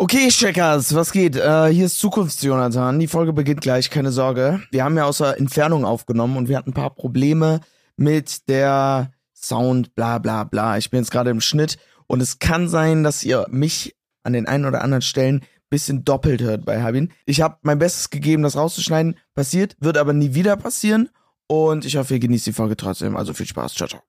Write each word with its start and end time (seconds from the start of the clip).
Okay, 0.00 0.28
Checkers, 0.28 0.94
was 0.94 1.10
geht? 1.10 1.34
Äh, 1.34 1.72
hier 1.72 1.86
ist 1.86 1.98
Zukunfts-Jonathan. 1.98 3.00
Die 3.00 3.08
Folge 3.08 3.32
beginnt 3.32 3.62
gleich, 3.62 3.90
keine 3.90 4.12
Sorge. 4.12 4.62
Wir 4.70 4.84
haben 4.84 4.96
ja 4.96 5.06
aus 5.06 5.18
der 5.18 5.38
Entfernung 5.38 5.84
aufgenommen 5.84 6.36
und 6.36 6.48
wir 6.48 6.56
hatten 6.56 6.70
ein 6.70 6.74
paar 6.74 6.94
Probleme 6.94 7.62
mit 7.96 8.48
der 8.48 9.10
Sound, 9.34 9.96
bla 9.96 10.18
bla 10.18 10.44
bla. 10.44 10.78
Ich 10.78 10.90
bin 10.90 11.00
jetzt 11.00 11.10
gerade 11.10 11.30
im 11.30 11.40
Schnitt 11.40 11.78
und 12.06 12.20
es 12.20 12.38
kann 12.38 12.68
sein, 12.68 13.02
dass 13.02 13.24
ihr 13.24 13.46
mich 13.50 13.96
an 14.22 14.34
den 14.34 14.46
einen 14.46 14.66
oder 14.66 14.82
anderen 14.82 15.02
Stellen 15.02 15.44
bisschen 15.68 16.04
doppelt 16.04 16.42
hört 16.42 16.64
bei 16.64 16.80
Habin. 16.80 17.12
Ich 17.26 17.40
habe 17.40 17.58
mein 17.62 17.80
Bestes 17.80 18.10
gegeben, 18.10 18.44
das 18.44 18.54
rauszuschneiden. 18.54 19.18
Passiert, 19.34 19.76
wird 19.80 19.96
aber 19.96 20.12
nie 20.12 20.32
wieder 20.32 20.56
passieren. 20.56 21.08
Und 21.48 21.84
ich 21.84 21.96
hoffe, 21.96 22.14
ihr 22.14 22.20
genießt 22.20 22.46
die 22.46 22.52
Folge 22.52 22.76
trotzdem. 22.76 23.16
Also 23.16 23.34
viel 23.34 23.46
Spaß. 23.46 23.74
Ciao, 23.74 23.88
ciao. 23.88 24.02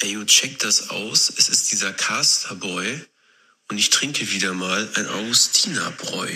Ey, 0.00 0.10
you 0.10 0.24
check 0.24 0.58
das 0.58 0.90
aus. 0.90 1.32
Es 1.38 1.48
ist 1.48 1.70
dieser 1.70 1.92
Casterboy. 1.92 3.06
Und 3.70 3.78
ich 3.78 3.90
trinke 3.90 4.30
wieder 4.30 4.54
mal 4.54 4.88
ein 4.96 5.06
Augustiner-Bräu. 5.08 6.28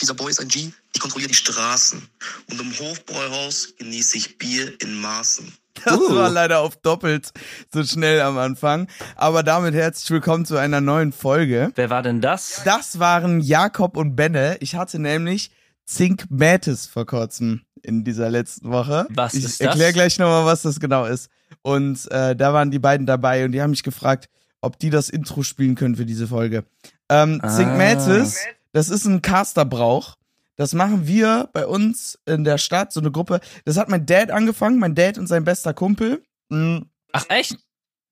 Dieser 0.00 0.14
Boy 0.14 0.30
ist 0.30 0.40
ein 0.40 0.48
G, 0.48 0.70
ich 0.94 1.00
kontrolliere 1.00 1.28
die 1.28 1.36
Straßen. 1.36 2.02
Und 2.50 2.60
im 2.60 2.76
Hofbräuhaus 2.78 3.74
genieße 3.78 4.16
ich 4.16 4.38
Bier 4.38 4.72
in 4.80 5.00
Maßen. 5.00 5.52
Das 5.84 5.96
Uh. 5.96 6.14
war 6.14 6.28
leider 6.28 6.58
auf 6.60 6.76
doppelt 6.76 7.30
so 7.72 7.84
schnell 7.84 8.20
am 8.22 8.36
Anfang. 8.38 8.88
Aber 9.14 9.42
damit 9.42 9.74
herzlich 9.74 10.10
willkommen 10.10 10.44
zu 10.44 10.56
einer 10.56 10.80
neuen 10.80 11.12
Folge. 11.12 11.70
Wer 11.76 11.90
war 11.90 12.02
denn 12.02 12.20
das? 12.20 12.62
Das 12.64 12.98
waren 12.98 13.40
Jakob 13.40 13.96
und 13.96 14.16
Benne. 14.16 14.56
Ich 14.60 14.74
hatte 14.74 14.98
nämlich 14.98 15.52
Zink 15.86 16.24
Matis 16.30 16.86
vor 16.86 17.06
kurzem 17.06 17.62
in 17.82 18.02
dieser 18.04 18.28
letzten 18.28 18.70
Woche. 18.70 19.06
Was 19.10 19.34
ich 19.34 19.44
ist 19.44 19.60
das? 19.60 19.68
erkläre 19.68 19.92
gleich 19.92 20.18
nochmal, 20.18 20.44
was 20.44 20.62
das 20.62 20.80
genau 20.80 21.04
ist. 21.06 21.30
Und 21.62 22.10
äh, 22.10 22.34
da 22.34 22.52
waren 22.52 22.70
die 22.70 22.78
beiden 22.78 23.06
dabei 23.06 23.44
und 23.44 23.52
die 23.52 23.62
haben 23.62 23.70
mich 23.70 23.82
gefragt, 23.84 24.28
ob 24.60 24.78
die 24.78 24.90
das 24.90 25.08
Intro 25.08 25.42
spielen 25.42 25.74
können 25.74 25.96
für 25.96 26.06
diese 26.06 26.26
Folge. 26.28 26.64
Ähm, 27.08 27.40
Ah. 27.42 27.60
Matis, 27.76 28.38
das 28.72 28.88
ist 28.88 29.04
ein 29.06 29.22
Casterbrauch. 29.22 30.16
Das 30.56 30.74
machen 30.74 31.06
wir 31.06 31.48
bei 31.52 31.66
uns 31.66 32.18
in 32.26 32.44
der 32.44 32.58
Stadt, 32.58 32.92
so 32.92 33.00
eine 33.00 33.10
Gruppe. 33.10 33.40
Das 33.64 33.76
hat 33.78 33.88
mein 33.88 34.04
Dad 34.04 34.30
angefangen, 34.30 34.78
mein 34.78 34.94
Dad 34.94 35.16
und 35.18 35.26
sein 35.26 35.44
bester 35.44 35.72
Kumpel. 35.72 36.22
Mm, 36.50 36.80
Ach 37.12 37.24
echt? 37.30 37.56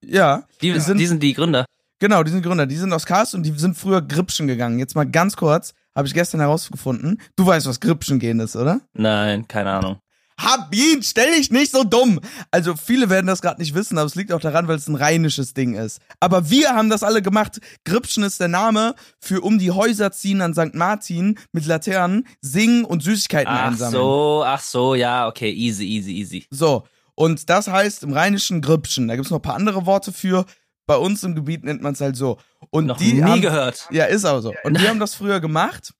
ja, 0.02 0.44
Die, 0.62 0.72
Die 0.72 0.80
sind- 0.80 0.98
die 0.98 1.06
sind 1.06 1.22
die 1.22 1.34
Gründer. 1.34 1.66
Genau, 2.00 2.22
die 2.22 2.30
sind 2.30 2.42
Gründer. 2.42 2.66
Die 2.66 2.76
sind 2.76 2.92
aus 2.92 3.04
Karst 3.06 3.34
und 3.34 3.42
die 3.42 3.50
sind 3.58 3.76
früher 3.76 4.00
Gripschen 4.00 4.46
gegangen. 4.46 4.78
Jetzt 4.78 4.94
mal 4.94 5.04
ganz 5.04 5.36
kurz, 5.36 5.74
habe 5.94 6.06
ich 6.08 6.14
gestern 6.14 6.40
herausgefunden. 6.40 7.20
Du 7.36 7.44
weißt, 7.44 7.66
was 7.66 7.80
Gripschen 7.80 8.18
gehen 8.20 8.38
ist, 8.40 8.54
oder? 8.56 8.80
Nein, 8.94 9.46
keine 9.48 9.70
Ahnung. 9.72 9.98
Habin, 10.40 11.02
stell 11.02 11.34
dich 11.34 11.50
nicht 11.50 11.72
so 11.72 11.84
dumm. 11.84 12.20
Also 12.50 12.74
viele 12.76 13.10
werden 13.10 13.26
das 13.26 13.42
gerade 13.42 13.60
nicht 13.60 13.74
wissen, 13.74 13.98
aber 13.98 14.06
es 14.06 14.14
liegt 14.14 14.32
auch 14.32 14.40
daran, 14.40 14.68
weil 14.68 14.76
es 14.76 14.88
ein 14.88 14.94
rheinisches 14.94 15.52
Ding 15.54 15.74
ist. 15.74 16.00
Aber 16.20 16.48
wir 16.50 16.70
haben 16.70 16.90
das 16.90 17.02
alle 17.02 17.22
gemacht. 17.22 17.60
Gripschen 17.84 18.22
ist 18.22 18.38
der 18.40 18.48
Name 18.48 18.94
für 19.20 19.40
um 19.40 19.58
die 19.58 19.72
Häuser 19.72 20.12
ziehen 20.12 20.40
an 20.40 20.54
St. 20.54 20.74
Martin 20.74 21.38
mit 21.52 21.66
Laternen, 21.66 22.26
singen 22.40 22.84
und 22.84 23.02
Süßigkeiten 23.02 23.52
Ach 23.52 23.68
einsammeln. 23.68 23.92
so, 24.00 24.42
ach 24.46 24.60
so, 24.60 24.94
ja, 24.94 25.26
okay, 25.26 25.50
easy, 25.50 25.84
easy, 25.84 26.12
easy. 26.12 26.46
So, 26.50 26.84
und 27.14 27.50
das 27.50 27.66
heißt 27.66 28.04
im 28.04 28.12
Rheinischen 28.12 28.60
Gripschen. 28.62 29.08
Da 29.08 29.16
gibt's 29.16 29.30
noch 29.30 29.38
ein 29.38 29.42
paar 29.42 29.56
andere 29.56 29.86
Worte 29.86 30.12
für. 30.12 30.44
Bei 30.86 30.96
uns 30.96 31.22
im 31.24 31.34
Gebiet 31.34 31.64
nennt 31.64 31.82
man 31.82 31.92
es 31.92 32.00
halt 32.00 32.16
so. 32.16 32.38
Und 32.70 32.86
Noch 32.86 32.96
die 32.96 33.14
nie 33.14 33.22
haben, 33.22 33.42
gehört. 33.42 33.88
Ja, 33.90 34.04
ist 34.04 34.24
auch 34.24 34.40
so. 34.40 34.54
Und 34.62 34.80
die 34.80 34.88
haben 34.88 35.00
das 35.00 35.14
früher 35.14 35.40
gemacht. 35.40 35.92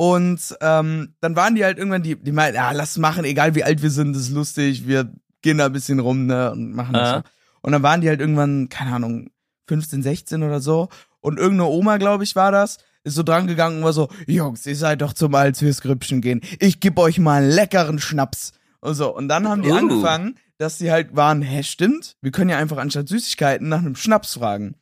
Und 0.00 0.56
ähm, 0.60 1.16
dann 1.20 1.34
waren 1.34 1.56
die 1.56 1.64
halt 1.64 1.76
irgendwann, 1.76 2.04
die, 2.04 2.14
die 2.14 2.30
meinten, 2.30 2.54
ja, 2.54 2.70
lass 2.70 2.98
machen, 2.98 3.24
egal 3.24 3.56
wie 3.56 3.64
alt 3.64 3.82
wir 3.82 3.90
sind, 3.90 4.14
das 4.14 4.22
ist 4.22 4.30
lustig, 4.30 4.86
wir 4.86 5.12
gehen 5.42 5.58
da 5.58 5.66
ein 5.66 5.72
bisschen 5.72 5.98
rum, 5.98 6.26
ne, 6.26 6.52
und 6.52 6.72
machen 6.72 6.92
das 6.92 7.10
so. 7.10 7.22
Und 7.62 7.72
dann 7.72 7.82
waren 7.82 8.00
die 8.00 8.08
halt 8.08 8.20
irgendwann, 8.20 8.68
keine 8.68 8.94
Ahnung, 8.94 9.30
15, 9.66 10.04
16 10.04 10.44
oder 10.44 10.60
so. 10.60 10.88
Und 11.18 11.40
irgendeine 11.40 11.68
Oma, 11.70 11.96
glaube 11.96 12.22
ich, 12.22 12.36
war 12.36 12.52
das, 12.52 12.78
ist 13.02 13.16
so 13.16 13.24
dran 13.24 13.48
gegangen 13.48 13.78
und 13.78 13.84
war 13.84 13.92
so, 13.92 14.08
Jungs, 14.28 14.64
ihr 14.66 14.76
seid 14.76 15.02
doch 15.02 15.14
zum 15.14 15.34
alt 15.34 15.56
fürs 15.56 15.80
Grüppchen 15.80 16.20
gehen. 16.20 16.42
Ich 16.60 16.78
geb 16.78 16.96
euch 17.00 17.18
mal 17.18 17.42
einen 17.42 17.50
leckeren 17.50 17.98
Schnaps. 17.98 18.52
Und 18.80 18.94
so. 18.94 19.12
Und 19.12 19.26
dann 19.26 19.48
haben 19.48 19.62
die 19.62 19.70
Uh. 19.70 19.78
angefangen, 19.78 20.36
dass 20.58 20.78
die 20.78 20.92
halt 20.92 21.16
waren, 21.16 21.42
hä, 21.42 21.64
stimmt, 21.64 22.16
wir 22.20 22.30
können 22.30 22.50
ja 22.50 22.58
einfach 22.58 22.76
anstatt 22.78 23.08
Süßigkeiten 23.08 23.68
nach 23.68 23.80
einem 23.80 23.96
Schnaps 23.96 24.34
fragen. 24.34 24.76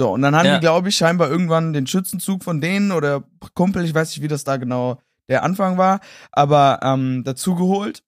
So, 0.00 0.12
und 0.14 0.22
dann 0.22 0.34
haben 0.34 0.46
Ja. 0.46 0.54
die, 0.54 0.60
glaube 0.60 0.88
ich, 0.88 0.96
scheinbar 0.96 1.28
irgendwann 1.28 1.74
den 1.74 1.86
Schützenzug 1.86 2.42
von 2.42 2.62
denen 2.62 2.90
oder 2.90 3.22
Kumpel, 3.52 3.84
ich 3.84 3.94
weiß 3.94 4.08
nicht, 4.08 4.22
wie 4.22 4.28
das 4.28 4.44
da 4.44 4.56
genau 4.56 4.98
der 5.28 5.42
Anfang 5.42 5.76
war, 5.76 6.00
aber 6.32 6.80
ähm, 6.82 7.22
dazu 7.22 7.54
geholt 7.54 8.02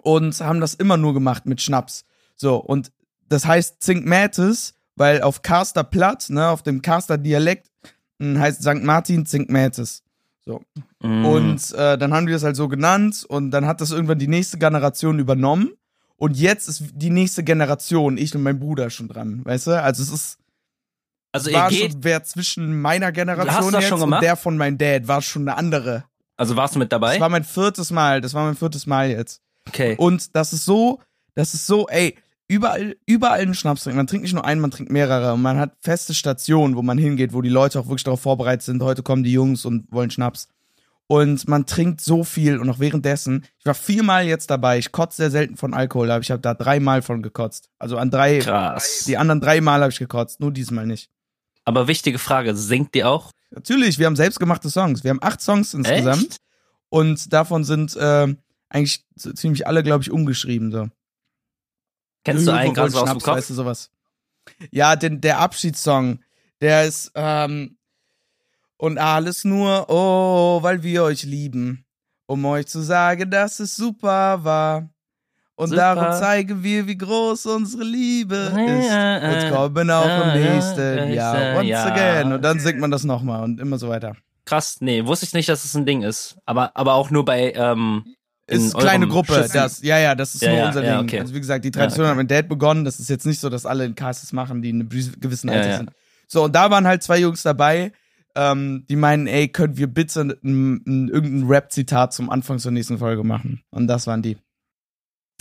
und 0.00 0.40
haben 0.40 0.60
das 0.62 0.72
immer 0.72 0.96
nur 0.96 1.12
gemacht 1.12 1.44
mit 1.44 1.60
Schnaps. 1.60 2.06
So, 2.34 2.56
und 2.56 2.92
das 3.28 3.44
heißt 3.44 3.82
Zink 3.82 4.06
Matis, 4.06 4.72
weil 4.96 5.20
auf 5.20 5.42
Caster 5.42 5.84
Platt, 5.84 6.30
ne, 6.30 6.48
auf 6.48 6.62
dem 6.62 6.80
Caster 6.80 7.18
Dialekt, 7.18 7.68
mh, 8.18 8.40
heißt 8.40 8.62
St. 8.62 8.82
Martin 8.82 9.26
Zink 9.26 9.50
Matis. 9.50 10.02
So. 10.46 10.62
Mm. 11.02 11.26
Und 11.26 11.72
äh, 11.74 11.98
dann 11.98 12.14
haben 12.14 12.24
die 12.26 12.32
das 12.32 12.42
halt 12.42 12.56
so 12.56 12.68
genannt 12.68 13.26
und 13.28 13.50
dann 13.50 13.66
hat 13.66 13.82
das 13.82 13.90
irgendwann 13.90 14.18
die 14.18 14.28
nächste 14.28 14.56
Generation 14.56 15.18
übernommen. 15.18 15.72
Und 16.16 16.38
jetzt 16.38 16.70
ist 16.70 16.84
die 16.94 17.10
nächste 17.10 17.44
Generation, 17.44 18.16
ich 18.16 18.34
und 18.34 18.42
mein 18.42 18.58
Bruder 18.58 18.88
schon 18.88 19.08
dran, 19.08 19.44
weißt 19.44 19.66
du? 19.66 19.82
Also 19.82 20.02
es 20.02 20.08
ist 20.10 20.38
also 21.32 21.50
ihr 21.50 21.56
war 21.56 21.68
geht, 21.68 21.92
schon, 21.92 22.04
wer 22.04 22.22
zwischen 22.24 22.80
meiner 22.80 23.10
Generation 23.12 23.72
jetzt 23.72 23.92
und 23.92 24.20
der 24.20 24.36
von 24.36 24.56
meinem 24.56 24.78
Dad 24.78 25.08
war 25.08 25.22
schon 25.22 25.48
eine 25.48 25.56
andere. 25.56 26.04
also 26.36 26.56
warst 26.56 26.74
du 26.74 26.78
mit 26.78 26.92
dabei? 26.92 27.12
Das 27.12 27.20
war 27.20 27.28
mein 27.28 27.44
viertes 27.44 27.90
Mal, 27.90 28.20
das 28.20 28.34
war 28.34 28.44
mein 28.44 28.56
viertes 28.56 28.86
Mal 28.86 29.10
jetzt. 29.10 29.42
okay. 29.68 29.96
Und 29.98 30.36
das 30.36 30.52
ist 30.52 30.64
so, 30.64 31.00
das 31.34 31.54
ist 31.54 31.66
so, 31.66 31.88
ey, 31.88 32.16
überall, 32.48 32.96
überall 33.06 33.40
einen 33.40 33.54
Schnaps 33.54 33.84
trinken. 33.84 33.96
Man 33.96 34.06
trinkt 34.06 34.24
nicht 34.24 34.34
nur 34.34 34.44
einen, 34.44 34.60
man 34.60 34.70
trinkt 34.70 34.92
mehrere. 34.92 35.32
Und 35.32 35.42
man 35.42 35.58
hat 35.58 35.76
feste 35.80 36.14
Stationen, 36.14 36.76
wo 36.76 36.82
man 36.82 36.98
hingeht, 36.98 37.32
wo 37.32 37.40
die 37.40 37.48
Leute 37.48 37.80
auch 37.80 37.86
wirklich 37.86 38.04
darauf 38.04 38.20
vorbereitet 38.20 38.62
sind. 38.62 38.82
Heute 38.82 39.02
kommen 39.02 39.24
die 39.24 39.32
Jungs 39.32 39.64
und 39.64 39.90
wollen 39.90 40.10
Schnaps. 40.10 40.48
Und 41.06 41.48
man 41.48 41.66
trinkt 41.66 42.00
so 42.00 42.24
viel 42.24 42.58
und 42.58 42.68
auch 42.70 42.78
währenddessen. 42.78 43.44
Ich 43.58 43.66
war 43.66 43.74
viermal 43.74 44.24
jetzt 44.24 44.50
dabei. 44.50 44.78
Ich 44.78 44.92
kotze 44.92 45.16
sehr 45.16 45.30
selten 45.30 45.56
von 45.56 45.74
Alkohol, 45.74 46.10
aber 46.10 46.22
ich 46.22 46.30
habe 46.30 46.40
da 46.40 46.54
dreimal 46.54 47.02
von 47.02 47.22
gekotzt. 47.22 47.70
Also 47.78 47.96
an 47.98 48.10
drei, 48.10 48.38
Krass. 48.38 49.04
die 49.06 49.18
anderen 49.18 49.40
dreimal 49.40 49.80
habe 49.82 49.92
ich 49.92 49.98
gekotzt, 49.98 50.40
nur 50.40 50.52
diesmal 50.52 50.86
nicht. 50.86 51.10
Aber 51.64 51.86
wichtige 51.88 52.18
Frage, 52.18 52.56
singt 52.56 52.94
ihr 52.96 53.08
auch? 53.08 53.32
Natürlich, 53.50 53.98
wir 53.98 54.06
haben 54.06 54.16
selbstgemachte 54.16 54.70
Songs. 54.70 55.04
Wir 55.04 55.10
haben 55.10 55.22
acht 55.22 55.40
Songs 55.40 55.74
insgesamt. 55.74 56.22
Echt? 56.22 56.36
Und 56.88 57.32
davon 57.32 57.64
sind 57.64 57.94
äh, 57.96 58.34
eigentlich 58.68 59.04
ziemlich 59.16 59.66
alle, 59.66 59.82
glaube 59.82 60.02
ich, 60.02 60.10
umgeschrieben. 60.10 60.72
So. 60.72 60.88
Kennst 62.24 62.46
du 62.46 62.50
Löwe 62.50 62.60
einen 62.60 62.90
so 62.90 63.00
aus 63.00 63.10
dem 63.10 63.20
Kopf? 63.20 63.36
Weißt 63.36 63.50
du 63.50 63.54
sowas? 63.54 63.90
Ja, 64.70 64.96
den, 64.96 65.20
der 65.20 65.38
Abschiedssong, 65.38 66.20
der 66.60 66.84
ist, 66.84 67.12
ähm, 67.14 67.78
und 68.76 68.98
alles 68.98 69.44
nur, 69.44 69.88
oh, 69.88 70.62
weil 70.62 70.82
wir 70.82 71.04
euch 71.04 71.22
lieben, 71.22 71.84
um 72.26 72.44
euch 72.44 72.66
zu 72.66 72.80
sagen, 72.80 73.30
dass 73.30 73.60
es 73.60 73.76
super 73.76 74.42
war. 74.42 74.90
Und 75.54 75.68
Super. 75.68 75.94
darum 75.94 76.18
zeigen 76.18 76.62
wir, 76.62 76.86
wie 76.86 76.96
groß 76.96 77.46
unsere 77.46 77.84
Liebe 77.84 78.34
ist. 78.36 79.44
Und 79.46 79.54
kommen 79.54 79.90
auch 79.90 80.34
im 80.34 80.40
nächsten 80.42 81.12
Jahr. 81.12 81.58
Once 81.58 81.68
ja. 81.68 81.84
again. 81.86 82.32
Und 82.32 82.42
dann 82.42 82.58
singt 82.58 82.80
man 82.80 82.90
das 82.90 83.04
nochmal 83.04 83.44
und 83.44 83.60
immer 83.60 83.78
so 83.78 83.88
weiter. 83.88 84.16
Krass, 84.44 84.78
nee, 84.80 85.04
wusste 85.04 85.26
ich 85.26 85.34
nicht, 85.34 85.48
dass 85.48 85.64
es 85.64 85.74
ein 85.76 85.86
Ding 85.86 86.02
ist. 86.02 86.36
Aber, 86.46 86.76
aber 86.76 86.94
auch 86.94 87.10
nur 87.10 87.24
bei, 87.24 87.52
ähm, 87.54 88.04
Ist 88.46 88.74
kleine 88.76 89.04
eurem 89.04 89.10
Gruppe, 89.10 89.48
das, 89.52 89.82
ja, 89.82 89.98
ja, 89.98 90.14
das 90.14 90.34
ist 90.34 90.42
Ja, 90.42 90.48
nur 90.48 90.58
ja, 90.58 90.66
unser 90.68 90.82
Ding. 90.82 90.96
okay. 90.96 91.20
Also 91.20 91.34
wie 91.34 91.40
gesagt, 91.40 91.64
die 91.64 91.70
Tradition 91.70 92.04
Ja, 92.04 92.10
hat 92.10 92.16
mit 92.16 92.30
Dad 92.30 92.48
begonnen. 92.48 92.84
Das 92.84 92.98
ist 92.98 93.08
jetzt 93.08 93.26
nicht 93.26 93.38
so, 93.38 93.48
dass 93.48 93.66
alle 93.66 93.84
in 93.84 93.94
Castes 93.94 94.32
machen, 94.32 94.62
die 94.62 94.70
in 94.70 94.80
einem 94.80 94.88
gewissen 94.88 95.48
Alter 95.50 95.76
sind. 95.76 95.90
So, 96.26 96.44
und 96.44 96.56
da 96.56 96.70
waren 96.70 96.86
halt 96.86 97.02
zwei 97.02 97.18
Jungs 97.18 97.42
dabei, 97.42 97.92
ähm, 98.34 98.84
die 98.88 98.96
meinen, 98.96 99.26
ey, 99.26 99.48
können 99.48 99.76
wir 99.76 99.86
bitte 99.86 100.22
ein, 100.22 100.80
ein, 100.86 101.08
irgendein 101.08 101.46
Rap-Zitat 101.46 102.14
zum 102.14 102.30
Anfang 102.30 102.58
zur 102.58 102.72
nächsten 102.72 102.98
Folge 102.98 103.22
machen? 103.22 103.62
Und 103.70 103.86
das 103.86 104.06
waren 104.06 104.22
die. 104.22 104.38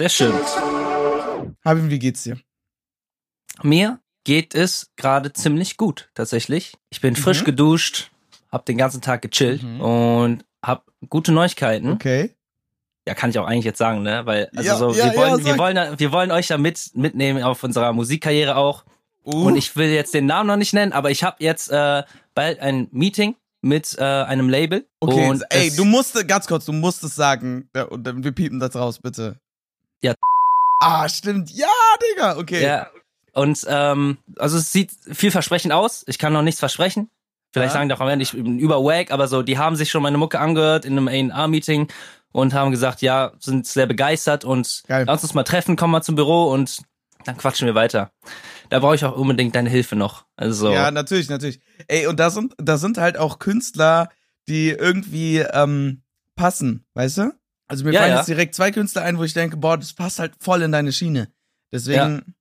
Sehr 0.01 0.09
schön. 0.09 0.33
Habim, 1.63 1.91
wie 1.91 1.99
geht's 1.99 2.23
dir? 2.23 2.39
Mir 3.61 3.99
geht 4.23 4.55
es 4.55 4.89
gerade 4.95 5.31
ziemlich 5.31 5.77
gut, 5.77 6.09
tatsächlich. 6.15 6.73
Ich 6.89 7.01
bin 7.01 7.15
frisch 7.15 7.41
Mhm. 7.41 7.45
geduscht, 7.45 8.09
hab 8.51 8.65
den 8.65 8.79
ganzen 8.79 9.01
Tag 9.01 9.21
gechillt 9.21 9.61
Mhm. 9.61 9.79
und 9.79 10.45
hab 10.63 10.87
gute 11.07 11.31
Neuigkeiten. 11.31 11.91
Okay. 11.91 12.35
Ja, 13.07 13.13
kann 13.13 13.29
ich 13.29 13.37
auch 13.37 13.45
eigentlich 13.45 13.65
jetzt 13.65 13.77
sagen, 13.77 14.01
ne? 14.01 14.25
Weil, 14.25 14.49
also 14.55 14.69
Ja, 14.69 14.75
so, 14.77 14.91
ja, 14.93 15.05
wir 15.11 15.15
wollen, 15.15 15.39
ja, 15.39 15.45
wir 15.45 15.57
wollen, 15.59 15.99
wir 15.99 16.11
wollen 16.11 16.31
euch 16.31 16.47
da 16.47 16.57
mit, 16.57 16.79
mitnehmen 16.95 17.43
auf 17.43 17.63
unserer 17.63 17.93
Musikkarriere 17.93 18.55
auch. 18.55 18.83
Uh, 19.23 19.45
Und 19.45 19.55
ich 19.55 19.75
will 19.75 19.89
jetzt 19.89 20.15
den 20.15 20.25
Namen 20.25 20.47
noch 20.47 20.57
nicht 20.57 20.73
nennen, 20.73 20.93
aber 20.93 21.11
ich 21.11 21.23
habe 21.23 21.35
jetzt 21.43 21.69
äh, 21.71 22.01
bald 22.33 22.59
ein 22.59 22.87
Meeting 22.91 23.35
mit 23.61 23.95
äh, 23.99 24.03
einem 24.03 24.49
Label. 24.49 24.87
okay, 24.99 25.29
und 25.29 25.43
ey, 25.51 25.69
du 25.75 25.85
musst, 25.85 26.27
ganz 26.27 26.47
kurz, 26.47 26.65
du 26.65 26.73
musst 26.73 27.03
es 27.03 27.13
sagen. 27.13 27.69
Ja, 27.75 27.83
und 27.83 28.23
wir 28.23 28.31
piepen 28.31 28.59
das 28.59 28.75
raus, 28.75 28.97
bitte. 28.97 29.39
Ja. 30.03 30.13
Ah, 30.81 31.07
stimmt. 31.09 31.51
Ja, 31.51 31.67
Digga, 32.01 32.37
okay. 32.37 32.63
Ja. 32.63 32.87
Und 33.33 33.65
ähm, 33.67 34.17
also 34.37 34.57
es 34.57 34.71
sieht 34.71 34.91
vielversprechend 35.11 35.71
aus. 35.73 36.03
Ich 36.07 36.17
kann 36.17 36.33
noch 36.33 36.41
nichts 36.41 36.59
versprechen. 36.59 37.09
Vielleicht 37.53 37.73
Ja. 37.73 37.79
sagen 37.79 37.89
die 37.89 37.95
auch 37.95 37.99
am 38.01 38.07
Ende, 38.09 38.23
ich 38.23 38.31
bin 38.31 38.59
über 38.59 38.83
Wack, 38.83 39.11
aber 39.11 39.27
so, 39.27 39.41
die 39.41 39.57
haben 39.57 39.75
sich 39.75 39.89
schon 39.89 40.01
meine 40.03 40.17
Mucke 40.17 40.39
angehört 40.39 40.85
in 40.85 40.97
einem 40.97 41.07
A&R-Meeting 41.07 41.87
und 42.31 42.53
haben 42.53 42.71
gesagt, 42.71 43.01
ja, 43.01 43.33
sind 43.39 43.67
sehr 43.67 43.85
begeistert 43.85 44.43
und 44.45 44.83
Geil. 44.87 45.05
lass 45.05 45.23
uns 45.23 45.33
mal 45.33 45.43
treffen, 45.43 45.75
komm 45.75 45.91
mal 45.91 46.01
zum 46.01 46.15
Büro 46.15 46.49
und 46.51 46.81
dann 47.25 47.37
quatschen 47.37 47.67
wir 47.67 47.75
weiter. 47.75 48.11
Da 48.69 48.79
brauche 48.79 48.95
ich 48.95 49.03
auch 49.05 49.15
unbedingt 49.15 49.53
deine 49.53 49.69
Hilfe 49.69 49.95
noch. 49.97 50.25
Also 50.37 50.71
Ja, 50.71 50.91
natürlich, 50.91 51.29
natürlich. 51.29 51.59
Ey, 51.87 52.07
und 52.07 52.19
da 52.19 52.29
sind, 52.29 52.53
da 52.57 52.77
sind 52.77 52.97
halt 52.97 53.17
auch 53.17 53.37
Künstler, 53.37 54.09
die 54.47 54.69
irgendwie 54.69 55.39
ähm, 55.39 56.03
passen, 56.35 56.85
weißt 56.95 57.17
du? 57.19 57.31
Also 57.71 57.83
mir 57.85 57.93
Ja, 57.93 58.01
fallen 58.01 58.11
ja. 58.11 58.17
jetzt 58.17 58.27
direkt 58.27 58.55
zwei 58.55 58.71
Künstler 58.71 59.03
ein, 59.03 59.17
wo 59.17 59.23
ich 59.23 59.33
denke, 59.33 59.57
boah, 59.57 59.77
das 59.77 59.93
passt 59.93 60.19
halt 60.19 60.33
voll 60.39 60.61
in 60.61 60.71
deine 60.71 60.91
Schiene. 60.91 61.29
Deswegen 61.71 62.35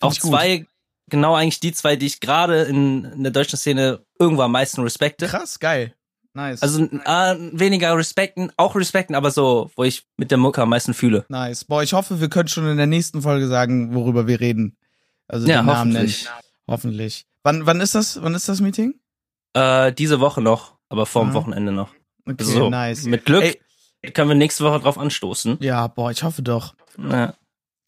auch 0.00 0.12
zwei, 0.14 0.66
genau 1.08 1.34
eigentlich 1.34 1.60
die 1.60 1.72
zwei, 1.72 1.96
die 1.96 2.06
ich 2.06 2.20
gerade 2.20 2.62
in, 2.62 3.04
in 3.04 3.22
der 3.22 3.32
deutschen 3.32 3.58
Szene 3.58 4.00
irgendwo 4.18 4.42
am 4.42 4.52
meisten 4.52 4.80
respekte. 4.82 5.26
Krass, 5.26 5.58
geil. 5.58 5.94
Nice. 6.34 6.62
Also 6.62 6.82
äh, 6.84 7.36
weniger 7.52 7.94
respekten, 7.96 8.50
auch 8.56 8.74
respekten, 8.74 9.14
aber 9.14 9.30
so, 9.30 9.70
wo 9.76 9.84
ich 9.84 10.06
mit 10.16 10.30
der 10.30 10.38
Mucke 10.38 10.62
am 10.62 10.70
meisten 10.70 10.94
fühle. 10.94 11.26
nice. 11.28 11.64
Boah, 11.64 11.82
ich 11.82 11.92
hoffe, 11.92 12.20
wir 12.22 12.30
können 12.30 12.48
schon 12.48 12.66
in 12.66 12.78
der 12.78 12.86
nächsten 12.86 13.20
Folge 13.20 13.46
sagen, 13.48 13.94
worüber 13.94 14.26
wir 14.26 14.40
reden. 14.40 14.76
Also 15.28 15.46
Ja, 15.46 15.58
den 15.60 15.66
Namen 15.66 15.92
nennen. 15.92 16.08
hoffentlich. 16.08 16.28
Hoffentlich. 16.66 17.26
Wann, 17.42 17.66
wann 17.66 17.80
ist 17.82 17.94
das? 17.94 18.22
Wann 18.22 18.34
ist 18.34 18.48
das 18.48 18.60
Meeting? 18.62 18.94
Äh, 19.52 19.92
diese 19.92 20.20
Woche 20.20 20.40
noch, 20.40 20.76
aber 20.88 21.04
vorm 21.04 21.28
Mhm. 21.30 21.34
Wochenende 21.34 21.72
noch. 21.72 21.90
Okay, 22.26 22.44
so, 22.44 22.70
nice. 22.70 23.04
mit 23.04 23.26
Glück 23.26 23.42
Ey, 23.42 23.60
können 24.10 24.28
wir 24.28 24.34
nächste 24.34 24.64
Woche 24.64 24.80
drauf 24.80 24.98
anstoßen. 24.98 25.58
ja, 25.60 25.86
boah, 25.86 26.10
ich 26.10 26.22
hoffe 26.22 26.42
doch. 26.42 26.74
Ja. 26.98 27.34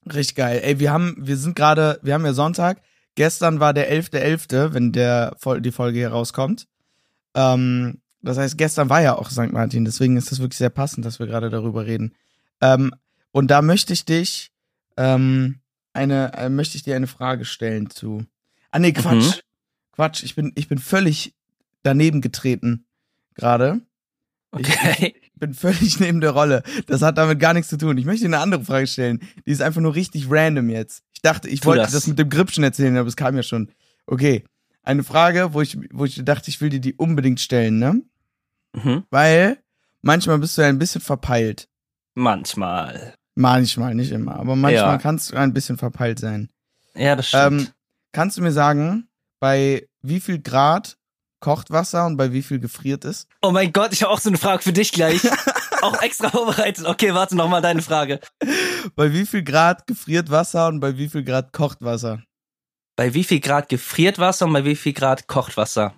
Richtig 0.07 0.37
geil. 0.37 0.61
Ey, 0.63 0.79
wir 0.79 0.93
haben, 0.93 1.17
wir 1.19 1.37
sind 1.37 1.57
gerade, 1.57 1.99
wir 2.03 2.15
haben 2.15 2.25
ja 2.25 2.35
Sonntag. 2.35 2.81
Gestern 3.15 3.61
war 3.61 3.73
der 3.73 3.93
11.11., 3.93 4.75
wenn 4.75 4.93
der 4.93 5.37
die 5.61 5.73
Folge 5.73 5.99
hier 5.99 6.11
rauskommt. 6.11 6.67
Ähm, 7.35 8.01
das 8.23 8.39
heißt, 8.39 8.59
gestern 8.59 8.89
war 8.89 9.03
ja 9.03 9.17
auch 9.17 9.31
St. 9.31 9.53
Martin, 9.53 9.85
deswegen 9.85 10.17
ist 10.17 10.31
das 10.31 10.41
wirklich 10.41 10.59
sehr 10.59 10.71
passend, 10.71 11.05
dass 11.05 11.19
wir 11.19 11.27
gerade 11.27 11.51
darüber 11.51 11.87
reden. 11.87 12.15
Ähm, 12.61 12.95
und 13.33 13.51
da 13.51 13.63
möchte 13.63 13.93
ich 13.93 14.05
dich, 14.05 14.51
ähm, 14.97 15.61
eine, 15.93 16.33
äh, 16.35 16.49
möchte 16.49 16.77
ich 16.77 16.83
dir 16.83 16.97
eine 16.97 17.07
Frage 17.07 17.45
stellen 17.45 17.91
zu. 17.91 18.25
Ah 18.71 18.79
nee, 18.79 18.93
Quatsch. 18.93 19.37
Mhm. 19.37 19.41
Quatsch, 19.93 20.23
ich 20.23 20.35
bin, 20.35 20.53
ich 20.55 20.69
bin 20.69 20.79
völlig 20.79 21.35
daneben 21.83 22.21
getreten 22.21 22.87
gerade. 23.35 23.81
Okay. 24.51 25.15
Ich 25.23 25.24
bin 25.37 25.55
völlig 25.55 25.99
neben 26.01 26.21
der 26.21 26.31
Rolle. 26.31 26.63
Das 26.87 27.03
hat 27.03 27.19
damit 27.19 27.41
gar 27.41 27.53
nichts 27.55 27.69
zu 27.69 27.77
tun. 27.79 27.97
Ich 27.99 28.05
möchte 28.05 28.23
dir 28.23 28.29
eine 28.35 28.39
andere 28.43 28.65
Frage 28.65 28.87
stellen. 28.87 29.21
Die 29.47 29.51
ist 29.51 29.63
einfach 29.63 29.81
nur 29.81 29.95
richtig 29.95 30.27
random 30.31 30.69
jetzt. 30.71 31.03
Ich 31.13 31.23
dachte, 31.23 31.49
ich 31.49 31.61
Tu 31.61 31.67
wollte 31.67 31.83
das. 31.83 31.93
das. 31.93 32.07
mit 32.07 32.19
dem 32.19 32.29
Grip 32.31 32.51
schon 32.51 32.65
erzählen, 32.65 32.97
aber 32.97 33.09
es 33.09 33.17
kam 33.17 33.37
ja 33.37 33.43
schon. 33.43 33.71
Okay. 34.07 34.45
Eine 34.83 35.03
Frage, 35.03 35.55
wo 35.55 35.63
ich, 35.63 35.79
wo 35.93 36.05
ich 36.05 36.23
dachte, 36.25 36.51
ich 36.51 36.61
will 36.61 36.69
dir 36.69 36.81
die 36.81 36.93
unbedingt 36.95 37.41
stellen, 37.41 37.79
ne? 37.79 38.03
Mhm. 38.75 39.05
Weil 39.11 39.59
manchmal 40.03 40.39
bist 40.39 40.59
du 40.59 40.63
ja 40.63 40.69
ein 40.69 40.79
bisschen 40.79 41.01
verpeilt. 41.01 41.69
Manchmal. 42.15 43.15
Manchmal, 43.35 43.95
nicht 43.95 44.13
immer. 44.13 44.37
Aber 44.37 44.57
manchmal 44.57 44.95
Ja. 44.95 44.99
kannst 44.99 45.33
du 45.33 45.37
ein 45.37 45.53
bisschen 45.53 45.77
verpeilt 45.77 46.19
sein. 46.21 46.49
Ja, 46.95 47.17
das 47.17 47.29
stimmt. 47.29 47.61
Ähm, 47.63 47.69
kannst 48.13 48.37
du 48.39 48.43
mir 48.43 48.53
sagen, 48.53 49.09
bei 49.41 49.89
wie 50.03 50.21
viel 50.21 50.41
Grad 50.41 50.97
kocht 51.45 51.71
Wasser 51.71 52.07
und 52.07 52.17
bei 52.17 52.33
wie 52.33 52.43
viel 52.43 52.59
gefriert 52.59 53.05
es? 53.05 53.27
oh 53.43 53.51
mein 53.51 53.71
Gott, 53.71 53.93
ich 53.93 54.03
habe 54.03 54.11
auch 54.11 54.19
so 54.19 54.31
eine 54.31 54.39
Frage 54.39 54.63
für 54.63 54.73
dich 54.73 54.93
gleich. 54.93 55.21
auch 55.83 56.01
extra 56.01 56.31
vorbereitet. 56.31 56.87
Okay, 56.87 57.13
warte 57.13 57.37
noch 57.37 57.49
mal 57.51 57.61
deine 57.61 57.83
Frage. 57.83 58.19
Bei 58.97 59.13
wie 59.13 59.27
viel 59.27 59.43
Grad 59.43 59.87
gefriert 59.87 60.31
Wasser 60.31 60.69
und 60.69 60.81
bei 60.81 60.97
wie 60.97 61.07
viel 61.07 61.23
Grad 61.23 61.53
kocht 61.53 61.83
Wasser? 61.83 62.23
Bei 62.97 63.13
wie 63.13 63.25
viel 63.25 63.41
Grad 63.41 63.69
gefriert 63.69 64.19
Wasser 64.19 64.47
und 64.47 64.55
bei 64.55 64.65
wie 64.65 64.75
viel 64.75 64.95
Grad 64.95 65.27
kocht 65.27 65.59
Wasser? 65.59 65.93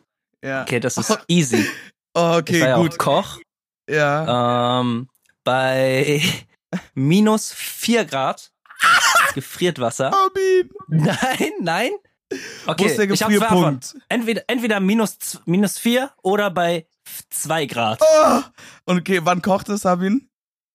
Ja. 0.44 0.62
Okay, 0.62 0.80
das 0.80 0.96
ist 0.96 1.16
easy. 1.28 1.64
Oh, 2.18 2.30
ich 2.32 2.38
okay, 2.38 2.60
war 2.62 2.68
ja 2.68 2.76
gut. 2.78 2.94
auch 2.94 2.98
Koch. 2.98 3.40
Ja. 3.90 4.80
Ähm, 4.80 5.06
bei 5.44 6.22
minus 6.94 7.52
4 7.52 8.06
Grad 8.06 8.50
gefriert 9.34 9.78
Wasser. 9.78 10.14
Armin, 10.14 10.70
Nein, 10.88 11.52
nein. 11.60 11.90
Okay, 12.66 12.84
wo 12.84 12.86
ist 12.86 12.98
der 12.98 13.08
zwei. 13.14 13.28
Gefrierpunkt? 13.28 13.96
Entweder, 14.08 14.42
entweder 14.48 14.80
minus, 14.80 15.40
minus 15.44 15.78
4 15.78 16.10
oder 16.22 16.50
bei 16.50 16.86
2 17.30 17.66
Grad. 17.66 18.00
Oh. 18.02 18.40
Und 18.86 18.98
okay, 19.00 19.20
wann 19.22 19.42
kocht 19.42 19.68
es, 19.68 19.84
Habin? 19.84 20.28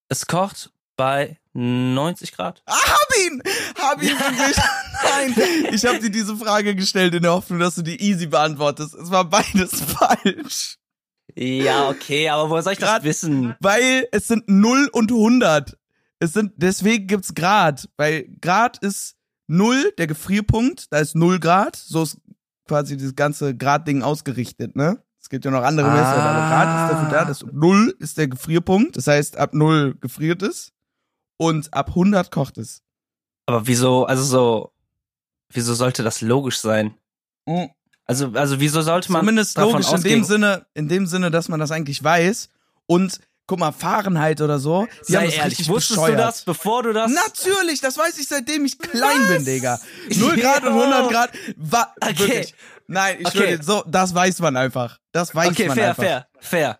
Es 0.07 0.25
kocht 0.27 0.71
bei 0.95 1.39
90 1.53 2.31
Grad. 2.31 2.63
Ah, 2.65 2.73
Habin! 2.75 3.43
Habin, 3.77 4.09
wirklich? 4.09 4.57
Nein, 5.03 5.69
ich 5.73 5.85
habe 5.85 5.99
dir 5.99 6.09
diese 6.09 6.37
Frage 6.37 6.75
gestellt 6.75 7.13
in 7.15 7.23
der 7.23 7.31
Hoffnung, 7.33 7.59
dass 7.59 7.75
du 7.75 7.81
die 7.81 8.01
easy 8.01 8.27
beantwortest. 8.27 8.93
Es 8.93 9.11
war 9.11 9.25
beides 9.25 9.81
falsch. 9.97 10.77
Ja, 11.35 11.89
okay, 11.89 12.29
aber 12.29 12.49
woher 12.49 12.61
soll 12.63 12.73
ich 12.73 12.79
Grad- 12.79 12.99
das 12.99 13.03
wissen? 13.03 13.55
Weil 13.59 14.07
es 14.11 14.27
sind 14.27 14.43
0 14.47 14.89
und 14.91 15.11
100. 15.11 15.77
Es 16.19 16.33
sind, 16.33 16.53
deswegen 16.55 17.07
gibt's 17.07 17.33
Grad. 17.33 17.89
Weil 17.97 18.27
Grad 18.41 18.77
ist 18.79 19.15
0, 19.51 19.91
der 19.97 20.07
Gefrierpunkt, 20.07 20.91
da 20.91 20.99
ist 20.99 21.15
0 21.15 21.39
Grad. 21.39 21.75
So 21.75 22.03
ist 22.03 22.17
quasi 22.67 22.97
das 22.97 23.15
ganze 23.15 23.55
Grad-Ding 23.55 24.01
ausgerichtet, 24.01 24.75
ne? 24.75 25.01
Es 25.19 25.29
gibt 25.29 25.45
ja 25.45 25.51
noch 25.51 25.63
andere 25.63 25.87
Ah. 25.87 25.93
Messer, 25.93 26.23
aber 26.23 26.39
Grad 26.49 26.85
ist 26.85 26.93
dafür 26.93 27.09
da. 27.19 27.25
Das 27.25 27.45
0 27.51 27.95
ist 27.99 28.17
der 28.17 28.27
Gefrierpunkt. 28.27 28.97
Das 28.97 29.07
heißt, 29.07 29.37
ab 29.37 29.53
0 29.53 29.95
gefriert 30.01 30.41
es. 30.41 30.71
Und 31.37 31.73
ab 31.73 31.89
100 31.89 32.31
kocht 32.31 32.57
es. 32.57 32.81
Aber 33.45 33.67
wieso, 33.67 34.05
also 34.05 34.23
so, 34.23 34.71
wieso 35.49 35.73
sollte 35.73 36.03
das 36.03 36.21
logisch 36.21 36.59
sein? 36.59 36.95
Also, 38.05 38.31
also 38.33 38.59
wieso 38.59 38.81
sollte 38.81 39.11
man 39.11 39.21
Zumindest 39.21 39.57
davon 39.57 39.71
logisch 39.73 39.87
in 39.89 39.93
ausgehen? 39.95 40.19
dem 40.21 40.23
Sinne, 40.23 40.65
in 40.73 40.87
dem 40.87 41.05
Sinne, 41.07 41.29
dass 41.31 41.49
man 41.49 41.59
das 41.59 41.71
eigentlich 41.71 42.03
weiß. 42.03 42.49
Und 42.85 43.19
guck 43.47 43.59
mal, 43.59 43.71
Fahrenheit 43.71 44.39
oder 44.41 44.59
so, 44.59 44.87
die 45.07 45.17
haben 45.17 45.23
Sei 45.23 45.25
das 45.25 45.33
ehrlich, 45.35 45.51
richtig 45.59 45.69
wusstest 45.69 45.99
bescheuert. 45.99 46.19
du 46.19 46.23
das, 46.23 46.41
bevor 46.43 46.83
du 46.83 46.93
das? 46.93 47.11
Natürlich, 47.11 47.81
das 47.81 47.97
weiß 47.97 48.17
ich 48.19 48.27
seitdem 48.27 48.65
ich 48.65 48.77
klein 48.79 49.19
Was? 49.21 49.27
bin, 49.27 49.45
Digga. 49.45 49.79
0 50.15 50.35
Grad 50.37 50.63
und 50.63 50.69
100 50.73 51.09
Grad, 51.11 51.31
wa 51.57 51.93
Okay. 52.01 52.19
wirklich. 52.19 52.55
Nein, 52.87 53.17
ich 53.19 53.27
Okay. 53.27 53.57
dir, 53.57 53.63
so, 53.63 53.83
das 53.87 54.13
weiß 54.13 54.39
man 54.39 54.57
einfach. 54.57 54.97
Das 55.11 55.33
weiß 55.33 55.49
okay, 55.49 55.67
man 55.67 55.77
fair, 55.77 55.89
einfach. 55.89 56.03
fair, 56.03 56.27
fair. 56.39 56.79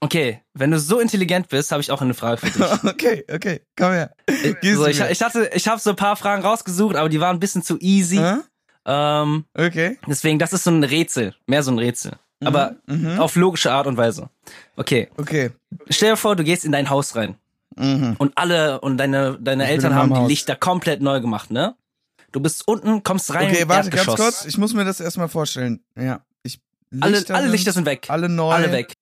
Okay, 0.00 0.42
wenn 0.54 0.72
du 0.72 0.80
so 0.80 0.98
intelligent 0.98 1.48
bist, 1.48 1.70
habe 1.70 1.80
ich 1.80 1.90
auch 1.92 2.00
eine 2.02 2.14
Frage 2.14 2.38
für 2.38 2.50
dich. 2.50 2.84
okay, 2.92 3.24
okay, 3.32 3.60
komm 3.76 3.92
her. 3.92 4.14
Gib's 4.60 4.76
so, 4.76 4.86
ich, 4.86 4.98
ich 5.00 5.22
hatte, 5.22 5.48
ich 5.54 5.68
habe 5.68 5.80
so 5.80 5.90
ein 5.90 5.96
paar 5.96 6.16
Fragen 6.16 6.42
rausgesucht, 6.42 6.96
aber 6.96 7.08
die 7.08 7.20
waren 7.20 7.36
ein 7.36 7.40
bisschen 7.40 7.62
zu 7.62 7.78
easy. 7.78 8.16
Hä? 8.16 8.38
Ähm, 8.84 9.44
Okay. 9.56 9.98
deswegen, 10.08 10.40
das 10.40 10.52
ist 10.52 10.64
so 10.64 10.70
ein 10.70 10.82
Rätsel, 10.82 11.36
mehr 11.46 11.62
so 11.62 11.70
ein 11.70 11.78
Rätsel. 11.78 12.12
Aber 12.44 12.74
mhm. 12.86 13.20
auf 13.20 13.36
logische 13.36 13.70
Art 13.70 13.86
und 13.86 13.96
Weise. 13.96 14.28
Okay, 14.76 15.08
Okay. 15.16 15.50
stell 15.90 16.10
dir 16.12 16.16
vor, 16.16 16.36
du 16.36 16.44
gehst 16.44 16.64
in 16.64 16.72
dein 16.72 16.88
Haus 16.90 17.14
rein 17.16 17.36
Mhm. 17.76 18.16
und 18.18 18.36
alle 18.36 18.80
und 18.80 18.96
deine 18.98 19.38
deine 19.40 19.64
Ich 19.64 19.70
Eltern 19.70 19.94
haben 19.94 20.10
die 20.10 20.16
Haus. 20.20 20.28
Lichter 20.28 20.56
komplett 20.56 21.00
neu 21.02 21.20
gemacht, 21.20 21.50
ne? 21.50 21.74
Du 22.32 22.40
bist 22.40 22.66
unten, 22.66 23.02
kommst 23.02 23.32
rein, 23.34 23.50
Okay, 23.50 23.68
warte, 23.68 23.90
ganz 23.90 24.06
kurz. 24.06 24.44
Ich 24.46 24.56
muss 24.58 24.72
mir 24.74 24.84
das 24.84 25.00
erstmal 25.00 25.28
vorstellen. 25.28 25.82
Ja. 25.96 26.24
Ich, 26.42 26.60
alle, 27.00 27.22
alle 27.28 27.48
Lichter 27.48 27.72
sind 27.72 27.84
weg. 27.86 28.06
alle 28.08 28.28
neu. 28.28 28.50
Alle 28.52 28.72
weg. 28.72 28.94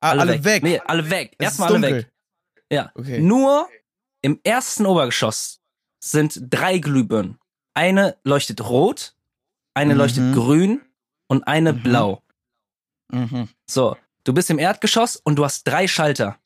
Ah, 0.00 0.10
alle, 0.10 0.42
weg. 0.44 0.62
Nee, 0.62 0.80
alle 0.86 1.10
weg. 1.10 1.34
Es 1.38 1.44
Erstmal 1.44 1.68
ist 1.70 1.74
alle 1.84 1.96
weg. 1.96 2.10
Ja. 2.72 2.90
Okay. 2.94 3.20
Nur 3.20 3.68
im 4.22 4.38
ersten 4.44 4.86
Obergeschoss 4.86 5.60
sind 5.98 6.40
drei 6.50 6.78
Glühbirnen. 6.78 7.38
Eine 7.74 8.16
leuchtet 8.24 8.60
rot, 8.68 9.14
eine 9.74 9.94
Mhm. 9.94 9.98
leuchtet 9.98 10.34
grün 10.34 10.80
und 11.28 11.42
eine 11.46 11.72
Mhm. 11.72 11.82
blau. 11.82 12.22
Mhm. 13.12 13.48
So, 13.68 13.96
du 14.24 14.32
bist 14.32 14.50
im 14.50 14.58
Erdgeschoss 14.58 15.16
und 15.16 15.36
du 15.36 15.44
hast 15.44 15.64
drei 15.64 15.86
Schalter. 15.88 16.38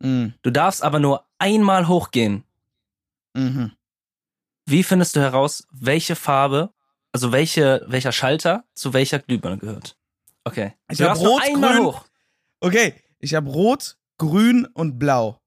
Mhm. 0.00 0.34
Du 0.42 0.50
darfst 0.50 0.82
aber 0.82 0.98
nur 0.98 1.24
einmal 1.38 1.88
hochgehen. 1.88 2.44
Mhm. 3.34 3.72
Wie 4.66 4.82
findest 4.82 5.16
du 5.16 5.20
heraus, 5.20 5.66
welche 5.70 6.14
Farbe, 6.16 6.70
also 7.12 7.32
welche, 7.32 7.84
welcher 7.88 8.12
Schalter 8.12 8.64
zu 8.74 8.92
welcher 8.92 9.18
Glühbirne 9.18 9.58
gehört? 9.58 9.96
Okay. 10.44 10.74
Ich 10.90 10.98
du 10.98 11.04
hab 11.04 11.10
darfst 11.10 11.22
nur 11.24 11.32
rot, 11.32 11.42
einmal 11.42 11.74
grün- 11.76 11.84
hoch. 11.84 12.04
Okay, 12.60 12.94
ich 13.20 13.34
habe 13.34 13.48
rot, 13.50 13.96
grün 14.18 14.66
und 14.66 14.98
blau. 14.98 15.40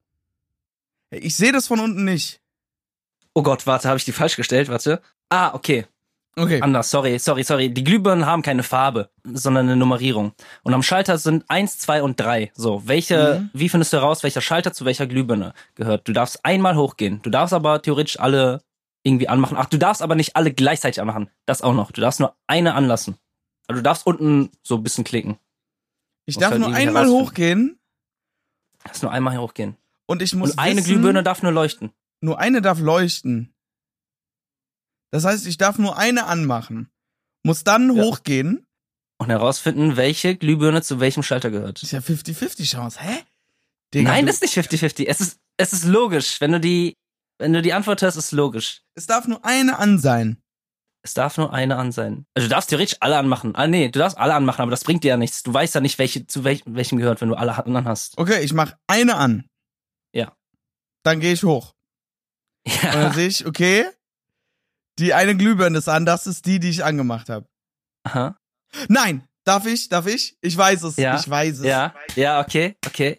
Ich 1.09 1.35
sehe 1.35 1.51
das 1.51 1.67
von 1.67 1.79
unten 1.79 2.05
nicht. 2.05 2.39
Oh 3.33 3.43
Gott, 3.43 3.67
warte, 3.67 3.87
habe 3.89 3.97
ich 3.97 4.05
die 4.05 4.11
falsch 4.11 4.35
gestellt? 4.37 4.69
Warte. 4.69 5.01
Ah, 5.29 5.53
okay. 5.53 5.85
Okay. 6.37 6.61
Anders, 6.61 6.89
sorry, 6.89 7.19
sorry, 7.19 7.43
sorry. 7.43 7.73
Die 7.73 7.83
Glühbirnen 7.83 8.25
haben 8.25 8.41
keine 8.41 8.63
Farbe, 8.63 9.09
sondern 9.25 9.65
eine 9.67 9.75
Nummerierung. 9.75 10.31
Und 10.63 10.73
am 10.73 10.81
Schalter 10.81 11.17
sind 11.17 11.43
eins, 11.49 11.77
zwei 11.77 12.01
und 12.01 12.19
drei. 12.19 12.51
So, 12.55 12.87
welche, 12.87 13.41
Mhm. 13.41 13.49
wie 13.53 13.67
findest 13.69 13.91
du 13.91 13.97
heraus, 13.97 14.23
welcher 14.23 14.39
Schalter 14.41 14.71
zu 14.71 14.85
welcher 14.85 15.07
Glühbirne 15.07 15.53
gehört? 15.75 16.07
Du 16.07 16.13
darfst 16.13 16.45
einmal 16.45 16.75
hochgehen. 16.77 17.21
Du 17.21 17.29
darfst 17.29 17.53
aber 17.53 17.81
theoretisch 17.81 18.17
alle 18.19 18.63
irgendwie 19.03 19.27
anmachen. 19.27 19.57
Ach, 19.59 19.65
du 19.65 19.77
darfst 19.77 20.01
aber 20.01 20.15
nicht 20.15 20.35
alle 20.37 20.53
gleichzeitig 20.53 21.01
anmachen. 21.01 21.29
Das 21.45 21.61
auch 21.61 21.73
noch. 21.73 21.91
Du 21.91 21.99
darfst 21.99 22.19
nur 22.21 22.33
eine 22.47 22.75
anlassen. 22.75 23.17
Also 23.67 23.79
du 23.79 23.83
darfst 23.83 24.07
unten 24.07 24.51
so 24.63 24.75
ein 24.75 24.83
bisschen 24.83 25.03
klicken. 25.03 25.37
Ich 26.25 26.37
darf 26.37 26.51
halt 26.51 26.61
nur 26.61 26.73
einmal 26.73 27.07
hochgehen 27.09 27.77
Du 28.79 28.87
darfst 28.87 29.03
nur 29.03 29.11
einmal 29.11 29.37
hochgehen. 29.37 29.75
und 30.05 30.21
ich 30.21 30.33
muss 30.33 30.51
Und 30.51 30.59
eine 30.59 30.77
wissen, 30.77 30.85
Glühbirne 30.93 31.23
darf 31.23 31.43
nur 31.43 31.51
leuchten. 31.51 31.91
nur 32.21 32.39
eine 32.39 32.61
darf 32.61 32.79
leuchten. 32.79 33.53
Das 35.11 35.25
heißt, 35.25 35.45
ich 35.47 35.57
darf 35.57 35.77
nur 35.77 35.97
eine 35.97 36.25
anmachen. 36.25 36.89
Muss 37.43 37.63
dann 37.63 37.95
Ja. 37.95 38.03
hochgehen. 38.03 38.65
Und 39.19 39.29
herausfinden, 39.29 39.97
welche 39.97 40.35
Glühbirne 40.35 40.81
zu 40.81 40.99
welchem 40.99 41.21
Schalter 41.21 41.51
gehört. 41.51 41.83
Ist 41.83 41.91
ja 41.91 41.99
50-50 41.99 42.65
Chance. 42.71 42.99
Hä? 43.01 43.19
Digga, 43.93 44.09
Nein, 44.11 44.25
das 44.25 44.35
ist 44.35 44.41
nicht 44.41 44.53
50-50. 44.57 45.05
Es 45.07 45.21
ist, 45.21 45.37
es 45.57 45.73
ist 45.73 45.85
logisch. 45.85 46.41
Wenn 46.41 46.53
du 46.53 46.59
die, 46.59 46.95
Wenn 47.37 47.53
du 47.53 47.61
die 47.61 47.73
Antwort 47.73 48.01
hörst, 48.03 48.17
ist 48.17 48.31
logisch. 48.31 48.81
Es 48.95 49.07
darf 49.07 49.27
nur 49.27 49.43
eine 49.43 49.77
an 49.79 49.97
sein. 49.99 50.37
Es 51.03 51.15
darf 51.15 51.37
nur 51.37 51.51
eine 51.53 51.75
an 51.77 51.91
sein. 51.91 52.25
Also 52.35 52.47
du 52.47 52.53
darfst 52.53 52.69
theoretisch 52.69 52.97
alle 52.99 53.17
anmachen. 53.17 53.55
Ah 53.55 53.65
nee, 53.67 53.89
du 53.89 53.97
darfst 53.97 54.17
alle 54.19 54.35
anmachen, 54.35 54.61
aber 54.61 54.69
das 54.71 54.83
bringt 54.83 55.03
dir 55.03 55.09
ja 55.09 55.17
nichts. 55.17 55.41
Du 55.41 55.51
weißt 55.51 55.73
ja 55.73 55.81
nicht, 55.81 55.97
welche 55.97 56.27
zu 56.27 56.43
welch, 56.43 56.61
welchem 56.67 56.99
gehört, 56.99 57.19
wenn 57.21 57.29
du 57.29 57.35
alle 57.35 57.57
anderen 57.65 57.85
hast. 57.87 58.15
Okay, 58.19 58.41
ich 58.43 58.53
mach 58.53 58.75
eine 58.87 59.15
an. 59.15 59.45
Ja. 60.13 60.35
Dann 61.03 61.19
gehe 61.19 61.33
ich 61.33 61.43
hoch. 61.43 61.73
Und 62.67 62.83
dann 62.83 63.01
Ja. 63.03 63.13
sehe 63.13 63.27
ich, 63.27 63.45
okay, 63.47 63.85
die 65.01 65.13
eine 65.13 65.35
Glühbirne 65.35 65.77
ist 65.77 65.89
an, 65.89 66.05
das 66.05 66.27
ist 66.27 66.45
die, 66.45 66.59
die 66.59 66.69
ich 66.69 66.83
angemacht 66.83 67.29
habe. 67.29 67.47
Aha. 68.03 68.37
Nein, 68.87 69.27
darf 69.43 69.65
ich? 69.65 69.89
Darf 69.89 70.07
ich? 70.07 70.37
Ich 70.41 70.55
weiß 70.55 70.83
es. 70.83 70.97
Ja. 70.97 71.19
Ich 71.19 71.29
weiß 71.29 71.59
es. 71.59 71.65
Ja. 71.65 71.93
Ja, 72.15 72.39
okay, 72.39 72.75
okay. 72.85 73.17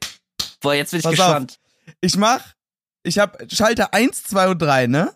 Boah, 0.61 0.75
jetzt 0.75 0.93
bin 0.93 0.99
ich 0.99 1.05
Pass 1.05 1.13
gespannt. 1.13 1.61
Ich 2.01 2.17
mach, 2.17 2.55
ich 3.03 3.19
habe 3.19 3.47
Schalter 3.51 3.93
1, 3.93 4.25
2 4.25 4.49
und 4.49 4.63
3, 4.63 4.87
ne? 4.87 5.15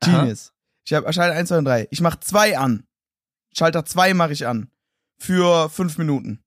Aha. 0.00 0.20
Genius. 0.20 0.52
Ich 0.84 0.92
habe 0.92 1.10
Schalter 1.12 1.34
1, 1.34 1.48
2 1.48 1.58
und 1.58 1.64
3. 1.64 1.88
Ich 1.90 2.00
mach 2.00 2.16
zwei 2.16 2.58
an. 2.58 2.84
Schalter 3.56 3.84
2 3.84 4.14
mache 4.14 4.32
ich 4.32 4.46
an. 4.46 4.70
Für 5.18 5.70
fünf 5.70 5.98
Minuten. 5.98 6.42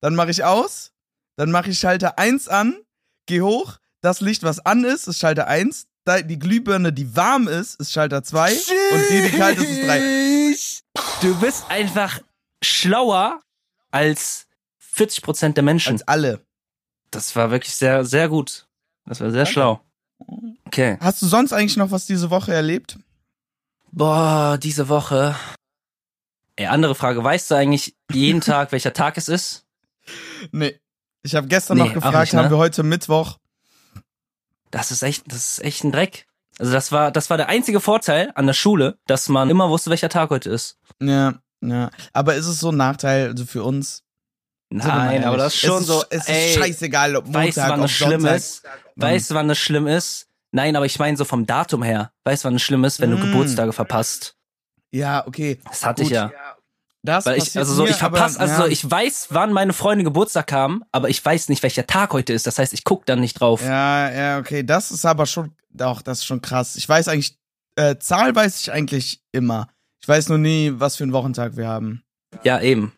Dann 0.00 0.14
mache 0.14 0.30
ich 0.30 0.44
aus. 0.44 0.92
Dann 1.36 1.50
mache 1.50 1.70
ich 1.70 1.78
Schalter 1.78 2.18
1 2.18 2.48
an. 2.48 2.76
Geh 3.26 3.40
hoch. 3.40 3.78
Das 4.02 4.20
Licht, 4.20 4.42
was 4.42 4.60
an 4.60 4.84
ist, 4.84 5.08
ist 5.08 5.18
Schalter 5.18 5.46
1. 5.46 5.86
Die 6.06 6.38
Glühbirne, 6.38 6.92
die 6.92 7.16
warm 7.16 7.48
ist, 7.48 7.80
ist 7.80 7.92
Schalter 7.92 8.22
2. 8.22 8.52
Und 8.52 9.04
die, 9.10 9.22
die 9.22 9.36
kalt 9.38 9.58
ist, 9.58 9.70
ist 9.70 9.86
3. 9.86 11.26
Du 11.26 11.34
bist 11.40 11.64
einfach 11.70 12.20
schlauer 12.62 13.40
als 13.90 14.46
40% 14.94 15.54
der 15.54 15.62
Menschen. 15.62 15.92
Als 15.92 16.06
alle. 16.06 16.44
Das 17.10 17.34
war 17.36 17.50
wirklich 17.50 17.74
sehr, 17.74 18.04
sehr 18.04 18.28
gut. 18.28 18.66
Das 19.06 19.20
war 19.20 19.30
sehr 19.30 19.46
schlau. 19.46 19.80
Okay. 20.66 20.98
Hast 21.00 21.22
du 21.22 21.26
sonst 21.26 21.52
eigentlich 21.52 21.76
noch 21.76 21.90
was 21.90 22.06
diese 22.06 22.30
Woche 22.30 22.52
erlebt? 22.52 22.98
Boah, 23.90 24.58
diese 24.62 24.88
Woche. 24.88 25.34
Ey, 26.56 26.66
andere 26.66 26.94
Frage. 26.94 27.22
Weißt 27.24 27.50
du 27.50 27.54
eigentlich 27.54 27.96
jeden 28.12 28.40
Tag, 28.42 28.72
welcher 28.72 28.92
Tag 28.92 29.16
es 29.16 29.28
ist? 29.28 29.64
Nee. 30.52 30.78
Ich 31.22 31.34
habe 31.34 31.48
gestern 31.48 31.78
Nee, 31.78 31.84
noch 31.84 31.94
gefragt, 31.94 32.20
nicht, 32.20 32.32
ne? 32.34 32.42
haben 32.42 32.50
wir 32.50 32.58
heute 32.58 32.82
Mittwoch? 32.82 33.38
Das 34.74 34.90
ist 34.90 35.02
echt, 35.04 35.22
das 35.28 35.52
ist 35.58 35.64
echt 35.64 35.84
ein 35.84 35.92
Dreck. 35.92 36.26
Also 36.58 36.72
das 36.72 36.90
war, 36.90 37.12
das 37.12 37.30
war 37.30 37.36
der 37.36 37.48
einzige 37.48 37.78
Vorteil 37.80 38.32
an 38.34 38.46
der 38.48 38.54
Schule, 38.54 38.98
dass 39.06 39.28
man 39.28 39.48
immer 39.50 39.70
wusste, 39.70 39.88
welcher 39.90 40.08
Tag 40.08 40.30
heute 40.30 40.50
ist. 40.50 40.78
Ja, 41.00 41.34
ja. 41.60 41.90
Aber 42.12 42.34
ist 42.34 42.46
es 42.46 42.58
so 42.58 42.70
ein 42.70 42.76
Nachteil 42.76 43.28
also 43.28 43.44
für 43.46 43.62
uns? 43.62 44.02
Nein, 44.70 45.22
aber 45.22 45.36
das 45.36 45.54
ist 45.54 45.60
schon 45.60 45.74
es 45.76 45.80
ist, 45.82 45.86
so. 45.86 46.04
Es 46.10 46.22
ist 46.22 46.28
ey, 46.28 46.54
scheißegal, 46.54 47.14
ob 47.14 47.26
Montag, 47.26 47.44
weißt 47.44 47.56
du, 47.56 47.60
wann 47.62 47.72
ob 47.72 47.80
das 47.82 47.90
schlimm 47.92 48.20
Sonntag. 48.20 48.36
ist? 48.36 48.62
Weißt 48.96 49.30
du, 49.30 49.34
wann 49.36 49.48
das 49.48 49.58
schlimm 49.58 49.86
ist? 49.86 50.26
Nein, 50.50 50.74
aber 50.74 50.86
ich 50.86 50.98
meine 50.98 51.16
so 51.16 51.24
vom 51.24 51.46
Datum 51.46 51.82
her. 51.84 52.10
Weißt 52.24 52.42
du, 52.42 52.48
wann 52.48 52.56
es 52.56 52.62
schlimm 52.62 52.82
ist, 52.84 53.00
wenn 53.00 53.10
du 53.12 53.18
Mm. 53.18 53.20
Geburtstage 53.20 53.72
verpasst? 53.72 54.34
Ja, 54.90 55.24
okay. 55.26 55.60
Das 55.68 55.84
hatte 55.84 56.02
Gut. 56.02 56.10
ich 56.10 56.16
ja. 56.16 56.32
Das 57.04 57.26
Weil 57.26 57.36
ich, 57.36 57.56
also 57.58 57.74
so, 57.74 57.86
ich 57.86 57.96
verpasse, 57.96 58.40
also 58.40 58.54
so, 58.54 58.62
ja. 58.62 58.68
ich 58.68 58.90
weiß, 58.90 59.26
wann 59.28 59.52
meine 59.52 59.74
Freunde 59.74 60.04
Geburtstag 60.04 60.50
haben, 60.52 60.84
aber 60.90 61.10
ich 61.10 61.22
weiß 61.22 61.50
nicht, 61.50 61.62
welcher 61.62 61.86
Tag 61.86 62.14
heute 62.14 62.32
ist. 62.32 62.46
Das 62.46 62.58
heißt, 62.58 62.72
ich 62.72 62.82
guck 62.82 63.04
dann 63.04 63.20
nicht 63.20 63.38
drauf. 63.38 63.62
Ja, 63.62 64.10
ja, 64.10 64.38
okay. 64.38 64.62
Das 64.62 64.90
ist 64.90 65.04
aber 65.04 65.26
schon, 65.26 65.52
doch, 65.68 66.00
das 66.00 66.20
ist 66.20 66.24
schon 66.24 66.40
krass. 66.40 66.76
Ich 66.76 66.88
weiß 66.88 67.08
eigentlich, 67.08 67.36
äh, 67.76 67.98
Zahl 67.98 68.34
weiß 68.34 68.58
ich 68.62 68.72
eigentlich 68.72 69.22
immer. 69.32 69.68
Ich 70.00 70.08
weiß 70.08 70.30
nur 70.30 70.38
nie, 70.38 70.72
was 70.76 70.96
für 70.96 71.04
einen 71.04 71.12
Wochentag 71.12 71.58
wir 71.58 71.68
haben. 71.68 72.02
Ja, 72.42 72.60
eben. 72.62 72.94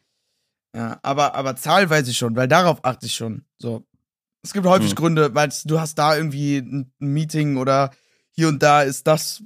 Ja, 0.73 1.01
aber, 1.03 1.35
aber 1.35 1.57
Zahl 1.57 1.91
weiß 1.91 2.07
ich 2.07 2.17
schon, 2.17 2.37
weil 2.37 2.47
darauf 2.47 2.85
achte 2.85 3.07
ich 3.07 3.15
schon. 3.15 3.45
So. 3.59 3.85
Es 4.45 4.53
gibt 4.53 4.67
häufig 4.67 4.91
Hm. 4.91 4.95
Gründe, 4.97 5.35
weil 5.35 5.51
du 5.65 5.81
hast 5.81 5.97
da 5.97 6.17
irgendwie 6.17 6.59
ein 6.59 6.93
Meeting 7.01 7.57
oder 7.57 7.91
hier 8.31 8.47
und 8.47 8.63
da 8.63 8.83
ist 8.83 9.09
das 9.09 9.43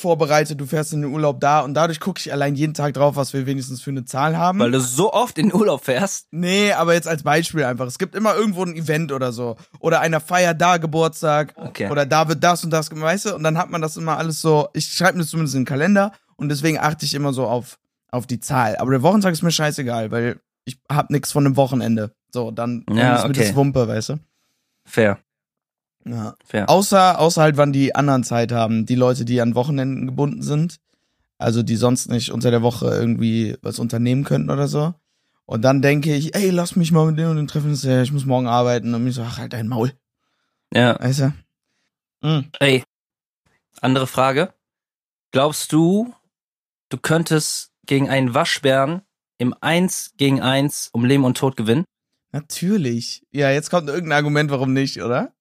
vorbereitet, 0.00 0.60
du 0.60 0.66
fährst 0.66 0.92
in 0.92 1.02
den 1.02 1.12
Urlaub 1.12 1.40
da 1.40 1.60
und 1.60 1.74
dadurch 1.74 2.00
gucke 2.00 2.18
ich 2.20 2.32
allein 2.32 2.54
jeden 2.54 2.74
Tag 2.74 2.94
drauf, 2.94 3.16
was 3.16 3.32
wir 3.32 3.46
wenigstens 3.46 3.82
für 3.82 3.90
eine 3.90 4.04
Zahl 4.04 4.36
haben. 4.36 4.58
Weil 4.58 4.70
du 4.70 4.80
so 4.80 5.12
oft 5.12 5.38
in 5.38 5.48
den 5.48 5.54
Urlaub 5.54 5.84
fährst. 5.84 6.26
nee, 6.30 6.72
aber 6.72 6.94
jetzt 6.94 7.08
als 7.08 7.22
Beispiel 7.22 7.64
einfach. 7.64 7.86
Es 7.86 7.98
gibt 7.98 8.14
immer 8.14 8.34
irgendwo 8.34 8.62
ein 8.62 8.76
Event 8.76 9.12
oder 9.12 9.32
so. 9.32 9.56
Oder 9.80 10.00
einer 10.00 10.20
feiert 10.20 10.60
da 10.60 10.76
Geburtstag. 10.76 11.54
Okay. 11.56 11.90
Oder 11.90 12.06
da 12.06 12.28
wird 12.28 12.42
das 12.42 12.64
und 12.64 12.70
das 12.70 12.90
weißt 12.90 13.26
du? 13.26 13.34
Und 13.34 13.42
dann 13.42 13.58
hat 13.58 13.70
man 13.70 13.82
das 13.82 13.96
immer 13.96 14.18
alles 14.18 14.40
so, 14.40 14.68
ich 14.72 14.86
schreibe 14.86 15.14
mir 15.14 15.22
das 15.24 15.30
zumindest 15.30 15.54
in 15.54 15.62
den 15.62 15.66
Kalender 15.66 16.12
und 16.36 16.48
deswegen 16.48 16.78
achte 16.78 17.04
ich 17.04 17.14
immer 17.14 17.32
so 17.32 17.46
auf, 17.46 17.78
auf 18.10 18.26
die 18.26 18.40
Zahl. 18.40 18.76
Aber 18.76 18.90
der 18.90 19.02
Wochentag 19.02 19.32
ist 19.32 19.42
mir 19.42 19.50
scheißegal, 19.50 20.10
weil 20.10 20.40
ich 20.64 20.78
hab 20.90 21.10
nix 21.10 21.32
von 21.32 21.44
dem 21.44 21.56
Wochenende. 21.56 22.12
So, 22.32 22.50
dann, 22.50 22.84
Ja, 22.90 23.16
ist 23.16 23.24
mir 23.24 23.30
okay. 23.30 23.46
das 23.46 23.54
Wumpe, 23.56 23.88
weißt 23.88 24.10
du? 24.10 24.18
Fair, 24.84 25.18
Ja. 26.06 26.34
fair. 26.44 26.70
Außer, 26.70 27.18
außer 27.18 27.42
halt, 27.42 27.56
wann 27.56 27.72
die 27.72 27.94
anderen 27.94 28.24
Zeit 28.24 28.52
haben, 28.52 28.86
die 28.86 28.94
Leute, 28.94 29.24
die 29.24 29.40
an 29.40 29.54
Wochenenden 29.54 30.06
gebunden 30.06 30.42
sind. 30.42 30.78
Also 31.38 31.62
die 31.62 31.76
sonst 31.76 32.08
nicht 32.08 32.30
unter 32.32 32.50
der 32.50 32.62
Woche 32.62 32.86
irgendwie 32.86 33.56
was 33.60 33.78
unternehmen 33.78 34.24
könnten 34.24 34.50
oder 34.50 34.68
so. 34.68 34.94
Und 35.44 35.62
dann 35.62 35.82
denke 35.82 36.14
ich, 36.14 36.34
ey, 36.34 36.50
lass 36.50 36.76
mich 36.76 36.92
mal 36.92 37.06
mit 37.06 37.18
denen 37.18 37.30
und 37.30 37.36
den 37.36 37.46
treffen, 37.46 37.72
ich 37.72 38.12
muss 38.12 38.24
morgen 38.24 38.46
arbeiten. 38.46 38.94
Und 38.94 39.06
ich 39.06 39.14
so, 39.14 39.22
ach, 39.22 39.38
halt 39.38 39.52
dein 39.52 39.68
Maul, 39.68 39.92
Ja. 40.72 40.98
weißt 40.98 41.20
du? 41.20 41.32
Mhm. 42.22 42.50
Ey, 42.58 42.84
andere 43.80 44.06
Frage. 44.06 44.54
Glaubst 45.32 45.72
du, 45.72 46.14
du 46.88 46.96
könntest 46.96 47.70
gegen 47.84 48.08
einen 48.08 48.32
Waschbären 48.34 49.02
im 49.38 49.54
1 49.60 50.14
gegen 50.16 50.40
1 50.40 50.88
um 50.92 51.04
Leben 51.04 51.24
und 51.24 51.36
Tod 51.36 51.56
gewinnen? 51.56 51.84
Natürlich. 52.32 53.22
Ja, 53.30 53.50
jetzt 53.50 53.70
kommt 53.70 53.88
irgendein 53.88 54.16
Argument, 54.16 54.50
warum 54.50 54.72
nicht, 54.72 55.02
oder? 55.02 55.32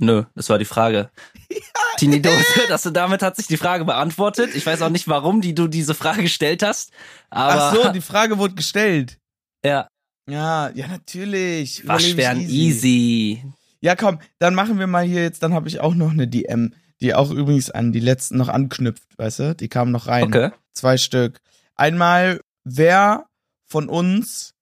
Nö, 0.00 0.24
das 0.34 0.48
war 0.48 0.58
die 0.58 0.64
Frage. 0.64 1.10
Tini 1.98 2.20
Dose, 2.20 2.44
dass 2.68 2.82
du 2.82 2.90
damit 2.90 3.22
hat 3.22 3.36
sich 3.36 3.46
die 3.46 3.56
Frage 3.56 3.84
beantwortet. 3.84 4.54
Ich 4.54 4.66
weiß 4.66 4.82
auch 4.82 4.90
nicht, 4.90 5.06
warum 5.06 5.40
die, 5.40 5.54
du 5.54 5.68
diese 5.68 5.94
Frage 5.94 6.22
gestellt 6.22 6.62
hast. 6.62 6.90
Aber 7.30 7.62
Ach 7.62 7.74
so, 7.74 7.88
die 7.92 8.00
Frage 8.00 8.38
wurde 8.38 8.54
gestellt. 8.54 9.18
ja, 9.64 9.88
Ja, 10.28 10.70
ja, 10.70 10.88
natürlich. 10.88 11.86
Waschbären 11.86 12.40
easy. 12.40 13.44
Ja, 13.80 13.94
komm, 13.94 14.18
dann 14.38 14.54
machen 14.54 14.78
wir 14.78 14.86
mal 14.86 15.04
hier 15.04 15.22
jetzt, 15.22 15.42
dann 15.42 15.54
habe 15.54 15.68
ich 15.68 15.78
auch 15.80 15.94
noch 15.94 16.10
eine 16.10 16.26
DM, 16.26 16.74
die 17.00 17.14
auch 17.14 17.30
übrigens 17.30 17.70
an 17.70 17.92
die 17.92 18.00
letzten 18.00 18.38
noch 18.38 18.48
anknüpft, 18.48 19.16
weißt 19.18 19.38
du? 19.40 19.54
Die 19.54 19.68
kamen 19.68 19.92
noch 19.92 20.06
rein. 20.06 20.24
Okay. 20.24 20.50
Zwei 20.72 20.96
Stück. 20.96 21.38
Einmal, 21.76 22.40
wer 22.64 23.26
von 23.66 23.88
uns 23.88 24.54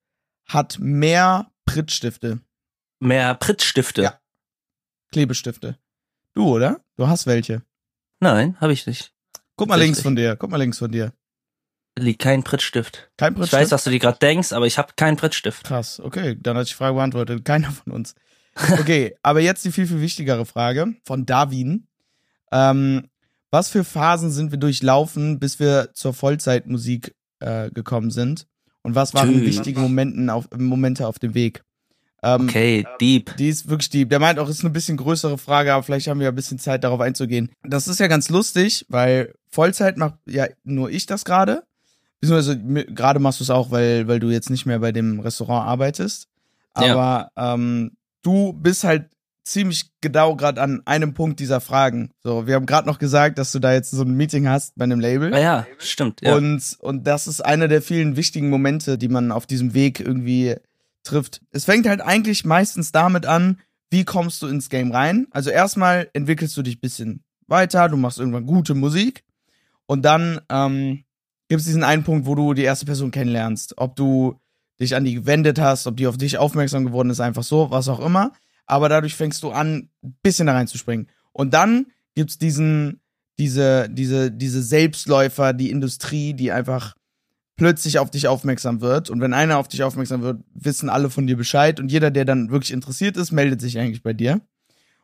hat 0.46 0.78
mehr 0.80 1.46
Prittstifte, 1.64 2.40
Mehr 3.00 3.34
Pritzstifte. 3.34 4.02
Ja. 4.02 4.18
Klebestifte? 5.12 5.78
Du, 6.34 6.48
oder? 6.48 6.80
Du 6.96 7.06
hast 7.06 7.26
welche. 7.26 7.62
Nein, 8.20 8.56
habe 8.60 8.72
ich 8.72 8.86
nicht. 8.86 9.12
Guck 9.56 9.68
mal 9.68 9.76
links 9.76 10.00
von 10.00 10.16
dir, 10.16 10.36
guck 10.36 10.50
mal 10.50 10.56
links 10.56 10.78
von 10.78 10.90
dir. 10.90 11.12
Liegt 11.98 12.22
kein 12.22 12.42
Prittstift. 12.42 13.10
Kein 13.18 13.34
Ich 13.34 13.38
Prittstift? 13.38 13.62
weiß, 13.62 13.70
was 13.72 13.84
du 13.84 13.90
dir 13.90 13.98
gerade 13.98 14.18
denkst, 14.18 14.52
aber 14.52 14.66
ich 14.66 14.78
habe 14.78 14.94
keinen 14.96 15.16
Prittstift. 15.18 15.64
Krass, 15.64 16.00
okay, 16.00 16.36
dann 16.40 16.56
hat 16.56 16.68
die 16.70 16.74
Frage 16.74 16.94
beantwortet. 16.94 17.44
Keiner 17.44 17.70
von 17.70 17.92
uns. 17.92 18.14
Okay, 18.54 19.14
aber 19.22 19.40
jetzt 19.40 19.64
die 19.64 19.72
viel, 19.72 19.86
viel 19.86 20.00
wichtigere 20.00 20.46
Frage 20.46 20.94
von 21.04 21.26
Darwin. 21.26 21.86
Ähm, 22.50 23.08
was 23.50 23.68
für 23.68 23.84
Phasen 23.84 24.30
sind 24.30 24.50
wir 24.50 24.58
durchlaufen, 24.58 25.38
bis 25.38 25.60
wir 25.60 25.90
zur 25.92 26.14
Vollzeitmusik 26.14 27.14
äh, 27.40 27.70
gekommen 27.70 28.10
sind? 28.10 28.46
Und 28.82 28.94
was 28.94 29.12
waren 29.12 29.30
Tschüss. 29.30 29.44
wichtige 29.56 29.80
Momenten 29.80 30.30
auf, 30.30 30.48
Momente 30.56 31.06
auf 31.06 31.18
dem 31.18 31.34
Weg? 31.34 31.62
Ähm, 32.22 32.42
Okay, 32.42 32.86
deep. 33.00 33.36
Die 33.36 33.48
ist 33.48 33.68
wirklich 33.68 33.90
deep. 33.90 34.08
Der 34.10 34.18
meint 34.20 34.38
auch, 34.38 34.48
es 34.48 34.58
ist 34.58 34.64
eine 34.64 34.70
bisschen 34.72 34.96
größere 34.96 35.38
Frage, 35.38 35.72
aber 35.74 35.82
vielleicht 35.82 36.06
haben 36.08 36.20
wir 36.20 36.24
ja 36.26 36.32
ein 36.32 36.36
bisschen 36.36 36.58
Zeit, 36.58 36.84
darauf 36.84 37.00
einzugehen. 37.00 37.50
Das 37.64 37.88
ist 37.88 38.00
ja 38.00 38.06
ganz 38.06 38.28
lustig, 38.28 38.86
weil 38.88 39.34
Vollzeit 39.48 39.96
macht 39.96 40.14
ja 40.26 40.46
nur 40.64 40.90
ich 40.90 41.06
das 41.06 41.24
gerade. 41.24 41.64
Beziehungsweise 42.20 42.54
mi- 42.56 42.84
gerade 42.84 43.18
machst 43.18 43.40
du 43.40 43.44
es 43.44 43.50
auch, 43.50 43.70
weil, 43.72 44.06
weil 44.06 44.20
du 44.20 44.30
jetzt 44.30 44.50
nicht 44.50 44.66
mehr 44.66 44.78
bei 44.78 44.92
dem 44.92 45.18
Restaurant 45.20 45.66
arbeitest. 45.66 46.28
Ja. 46.78 46.92
Aber 46.94 47.30
ähm, 47.36 47.92
du 48.22 48.52
bist 48.52 48.84
halt 48.84 49.06
ziemlich 49.44 49.90
genau 50.00 50.36
gerade 50.36 50.62
an 50.62 50.82
einem 50.84 51.14
Punkt 51.14 51.40
dieser 51.40 51.60
Fragen. 51.60 52.10
So, 52.22 52.46
wir 52.46 52.54
haben 52.54 52.66
gerade 52.66 52.86
noch 52.86 53.00
gesagt, 53.00 53.38
dass 53.38 53.50
du 53.50 53.58
da 53.58 53.72
jetzt 53.72 53.90
so 53.90 54.02
ein 54.02 54.12
Meeting 54.14 54.46
hast 54.48 54.76
bei 54.76 54.84
einem 54.84 55.00
Label. 55.00 55.34
Ah 55.34 55.40
ja, 55.40 55.66
stimmt. 55.78 56.20
Ja. 56.22 56.36
Und, 56.36 56.76
und 56.78 57.04
das 57.08 57.26
ist 57.26 57.44
einer 57.44 57.66
der 57.66 57.82
vielen 57.82 58.14
wichtigen 58.14 58.48
Momente, 58.50 58.96
die 58.98 59.08
man 59.08 59.32
auf 59.32 59.44
diesem 59.46 59.74
Weg 59.74 59.98
irgendwie 59.98 60.54
trifft. 61.02 61.40
Es 61.50 61.64
fängt 61.64 61.86
halt 61.86 62.00
eigentlich 62.00 62.44
meistens 62.44 62.92
damit 62.92 63.26
an, 63.26 63.58
wie 63.90 64.04
kommst 64.04 64.40
du 64.42 64.46
ins 64.46 64.68
Game 64.68 64.92
rein? 64.92 65.26
Also 65.30 65.50
erstmal 65.50 66.08
entwickelst 66.12 66.56
du 66.56 66.62
dich 66.62 66.80
bisschen 66.80 67.24
weiter, 67.46 67.88
du 67.88 67.96
machst 67.96 68.18
irgendwann 68.18 68.46
gute 68.46 68.74
Musik 68.74 69.24
und 69.86 70.02
dann 70.02 70.40
ähm, 70.48 71.04
gibt 71.48 71.60
es 71.60 71.66
diesen 71.66 71.84
einen 71.84 72.04
Punkt, 72.04 72.26
wo 72.26 72.34
du 72.34 72.54
die 72.54 72.62
erste 72.62 72.86
Person 72.86 73.10
kennenlernst. 73.10 73.74
Ob 73.76 73.96
du 73.96 74.40
dich 74.80 74.96
an 74.96 75.04
die 75.04 75.14
gewendet 75.14 75.60
hast, 75.60 75.86
ob 75.86 75.96
die 75.96 76.06
auf 76.06 76.16
dich 76.16 76.38
aufmerksam 76.38 76.86
geworden 76.86 77.10
ist, 77.10 77.20
einfach 77.20 77.42
so, 77.42 77.70
was 77.70 77.88
auch 77.88 78.00
immer. 78.00 78.32
Aber 78.64 78.88
dadurch 78.88 79.14
fängst 79.14 79.42
du 79.42 79.50
an, 79.50 79.90
ein 80.02 80.16
bisschen 80.22 80.46
da 80.46 80.54
reinzuspringen. 80.54 81.08
Und 81.32 81.52
dann 81.52 81.86
gibt's 82.14 82.38
diesen, 82.38 83.02
diese, 83.38 83.88
diese, 83.90 84.30
diese 84.30 84.62
Selbstläufer, 84.62 85.52
die 85.52 85.70
Industrie, 85.70 86.32
die 86.32 86.52
einfach 86.52 86.94
plötzlich 87.56 87.98
auf 87.98 88.10
dich 88.10 88.28
aufmerksam 88.28 88.80
wird. 88.80 89.10
Und 89.10 89.20
wenn 89.20 89.34
einer 89.34 89.58
auf 89.58 89.68
dich 89.68 89.82
aufmerksam 89.82 90.22
wird, 90.22 90.42
wissen 90.54 90.88
alle 90.88 91.10
von 91.10 91.26
dir 91.26 91.36
Bescheid. 91.36 91.80
Und 91.80 91.90
jeder, 91.92 92.10
der 92.10 92.24
dann 92.24 92.50
wirklich 92.50 92.72
interessiert 92.72 93.16
ist, 93.16 93.32
meldet 93.32 93.60
sich 93.60 93.78
eigentlich 93.78 94.02
bei 94.02 94.12
dir. 94.12 94.40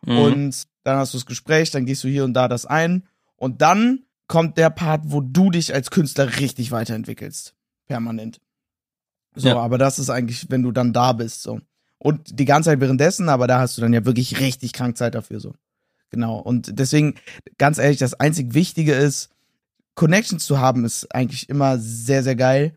Mhm. 0.04 0.18
Und 0.18 0.62
dann 0.84 0.96
hast 0.98 1.12
du 1.14 1.18
das 1.18 1.26
Gespräch, 1.26 1.70
dann 1.70 1.86
gehst 1.86 2.04
du 2.04 2.08
hier 2.08 2.24
und 2.24 2.34
da 2.34 2.48
das 2.48 2.64
ein 2.66 3.06
und 3.36 3.60
dann 3.62 4.04
kommt 4.26 4.58
der 4.58 4.70
Part, 4.70 5.02
wo 5.06 5.20
du 5.20 5.50
dich 5.50 5.74
als 5.74 5.90
Künstler 5.90 6.38
richtig 6.38 6.70
weiterentwickelst. 6.70 7.54
Permanent. 7.86 8.40
So, 9.34 9.48
Ja. 9.48 9.58
aber 9.58 9.78
das 9.78 9.98
ist 9.98 10.10
eigentlich, 10.10 10.46
wenn 10.50 10.62
du 10.62 10.72
dann 10.72 10.92
da 10.92 11.12
bist, 11.12 11.42
so. 11.42 11.60
Und 11.98 12.38
die 12.38 12.44
ganze 12.44 12.70
Zeit 12.70 12.80
währenddessen, 12.80 13.28
aber 13.28 13.46
da 13.46 13.58
hast 13.58 13.76
du 13.76 13.82
dann 13.82 13.92
ja 13.92 14.04
wirklich 14.04 14.38
richtig 14.40 14.72
krank 14.72 14.96
Zeit 14.96 15.14
dafür, 15.14 15.40
so. 15.40 15.54
Genau. 16.10 16.38
Und 16.38 16.78
deswegen, 16.78 17.14
ganz 17.58 17.78
ehrlich, 17.78 17.98
das 17.98 18.14
einzig 18.14 18.54
Wichtige 18.54 18.94
ist, 18.94 19.30
Connections 19.98 20.44
zu 20.46 20.58
haben, 20.58 20.84
ist 20.84 21.12
eigentlich 21.14 21.48
immer 21.48 21.78
sehr, 21.78 22.22
sehr 22.22 22.36
geil. 22.36 22.74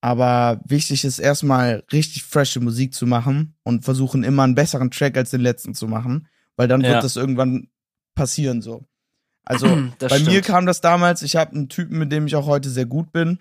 Aber 0.00 0.60
wichtig 0.64 1.04
ist 1.04 1.18
erstmal 1.18 1.84
richtig 1.92 2.22
frische 2.24 2.60
Musik 2.60 2.94
zu 2.94 3.06
machen 3.06 3.54
und 3.64 3.84
versuchen 3.84 4.24
immer 4.24 4.44
einen 4.44 4.54
besseren 4.54 4.90
Track 4.90 5.16
als 5.18 5.30
den 5.30 5.42
letzten 5.42 5.74
zu 5.74 5.86
machen, 5.88 6.26
weil 6.56 6.68
dann 6.68 6.80
Ja. 6.80 6.90
wird 6.92 7.04
das 7.04 7.16
irgendwann 7.16 7.68
passieren 8.14 8.62
so. 8.62 8.86
Also 9.44 9.66
Das 9.98 10.10
bei 10.10 10.18
mir 10.20 10.30
stimmt. 10.30 10.44
kam 10.46 10.64
das 10.66 10.80
damals, 10.80 11.20
ich 11.22 11.36
habe 11.36 11.52
einen 11.54 11.68
Typen, 11.68 11.98
mit 11.98 12.10
dem 12.12 12.26
ich 12.26 12.34
auch 12.36 12.46
heute 12.46 12.70
sehr 12.70 12.86
gut 12.86 13.12
bin, 13.12 13.40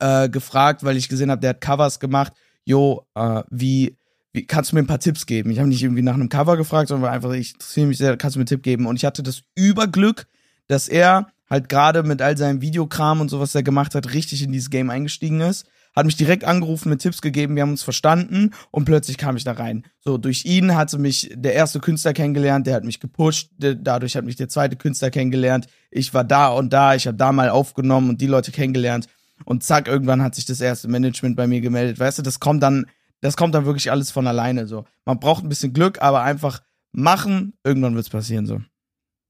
äh, 0.00 0.28
gefragt, 0.28 0.84
weil 0.84 0.96
ich 0.96 1.08
gesehen 1.08 1.30
habe, 1.30 1.40
der 1.40 1.50
hat 1.50 1.60
Covers 1.60 2.00
gemacht. 2.00 2.32
Jo, 2.64 3.06
äh, 3.14 3.42
wie, 3.50 3.96
wie 4.32 4.46
kannst 4.46 4.72
du 4.72 4.76
mir 4.76 4.82
ein 4.82 4.86
paar 4.86 5.00
Tipps 5.00 5.26
geben? 5.26 5.50
Ich 5.50 5.58
habe 5.58 5.68
nicht 5.68 5.82
irgendwie 5.82 6.02
nach 6.02 6.14
einem 6.14 6.28
Cover 6.28 6.56
gefragt, 6.56 6.88
sondern 6.88 7.10
einfach, 7.12 7.32
ich 7.32 7.54
interessiere 7.54 7.86
mich 7.86 7.98
sehr, 7.98 8.16
kannst 8.16 8.36
du 8.36 8.38
mir 8.38 8.42
einen 8.42 8.46
Tipp 8.48 8.62
geben? 8.62 8.86
Und 8.86 8.96
ich 8.96 9.04
hatte 9.04 9.22
das 9.22 9.42
Überglück, 9.54 10.26
dass 10.66 10.88
er 10.88 11.28
halt 11.48 11.68
gerade 11.68 12.02
mit 12.02 12.22
all 12.22 12.36
seinem 12.36 12.60
Videokram 12.60 13.20
und 13.20 13.28
so, 13.28 13.40
was 13.40 13.54
er 13.54 13.62
gemacht 13.62 13.94
hat, 13.94 14.12
richtig 14.12 14.42
in 14.42 14.52
dieses 14.52 14.70
Game 14.70 14.90
eingestiegen 14.90 15.40
ist. 15.40 15.66
Hat 15.96 16.06
mich 16.06 16.16
direkt 16.16 16.44
angerufen, 16.44 16.90
mit 16.90 17.00
Tipps 17.00 17.22
gegeben, 17.22 17.56
wir 17.56 17.62
haben 17.62 17.70
uns 17.70 17.82
verstanden 17.82 18.50
und 18.70 18.84
plötzlich 18.84 19.18
kam 19.18 19.36
ich 19.36 19.44
da 19.44 19.52
rein. 19.52 19.84
So, 19.98 20.16
durch 20.16 20.44
ihn 20.44 20.76
hatte 20.76 20.98
mich 20.98 21.32
der 21.34 21.54
erste 21.54 21.80
Künstler 21.80 22.12
kennengelernt, 22.12 22.66
der 22.66 22.74
hat 22.74 22.84
mich 22.84 23.00
gepusht, 23.00 23.50
dadurch 23.58 24.14
hat 24.14 24.24
mich 24.24 24.36
der 24.36 24.48
zweite 24.48 24.76
Künstler 24.76 25.10
kennengelernt. 25.10 25.66
Ich 25.90 26.14
war 26.14 26.24
da 26.24 26.48
und 26.48 26.72
da, 26.72 26.94
ich 26.94 27.06
habe 27.06 27.16
da 27.16 27.32
mal 27.32 27.48
aufgenommen 27.48 28.10
und 28.10 28.20
die 28.20 28.26
Leute 28.26 28.52
kennengelernt. 28.52 29.08
Und 29.44 29.62
zack, 29.64 29.88
irgendwann 29.88 30.22
hat 30.22 30.34
sich 30.34 30.44
das 30.44 30.60
erste 30.60 30.88
Management 30.88 31.36
bei 31.36 31.46
mir 31.46 31.60
gemeldet. 31.60 31.98
Weißt 31.98 32.18
du, 32.18 32.22
das 32.22 32.38
kommt 32.38 32.62
dann, 32.62 32.86
das 33.20 33.36
kommt 33.36 33.54
dann 33.54 33.66
wirklich 33.66 33.90
alles 33.90 34.10
von 34.10 34.26
alleine 34.26 34.66
so. 34.66 34.84
Man 35.04 35.18
braucht 35.18 35.44
ein 35.44 35.48
bisschen 35.48 35.72
Glück, 35.72 36.02
aber 36.02 36.22
einfach 36.22 36.62
machen, 36.92 37.54
irgendwann 37.64 37.94
wird's 37.94 38.10
passieren 38.10 38.46
so. 38.46 38.60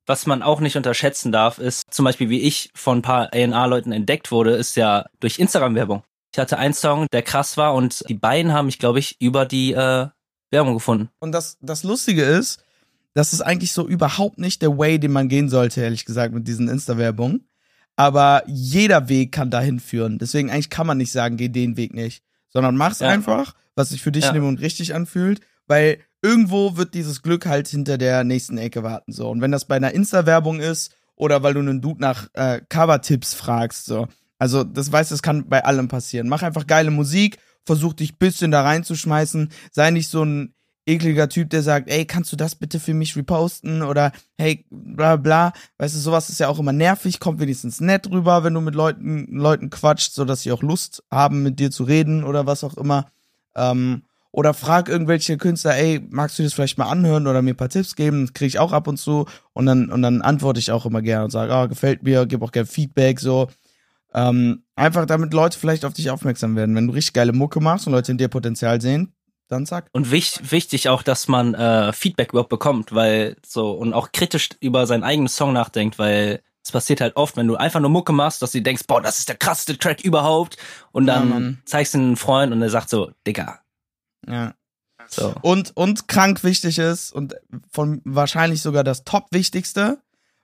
Was 0.08 0.24
man 0.24 0.42
auch 0.42 0.60
nicht 0.60 0.76
unterschätzen 0.76 1.32
darf, 1.32 1.58
ist 1.58 1.82
zum 1.92 2.06
Beispiel, 2.06 2.30
wie 2.30 2.40
ich 2.40 2.70
von 2.74 2.98
ein 2.98 3.02
paar 3.02 3.26
A&R-Leuten 3.34 3.92
entdeckt 3.92 4.30
wurde, 4.32 4.52
ist 4.52 4.74
ja 4.74 5.04
durch 5.20 5.38
Instagram-Werbung. 5.38 6.02
Ich 6.32 6.38
hatte 6.38 6.56
einen 6.58 6.72
Song, 6.72 7.06
der 7.12 7.20
krass 7.22 7.58
war 7.58 7.74
und 7.74 8.08
die 8.08 8.14
beiden 8.14 8.54
haben 8.54 8.66
mich, 8.66 8.78
glaube 8.78 8.98
ich, 9.00 9.20
über 9.20 9.44
die 9.44 9.72
äh, 9.74 10.08
Werbung 10.50 10.72
gefunden. 10.74 11.10
Und 11.18 11.32
das, 11.32 11.58
das 11.60 11.82
Lustige 11.82 12.22
ist, 12.22 12.62
das 13.12 13.34
ist 13.34 13.42
eigentlich 13.42 13.72
so 13.72 13.86
überhaupt 13.86 14.38
nicht 14.38 14.62
der 14.62 14.78
Way, 14.78 14.98
den 14.98 15.12
man 15.12 15.28
gehen 15.28 15.50
sollte, 15.50 15.82
ehrlich 15.82 16.06
gesagt, 16.06 16.32
mit 16.32 16.48
diesen 16.48 16.68
Insta-Werbungen. 16.68 17.46
Aber 17.96 18.44
jeder 18.46 19.10
Weg 19.10 19.32
kann 19.32 19.50
dahin 19.50 19.78
führen. 19.78 20.18
Deswegen 20.18 20.50
eigentlich 20.50 20.70
kann 20.70 20.86
man 20.86 20.96
nicht 20.96 21.12
sagen, 21.12 21.36
geh 21.36 21.48
den 21.48 21.76
Weg 21.76 21.92
nicht. 21.92 22.22
Sondern 22.48 22.76
mach's 22.76 23.00
Ja. 23.00 23.08
einfach, 23.08 23.54
was 23.74 23.90
sich 23.90 24.00
für 24.00 24.12
dich 24.12 24.24
Ja. 24.24 24.32
Moment 24.32 24.60
richtig 24.62 24.94
anfühlt, 24.94 25.40
weil 25.66 25.98
irgendwo 26.22 26.76
wird 26.76 26.94
dieses 26.94 27.22
Glück 27.22 27.46
halt 27.46 27.68
hinter 27.68 27.98
der 27.98 28.24
nächsten 28.24 28.58
Ecke 28.58 28.82
warten. 28.82 29.12
So. 29.12 29.28
Und 29.28 29.40
wenn 29.40 29.52
das 29.52 29.66
bei 29.66 29.76
einer 29.76 29.92
Insta-Werbung 29.92 30.60
ist 30.60 30.92
oder 31.16 31.42
weil 31.42 31.54
du 31.54 31.60
einen 31.60 31.80
Dude 31.80 32.00
nach 32.00 32.28
äh, 32.34 32.60
Cover-Tipps 32.68 33.34
fragst, 33.34 33.86
so. 33.86 34.08
Also, 34.40 34.62
das 34.62 34.92
weißt 34.92 35.10
das 35.10 35.22
kann 35.22 35.48
bei 35.48 35.64
allem 35.64 35.88
passieren. 35.88 36.28
Mach 36.28 36.42
einfach 36.42 36.68
geile 36.68 36.92
Musik, 36.92 37.38
versuch 37.64 37.92
dich 37.92 38.18
bisschen 38.18 38.52
da 38.52 38.62
reinzuschmeißen. 38.62 39.50
Sei 39.72 39.90
nicht 39.90 40.08
so 40.08 40.24
ein 40.24 40.54
ekliger 40.88 41.28
Typ, 41.28 41.50
der 41.50 41.62
sagt, 41.62 41.90
ey, 41.90 42.06
kannst 42.06 42.32
du 42.32 42.36
das 42.36 42.54
bitte 42.54 42.80
für 42.80 42.94
mich 42.94 43.16
reposten? 43.16 43.82
Oder 43.82 44.12
hey, 44.38 44.64
bla 44.70 45.16
bla. 45.16 45.52
Weißt 45.76 45.94
du, 45.94 45.98
sowas 45.98 46.30
ist 46.30 46.40
ja 46.40 46.48
auch 46.48 46.58
immer 46.58 46.72
nervig, 46.72 47.20
kommt 47.20 47.40
wenigstens 47.40 47.80
nett 47.80 48.10
rüber, 48.10 48.42
wenn 48.42 48.54
du 48.54 48.60
mit 48.60 48.74
Leuten, 48.74 49.26
Leuten 49.30 49.70
quatscht, 49.70 50.12
so 50.12 50.24
dass 50.24 50.42
sie 50.42 50.52
auch 50.52 50.62
Lust 50.62 51.02
haben, 51.10 51.42
mit 51.42 51.60
dir 51.60 51.70
zu 51.70 51.84
reden 51.84 52.24
oder 52.24 52.46
was 52.46 52.64
auch 52.64 52.76
immer. 52.76 53.10
Ähm, 53.54 54.02
oder 54.38 54.54
frag 54.54 54.88
irgendwelche 54.88 55.36
Künstler, 55.36 55.74
ey, 55.76 56.00
magst 56.10 56.38
du 56.38 56.44
das 56.44 56.52
vielleicht 56.52 56.78
mal 56.78 56.88
anhören 56.88 57.26
oder 57.26 57.42
mir 57.42 57.54
ein 57.54 57.56
paar 57.56 57.68
Tipps 57.68 57.96
geben? 57.96 58.26
Das 58.26 58.34
kriege 58.34 58.46
ich 58.46 58.60
auch 58.60 58.70
ab 58.70 58.86
und 58.86 58.96
zu. 58.96 59.26
Und 59.52 59.66
dann, 59.66 59.90
und 59.90 60.00
dann 60.00 60.22
antworte 60.22 60.60
ich 60.60 60.70
auch 60.70 60.86
immer 60.86 61.02
gerne 61.02 61.24
und 61.24 61.30
sage, 61.32 61.52
ah, 61.52 61.66
gefällt 61.66 62.04
mir, 62.04 62.24
gebe 62.24 62.44
auch 62.44 62.52
gerne 62.52 62.68
Feedback, 62.68 63.18
so. 63.18 63.48
Ähm, 64.14 64.62
einfach 64.76 65.06
damit 65.06 65.34
Leute 65.34 65.58
vielleicht 65.58 65.84
auf 65.84 65.92
dich 65.92 66.10
aufmerksam 66.10 66.54
werden. 66.54 66.76
Wenn 66.76 66.86
du 66.86 66.92
richtig 66.92 67.14
geile 67.14 67.32
Mucke 67.32 67.58
machst 67.60 67.88
und 67.88 67.92
Leute 67.92 68.12
in 68.12 68.18
dir 68.18 68.28
Potenzial 68.28 68.80
sehen, 68.80 69.12
dann 69.48 69.66
zack. 69.66 69.88
Und 69.90 70.12
wich, 70.12 70.38
wichtig 70.52 70.88
auch, 70.88 71.02
dass 71.02 71.26
man 71.26 71.54
äh, 71.54 71.92
Feedback 71.92 72.30
überhaupt 72.30 72.48
bekommt, 72.48 72.94
weil 72.94 73.34
so 73.44 73.72
und 73.72 73.92
auch 73.92 74.12
kritisch 74.12 74.50
über 74.60 74.86
seinen 74.86 75.02
eigenen 75.02 75.26
Song 75.28 75.52
nachdenkt, 75.52 75.98
weil 75.98 76.42
es 76.62 76.70
passiert 76.70 77.00
halt 77.00 77.16
oft, 77.16 77.36
wenn 77.36 77.48
du 77.48 77.56
einfach 77.56 77.80
nur 77.80 77.90
Mucke 77.90 78.12
machst, 78.12 78.40
dass 78.40 78.52
du 78.52 78.62
denkst, 78.62 78.84
boah, 78.86 79.00
das 79.02 79.18
ist 79.18 79.28
der 79.28 79.36
krasseste 79.36 79.76
Track 79.78 80.02
überhaupt 80.04 80.58
und 80.92 81.08
Ja, 81.08 81.14
dann 81.16 81.28
Mann. 81.28 81.58
zeigst 81.64 81.94
du 81.94 81.98
einen 81.98 82.16
Freund 82.16 82.52
und 82.52 82.60
der 82.60 82.70
sagt 82.70 82.88
so, 82.88 83.10
Digga, 83.26 83.58
Ja. 84.28 84.54
so. 85.08 85.34
Und, 85.42 85.76
und 85.76 86.08
krank 86.08 86.44
wichtig 86.44 86.78
ist 86.78 87.12
und 87.12 87.34
von 87.70 88.00
wahrscheinlich 88.04 88.62
sogar 88.62 88.84
das 88.84 89.04
top 89.04 89.26
wichtigste, 89.30 90.00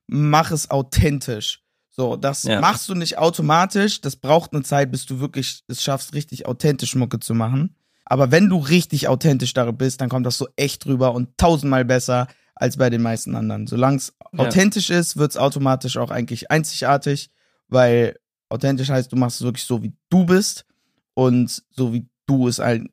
mach 0.07 0.51
es 0.51 0.71
authentisch. 0.71 1.61
So, 1.91 2.17
das 2.17 2.43
Ja. 2.43 2.61
machst 2.61 2.89
du 2.89 2.95
nicht 2.95 3.19
automatisch, 3.19 4.01
das 4.01 4.17
braucht 4.17 4.53
eine 4.53 4.63
Zeit, 4.63 4.91
bis 4.91 5.07
du 5.07 5.21
wirklich 5.21 5.63
es 5.69 5.83
schaffst, 5.83 6.13
richtig 6.15 6.47
authentisch 6.47 6.95
Mucke 6.97 7.21
zu 7.21 7.35
machen. 7.35 7.77
Aber 8.05 8.31
wenn 8.31 8.49
du 8.49 8.59
richtig 8.59 9.09
authentisch 9.09 9.55
darin 9.55 9.77
bist, 9.77 10.01
dann 10.01 10.09
kommt 10.09 10.27
das 10.27 10.37
so 10.37 10.49
echt 10.57 10.85
drüber 10.85 11.15
und 11.15 11.39
tausendmal 11.39 11.85
besser 11.85 12.27
als 12.57 12.77
bei 12.77 12.91
den 12.91 13.01
meisten 13.03 13.35
anderen. 13.35 13.67
Solange 13.67 13.97
es 13.99 14.13
Ja. 14.33 14.41
authentisch 14.41 14.91
ist, 14.91 15.17
wird 15.17 15.31
es 15.31 15.37
automatisch 15.37 15.97
auch 15.97 16.11
eigentlich 16.11 16.51
einzigartig, 16.51 17.31
weil 17.69 18.19
authentisch 18.49 18.89
heißt, 18.91 19.11
du 19.13 19.17
machst 19.17 19.41
es 19.41 19.45
wirklich 19.45 19.65
so, 19.65 19.83
wie 19.83 19.93
du 20.11 20.27
bist 20.27 20.67
und 21.15 21.63
so 21.71 21.93
wie 21.93 22.07
du 22.27 22.49
ist 22.49 22.59
halt 22.59 22.89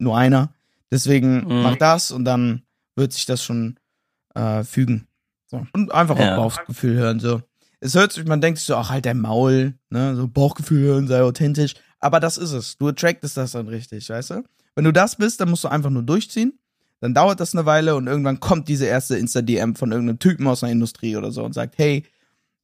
nur 0.00 0.16
einer. 0.16 0.52
Deswegen 0.90 1.44
Mhm. 1.46 1.62
mach 1.62 1.76
das 1.76 2.10
und 2.10 2.24
dann 2.24 2.62
wird 2.96 3.12
sich 3.12 3.26
das 3.26 3.42
schon 3.44 3.76
äh, 4.34 4.62
fügen. 4.64 5.06
So. 5.48 5.66
Und 5.72 5.92
einfach 5.92 6.18
Ja. 6.18 6.36
auf 6.36 6.56
Bauchgefühl 6.56 6.94
hören. 6.96 7.18
So. 7.20 7.42
Es 7.80 7.94
hört 7.94 8.12
sich, 8.12 8.24
man 8.26 8.40
denkt 8.40 8.58
sich 8.58 8.66
so, 8.66 8.76
ach 8.76 8.90
halt 8.90 9.06
dein 9.06 9.18
Maul, 9.20 9.74
ne? 9.88 10.14
So 10.14 10.28
Bauchgefühl 10.28 10.82
hören, 10.82 11.08
sei 11.08 11.22
authentisch. 11.22 11.74
Aber 11.98 12.20
das 12.20 12.36
ist 12.38 12.52
es. 12.52 12.78
Du 12.78 12.88
attractest 12.88 13.36
das 13.36 13.52
dann 13.52 13.66
richtig, 13.68 14.08
weißt 14.08 14.30
du? 14.30 14.44
Wenn 14.76 14.84
du 14.84 14.92
das 14.92 15.16
bist, 15.16 15.40
dann 15.40 15.50
musst 15.50 15.64
du 15.64 15.68
einfach 15.68 15.90
nur 15.90 16.02
durchziehen. 16.04 16.58
Dann 17.00 17.14
dauert 17.14 17.40
das 17.40 17.54
eine 17.54 17.66
Weile 17.66 17.96
und 17.96 18.06
irgendwann 18.06 18.40
kommt 18.40 18.68
diese 18.68 18.84
erste 18.86 19.16
Insta-DM 19.16 19.74
von 19.74 19.90
irgendeinem 19.90 20.18
Typen 20.18 20.46
aus 20.46 20.62
einer 20.62 20.72
Industrie 20.72 21.16
oder 21.16 21.32
so 21.32 21.42
und 21.44 21.52
sagt, 21.54 21.76
hey, 21.78 22.04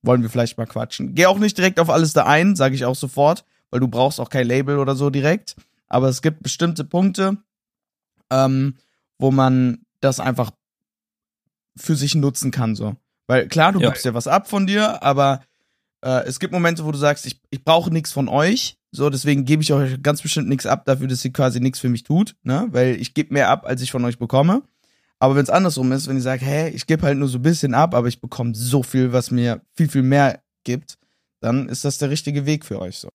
wollen 0.03 0.22
wir 0.22 0.31
vielleicht 0.31 0.57
mal 0.59 0.66
quatschen. 0.66 1.14
Geh 1.14 1.27
auch 1.27 1.38
nicht 1.38 1.57
direkt 1.59 1.81
auf 1.81 1.90
alles 1.90 2.12
da 2.12 2.27
ein, 2.27 2.55
sage 2.55 2.75
ich 2.77 2.85
auch 2.85 2.94
sofort, 2.94 3.44
weil 3.70 3.81
du 3.81 3.88
brauchst 3.88 4.20
auch 4.20 4.29
kein 4.31 4.46
Label 4.46 4.79
oder 4.79 4.94
so 4.94 5.11
direkt. 5.11 5.57
Aber 5.88 6.09
es 6.09 6.22
gibt 6.22 6.42
bestimmte 6.42 6.85
Punkte, 6.85 7.38
ähm, 8.31 8.77
wo 9.18 9.31
man 9.31 9.85
das 10.01 10.20
einfach 10.20 10.51
für 11.77 11.96
sich 11.96 12.14
nutzen 12.14 12.51
kann, 12.51 12.75
so. 12.75 12.96
Weil 13.27 13.49
klar, 13.49 13.72
du 13.72 13.81
Ja. 13.81 13.88
gibst 13.88 14.05
ja 14.05 14.14
was 14.14 14.27
ab 14.29 14.49
von 14.49 14.66
dir, 14.66 15.03
aber 15.03 15.42
äh, 16.03 16.25
es 16.27 16.38
gibt 16.40 16.53
Momente, 16.53 16.85
wo 16.85 16.92
du 16.92 16.99
sagst, 16.99 17.27
ich, 17.27 17.40
ich 17.51 17.64
brauche 17.64 17.90
nichts 17.90 18.12
von 18.12 18.29
euch, 18.29 18.79
so, 18.92 19.11
deswegen 19.11 19.44
gebe 19.44 19.62
ich 19.62 19.72
euch 19.72 20.03
ganz 20.03 20.22
bestimmt 20.22 20.49
nichts 20.49 20.64
ab 20.64 20.85
dafür, 20.87 21.07
dass 21.07 21.25
ihr 21.25 21.33
quasi 21.33 21.61
nichts 21.61 21.79
für 21.81 21.88
mich 21.88 22.03
tut, 22.03 22.35
ne? 22.44 22.66
Weil 22.70 22.96
ich 22.96 23.12
gebe 23.14 23.35
mehr 23.35 23.51
ab, 23.51 23.66
als 23.66 23.83
ich 23.83 23.90
von 23.90 24.05
euch 24.05 24.18
bekomme. 24.18 24.62
Aber 25.18 25.35
wenn 25.35 25.42
es 25.42 25.51
andersrum 25.51 25.92
ist, 25.92 26.09
wenn 26.09 26.16
ich 26.16 26.22
sage, 26.22 26.44
hä, 26.44 26.68
ich 26.70 26.87
gebe 26.87 27.03
halt 27.03 27.18
nur 27.18 27.29
so 27.29 27.38
ein 27.38 27.42
bisschen 27.42 27.75
ab, 27.75 27.94
aber 27.94 28.09
ich 28.09 28.20
bekomme 28.20 28.55
so 28.55 28.83
viel, 28.83 29.12
was 29.12 29.31
mir 29.31 29.61
viel, 29.75 29.88
viel 29.88 30.03
mehr 30.03 30.42
gibt, 30.64 30.99
dann 31.40 31.68
ist 31.68 31.85
das 31.85 31.99
der 31.99 32.11
richtige 32.11 32.46
Weg 32.46 32.64
für 32.64 32.81
euch 32.81 32.99
so. 32.99 33.09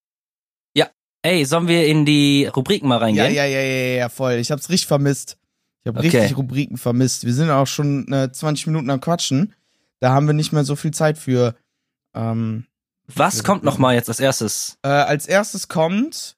Ey, 1.23 1.45
sollen 1.45 1.67
wir 1.67 1.85
in 1.85 2.05
die 2.05 2.45
Rubriken 2.47 2.87
mal 2.87 2.95
Ja, 2.95 3.01
reingehen? 3.01 3.33
ja, 3.33 3.45
ja, 3.45 3.59
ja, 3.61 3.95
ja, 3.97 4.09
voll. 4.09 4.33
Ich 4.33 4.51
hab's 4.51 4.69
richtig 4.69 4.87
vermisst. 4.87 5.37
Ich 5.83 5.87
habe 5.87 5.99
Okay. 5.99 6.09
richtig 6.17 6.37
Rubriken 6.37 6.77
vermisst. 6.77 7.25
Wir 7.25 7.33
sind 7.33 7.49
auch 7.49 7.67
schon 7.67 8.11
äh, 8.11 8.31
20 8.31 8.67
Minuten 8.67 8.89
am 8.89 9.01
Quatschen. 9.01 9.53
Da 9.99 10.11
haben 10.11 10.25
wir 10.27 10.33
nicht 10.33 10.51
mehr 10.51 10.63
so 10.63 10.75
viel 10.75 10.91
Zeit 10.91 11.17
für. 11.17 11.55
Ähm, 12.15 12.65
Was 13.07 13.43
kommt 13.43 13.63
noch 13.63 13.77
mal 13.77 13.93
jetzt 13.93 14.09
als 14.09 14.19
erstes? 14.19 14.77
äh, 14.83 14.87
als 14.89 15.27
erstes 15.27 15.67
kommt 15.67 16.37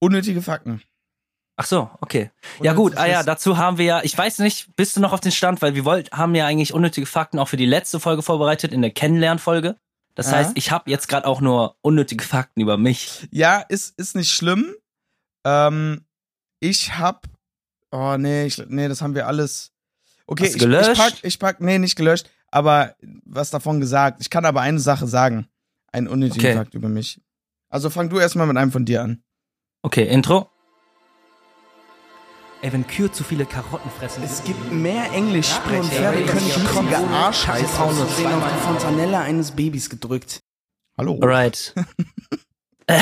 unnötige 0.00 0.42
Fakten. 0.42 0.82
Ach 1.56 1.66
so, 1.66 1.90
okay. 2.00 2.30
Ja 2.62 2.72
gut, 2.72 2.96
ah 2.96 3.06
ja, 3.06 3.22
dazu 3.22 3.58
haben 3.58 3.76
wir 3.78 3.84
ja, 3.84 4.00
ich 4.02 4.16
weiß 4.16 4.38
nicht, 4.38 4.74
bist 4.74 4.96
du 4.96 5.00
noch 5.00 5.12
auf 5.12 5.20
den 5.20 5.30
Stand, 5.30 5.60
weil 5.62 5.74
wir 5.74 5.84
wollt, 5.84 6.10
haben 6.10 6.34
ja 6.34 6.46
eigentlich 6.46 6.72
unnötige 6.72 7.06
Fakten 7.06 7.38
auch 7.38 7.48
für 7.48 7.58
die 7.58 7.66
letzte 7.66 8.00
Folge 8.00 8.22
vorbereitet, 8.22 8.72
in 8.72 8.80
der 8.80 8.90
Kennenlernfolge. 8.90 9.76
Das 10.14 10.30
Ja. 10.30 10.38
heißt, 10.38 10.52
ich 10.56 10.70
habe 10.70 10.90
jetzt 10.90 11.08
gerade 11.08 11.26
auch 11.26 11.40
nur 11.40 11.76
unnötige 11.82 12.24
Fakten 12.24 12.60
über 12.60 12.76
mich. 12.76 13.26
Ja, 13.30 13.60
ist, 13.60 13.98
ist 13.98 14.14
nicht 14.14 14.30
schlimm. 14.32 14.74
Ähm, 15.44 16.04
ich 16.60 16.98
hab. 16.98 17.26
Oh, 17.90 18.16
nee, 18.18 18.46
ich, 18.46 18.62
nee, 18.68 18.88
das 18.88 19.02
haben 19.02 19.14
wir 19.14 19.26
alles. 19.26 19.72
Okay, 20.26 20.46
ich, 20.46 20.54
ich 20.54 20.58
gelöscht? 20.60 20.96
pack, 20.96 21.14
ich 21.22 21.38
pack, 21.38 21.60
nee, 21.60 21.78
nicht 21.78 21.96
gelöscht, 21.96 22.30
aber 22.50 22.94
was 23.24 23.50
davon 23.50 23.80
gesagt. 23.80 24.20
Ich 24.20 24.30
kann 24.30 24.44
aber 24.44 24.60
eine 24.60 24.78
Sache 24.78 25.06
sagen. 25.06 25.48
Einen 25.92 26.08
unnötigen 26.08 26.40
Okay. 26.46 26.56
Fakt 26.56 26.74
über 26.74 26.88
mich. 26.88 27.20
Also 27.68 27.90
fang 27.90 28.08
du 28.08 28.18
erstmal 28.18 28.46
mit 28.46 28.56
einem 28.56 28.72
von 28.72 28.84
dir 28.84 29.02
an. 29.02 29.22
Okay, 29.82 30.06
Intro. 30.06 30.48
Ey, 32.62 32.72
wenn 32.72 32.86
Kühe 32.86 33.10
zu 33.10 33.24
viele 33.24 33.44
Karotten 33.44 33.90
fressen. 33.90 34.22
Es 34.22 34.44
gibt 34.44 34.70
mehr 34.70 35.10
Englischsprecher. 35.12 35.80
und 35.80 35.92
Pferde 35.92 36.24
können 36.24 36.48
schmutzige 36.48 36.96
Arschheiß 36.96 37.68
Frauen 37.72 37.96
sehen 38.08 38.32
auf 38.32 38.44
die 38.48 38.60
Fontanelle 38.60 39.18
eines 39.18 39.50
Babys 39.50 39.90
gedrückt. 39.90 40.38
Hallo. 40.96 41.18
Alright. 41.20 41.74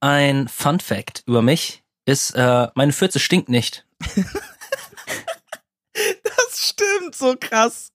ein 0.00 0.46
Fun 0.46 0.78
Fact 0.78 1.24
über 1.26 1.42
mich 1.42 1.82
ist, 2.06 2.30
äh, 2.36 2.68
meine 2.76 2.92
Fürze 2.92 3.18
stinkt 3.18 3.48
nicht. 3.48 3.86
Das 6.22 6.68
stimmt 6.68 7.14
so 7.14 7.36
krass. 7.38 7.90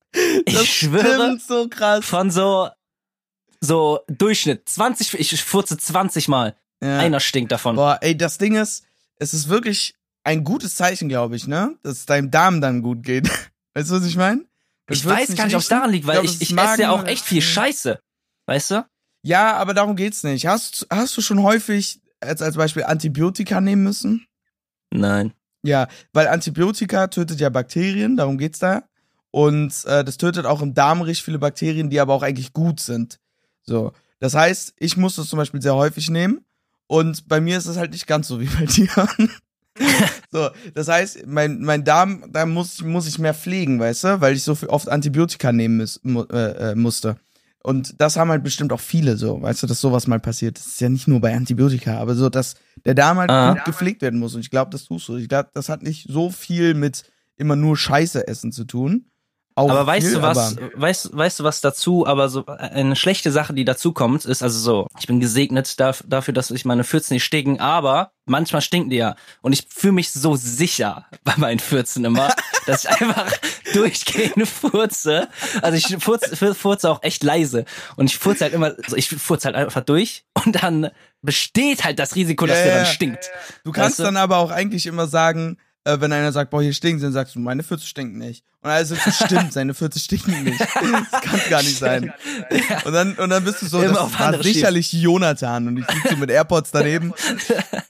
Das 0.46 0.64
Ich 0.64 0.74
schwöre. 0.74 1.16
stimmt 1.16 1.42
so 1.42 1.68
krass. 1.70 2.06
Von 2.06 2.32
so, 2.32 2.70
so 3.60 4.00
Durchschnitt. 4.08 4.68
20, 4.70 5.20
ich 5.20 5.44
furze 5.44 5.78
20 5.78 6.28
Mal. 6.30 6.56
Ja. 6.82 6.98
Einer 7.00 7.20
stinkt 7.20 7.52
davon. 7.52 7.76
Boah, 7.76 7.98
ey, 8.02 8.16
das 8.18 8.38
Ding 8.38 8.56
ist, 8.56 8.86
es 9.18 9.34
ist 9.34 9.50
wirklich 9.50 9.96
ein 10.24 10.44
gutes 10.44 10.76
Zeichen, 10.76 11.10
glaube 11.10 11.36
ich, 11.36 11.48
ne? 11.48 11.76
Dass 11.84 12.00
es 12.00 12.06
deinem 12.06 12.32
Darm 12.32 12.62
dann 12.62 12.82
gut 12.82 13.04
geht. 13.04 13.30
Weißt 13.74 13.90
du, 13.90 13.96
was 13.96 14.06
ich 14.06 14.18
meine? 14.18 14.46
ich 14.90 15.06
weiß 15.06 15.36
gar 15.36 15.46
nicht, 15.46 15.56
ob 15.56 15.62
es 15.62 15.68
daran 15.68 15.92
liegt, 15.92 16.08
weil 16.08 16.26
ich, 16.26 16.42
ich, 16.42 16.58
esse 16.58 16.82
ja 16.82 16.92
auch 16.92 17.06
echt 17.06 17.24
viel 17.24 17.42
Scheiße. 17.42 18.00
Weißt 18.48 18.72
du? 18.72 18.86
Ja, 19.22 19.56
aber 19.58 19.74
darum 19.74 19.96
geht's 19.96 20.24
nicht. 20.24 20.48
Hast, 20.48 20.88
hast 20.90 21.16
du 21.16 21.22
schon 21.22 21.44
häufig 21.44 22.02
als, 22.20 22.42
als 22.42 22.56
Beispiel 22.56 22.84
Antibiotika 22.84 23.62
nehmen 23.62 23.84
müssen? 23.84 24.26
Nein. 24.92 25.34
Ja, 25.62 25.88
weil 26.14 26.28
Antibiotika 26.28 27.08
tötet 27.08 27.40
ja 27.40 27.50
Bakterien, 27.50 28.18
darum 28.18 28.38
geht's 28.38 28.60
da. 28.60 28.84
Und 29.32 29.86
äh, 29.86 30.04
das 30.04 30.18
tötet 30.18 30.46
auch 30.46 30.62
im 30.62 30.74
Darm 30.74 31.02
richtig 31.02 31.26
viele 31.26 31.40
Bakterien, 31.40 31.90
die 31.90 32.00
aber 32.00 32.14
auch 32.14 32.24
eigentlich 32.24 32.54
gut 32.54 32.80
sind. 32.80 33.20
So. 33.64 33.92
Das 34.20 34.34
heißt, 34.34 34.74
ich 34.78 34.98
muss 34.98 35.16
das 35.16 35.28
zum 35.28 35.38
Beispiel 35.38 35.62
sehr 35.62 35.76
häufig 35.76 36.10
nehmen. 36.10 36.46
Und 36.88 37.28
bei 37.28 37.40
mir 37.40 37.58
ist 37.58 37.68
es 37.68 37.78
halt 37.78 37.92
nicht 37.92 38.08
ganz 38.08 38.28
so 38.28 38.42
wie 38.42 38.48
bei 38.48 38.66
dir. 38.66 38.90
so, 40.32 40.50
das 40.74 40.88
heißt, 40.88 41.26
mein, 41.28 41.62
mein 41.62 41.84
Darm, 41.84 42.26
da 42.32 42.46
muss, 42.46 42.82
muss 42.82 43.08
ich 43.08 43.20
mehr 43.20 43.34
pflegen, 43.34 43.80
weißt 43.80 44.04
du, 44.04 44.22
weil 44.22 44.36
ich 44.36 44.44
so 44.44 44.56
viel 44.56 44.70
oft 44.70 44.90
Antibiotika 44.90 45.52
nehmen 45.52 45.78
muss, 45.78 46.00
mu 46.04 46.24
äh, 46.24 46.72
äh, 46.72 46.76
musste. 46.76 47.18
Und 47.62 48.00
das 48.00 48.16
haben 48.18 48.30
halt 48.30 48.44
bestimmt 48.44 48.72
auch 48.72 48.80
viele 48.80 49.18
so, 49.18 49.42
weißt 49.42 49.64
du, 49.64 49.68
dass 49.68 49.82
sowas 49.82 50.08
mal 50.08 50.20
passiert. 50.20 50.58
Das 50.58 50.66
ist 50.68 50.82
ja 50.82 50.90
nicht 50.90 51.08
nur 51.08 51.20
bei 51.20 51.36
Antibiotika, 51.36 51.98
aber 51.98 52.16
so, 52.16 52.30
dass 52.30 52.56
der 52.86 52.96
Darm 52.96 53.18
halt 53.18 53.30
Ah. 53.30 53.54
gut 53.54 53.66
gepflegt 53.66 54.02
werden 54.02 54.20
muss. 54.20 54.34
Und 54.34 54.42
ich 54.42 54.50
glaube, 54.50 54.72
das 54.72 54.86
tust 54.86 55.08
du. 55.10 55.18
Ich 55.18 55.28
glaube, 55.28 55.50
das 55.54 55.68
hat 55.70 55.84
nicht 55.84 56.08
so 56.10 56.30
viel 56.30 56.74
mit 56.74 57.04
immer 57.36 57.56
nur 57.58 57.76
Scheiße 57.78 58.28
essen 58.28 58.52
zu 58.52 58.64
tun. 58.64 59.06
Auch 59.60 59.70
Aber 59.70 59.86
weißt 59.86 60.08
viel, 60.08 60.16
du 60.16 60.22
was, 60.22 60.56
weißt, 60.76 61.18
weißt 61.18 61.40
du 61.40 61.44
was 61.44 61.60
dazu, 61.62 62.08
aber 62.08 62.30
so 62.30 62.46
eine 62.46 62.96
schlechte 62.96 63.32
Sache, 63.32 63.54
die 63.54 63.66
dazu 63.66 63.92
kommt, 63.94 64.24
ist 64.26 64.42
also 64.42 64.58
so, 64.60 64.88
ich 65.00 65.08
bin 65.08 65.20
gesegnet 65.20 65.80
darf, 65.80 66.04
dafür, 66.08 66.34
dass 66.34 66.50
ich 66.52 66.64
meine 66.66 66.84
Fürzen 66.84 67.14
nicht 67.16 67.26
stinken, 67.26 67.60
aber 67.60 68.12
manchmal 68.26 68.62
stinken 68.62 68.90
die 68.90 68.98
ja. 68.98 69.16
Und 69.42 69.54
ich 69.54 69.66
fühle 69.70 69.94
mich 69.94 70.12
so 70.12 70.36
sicher 70.36 71.06
bei 71.24 71.34
meinen 71.38 71.60
Fürzen 71.60 72.06
immer, 72.06 72.34
dass 72.68 72.86
ich 72.86 72.90
einfach 72.90 73.32
durchgehend 73.74 74.48
furze. 74.48 75.28
Also 75.62 75.78
ich 75.78 76.02
furze, 76.04 76.36
fur- 76.36 76.56
furze 76.56 76.90
auch 76.90 77.04
echt 77.04 77.24
leise. 77.24 77.66
Und 77.96 78.06
ich 78.06 78.18
furze 78.18 78.46
halt 78.46 78.54
immer, 78.54 78.74
also 78.84 78.96
ich 78.96 79.10
furze 79.10 79.46
halt 79.46 79.56
einfach 79.56 79.82
durch 79.82 80.24
und 80.46 80.62
dann 80.64 80.90
besteht 81.22 81.84
halt 81.84 82.00
das 82.00 82.16
Risiko, 82.16 82.46
dass 82.46 82.60
Ja, 82.60 82.64
der 82.66 82.76
dann 82.78 82.86
stinkt. 82.86 83.30
Du 83.64 83.72
kannst 83.72 83.92
Weißt 83.92 84.00
du? 84.00 84.04
dann 84.04 84.18
aber 84.18 84.38
auch 84.38 84.52
eigentlich 84.52 84.86
immer 84.86 85.08
sagen, 85.08 85.58
äh, 85.90 86.02
wenn 86.02 86.12
einer 86.12 86.32
sagt, 86.32 86.52
boah, 86.52 86.62
hier 86.62 86.74
stinkt, 86.74 87.04
dann 87.04 87.12
sagst 87.12 87.36
du, 87.36 87.40
meine 87.40 87.64
Fürze 87.64 87.86
stinkt 87.86 88.16
nicht. 88.16 88.44
Und 88.62 88.70
also 88.70 88.96
stimmt, 88.96 89.54
seine 89.54 89.74
Fürze 89.74 90.00
stinken 90.00 90.44
nicht. 90.44 90.60
Das 90.60 91.22
kann 91.22 91.40
gar 91.50 91.64
nicht 91.64 91.78
sein. 91.78 92.14
Und 92.86 92.94
dann, 92.94 93.14
und 93.16 93.30
dann 93.30 93.44
bist 93.44 93.62
du 93.62 93.68
so, 93.68 93.82
Immer 93.82 93.94
das 93.94 94.20
war 94.20 94.44
sicherlich 94.44 94.92
Jonathan 94.92 95.68
und 95.68 95.78
ich 95.78 95.86
sitze 95.86 96.10
so 96.10 96.18
mit 96.18 96.30
AirPods 96.30 96.72
daneben. 96.72 97.14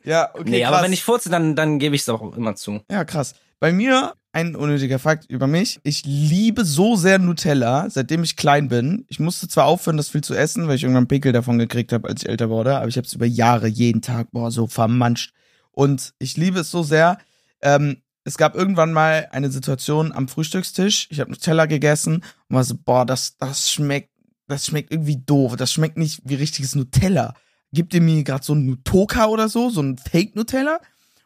Ja, 0.04 0.30
okay, 0.34 0.50
nee, 0.50 0.62
krass. 0.62 0.74
aber 0.74 0.84
wenn 0.84 0.94
ich 0.94 1.04
furze, 1.04 1.30
dann, 1.30 1.56
dann 1.56 1.78
gebe 1.78 1.96
ich 1.96 2.02
es 2.02 2.10
auch 2.10 2.36
immer 2.36 2.56
zu. 2.56 2.82
Ja, 2.90 3.04
krass. 3.04 3.36
Bei 3.60 3.72
mir 3.72 4.14
ein 4.32 4.56
unnötiger 4.56 5.00
Fakt 5.00 5.30
über 5.30 5.46
mich. 5.46 5.80
Ich 5.84 6.04
liebe 6.06 6.66
so 6.66 6.96
sehr 6.96 7.20
Nutella, 7.20 7.90
seitdem 7.90 8.24
ich 8.24 8.36
klein 8.36 8.70
bin. 8.70 9.06
Ich 9.10 9.20
musste 9.20 9.48
zwar 9.48 9.66
aufhören, 9.66 9.98
das 9.98 10.10
viel 10.10 10.22
zu 10.22 10.34
essen, 10.34 10.68
weil 10.68 10.76
ich 10.76 10.84
irgendwann 10.84 11.08
Pickel 11.08 11.32
davon 11.32 11.60
gekriegt 11.60 11.94
habe, 11.94 12.08
als 12.08 12.24
ich 12.24 12.30
älter 12.30 12.50
wurde, 12.50 12.78
aber 12.78 12.88
ich 12.88 12.98
habe 12.98 13.06
es 13.06 13.14
über 13.14 13.26
Jahre 13.26 13.68
jeden 13.68 14.02
Tag, 14.02 14.32
boah, 14.32 14.52
so 14.52 14.68
vermanscht. 14.68 15.32
Und 15.72 16.14
ich 16.20 16.38
liebe 16.38 16.60
es 16.60 16.72
so 16.72 16.84
sehr. 16.84 17.18
Ähm, 17.62 18.02
es 18.24 18.38
gab 18.38 18.56
irgendwann 18.56 18.94
mal 18.94 19.28
eine 19.32 19.50
Situation 19.50 20.12
am 20.12 20.28
Frühstückstisch. 20.28 21.08
Ich 21.10 21.20
habe 21.20 21.32
Nutella 21.32 21.66
gegessen 21.66 22.16
und 22.48 22.56
war 22.56 22.64
so, 22.64 22.76
boah, 22.78 23.06
das, 23.06 23.38
das 23.38 23.72
schmeckt, 23.72 24.10
das 24.48 24.66
schmeckt 24.68 24.92
irgendwie 24.92 25.18
doof. 25.18 25.56
Das 25.56 25.72
schmeckt 25.74 25.98
nicht 25.98 26.22
wie 26.26 26.36
richtiges 26.36 26.76
Nutella. 26.76 27.34
Gibt 27.72 27.94
ihr 27.94 28.02
mir 28.02 28.24
gerade 28.24 28.44
so 28.44 28.54
ein 28.54 28.66
Nutoka 28.66 29.28
oder 29.28 29.48
so, 29.50 29.70
so 29.70 29.82
ein 29.82 29.98
Fake-Nutella? 29.98 30.80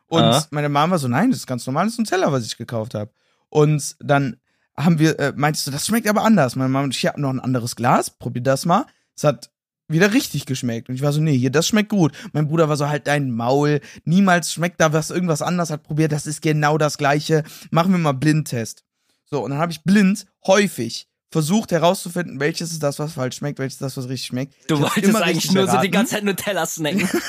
Und 0.08 0.22
Ah. 0.22 0.46
meine 0.52 0.70
Mama 0.70 0.92
war 0.92 1.00
so, 1.00 1.08
nein, 1.08 1.32
das 1.32 1.40
ist 1.40 1.48
ganz 1.48 1.66
normales 1.66 1.98
Nutella, 1.98 2.32
was 2.32 2.46
ich 2.46 2.58
gekauft 2.58 2.94
habe. 2.94 3.12
Und 3.50 3.96
dann 4.00 4.38
haben 4.78 5.00
wir, 5.00 5.20
äh, 5.20 5.34
meintest 5.36 5.68
du, 5.68 5.72
das 5.72 5.86
schmeckt 5.88 6.08
aber 6.08 6.24
anders. 6.24 6.56
Meine 6.56 6.70
Mama, 6.70 6.88
ich 6.90 7.06
habe 7.06 7.20
noch 7.22 7.30
ein 7.30 7.40
anderes 7.40 7.76
Glas, 7.76 8.10
probier 8.10 8.44
das 8.44 8.66
mal. 8.66 8.86
Es 9.16 9.24
hat 9.24 9.50
wieder 9.88 10.14
richtig 10.14 10.46
geschmeckt. 10.46 10.90
Und 10.90 10.96
ich 10.96 11.02
war 11.02 11.12
so, 11.12 11.22
nee, 11.22 11.38
hier, 11.38 11.52
das 11.52 11.68
schmeckt 11.68 11.90
gut. 11.90 12.14
Mein 12.32 12.48
Bruder 12.48 12.70
war 12.70 12.78
so, 12.78 12.88
halt 12.88 13.08
dein 13.08 13.32
Maul. 13.32 13.82
Niemals 14.06 14.54
schmeckt 14.54 14.80
da 14.82 14.94
was, 14.94 15.10
irgendwas 15.10 15.42
anders 15.42 15.70
hat 15.70 15.84
probiert. 15.84 16.12
Das 16.12 16.26
ist 16.26 16.42
genau 16.42 16.78
das 16.78 16.98
Gleiche. 16.98 17.44
Machen 17.72 17.92
wir 17.92 18.00
mal 18.00 18.14
Blindtest. 18.14 18.84
So, 19.26 19.44
und 19.44 19.52
dann 19.52 19.60
habe 19.60 19.72
ich 19.72 19.84
blind 19.84 20.26
häufig 20.46 21.08
versucht 21.32 21.72
herauszufinden, 21.72 22.40
welches 22.40 22.72
ist 22.72 22.84
das, 22.84 23.00
was 23.00 23.14
falsch 23.14 23.38
schmeckt, 23.38 23.58
welches 23.58 23.76
ist 23.76 23.82
das, 23.82 23.98
was 23.98 24.08
richtig 24.08 24.28
schmeckt. 24.28 24.54
Du 24.68 24.80
wolltest 24.80 25.04
immer 25.04 25.24
eigentlich 25.24 25.52
nur 25.52 25.68
so 25.68 25.80
die 25.82 25.90
ganze 25.90 26.14
Zeit 26.14 26.24
Nutella 26.24 26.66
snacken. 26.66 27.10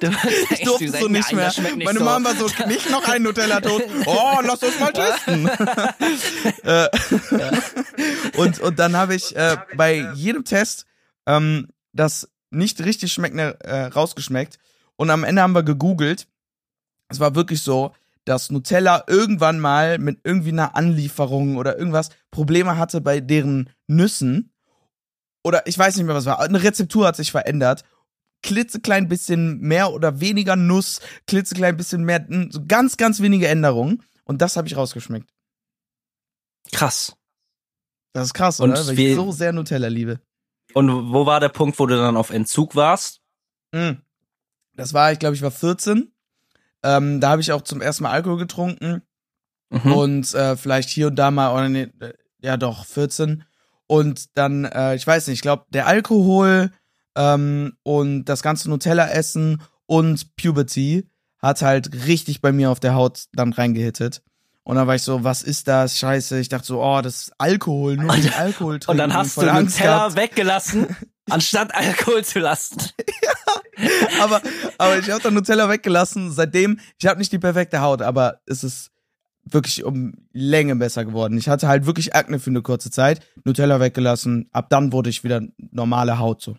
Du 0.00 0.06
wolltest 0.06 0.52
Ich 0.52 0.62
durfte 0.62 0.88
so 0.98 1.08
nicht 1.08 1.30
mehr. 1.32 1.52
Meine 1.84 2.00
Mama 2.00 2.30
war 2.30 2.34
so, 2.34 2.46
nicht 2.66 2.90
noch 2.90 3.06
ein 3.06 3.22
Nutella-Toast. 3.22 3.84
Oh, 4.06 4.38
lass 4.42 4.62
uns 4.62 4.80
mal 4.80 4.92
testen. 4.92 5.50
Äh, 6.62 6.88
und, 8.36 8.60
und 8.60 8.78
dann 8.78 8.96
habe 8.96 9.14
ich 9.14 9.36
äh, 9.36 9.56
bei 9.76 10.10
jedem 10.14 10.44
Test 10.44 10.86
ähm, 11.26 11.68
das 11.92 12.30
nicht 12.50 12.84
richtig 12.84 13.12
schmeckende 13.12 13.58
äh, 13.60 13.86
rausgeschmeckt. 13.86 14.58
Und 14.96 15.10
am 15.10 15.24
Ende 15.24 15.42
haben 15.42 15.54
wir 15.54 15.62
gegoogelt. 15.62 16.26
Es 17.08 17.20
war 17.20 17.34
wirklich 17.34 17.62
so, 17.62 17.94
dass 18.24 18.50
Nutella 18.50 19.04
irgendwann 19.06 19.58
mal 19.58 19.98
mit 19.98 20.20
irgendwie 20.24 20.50
einer 20.50 20.76
Anlieferung 20.76 21.56
oder 21.56 21.78
irgendwas 21.78 22.10
Probleme 22.30 22.76
hatte 22.76 23.00
bei 23.00 23.20
deren 23.20 23.70
Nüssen. 23.86 24.52
Oder 25.42 25.66
ich 25.66 25.78
weiß 25.78 25.96
nicht 25.96 26.06
mehr, 26.06 26.14
was 26.14 26.26
war. 26.26 26.40
Eine 26.40 26.62
Rezeptur 26.62 27.06
hat 27.06 27.16
sich 27.16 27.30
verändert 27.30 27.84
klitzeklein 28.42 29.08
bisschen 29.08 29.60
mehr 29.60 29.92
oder 29.92 30.20
weniger 30.20 30.56
Nuss, 30.56 31.00
klitzeklein 31.26 31.76
bisschen 31.76 32.04
mehr, 32.04 32.26
so 32.50 32.64
ganz, 32.66 32.96
ganz 32.96 33.20
wenige 33.20 33.48
Änderungen. 33.48 34.02
Und 34.24 34.40
das 34.42 34.56
habe 34.56 34.68
ich 34.68 34.76
rausgeschmeckt. 34.76 35.30
Krass. 36.72 37.16
Das 38.12 38.26
ist 38.26 38.34
krass, 38.34 38.60
Und 38.60 38.70
oder? 38.70 38.86
Weil 38.86 38.98
ich 38.98 39.14
so 39.14 39.32
sehr 39.32 39.52
Nutella 39.52 39.88
liebe. 39.88 40.20
Und 40.74 41.12
wo 41.12 41.26
war 41.26 41.40
der 41.40 41.48
Punkt, 41.48 41.78
wo 41.78 41.86
du 41.86 41.96
dann 41.96 42.16
auf 42.16 42.30
Entzug 42.30 42.76
warst? 42.76 43.20
Mm. 43.72 43.92
Das 44.74 44.94
war, 44.94 45.12
ich 45.12 45.18
glaube, 45.18 45.34
ich 45.34 45.42
war 45.42 45.50
14. 45.50 46.12
Ähm, 46.82 47.20
da 47.20 47.30
habe 47.30 47.42
ich 47.42 47.52
auch 47.52 47.62
zum 47.62 47.80
ersten 47.80 48.04
Mal 48.04 48.12
Alkohol 48.12 48.38
getrunken. 48.38 49.02
Mhm. 49.70 49.92
Und 49.92 50.34
äh, 50.34 50.56
vielleicht 50.56 50.88
hier 50.88 51.08
und 51.08 51.16
da 51.16 51.30
mal, 51.30 51.52
oder 51.52 51.68
nee, 51.68 51.88
ja 52.42 52.56
doch, 52.56 52.84
14. 52.86 53.44
Und 53.86 54.36
dann, 54.36 54.64
äh, 54.64 54.94
ich 54.94 55.06
weiß 55.06 55.26
nicht, 55.26 55.38
ich 55.38 55.42
glaube, 55.42 55.66
der 55.70 55.86
Alkohol 55.86 56.70
ähm, 57.16 57.76
und 57.82 58.24
das 58.24 58.42
ganze 58.42 58.70
Nutella-Essen 58.70 59.62
und 59.86 60.36
Puberty 60.36 61.08
hat 61.38 61.62
halt 61.62 62.06
richtig 62.06 62.40
bei 62.40 62.52
mir 62.52 62.70
auf 62.70 62.80
der 62.80 62.94
Haut 62.94 63.24
dann 63.32 63.52
reingehittet. 63.52 64.22
Und 64.70 64.76
dann 64.76 64.86
war 64.86 64.94
ich 64.94 65.02
so, 65.02 65.24
was 65.24 65.42
ist 65.42 65.66
das? 65.66 65.98
Scheiße. 65.98 66.38
Ich 66.38 66.48
dachte 66.48 66.66
so, 66.66 66.80
oh, 66.82 67.00
das 67.02 67.22
ist 67.22 67.32
Alkohol, 67.38 67.96
nur 67.96 68.14
wegen 68.16 68.32
Alkohol 68.34 68.78
trinken. 68.78 68.90
Und 68.92 68.98
dann 68.98 69.12
hast 69.12 69.36
du 69.36 69.42
Nutella 69.42 69.64
gehabt. 70.08 70.16
weggelassen, 70.16 70.96
anstatt 71.30 71.74
Alkohol 71.74 72.22
zu 72.24 72.38
lassen. 72.38 72.76
aber, 74.20 74.40
aber 74.78 74.98
ich 74.98 75.10
habe 75.10 75.22
dann 75.22 75.34
Nutella 75.34 75.68
weggelassen. 75.68 76.30
Seitdem, 76.30 76.78
ich 76.98 77.06
habe 77.06 77.18
nicht 77.18 77.32
die 77.32 77.38
perfekte 77.38 77.80
Haut, 77.80 78.00
aber 78.00 78.40
es 78.46 78.62
ist 78.62 78.92
wirklich 79.44 79.82
um 79.84 80.12
Länge 80.32 80.76
besser 80.76 81.04
geworden. 81.04 81.36
Ich 81.36 81.48
hatte 81.48 81.66
halt 81.66 81.86
wirklich 81.86 82.14
Akne 82.14 82.38
für 82.38 82.50
eine 82.50 82.62
kurze 82.62 82.90
Zeit. 82.90 83.26
Nutella 83.44 83.80
weggelassen. 83.80 84.48
Ab 84.52 84.68
dann 84.70 84.92
wurde 84.92 85.10
ich 85.10 85.24
wieder 85.24 85.42
normale 85.72 86.18
Haut 86.20 86.42
so. 86.42 86.56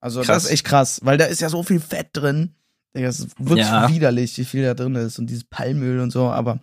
Also 0.00 0.20
Krass. 0.20 0.28
das 0.28 0.44
ist 0.44 0.50
echt 0.50 0.64
krass, 0.64 1.00
weil 1.02 1.18
da 1.18 1.24
ist 1.24 1.40
ja 1.40 1.48
so 1.48 1.62
viel 1.62 1.80
Fett 1.80 2.10
drin. 2.12 2.54
Das 2.92 3.20
ist 3.20 3.30
wirklich 3.38 3.66
Ja. 3.66 3.88
widerlich, 3.88 4.36
wie 4.38 4.44
viel 4.44 4.62
da 4.64 4.74
drin 4.74 4.94
ist 4.94 5.18
und 5.18 5.26
dieses 5.28 5.44
Palmöl 5.44 5.98
und 6.00 6.10
so. 6.12 6.28
Aber 6.30 6.60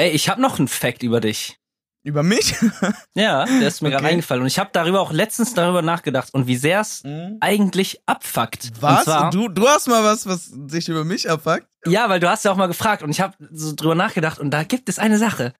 Ey, 0.00 0.10
ich 0.10 0.28
habe 0.28 0.40
noch 0.40 0.58
einen 0.58 0.68
Fact 0.68 1.02
über 1.02 1.20
dich. 1.20 1.58
über 2.02 2.22
mich? 2.22 2.54
Ja, 3.14 3.44
der 3.44 3.68
ist 3.68 3.82
mir 3.82 3.90
gerade 3.90 4.04
Okay. 4.04 4.12
eingefallen. 4.14 4.40
Und 4.42 4.46
ich 4.46 4.58
habe 4.58 4.70
darüber 4.72 5.00
auch 5.00 5.12
letztens 5.12 5.52
darüber 5.54 5.82
nachgedacht 5.82 6.32
und 6.32 6.46
wie 6.46 6.56
sehr 6.56 6.80
es 6.80 7.02
eigentlich 7.40 8.00
abfuckt. 8.06 8.70
Was? 8.80 9.04
zwar, 9.04 9.30
Du, 9.30 9.48
du 9.48 9.68
hast 9.68 9.88
mal 9.88 10.02
was, 10.02 10.26
was 10.26 10.46
sich 10.68 10.88
über 10.88 11.04
mich 11.04 11.28
abfuckt? 11.28 11.66
ja, 11.86 12.08
weil 12.08 12.20
du 12.20 12.28
hast 12.30 12.44
ja 12.44 12.52
auch 12.52 12.56
mal 12.56 12.66
gefragt 12.68 13.02
und 13.02 13.10
ich 13.10 13.20
habe 13.20 13.34
so 13.52 13.74
drüber 13.74 13.94
nachgedacht 13.94 14.38
und 14.38 14.50
da 14.50 14.62
gibt 14.64 14.88
es 14.88 14.98
eine 14.98 15.18
Sache. 15.18 15.52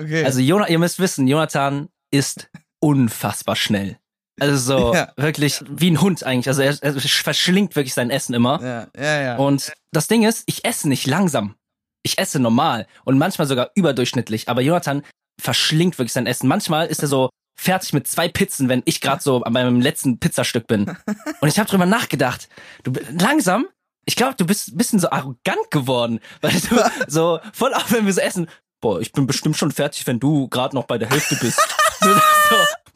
Okay. 0.00 0.24
Also 0.24 0.40
Jonah, 0.40 0.68
ihr 0.68 0.78
müsst 0.78 0.98
wissen, 0.98 1.26
Jonathan 1.26 1.88
ist 2.10 2.48
unfassbar 2.80 3.56
schnell. 3.56 3.98
Also 4.40 4.56
so 4.56 4.94
Ja. 4.94 5.12
wirklich 5.16 5.60
wie 5.68 5.90
ein 5.90 6.00
Hund 6.00 6.24
eigentlich. 6.24 6.48
Also 6.48 6.62
er, 6.62 6.76
er 6.82 6.94
verschlingt 7.00 7.76
wirklich 7.76 7.94
sein 7.94 8.10
Essen 8.10 8.32
immer. 8.34 8.60
ja, 8.62 8.86
ja, 9.02 9.22
ja. 9.22 9.36
Und 9.36 9.72
das 9.92 10.08
Ding 10.08 10.24
ist, 10.24 10.44
ich 10.46 10.64
esse 10.64 10.88
nicht 10.88 11.06
langsam. 11.06 11.54
Ich 12.02 12.18
esse 12.18 12.38
normal 12.38 12.86
und 13.04 13.18
manchmal 13.18 13.46
sogar 13.46 13.70
überdurchschnittlich, 13.74 14.48
aber 14.48 14.60
Jonathan 14.60 15.02
verschlingt 15.40 15.98
wirklich 15.98 16.12
sein 16.12 16.26
Essen. 16.26 16.48
Manchmal 16.48 16.86
ist 16.86 17.02
er 17.02 17.08
so 17.08 17.30
fertig 17.58 17.92
mit 17.92 18.06
zwei 18.06 18.28
Pizzen, 18.28 18.68
wenn 18.68 18.82
ich 18.84 19.00
gerade 19.00 19.22
so 19.22 19.42
an 19.42 19.52
meinem 19.52 19.80
letzten 19.80 20.18
Pizzastück 20.18 20.66
bin. 20.66 20.96
Und 21.40 21.48
ich 21.48 21.58
habe 21.58 21.68
drüber 21.68 21.86
nachgedacht. 21.86 22.48
Du 22.82 22.92
langsam, 23.18 23.66
ich 24.04 24.16
glaube, 24.16 24.34
du 24.36 24.46
bist 24.46 24.68
ein 24.68 24.78
bisschen 24.78 24.98
so 24.98 25.10
arrogant 25.10 25.70
geworden, 25.70 26.20
weil 26.40 26.52
du 26.52 26.82
so 27.06 27.40
voll 27.52 27.74
auf, 27.74 27.92
wenn 27.92 28.06
wir 28.06 28.12
so 28.12 28.20
essen. 28.20 28.48
Boah, 28.80 29.00
ich 29.00 29.12
bin 29.12 29.26
bestimmt 29.26 29.56
schon 29.56 29.70
fertig, 29.70 30.06
wenn 30.06 30.18
du 30.18 30.48
gerade 30.48 30.74
noch 30.74 30.84
bei 30.84 30.98
der 30.98 31.08
Hälfte 31.08 31.36
bist. 31.36 31.60
so, 32.00 32.08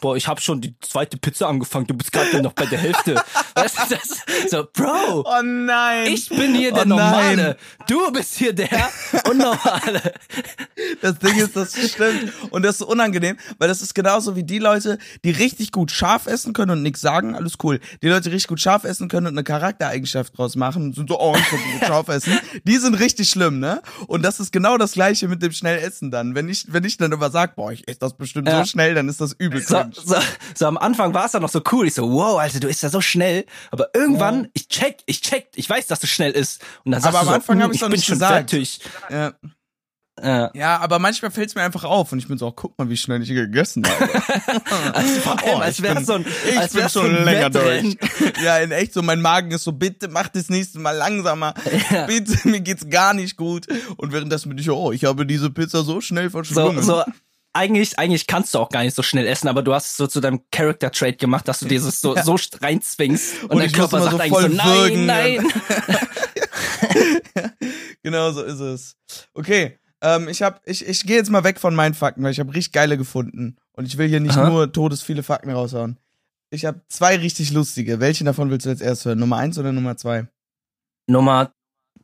boah, 0.01 0.17
ich 0.17 0.29
habe 0.29 0.41
schon 0.41 0.61
die 0.61 0.75
zweite 0.81 1.17
Pizza 1.17 1.49
angefangen, 1.49 1.87
du 1.87 1.95
bist 1.95 2.13
gerade 2.13 2.43
noch 2.43 2.53
bei 2.53 2.67
der 2.67 2.79
Hälfte. 2.79 3.15
Weißt 3.55 3.79
du, 3.91 3.95
das, 3.95 4.51
so, 4.51 4.67
Bro, 4.73 5.25
Oh 5.27 5.43
nein. 5.43 6.13
ich 6.13 6.29
bin 6.29 6.55
hier 6.55 6.73
der 6.73 6.83
Oh 6.85 6.89
nein. 6.89 6.99
Normale. 7.37 7.57
Du 7.89 8.13
bist 8.13 8.37
hier 8.37 8.53
der 8.53 8.69
Unnormale. 9.31 10.13
Das 11.01 11.19
Ding 11.19 11.37
ist, 11.39 11.57
das 11.57 11.73
stimmt. 11.91 12.33
Und 12.51 12.63
das 12.63 12.73
ist 12.73 12.79
so 12.81 12.87
unangenehm, 12.89 13.37
weil 13.59 13.69
das 13.69 13.81
ist 13.83 13.95
genauso 13.95 14.37
wie 14.37 14.45
die 14.45 14.59
Leute, 14.59 14.99
die 15.25 15.31
richtig 15.31 15.73
gut 15.73 15.91
scharf 15.91 16.27
essen 16.27 16.53
können 16.53 16.73
und 16.73 16.83
nichts 16.83 17.01
sagen, 17.01 17.35
alles 17.35 17.55
cool. 17.63 17.81
Die 18.03 18.09
Leute, 18.09 18.23
die 18.29 18.31
richtig 18.31 18.49
gut 18.49 18.61
scharf 18.61 18.85
essen 18.85 19.09
können 19.09 19.27
und 19.29 19.33
eine 19.35 19.45
Charaktereigenschaft 19.45 20.37
draus 20.37 20.57
machen, 20.57 20.93
sind 20.93 21.09
so, 21.09 21.19
oh, 21.19 21.35
ich 21.37 21.45
kann 21.49 21.59
gut 21.73 21.87
scharf 21.89 22.09
essen. 22.09 22.39
Die 22.65 22.77
sind 22.77 22.95
richtig 22.95 23.31
schlimm, 23.31 23.59
ne? 23.61 23.81
Und 24.07 24.23
das 24.23 24.41
ist 24.41 24.53
genau 24.53 24.77
das 24.79 24.93
Gleiche 24.93 25.29
mit 25.29 25.43
dem 25.43 25.53
schnell 25.53 25.79
Essen 25.79 26.11
dann. 26.11 26.35
Wenn 26.35 26.49
ich, 26.49 26.67
wenn 26.73 26.85
ich 26.85 26.97
dann 26.99 27.13
immer 27.13 27.31
sag, 27.31 27.57
boah, 27.57 27.73
ich 27.73 27.89
esse 27.89 27.99
das 28.01 28.15
bestimmt 28.17 28.49
Ja. 28.49 28.59
so 28.61 28.67
schnell, 28.71 28.95
dann 28.95 29.09
ist 29.09 29.21
das 29.21 29.33
übel 29.33 29.61
So. 29.63 29.86
So, 29.93 30.17
so 30.55 30.67
am 30.67 30.77
Anfang 30.79 31.15
war 31.15 31.27
es 31.27 31.33
dann 31.33 31.43
noch 31.43 31.49
so 31.51 31.61
cool. 31.73 31.87
Ich 31.87 31.95
so, 31.95 32.11
wow, 32.11 32.39
Alter, 32.39 32.61
du 32.61 32.69
isst 32.69 32.83
ja 32.83 32.89
so 32.89 33.01
schnell. 33.01 33.45
Aber 33.71 33.89
irgendwann, 33.95 34.49
ich 34.55 34.69
check, 34.69 34.99
ich 35.07 35.21
check, 35.23 35.49
ich 35.55 35.69
weiß, 35.69 35.87
dass 35.87 36.01
du 36.01 36.07
schnell 36.07 36.33
isst. 36.33 36.63
Und 36.85 36.93
dann 36.93 37.01
sagst 37.01 37.17
Aber 37.17 37.25
du 37.25 37.29
am 37.29 37.33
so, 37.33 37.35
Anfang 37.37 37.57
"Hm, 37.57 37.63
hab 37.65 37.71
ich's 37.71 37.77
ich 37.77 37.81
doch 37.83 37.89
bin 37.89 37.97
nicht 37.97 38.07
schon 38.07 38.15
gesagt." 38.19 38.51
fertig. 38.51 38.81
Ja. 39.11 39.33
Ja. 40.23 40.51
ja, 40.55 40.79
aber 40.79 40.99
manchmal 40.99 41.31
fällt 41.31 41.51
es 41.51 41.55
mir 41.55 41.61
einfach 41.61 41.85
auf 41.85 42.11
und 42.11 42.19
ich 42.21 42.27
bin 42.27 42.39
so, 42.39 42.47
oh, 42.47 42.53
guck 42.53 42.79
mal, 42.79 42.89
wie 42.89 42.97
schnell 42.97 43.21
ich 43.23 43.29
gegessen 43.29 43.87
habe. 43.87 44.09
Also 44.95 45.21
vor 45.21 45.33
allem, 45.33 45.57
Oh, 45.57 45.59
als 45.61 45.83
wäre 45.83 46.03
so 46.03 46.15
ein, 46.15 46.25
ich 46.51 46.59
als 46.59 46.73
bin 46.73 46.89
so 46.89 47.03
schon 47.03 47.23
länger 47.23 47.53
Wettrennen. 47.53 47.99
durch. 48.01 48.33
Ja, 48.43 48.57
in 48.57 48.71
echt 48.71 48.95
so, 48.95 49.03
mein 49.03 49.21
Magen 49.21 49.51
ist 49.51 49.65
so, 49.65 49.73
bitte 49.73 50.09
mach 50.09 50.29
das 50.29 50.49
nächste 50.49 50.79
Mal 50.79 50.93
langsamer. 50.93 51.53
Ja. 51.91 52.07
Bitte, 52.07 52.35
mir 52.49 52.61
geht's 52.63 52.89
gar 52.89 53.13
nicht 53.13 53.37
gut. 53.37 53.67
Und 53.99 54.15
währenddessen 54.15 54.49
bin 54.49 54.57
ich, 54.57 54.71
oh, 54.71 54.91
ich 54.91 55.05
habe 55.05 55.27
diese 55.27 55.51
Pizza 55.51 55.83
so 55.83 56.01
schnell 56.01 56.31
So, 56.31 56.31
verschlungen. 56.31 56.83
so, 56.83 57.03
eigentlich, 57.57 57.99
eigentlich 57.99 58.27
kannst 58.27 58.55
du 58.55 58.59
auch 58.59 58.69
gar 58.69 58.83
nicht 58.83 58.95
so 58.95 59.03
schnell 59.03 59.27
essen, 59.27 59.49
aber 59.49 59.63
du 59.63 59.75
hast 59.75 59.91
es 59.91 59.97
so 59.97 60.07
zu 60.07 60.21
deinem 60.21 60.43
Character 60.51 60.91
Trait 60.91 61.19
gemacht, 61.19 61.49
dass 61.49 61.61
du 61.61 61.67
dieses 61.67 62.01
so, 62.01 62.15
so 62.15 62.37
reinzwingst 62.61 63.45
und, 63.45 63.53
Und 63.53 63.59
dein 63.61 63.73
Körper 63.73 64.01
sagt 64.03 64.13
so 64.13 64.19
eigentlich 64.19 64.41
so, 64.41 64.49
nein, 64.49 65.07
nein. 65.07 65.47
Genau 68.03 68.31
so 68.31 68.43
ist 68.45 68.61
es. 68.61 68.97
Okay, 69.35 69.81
ähm, 70.01 70.29
ich 70.29 70.41
hab, 70.41 70.61
ich, 70.65 70.87
ich 70.87 71.05
gehe 71.07 71.17
jetzt 71.17 71.31
mal 71.31 71.43
weg 71.43 71.59
von 71.59 71.75
meinen 71.75 71.95
Fakten, 71.95 72.23
weil 72.23 72.31
ich 72.31 72.39
habe 72.39 72.55
richtig 72.55 72.73
geile 72.73 72.97
gefunden. 72.97 73.57
Und 73.73 73.87
ich 73.87 73.99
will 73.99 74.07
hier 74.07 74.21
nicht 74.21 74.37
Aha. 74.37 74.49
nur 74.49 74.73
todes 74.73 75.03
viele 75.03 75.25
Fakten 75.25 75.51
raushauen. 75.51 75.99
Ich 76.51 76.65
habe 76.65 76.83
zwei 76.89 77.17
richtig 77.17 77.53
lustige. 77.53 77.99
Welchen 77.99 78.25
davon 78.27 78.49
willst 78.51 78.67
du 78.67 78.71
jetzt 78.71 78.83
erst 78.83 79.05
hören? 79.05 79.19
Nummer 79.19 79.39
eins 79.39 79.59
oder 79.59 79.73
Nummer 79.73 79.97
zwei? 79.97 80.29
Nummer 81.09 81.53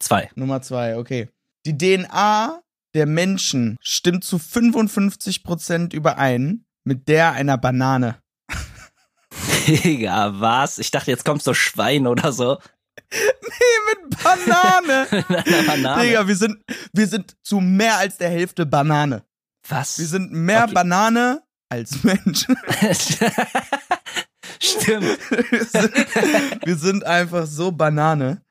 zwei. 0.00 0.28
Nummer 0.34 0.60
zwei, 0.60 0.96
okay. 0.96 1.28
Die 1.64 1.78
DNA 1.78 2.60
der 2.94 3.07
Menschen 3.07 3.78
stimmt 3.81 4.24
zu 4.24 4.37
55% 4.37 5.94
überein 5.94 6.64
mit 6.85 7.09
der 7.09 7.33
einer 7.33 7.59
Banane. 7.59 8.22
Digga, 9.66 10.40
was? 10.40 10.78
Ich 10.78 10.90
dachte, 10.90 11.11
jetzt 11.11 11.24
kommt 11.24 11.42
so 11.42 11.55
Schwein 11.55 12.07
oder 12.07 12.33
so. 12.33 12.59
Mit 13.11 14.22
Banane! 14.22 15.07
Eine 15.28 15.62
Banane. 15.66 16.02
Digga, 16.02 16.26
wir 16.28 16.37
sind, 16.37 16.62
wir 16.92 17.07
sind 17.07 17.37
zu 17.42 17.61
mehr 17.61 17.96
als 17.98 18.18
der 18.18 18.28
Hälfte 18.31 18.66
Banane. 18.66 19.24
Was? 19.68 19.98
Wir 19.98 20.07
sind 20.07 20.33
mehr 20.33 20.64
Okay. 20.64 20.74
Banane 20.74 21.42
als 21.68 22.02
Mensch. 22.02 22.46
Stimmt. 24.61 25.18
wir, 25.50 25.64
sind, 25.64 25.94
wir 26.66 26.76
sind 26.76 27.05
einfach 27.05 27.46
so 27.46 27.72
Banane. 27.72 28.42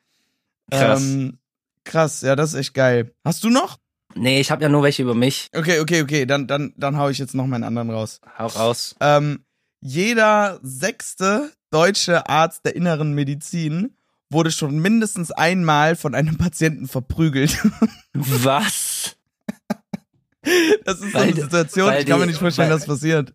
Krass. 0.72 1.02
Ähm, 1.02 1.40
krass, 1.84 2.22
ja, 2.22 2.36
das 2.36 2.54
ist 2.54 2.60
echt 2.60 2.74
geil. 2.74 3.14
Hast 3.26 3.44
du 3.44 3.50
noch? 3.50 3.78
Nee, 4.16 4.40
ich 4.42 4.52
habe 4.52 4.62
ja 4.64 4.70
nur 4.70 4.84
welche 4.84 5.04
über 5.04 5.16
mich. 5.16 5.50
Okay, 5.56 5.80
okay, 5.80 6.02
okay, 6.02 6.26
dann, 6.26 6.48
dann, 6.48 6.74
dann 6.78 6.98
hau 6.98 7.10
ich 7.10 7.18
jetzt 7.18 7.34
noch 7.36 7.46
meinen 7.48 7.64
anderen 7.64 7.90
raus. 7.90 8.20
Hau 8.38 8.48
raus. 8.48 8.96
Ähm, 9.00 9.46
jeder 9.82 10.60
sechste 10.62 11.52
deutsche 11.72 12.28
Arzt 12.30 12.66
der 12.66 12.76
inneren 12.76 13.14
Medizin 13.14 13.96
wurde 14.30 14.52
schon 14.52 14.80
mindestens 14.80 15.32
einmal 15.32 15.96
von 15.96 16.16
einem 16.16 16.38
Patienten 16.40 16.88
verprügelt. 16.88 17.58
Was? 18.14 19.16
Das 20.86 21.00
ist 21.00 21.12
so 21.12 21.18
eine 21.20 21.34
Situation, 21.36 21.94
ich 21.94 22.06
kann 22.06 22.20
mir 22.20 22.26
nicht 22.28 22.40
vorstellen, 22.40 22.70
weil- 22.70 22.78
dass 22.78 22.88
passiert. 22.88 23.34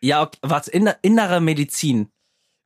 Ja, 0.00 0.22
okay, 0.22 0.38
was? 0.42 0.68
Inner, 0.68 0.96
innere 1.02 1.40
Medizin. 1.40 2.08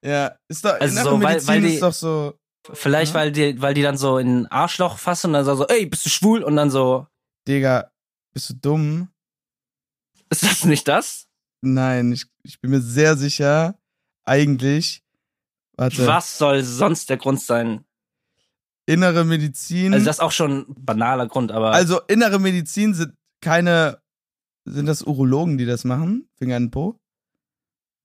Ja, 0.05 0.37
ist 0.49 0.65
doch, 0.65 0.79
Also 0.81 0.93
innere 1.01 1.05
so, 1.05 1.11
weil- 1.23 1.29
Medizin 1.35 1.49
weil 1.49 1.61
die- 1.63 1.75
ist 1.75 1.83
doch 1.83 1.93
so, 1.93 2.35
Vielleicht, 2.75 3.15
Ja. 3.15 3.21
weil 3.21 3.33
die, 3.33 3.63
weil 3.63 3.73
die 3.73 3.81
dann 3.83 3.97
so 3.97 4.19
in 4.19 4.41
ein 4.43 4.47
Arschloch 4.49 4.99
fassen 4.99 5.29
und 5.29 5.33
dann 5.33 5.45
so, 5.57 5.67
ey, 5.69 5.87
bist 5.87 6.05
du 6.05 6.11
schwul? 6.11 6.43
Und 6.43 6.55
dann 6.55 6.71
so, 6.71 7.07
Digga, 7.49 7.91
bist 8.35 8.51
du 8.51 8.55
dumm? 8.55 9.09
ist 10.31 10.43
das 10.43 10.65
nicht 10.67 10.87
das? 10.87 11.27
Nein, 11.63 12.13
ich, 12.13 12.27
ich 12.43 12.61
bin 12.61 12.71
mir 12.71 12.81
sehr 12.81 13.17
sicher, 13.17 13.79
eigentlich, 14.25 15.03
warte, 15.73 16.07
Was 16.07 16.37
soll 16.37 16.63
sonst 16.63 17.09
der 17.09 17.17
Grund 17.17 17.41
sein? 17.41 17.85
innere 18.87 19.25
Medizin, 19.25 19.93
Also 19.95 20.07
das 20.07 20.17
ist 20.17 20.21
auch 20.21 20.33
schon 20.33 20.67
ein 20.69 20.85
banaler 20.85 21.27
Grund, 21.27 21.51
aber 21.53 21.73
also 21.73 22.01
innere 22.09 22.39
Medizin 22.39 22.95
sind 22.95 23.15
keine, 23.41 24.01
sind 24.65 24.87
das 24.87 25.03
Urologen, 25.03 25.59
die 25.59 25.67
das 25.67 25.85
machen? 25.85 26.29
Finger 26.37 26.57
in 26.59 26.65
den 26.65 26.71
Po? 26.71 27.01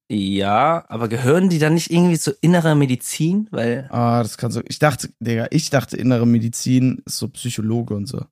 ja, 0.10 0.86
aber 0.90 1.08
gehören 1.08 1.50
die 1.50 1.60
dann 1.60 1.74
nicht 1.74 1.90
irgendwie 1.90 2.20
zur 2.20 2.36
innere 2.42 2.76
Medizin? 2.76 3.48
Weil 3.52 3.88
Ah, 3.92 4.22
das 4.22 4.38
kann 4.38 4.52
so. 4.52 4.62
Ich 4.68 4.78
dachte, 4.78 5.12
Digga, 5.20 5.48
ich 5.52 5.70
dachte, 5.70 5.98
innere 5.98 6.28
Medizin 6.28 7.02
ist 7.06 7.18
so 7.18 7.30
Psychologe 7.30 7.96
und 7.96 8.06
so. 8.08 8.26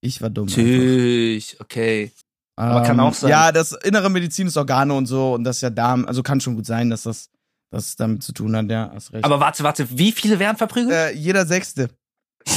Ich 0.00 0.22
war 0.22 0.30
dumm. 0.30 0.48
einfach. 0.48 0.58
Natürlich, 0.58 1.60
okay. 1.60 2.12
aber 2.56 2.82
kann 2.82 3.00
auch 3.00 3.14
sein. 3.14 3.30
Ja, 3.30 3.52
das 3.52 3.72
innere 3.72 4.10
Medizin 4.10 4.46
ist 4.46 4.56
Organe 4.56 4.94
und 4.94 5.06
so 5.06 5.34
und 5.34 5.44
das 5.44 5.56
ist 5.56 5.62
ja 5.62 5.70
Darm. 5.70 6.06
Also 6.06 6.22
kann 6.22 6.40
schon 6.40 6.54
gut 6.54 6.66
sein, 6.66 6.90
dass 6.90 7.02
das, 7.02 7.30
dass 7.70 7.88
es 7.88 7.96
damit 7.96 8.22
zu 8.22 8.32
tun 8.32 8.56
hat, 8.56 8.70
ja, 8.70 8.90
hast 8.94 9.12
recht. 9.12 9.24
Aber 9.24 9.40
warte, 9.40 9.62
warte, 9.62 9.86
wie 9.90 10.12
viele 10.12 10.38
werden 10.38 10.56
verprügelt? 10.56 10.92
äh, 10.92 11.12
jeder 11.12 11.46
Sechste. 11.46 11.90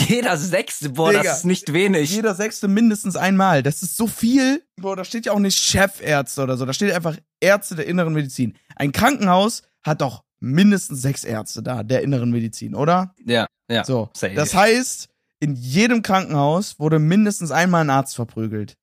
Jeder 0.08 0.38
Sechste, 0.38 0.89
boah, 0.89 1.10
Digga. 1.10 1.23
das 1.23 1.39
ist 1.39 1.45
nicht 1.45 1.73
wenig. 1.73 2.10
Jeder 2.12 2.36
Sechste 2.36 2.67
mindestens 2.67 3.17
einmal. 3.17 3.63
Das 3.63 3.84
ist 3.84 3.97
so 3.97 4.08
viel. 4.08 4.63
Boah, 4.77 4.95
da 4.95 5.03
steht 5.03 5.25
ja 5.25 5.34
auch 5.34 5.39
nicht 5.39 5.60
Chefärzte 5.60 6.41
oder 6.41 6.56
so. 6.58 6.65
Da 6.65 6.73
steht 6.73 6.93
einfach 6.93 7.17
Ärzte 7.41 7.75
der 7.75 7.88
inneren 7.88 8.13
Medizin. 8.13 8.58
Ein 8.75 8.93
Krankenhaus 8.93 9.63
hat 9.84 10.01
doch 10.01 10.23
mindestens 10.39 11.01
sechs 11.01 11.23
Ärzte 11.23 11.63
da, 11.63 11.84
der 11.84 12.01
inneren 12.01 12.32
Medizin, 12.32 12.75
oder? 12.75 13.13
Ja, 13.25 13.47
ja. 13.69 13.84
So. 13.84 14.10
safe. 14.13 14.36
Das 14.36 14.56
heißt, 14.56 15.10
in 15.43 15.56
jedem 15.56 16.01
Krankenhaus 16.01 16.79
wurde 16.79 16.99
mindestens 16.99 17.51
einmal 17.51 17.82
ein 17.82 17.89
Arzt 17.89 18.15
verprügelt. 18.15 18.77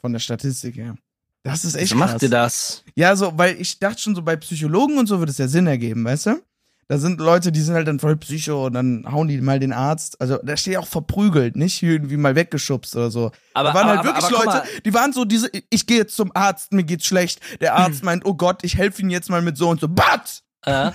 Von 0.00 0.12
der 0.12 0.20
Statistik 0.20 0.76
her. 0.76 0.96
Das 1.42 1.64
ist 1.64 1.74
echt 1.74 1.92
Wieso 1.92 1.96
macht 1.96 2.22
ihr 2.22 2.28
das? 2.28 2.84
Ja, 2.94 3.16
so, 3.16 3.32
weil 3.36 3.58
ich 3.58 3.78
dachte 3.78 4.00
schon 4.02 4.14
so, 4.14 4.20
bei 4.20 4.36
Psychologen 4.36 4.98
und 4.98 5.06
so 5.06 5.18
würde 5.18 5.32
es 5.32 5.38
ja 5.38 5.48
Sinn 5.48 5.66
ergeben, 5.66 6.04
weißt 6.04 6.26
du? 6.26 6.42
Da 6.88 6.98
sind 6.98 7.20
Leute, 7.20 7.52
die 7.52 7.60
sind 7.60 7.74
halt 7.74 7.88
dann 7.88 8.00
voll 8.00 8.16
Psycho 8.16 8.66
und 8.66 8.74
dann 8.74 9.10
hauen 9.10 9.28
die 9.28 9.40
mal 9.40 9.58
den 9.58 9.72
Arzt. 9.72 10.20
Also 10.20 10.38
da 10.42 10.56
steht 10.58 10.74
ja 10.74 10.80
auch 10.80 10.86
verprügelt, 10.86 11.56
nicht 11.56 11.82
irgendwie 11.82 12.16
mal 12.18 12.34
weggeschubst 12.34 12.94
oder 12.96 13.10
so. 13.10 13.30
Aber, 13.54 13.70
da 13.70 13.74
waren 13.74 13.88
aber, 13.88 13.96
halt 13.96 14.04
wirklich 14.04 14.24
aber, 14.24 14.42
aber, 14.42 14.58
Leute, 14.58 14.82
die 14.84 14.94
waren 14.94 15.12
so 15.14 15.24
diese, 15.24 15.50
ich 15.70 15.86
gehe 15.86 15.98
jetzt 15.98 16.16
zum 16.16 16.32
Arzt, 16.34 16.72
mir 16.72 16.84
geht's 16.84 17.06
schlecht. 17.06 17.40
Der 17.60 17.76
Arzt 17.76 18.02
meint, 18.02 18.26
oh 18.26 18.34
Gott, 18.34 18.62
ich 18.62 18.76
helfe 18.76 19.00
Ihnen 19.02 19.10
jetzt 19.10 19.30
mal 19.30 19.42
mit 19.42 19.56
so 19.56 19.70
und 19.70 19.80
so. 19.80 19.88
But! 19.88 20.42
Äh, 20.66 20.90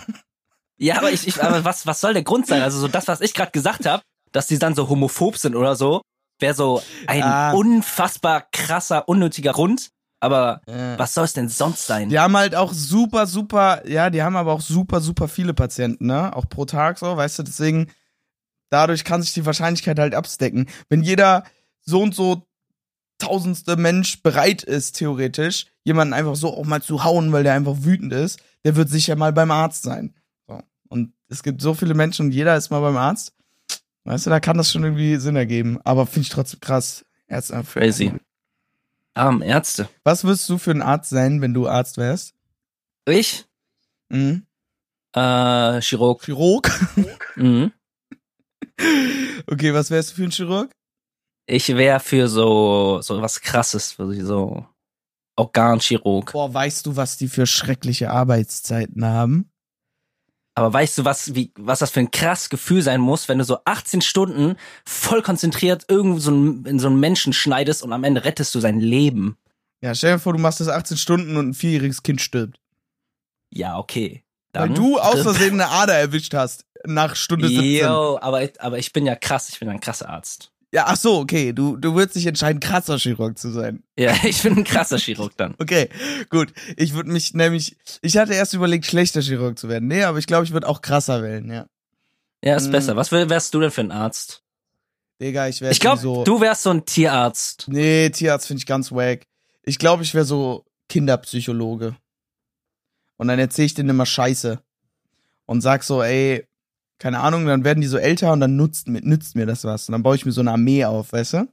ja, 0.77 0.97
aber 0.97 1.11
ich, 1.11 1.27
ich 1.27 1.41
aber 1.43 1.65
was, 1.65 1.87
was 1.87 1.99
soll 1.99 2.13
der 2.13 2.23
Grund 2.23 2.47
sein? 2.47 2.61
Also 2.61 2.79
so 2.79 2.87
das, 2.87 3.07
was 3.07 3.21
ich 3.21 3.33
gerade 3.33 3.51
gesagt 3.51 3.85
habe, 3.85 4.03
dass 4.33 4.47
die 4.47 4.59
dann 4.59 4.75
so 4.75 4.89
homophob 4.89 5.37
sind 5.37 5.55
oder 5.55 5.75
so, 5.77 6.01
wäre 6.39 6.53
so 6.53 6.81
ein 7.07 7.23
Ah. 7.23 7.53
unfassbar 7.53 8.45
krasser, 8.51 9.07
unnötiger 9.07 9.53
Grund. 9.53 9.89
Aber 10.19 10.61
Ja. 10.67 10.97
was 10.99 11.13
soll 11.13 11.25
es 11.25 11.33
denn 11.33 11.49
sonst 11.49 11.85
sein? 11.85 12.09
Die 12.09 12.19
haben 12.19 12.35
halt 12.37 12.55
auch 12.55 12.71
super, 12.73 13.27
super, 13.27 13.87
ja, 13.87 14.09
die 14.09 14.21
haben 14.23 14.35
aber 14.37 14.53
auch 14.53 14.61
super, 14.61 15.01
super 15.01 15.27
viele 15.27 15.53
Patienten, 15.53 16.05
ne? 16.07 16.35
Auch 16.35 16.47
pro 16.49 16.65
Tag 16.65 16.97
so, 16.97 17.15
weißt 17.17 17.39
du, 17.39 17.43
deswegen, 17.43 17.91
dadurch 18.69 19.03
kann 19.03 19.21
sich 19.21 19.33
die 19.33 19.45
Wahrscheinlichkeit 19.45 19.99
halt 19.99 20.15
abstecken. 20.15 20.69
Wenn 20.89 21.03
jeder 21.03 21.43
so 21.81 22.01
und 22.01 22.15
so 22.15 22.43
tausendste 23.19 23.75
Mensch 23.77 24.21
bereit 24.23 24.63
ist, 24.63 24.93
theoretisch, 24.97 25.67
jemanden 25.83 26.13
einfach 26.13 26.35
so 26.35 26.55
auch 26.57 26.65
mal 26.65 26.81
zu 26.81 27.03
hauen, 27.03 27.31
weil 27.31 27.43
der 27.43 27.53
einfach 27.53 27.75
wütend 27.79 28.11
ist, 28.13 28.39
der 28.65 28.75
wird 28.75 28.89
sicher 28.89 29.15
mal 29.15 29.33
beim 29.33 29.51
Arzt 29.51 29.83
sein. 29.83 30.13
So. 30.47 30.61
Und 30.89 31.13
es 31.29 31.43
gibt 31.43 31.61
so 31.61 31.73
viele 31.73 31.93
Menschen 31.93 32.27
und 32.27 32.31
jeder 32.31 32.55
ist 32.55 32.69
mal 32.69 32.79
beim 32.81 32.97
Arzt. 32.97 33.33
Weißt 34.05 34.25
du, 34.25 34.29
da 34.29 34.39
kann 34.39 34.57
das 34.57 34.71
schon 34.71 34.83
irgendwie 34.83 35.15
Sinn 35.17 35.35
ergeben. 35.35 35.79
Aber 35.83 36.05
finde 36.05 36.21
ich 36.21 36.29
trotzdem 36.29 36.59
krass. 36.59 37.05
Ärzte. 37.27 37.63
Crazy. 37.63 38.13
Arm 39.13 39.41
Ärzte. 39.41 39.87
Was 40.03 40.23
würdest 40.23 40.49
du 40.49 40.57
für 40.57 40.71
ein 40.71 40.81
Arzt 40.81 41.09
sein, 41.09 41.41
wenn 41.41 41.53
du 41.53 41.67
Arzt 41.67 41.97
wärst? 41.97 42.33
Ich? 43.05 43.45
Mhm. 44.09 44.45
Äh, 45.15 45.81
Chirurg. 45.81 46.23
Chirurg? 46.23 46.69
Mhm. 47.35 47.71
Okay, 49.45 49.73
was 49.73 49.91
wärst 49.91 50.11
du 50.11 50.15
für 50.15 50.23
ein 50.23 50.31
Chirurg? 50.31 50.71
Ich 51.45 51.67
wäre 51.69 51.99
für 51.99 52.27
so, 52.27 53.01
so 53.01 53.21
was 53.21 53.39
krasses, 53.39 53.91
für 53.91 54.13
so 54.25 54.65
Organchirurg. 55.35 56.31
Boah, 56.31 56.53
weißt 56.53 56.85
du, 56.85 56.95
was 56.95 57.17
die 57.17 57.27
für 57.27 57.45
schreckliche 57.45 58.11
Arbeitszeiten 58.11 59.05
haben? 59.05 59.51
Aber 60.55 60.71
weißt 60.71 60.99
du, 60.99 61.05
was, 61.05 61.33
wie, 61.33 61.51
was 61.57 61.79
das 61.79 61.91
für 61.91 61.99
ein 61.99 62.11
krass 62.11 62.49
Gefühl 62.49 62.81
sein 62.83 63.01
muss, 63.01 63.27
wenn 63.27 63.39
du 63.39 63.43
so 63.43 63.57
18 63.65 64.01
Stunden 64.01 64.55
voll 64.85 65.23
konzentriert 65.23 65.85
irgendwo 65.87 66.19
so 66.19 66.31
ein, 66.31 66.65
in 66.65 66.79
so 66.79 66.87
einen 66.87 66.99
Menschen 66.99 67.33
schneidest 67.33 67.81
und 67.81 67.91
am 67.91 68.03
Ende 68.03 68.23
rettest 68.23 68.53
du 68.53 68.59
sein 68.59 68.79
Leben? 68.79 69.37
Ja, 69.81 69.95
stell 69.95 70.13
dir 70.13 70.19
vor, 70.19 70.33
du 70.33 70.39
machst 70.39 70.59
das 70.59 70.69
18 70.69 70.97
Stunden 70.97 71.37
und 71.37 71.49
ein 71.49 71.53
vierjähriges 71.53 72.03
Kind 72.03 72.21
stirbt. 72.21 72.59
Ja, 73.51 73.77
okay. 73.77 74.23
Weil 74.53 74.67
Dann, 74.67 74.75
du 74.75 74.99
aus 74.99 75.21
Versehen 75.21 75.59
eine 75.59 75.69
Ader 75.69 75.95
erwischt 75.95 76.33
hast 76.33 76.65
nach 76.85 77.15
Stunde 77.15 77.47
17. 77.47 77.85
Yo, 77.85 78.19
aber, 78.21 78.47
aber 78.59 78.77
ich 78.77 78.93
bin 78.93 79.05
ja 79.05 79.15
krass, 79.15 79.49
ich 79.49 79.59
bin 79.59 79.69
ein 79.69 79.79
krasser 79.79 80.09
Arzt. 80.09 80.52
Ja, 80.73 80.85
ach 80.87 80.97
so, 80.97 81.19
okay. 81.19 81.53
Du, 81.53 81.77
du 81.77 81.93
würdest 81.93 82.15
dich 82.15 82.25
entscheiden, 82.25 82.59
krasser 82.59 82.97
Chirurg 82.97 83.37
zu 83.37 83.51
sein. 83.51 83.83
Ja, 83.97 84.13
ich 84.23 84.41
bin 84.41 84.57
ein 84.57 84.63
krasser 84.63 84.97
Chirurg 84.97 85.37
dann. 85.37 85.53
Okay, 85.59 85.87
gut. 86.29 86.51
Ich 86.77 86.93
würde 86.95 87.11
mich 87.11 87.33
nämlich, 87.35 87.77
ich 88.01 88.17
hatte 88.17 88.33
erst 88.33 88.55
überlegt, 88.55 88.85
schlechter 88.87 89.21
Chirurg 89.21 89.57
zu 89.59 89.69
werden. 89.69 89.87
Nee, 89.87 90.03
aber 90.03 90.17
ich 90.17 90.25
glaube, 90.25 90.45
ich 90.45 90.51
würde 90.51 90.67
auch 90.67 90.81
krasser 90.81 91.21
wählen, 91.21 91.49
ja. 91.51 91.67
Ja, 92.43 92.55
ist 92.57 92.69
Mm. 92.69 92.71
besser. 92.71 92.95
Was 92.95 93.11
wär- 93.11 93.29
wärst 93.29 93.53
du 93.53 93.59
denn 93.59 93.69
für 93.71 93.81
ein 93.81 93.91
Arzt? 93.91 94.41
Digga, 95.21 95.47
ich 95.47 95.61
wäre 95.61 95.71
Ich 95.71 95.79
glaube, 95.79 96.01
so. 96.01 96.23
du 96.23 96.41
wärst 96.41 96.63
so 96.63 96.71
ein 96.71 96.85
Tierarzt. 96.85 97.65
Nee, 97.67 98.09
Tierarzt 98.09 98.47
finde 98.47 98.59
ich 98.59 98.65
ganz 98.65 98.91
wack. 98.91 99.27
Ich 99.61 99.77
glaube, 99.77 100.01
ich 100.03 100.13
wäre 100.15 100.25
so 100.25 100.65
Kinderpsychologe. 100.89 101.95
Und 103.17 103.27
dann 103.27 103.37
erzähle 103.39 103.67
ich 103.67 103.73
denen 103.75 103.89
immer 103.89 104.05
Scheiße. 104.07 104.59
Und 105.45 105.61
sag 105.61 105.83
so, 105.83 106.01
ey, 106.01 106.47
keine 107.03 107.19
Ahnung, 107.19 107.45
dann 107.45 107.65
werden 107.65 107.81
die 107.81 107.87
so 107.87 107.97
älter 107.97 108.31
und 108.31 108.39
dann 108.39 108.55
nutzt, 108.55 108.87
nützt 108.87 109.35
mir 109.35 109.45
das 109.45 109.65
was. 109.65 109.89
Und 109.89 109.91
dann 109.91 110.03
baue 110.03 110.15
ich 110.15 110.25
mir 110.25 110.31
so 110.31 110.39
eine 110.39 110.51
Armee 110.51 110.85
auf, 110.85 111.11
weißt 111.11 111.33
du? 111.33 111.47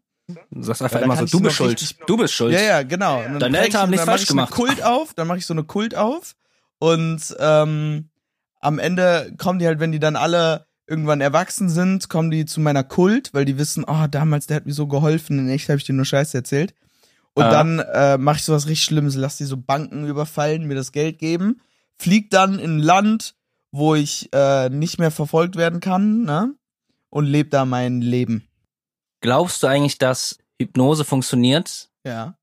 Du 0.53 0.63
sagst 0.63 0.81
einfach 0.81 1.01
immer 1.01 1.17
so, 1.17 1.25
du 1.25 1.41
bist 1.41 1.57
schuld. 1.57 1.97
Du 2.07 2.17
bist 2.17 2.33
schuld. 2.35 2.53
Ja, 2.55 2.61
ja, 2.61 2.83
genau. 2.85 3.21
Dann 3.21 3.41
Deine 3.41 3.59
Eltern 3.59 3.81
haben 3.83 3.89
ich- 3.89 3.97
nichts 3.99 4.05
falsch 4.07 4.23
ich 4.23 4.29
gemacht. 4.29 4.53
Kult 4.53 4.81
auf, 4.85 5.13
dann 5.15 5.27
mache 5.27 5.39
ich 5.39 5.47
so 5.47 5.53
eine 5.55 5.65
Kult 5.65 5.97
auf 5.97 6.37
und 6.79 7.21
ähm, 7.41 8.11
am 8.61 8.79
Ende 8.79 9.35
kommen 9.39 9.59
die 9.59 9.67
halt, 9.67 9.81
wenn 9.81 9.91
die 9.91 9.99
dann 9.99 10.15
alle 10.15 10.67
irgendwann 10.87 11.21
erwachsen 11.21 11.69
sind, 11.69 12.09
kommen 12.09 12.31
die 12.31 12.47
zu 12.47 12.61
meiner 12.61 12.85
Kult, 12.85 13.31
weil 13.35 13.45
die 13.45 13.59
wissen, 13.59 13.85
oh, 13.89 14.07
damals, 14.09 14.47
der 14.47 14.57
hat 14.59 14.67
mir 14.67 14.73
so 14.73 14.87
geholfen, 14.87 15.41
in 15.41 15.49
echt 15.49 15.69
habe 15.69 15.79
ich 15.79 15.85
dir 15.85 15.95
nur 15.95 16.05
Scheiße 16.05 16.37
erzählt. 16.39 16.75
Und 17.35 17.43
Ah. 17.45 17.51
dann 17.51 17.79
äh, 17.81 18.17
mache 18.19 18.37
ich 18.37 18.45
sowas 18.45 18.67
richtig 18.69 18.85
Schlimmes, 18.85 19.17
lass 19.17 19.37
die 19.37 19.45
so 19.47 19.57
Banken 19.57 20.07
überfallen, 20.07 20.65
mir 20.69 20.77
das 20.77 20.93
Geld 20.93 21.19
geben, 21.19 21.61
flieg 21.99 22.31
dann 22.31 22.59
in 22.61 22.77
ein 22.77 22.81
Land, 22.81 23.35
wo 23.73 23.95
ich 23.95 24.29
äh, 24.33 24.69
nicht 24.69 24.99
mehr 24.99 25.11
verfolgt 25.11 25.57
werden 25.57 25.81
kann, 25.81 26.23
ne? 26.23 26.55
Und 27.09 27.27
lebe 27.27 27.49
da 27.51 27.65
mein 27.65 28.01
Leben. 28.01 28.47
Glaubst 29.21 29.63
du 29.63 29.67
eigentlich, 29.67 29.99
dass 29.99 30.39
Hypnose 30.61 31.05
funktioniert 31.05 31.91
Ja. 32.07 32.37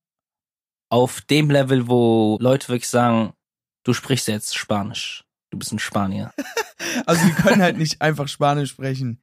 auf 0.90 1.22
dem 1.22 1.50
Level, 1.50 1.88
wo 1.88 2.38
Leute 2.42 2.68
wirklich 2.70 2.90
sagen, 2.90 3.34
du 3.84 3.94
sprichst 3.94 4.28
jetzt 4.28 4.56
Spanisch. 4.58 5.24
Du 5.50 5.58
bist 5.58 5.72
ein 5.72 5.80
Spanier. 5.80 6.32
Also 7.06 7.26
die 7.26 7.34
können 7.34 7.62
halt 7.62 7.78
nicht 7.78 8.02
einfach 8.02 8.28
Spanisch 8.28 8.70
sprechen. 8.72 9.22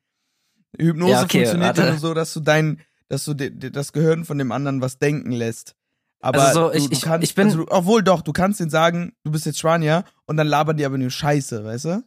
Hypnose 0.76 1.12
Ja, 1.12 1.22
okay, 1.22 1.38
funktioniert 1.44 1.78
ja 1.78 1.90
nur 1.90 1.98
so, 1.98 2.12
dass 2.14 2.34
du 2.34 2.40
dein, 2.40 2.80
dass 3.08 3.24
du 3.24 3.34
das 3.34 3.92
Gehirn 3.92 4.24
von 4.24 4.38
dem 4.38 4.52
anderen 4.52 4.80
was 4.80 4.98
denken 4.98 5.30
lässt. 5.32 5.76
Aber 6.24 6.42
Also 6.42 6.68
so, 6.68 6.72
ich- 6.72 6.88
du 6.88 7.00
kannst, 7.00 7.24
ich 7.28 7.34
bin- 7.34 7.46
also 7.48 7.66
obwohl 7.68 8.02
doch, 8.02 8.22
du 8.22 8.32
kannst 8.32 8.58
denen 8.60 8.70
sagen, 8.70 9.12
du 9.24 9.30
bist 9.30 9.44
jetzt 9.46 9.58
Spanier 9.58 10.04
und 10.26 10.36
dann 10.38 10.46
labern 10.46 10.76
die 10.76 10.84
aber 10.86 10.96
nur 10.96 11.10
Scheiße, 11.10 11.64
weißt 11.64 11.84
du? 11.86 12.04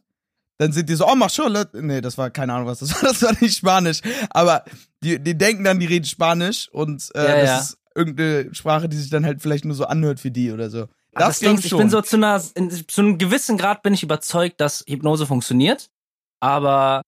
Dann 0.58 0.72
sind 0.72 0.88
die 0.88 0.96
so, 0.96 1.06
oh, 1.06 1.14
mach 1.14 1.30
schon. 1.30 1.56
Nee, 1.72 2.00
das 2.00 2.18
war 2.18 2.30
keine 2.30 2.52
Ahnung, 2.52 2.66
was 2.66 2.80
das 2.80 2.92
war. 2.94 3.02
Das 3.12 3.22
war 3.22 3.32
nicht 3.40 3.56
Spanisch. 3.56 4.00
Aber 4.30 4.64
die, 5.04 5.22
die 5.22 5.38
denken 5.38 5.62
dann, 5.62 5.78
die 5.78 5.86
reden 5.86 6.04
Spanisch 6.04 6.68
und 6.72 7.10
äh, 7.14 7.18
Ja, 7.28 7.36
das 7.40 7.46
ja. 7.48 7.58
ist 7.60 7.78
irgendeine 7.94 8.52
Sprache, 8.54 8.88
die 8.88 8.96
sich 8.96 9.08
dann 9.10 9.24
halt 9.24 9.40
vielleicht 9.40 9.64
nur 9.64 9.76
so 9.76 9.84
anhört 9.86 10.18
für 10.18 10.32
die 10.32 10.50
oder 10.50 10.68
so. 10.68 10.86
Das, 11.12 11.28
das 11.28 11.38
Ding 11.40 11.58
ich 11.58 11.70
bin 11.70 11.88
so 11.90 12.00
zu 12.02 12.16
einer, 12.16 12.42
in, 12.54 12.70
zu 12.70 13.00
einem 13.00 13.18
gewissen 13.18 13.56
Grad 13.56 13.82
bin 13.82 13.94
ich 13.94 14.02
überzeugt, 14.02 14.60
dass 14.60 14.84
Hypnose 14.88 15.26
funktioniert. 15.26 15.90
Aber 16.40 17.02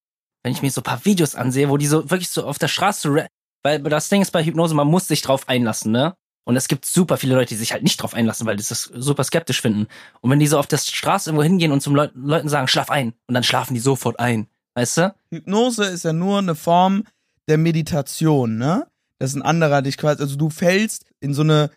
wenn 0.44 0.53
ich 0.53 0.62
mir 0.62 0.70
so 0.70 0.81
ein 0.81 0.85
paar 0.85 1.05
Videos 1.05 1.35
ansehe, 1.35 1.68
wo 1.68 1.77
die 1.77 1.87
so 1.87 2.09
wirklich 2.11 2.31
so 2.31 2.44
auf 2.44 2.59
der 2.59 2.68
Straße, 2.68 3.09
ra- 3.12 3.27
weil 3.62 3.81
das 3.83 4.09
Ding 4.09 4.23
ist 4.23 4.31
bei 4.31 4.44
Hypnose, 4.44 4.75
man 4.75 4.87
muss 4.88 5.07
sich 5.09 5.23
drauf 5.23 5.49
einlassen, 5.49 5.92
ne? 5.92 6.14
Und 6.51 6.57
es 6.57 6.67
gibt 6.67 6.85
super 6.85 7.17
viele 7.17 7.37
Leute, 7.37 7.51
die 7.51 7.55
sich 7.55 7.73
halt 7.73 7.85
nicht 7.85 8.03
drauf 8.03 8.13
einlassen, 8.13 8.45
weil 8.45 8.57
die 8.57 8.65
das 8.69 8.91
super 8.93 9.23
skeptisch 9.23 9.61
finden. 9.61 9.87
Und 10.21 10.33
wenn 10.33 10.41
die 10.41 10.49
so 10.49 10.59
auf 10.59 10.67
der 10.67 10.79
Straße 10.79 11.31
irgendwo 11.31 11.45
hingehen 11.45 11.71
und 11.71 11.81
zum 11.81 11.95
Leut 11.95 12.11
Leuten 12.17 12.49
sagen, 12.49 12.67
schlaf 12.67 12.91
ein, 12.91 13.15
und 13.29 13.35
dann 13.35 13.45
schlafen 13.45 13.75
die 13.75 13.79
sofort 13.79 14.19
ein. 14.19 14.49
Weißt 14.75 14.99
du? 14.99 15.15
Hypnose 15.29 15.85
ist 15.85 16.03
ja 16.03 16.13
nur 16.13 16.39
eine 16.39 16.57
Form 16.57 17.05
der 17.47 17.57
Meditation, 17.57 18.59
ne? 18.59 18.89
Das 19.21 19.31
ist 19.31 19.37
ein 19.37 19.43
anderer 19.43 19.81
dich 19.81 19.97
quasi, 19.97 20.21
also 20.21 20.35
du 20.35 20.51
fällst 20.51 21.05
in 21.21 21.35
so 21.35 21.43
eine 21.43 21.71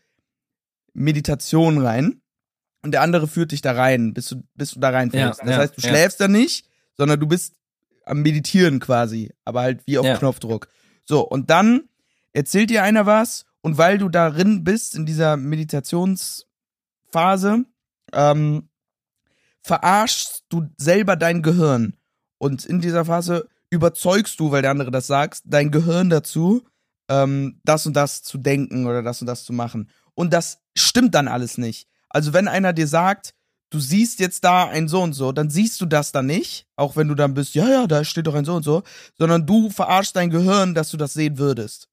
Meditation 0.95 1.77
rein 1.77 2.23
und 2.81 2.93
der 2.93 3.01
andere 3.01 3.27
führt 3.27 3.51
dich 3.51 3.61
da 3.61 3.73
rein, 3.73 4.15
bis 4.15 4.29
du, 4.29 4.41
bis 4.55 4.71
du 4.71 4.79
da 4.79 4.89
reinfällst. 4.89 5.41
Ja, 5.41 5.45
das 5.45 5.55
ja, 5.55 5.61
heißt, 5.61 5.77
du 5.77 5.81
ja. 5.81 5.89
schläfst 5.89 6.19
da 6.19 6.27
nicht, 6.27 6.65
sondern 6.97 7.19
du 7.19 7.27
bist 7.27 7.53
am 8.05 8.23
Meditieren 8.23 8.79
quasi, 8.79 9.31
aber 9.45 9.61
halt 9.61 9.85
wie 9.85 9.99
auf. 9.99 10.17
Knopfdruck. 10.17 10.67
So, 11.05 11.21
und 11.21 11.51
dann 11.51 11.89
erzählt 12.31 12.71
dir 12.71 12.81
einer 12.81 13.05
was 13.05 13.45
und 13.63 13.77
weil 13.77 13.97
du 13.97 14.09
darin 14.09 14.65
bist, 14.65 14.93
in 14.93 15.05
dieser 15.05 15.37
Meditationsphase, 15.37 17.63
ähm, 18.11 18.67
verarschst 19.61 20.43
du 20.49 20.67
selber 20.77 21.15
dein 21.15 21.41
Gehirn. 21.41 21.95
Und 22.37 22.65
in 22.65 22.81
dieser 22.81 23.05
Phase 23.05 23.47
überzeugst 23.69 24.37
du, 24.41 24.51
weil 24.51 24.61
der 24.61 24.71
andere 24.71 24.91
das 24.91 25.07
sagt, 25.07 25.43
dein 25.45 25.71
Gehirn 25.71 26.09
dazu, 26.09 26.65
ähm, 27.07 27.61
das 27.63 27.87
und 27.87 27.93
das 27.93 28.21
zu 28.21 28.37
denken 28.37 28.85
oder 28.85 29.01
das 29.01 29.21
und 29.21 29.27
das 29.27 29.45
zu 29.45 29.53
machen. 29.53 29.89
Und 30.13 30.33
das 30.33 30.59
stimmt 30.75 31.15
dann 31.15 31.29
alles 31.29 31.57
nicht. 31.57 31.87
Also 32.09 32.33
wenn 32.33 32.49
einer 32.49 32.73
dir 32.73 32.87
sagt, 32.87 33.33
du 33.69 33.79
siehst 33.79 34.19
jetzt 34.19 34.43
da 34.43 34.67
ein 34.67 34.89
so 34.89 35.01
und 35.01 35.13
so, 35.13 35.31
dann 35.31 35.49
siehst 35.49 35.79
du 35.79 35.85
das 35.85 36.11
dann 36.11 36.25
nicht, 36.25 36.67
auch 36.75 36.97
wenn 36.97 37.07
du 37.07 37.15
dann 37.15 37.33
bist, 37.33 37.55
ja, 37.55 37.69
ja, 37.69 37.87
da 37.87 38.03
steht 38.03 38.27
doch 38.27 38.35
ein 38.35 38.43
so 38.43 38.55
und 38.55 38.63
so, 38.63 38.83
sondern 39.17 39.45
du 39.45 39.69
verarschst 39.69 40.17
dein 40.17 40.29
Gehirn, 40.29 40.75
dass 40.75 40.91
du 40.91 40.97
das 40.97 41.13
sehen 41.13 41.37
würdest. 41.37 41.87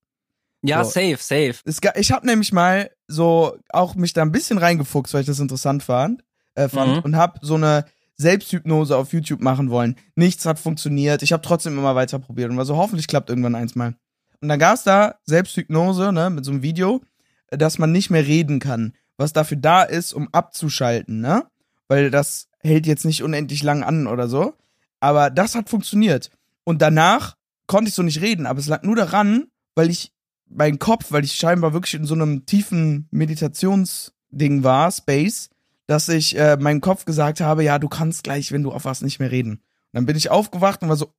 Ja, 0.62 0.85
So. 0.85 0.90
safe, 0.90 1.16
safe. 1.18 1.55
Es, 1.64 1.81
ich 1.96 2.12
habe 2.12 2.27
nämlich 2.27 2.53
mal 2.53 2.90
so 3.09 3.57
auch 3.70 3.94
mich 3.94 4.12
da 4.12 4.23
ein 4.23 4.33
bisschen 4.33 4.59
reingefuchst, 4.59 5.14
weil 5.14 5.23
ich 5.23 5.27
das 5.27 5.40
interessant 5.40 5.83
fand, 5.83 6.23
äh, 6.55 6.68
fand 6.68 6.96
Mhm. 6.96 7.03
und 7.03 7.16
habe 7.16 7.38
so 7.42 7.55
eine 7.55 7.85
Selbsthypnose 8.16 8.96
auf 8.96 9.12
YouTube 9.14 9.40
machen 9.40 9.70
wollen. 9.70 9.96
Nichts 10.14 10.44
hat 10.44 10.59
funktioniert. 10.59 11.23
Ich 11.23 11.33
habe 11.33 11.42
trotzdem 11.42 11.79
immer 11.79 11.94
weiter 11.94 12.18
probiert 12.18 12.51
und 12.51 12.59
war 12.59 12.66
so, 12.66 12.77
hoffentlich 12.77 13.07
klappt 13.07 13.31
irgendwann 13.31 13.55
eins 13.55 13.75
mal. 13.75 13.94
Und 14.42 14.49
dann 14.49 14.59
gab's 14.59 14.85
da 14.85 15.14
Selbsthypnose, 15.25 16.12
ne, 16.12 16.29
mit 16.31 16.44
so 16.44 16.51
einem 16.51 16.62
Video, 16.62 17.01
äh, 17.49 17.57
dass 17.59 17.79
man 17.79 17.92
nicht 17.92 18.11
mehr 18.11 18.27
reden 18.27 18.59
kann, 18.59 18.92
was 19.16 19.33
dafür 19.33 19.57
da 19.57 19.83
ist, 19.83 20.12
um 20.12 20.29
abzuschalten, 20.33 21.20
ne? 21.20 21.46
Weil 21.88 22.11
das 22.11 22.49
hält 22.61 22.87
jetzt 22.87 23.05
nicht 23.07 23.23
unendlich 23.23 23.62
lang 23.62 23.83
an 23.83 24.07
oder 24.07 24.29
so. 24.29 24.55
Aber 25.01 25.31
das 25.31 25.55
hat 25.55 25.70
funktioniert. 25.70 26.31
Und 26.64 26.83
danach 26.83 27.37
konnte 27.66 27.88
ich 27.88 27.94
so 27.94 28.03
nicht 28.03 28.20
reden, 28.20 28.44
aber 28.46 28.59
es 28.61 28.66
lag 28.66 28.83
nur 28.83 28.96
daran, 28.96 29.46
weil 29.75 29.88
ich 29.90 30.12
mein 30.51 30.79
Kopf, 30.79 31.13
weil 31.13 31.25
ich 31.25 31.35
scheinbar 31.35 31.73
wirklich 31.73 31.95
in 31.95 32.05
so 32.05 32.15
einem 32.15 32.45
tiefen 32.47 33.09
Meditationsding 33.11 34.63
war, 34.63 34.91
Space, 34.91 35.51
dass 35.87 36.09
ich 36.09 36.39
äh, 36.39 36.57
meinem 36.57 36.81
Kopf 36.81 37.05
gesagt 37.05 37.41
habe, 37.41 37.65
ja, 37.65 37.79
du 37.79 37.89
kannst 37.89 38.25
gleich, 38.25 38.53
wenn 38.53 38.63
du 38.63 38.73
aufwachst, 38.73 39.03
nicht 39.03 39.19
mehr 39.21 39.31
reden. 39.31 39.53
Und 39.53 39.61
dann 39.93 40.07
bin 40.07 40.17
ich 40.17 40.31
aufgewacht 40.31 40.83
und 40.83 40.89
war 40.89 40.97
so 40.97 41.13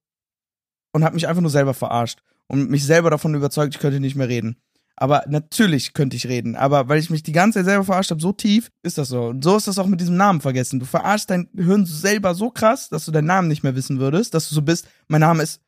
und 0.94 1.04
habe 1.04 1.16
mich 1.16 1.28
einfach 1.28 1.42
nur 1.42 1.52
selber 1.52 1.74
verarscht 1.74 2.22
und 2.48 2.70
mich 2.70 2.86
selber 2.86 3.10
davon 3.10 3.34
überzeugt, 3.34 3.76
ich 3.76 3.82
könnte 3.82 4.00
nicht 4.00 4.16
mehr 4.16 4.28
reden. 4.28 4.58
Aber 4.98 5.24
natürlich 5.28 5.94
könnte 5.94 6.16
ich 6.16 6.28
reden, 6.28 6.56
aber 6.56 6.88
weil 6.88 7.00
ich 7.00 7.10
mich 7.10 7.24
die 7.24 7.32
ganze 7.32 7.60
Zeit 7.60 7.66
selber 7.66 7.86
verarscht 7.86 8.12
habe, 8.12 8.22
so 8.22 8.34
tief 8.34 8.70
ist 8.84 8.98
das 8.98 9.08
so. 9.08 9.28
Und 9.28 9.44
so 9.44 9.58
ist 9.58 9.68
das 9.68 9.80
auch 9.80 9.88
mit 9.88 10.00
diesem 10.00 10.18
Namen 10.18 10.42
vergessen. 10.42 10.80
Du 10.80 10.86
verarschst 10.86 11.30
dein 11.30 11.50
Gehirn 11.54 11.86
selber 11.86 12.36
so 12.36 12.52
krass, 12.52 12.90
dass 12.90 13.06
du 13.06 13.12
deinen 13.12 13.26
Namen 13.26 13.48
nicht 13.48 13.64
mehr 13.64 13.76
wissen 13.76 14.00
würdest, 14.00 14.34
dass 14.34 14.50
du 14.50 14.56
so 14.56 14.62
bist, 14.62 14.88
mein 15.08 15.22
Name 15.22 15.44
ist 15.44 15.62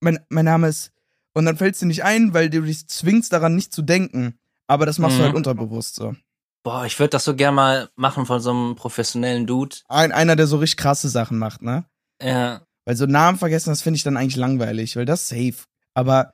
mein, 0.00 0.18
mein 0.28 0.44
Name 0.44 0.68
ist 0.68 0.92
und 1.36 1.44
dann 1.44 1.56
fällt's 1.56 1.78
dir 1.80 1.86
nicht 1.86 2.02
ein, 2.04 2.32
weil 2.34 2.48
du 2.50 2.62
dich 2.62 2.88
zwingst 2.88 3.32
daran 3.32 3.54
nicht 3.54 3.72
zu 3.72 3.82
denken. 3.82 4.38
Aber 4.66 4.86
das 4.86 4.98
machst 4.98 5.16
Mhm. 5.16 5.18
du 5.20 5.24
halt 5.26 5.34
unterbewusst 5.36 5.94
so. 5.94 6.14
Boah, 6.64 6.84
ich 6.86 6.98
würde 6.98 7.10
das 7.10 7.24
so 7.24 7.36
gern 7.36 7.54
mal 7.54 7.88
machen 7.94 8.26
von 8.26 8.40
so 8.40 8.50
einem 8.50 8.74
professionellen 8.74 9.46
Dude. 9.46 9.76
Ein, 9.88 10.10
einer, 10.12 10.34
der 10.34 10.46
so 10.48 10.56
richtig 10.56 10.78
krasse 10.78 11.08
Sachen 11.08 11.38
macht, 11.38 11.62
ne? 11.62 11.84
Ja. 12.20 12.62
Weil 12.84 12.96
so 12.96 13.06
Namen 13.06 13.38
vergessen, 13.38 13.70
das 13.70 13.82
finde 13.82 13.96
ich 13.98 14.02
dann 14.02 14.16
eigentlich 14.16 14.36
langweilig, 14.36 14.96
weil 14.96 15.04
das 15.04 15.22
ist 15.22 15.28
safe. 15.28 15.66
Aber 15.94 16.32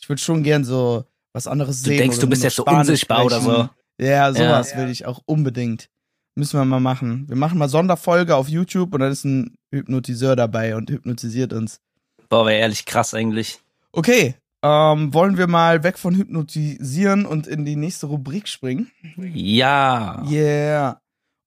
ich 0.00 0.08
würde 0.08 0.20
schon 0.22 0.42
gern 0.42 0.64
so 0.64 1.04
was 1.32 1.46
anderes 1.46 1.82
Du 1.82 1.88
sehen. 1.88 1.98
denkst, 1.98 2.18
oder 2.18 2.26
du 2.26 2.30
bist 2.30 2.42
jetzt 2.44 2.56
so 2.56 2.64
unsichtbar 2.64 3.24
oder 3.24 3.40
sprechen. 3.40 3.68
so. 3.98 4.04
Ja, 4.04 4.32
sowas 4.32 4.72
Ja. 4.72 4.78
will 4.78 4.90
ich 4.90 5.06
auch 5.06 5.20
unbedingt. 5.24 5.88
Müssen 6.34 6.58
wir 6.58 6.64
mal 6.64 6.80
machen. 6.80 7.28
Wir 7.28 7.36
machen 7.36 7.58
mal 7.58 7.68
Sonderfolge 7.68 8.36
auf 8.36 8.48
YouTube 8.48 8.94
und 8.94 9.00
dann 9.00 9.10
ist 9.12 9.24
ein 9.24 9.56
Hypnotiseur 9.70 10.36
dabei 10.36 10.76
und 10.76 10.90
hypnotisiert 10.90 11.52
uns. 11.52 11.80
Boah, 12.28 12.46
wäre 12.46 12.58
ehrlich 12.60 12.84
krass 12.86 13.12
eigentlich. 13.14 13.58
Okay, 13.92 14.34
ähm, 14.62 15.12
wollen 15.12 15.36
wir 15.36 15.46
mal 15.46 15.82
weg 15.82 15.98
von 15.98 16.14
Hypnotisieren 16.14 17.26
und 17.26 17.46
in 17.46 17.64
die 17.64 17.76
nächste 17.76 18.06
Rubrik 18.06 18.48
springen? 18.48 18.90
Ja. 19.16 20.24
Yeah. 20.28 21.00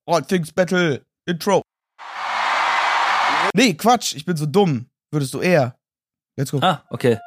All 0.06 0.24
Things 0.24 0.52
Battle 0.52 1.06
Intro. 1.26 1.62
Nee, 3.56 3.74
Quatsch, 3.76 4.16
ich 4.16 4.26
bin 4.26 4.36
so 4.36 4.46
dumm. 4.46 4.88
Würdest 5.12 5.34
du 5.34 5.40
eher? 5.40 5.76
Let's 6.38 6.52
go. 6.52 6.60
Ah, 6.62 6.84
okay. 6.90 7.18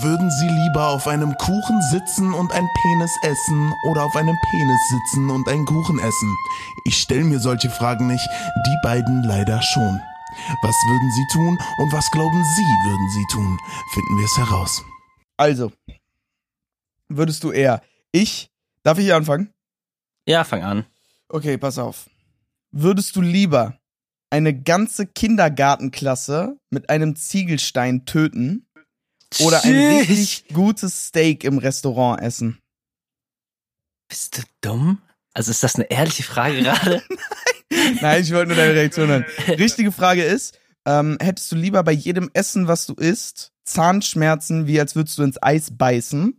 Würden 0.00 0.30
Sie 0.30 0.46
lieber 0.46 0.90
auf 0.90 1.08
einem 1.08 1.34
Kuchen 1.38 1.82
sitzen 1.90 2.32
und 2.34 2.52
ein 2.52 2.68
Penis 2.82 3.10
essen 3.22 3.72
oder 3.88 4.04
auf 4.04 4.14
einem 4.14 4.36
Penis 4.50 4.88
sitzen 4.90 5.30
und 5.30 5.48
einen 5.48 5.66
Kuchen 5.66 5.98
essen? 5.98 6.36
Ich 6.84 6.98
stelle 6.98 7.24
mir 7.24 7.40
solche 7.40 7.70
Fragen 7.70 8.06
nicht, 8.06 8.28
die 8.66 8.76
beiden 8.84 9.24
leider 9.24 9.60
schon. 9.60 10.00
Was 10.62 10.76
würden 10.88 11.10
Sie 11.10 11.26
tun 11.32 11.58
und 11.78 11.92
was 11.92 12.10
glauben 12.10 12.44
Sie 12.44 12.88
würden 12.88 13.10
Sie 13.10 13.26
tun? 13.32 13.58
Finden 13.92 14.18
wir 14.18 14.24
es 14.24 14.38
heraus. 14.38 14.84
Also, 15.36 15.72
würdest 17.08 17.44
du 17.44 17.52
eher. 17.52 17.82
Ich. 18.12 18.50
Darf 18.82 18.98
ich 18.98 19.04
hier 19.04 19.16
anfangen? 19.16 19.52
Ja, 20.26 20.44
fang 20.44 20.62
an. 20.62 20.86
Okay, 21.28 21.56
pass 21.58 21.78
auf. 21.78 22.10
Würdest 22.72 23.16
du 23.16 23.20
lieber 23.20 23.78
eine 24.30 24.58
ganze 24.58 25.06
Kindergartenklasse 25.06 26.56
mit 26.70 26.88
einem 26.88 27.16
Ziegelstein 27.16 28.06
töten 28.06 28.66
oder 29.40 29.62
ein 29.64 29.98
richtig 29.98 30.48
gutes 30.52 31.08
Steak 31.08 31.44
im 31.44 31.58
Restaurant 31.58 32.20
essen? 32.22 32.58
Bist 34.08 34.38
du 34.38 34.42
dumm? 34.60 35.02
Also 35.34 35.50
ist 35.50 35.62
das 35.62 35.76
eine 35.76 35.90
ehrliche 35.90 36.22
Frage 36.22 36.62
gerade? 36.62 37.02
Nein, 38.00 38.22
ich 38.22 38.32
wollte 38.32 38.48
nur 38.48 38.56
deine 38.56 38.74
Reaktion 38.74 39.08
hören. 39.08 39.24
Richtige 39.48 39.92
Frage 39.92 40.22
ist, 40.22 40.58
ähm, 40.86 41.16
hättest 41.20 41.50
du 41.52 41.56
lieber 41.56 41.82
bei 41.82 41.92
jedem 41.92 42.30
Essen, 42.34 42.68
was 42.68 42.86
du 42.86 42.94
isst, 42.94 43.51
Zahnschmerzen, 43.64 44.66
wie 44.66 44.80
als 44.80 44.96
würdest 44.96 45.18
du 45.18 45.22
ins 45.22 45.42
Eis 45.42 45.76
beißen? 45.76 46.38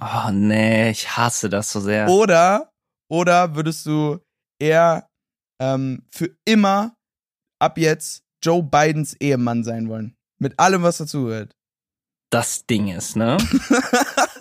oh 0.00 0.30
nee, 0.32 0.90
ich 0.90 1.16
hasse 1.16 1.48
das 1.48 1.70
so 1.70 1.80
sehr. 1.80 2.08
Oder, 2.08 2.70
oder 3.08 3.54
würdest 3.54 3.86
du 3.86 4.18
eher 4.60 5.08
ähm, 5.60 6.02
für 6.10 6.36
immer 6.44 6.96
ab 7.60 7.78
jetzt 7.78 8.22
Joe 8.42 8.62
Bidens 8.62 9.14
Ehemann 9.14 9.64
sein 9.64 9.88
wollen? 9.88 10.16
Mit 10.40 10.58
allem, 10.58 10.82
was 10.82 10.98
dazugehört. 10.98 11.54
Das 12.30 12.66
Ding 12.66 12.88
ist, 12.88 13.16
ne? 13.16 13.38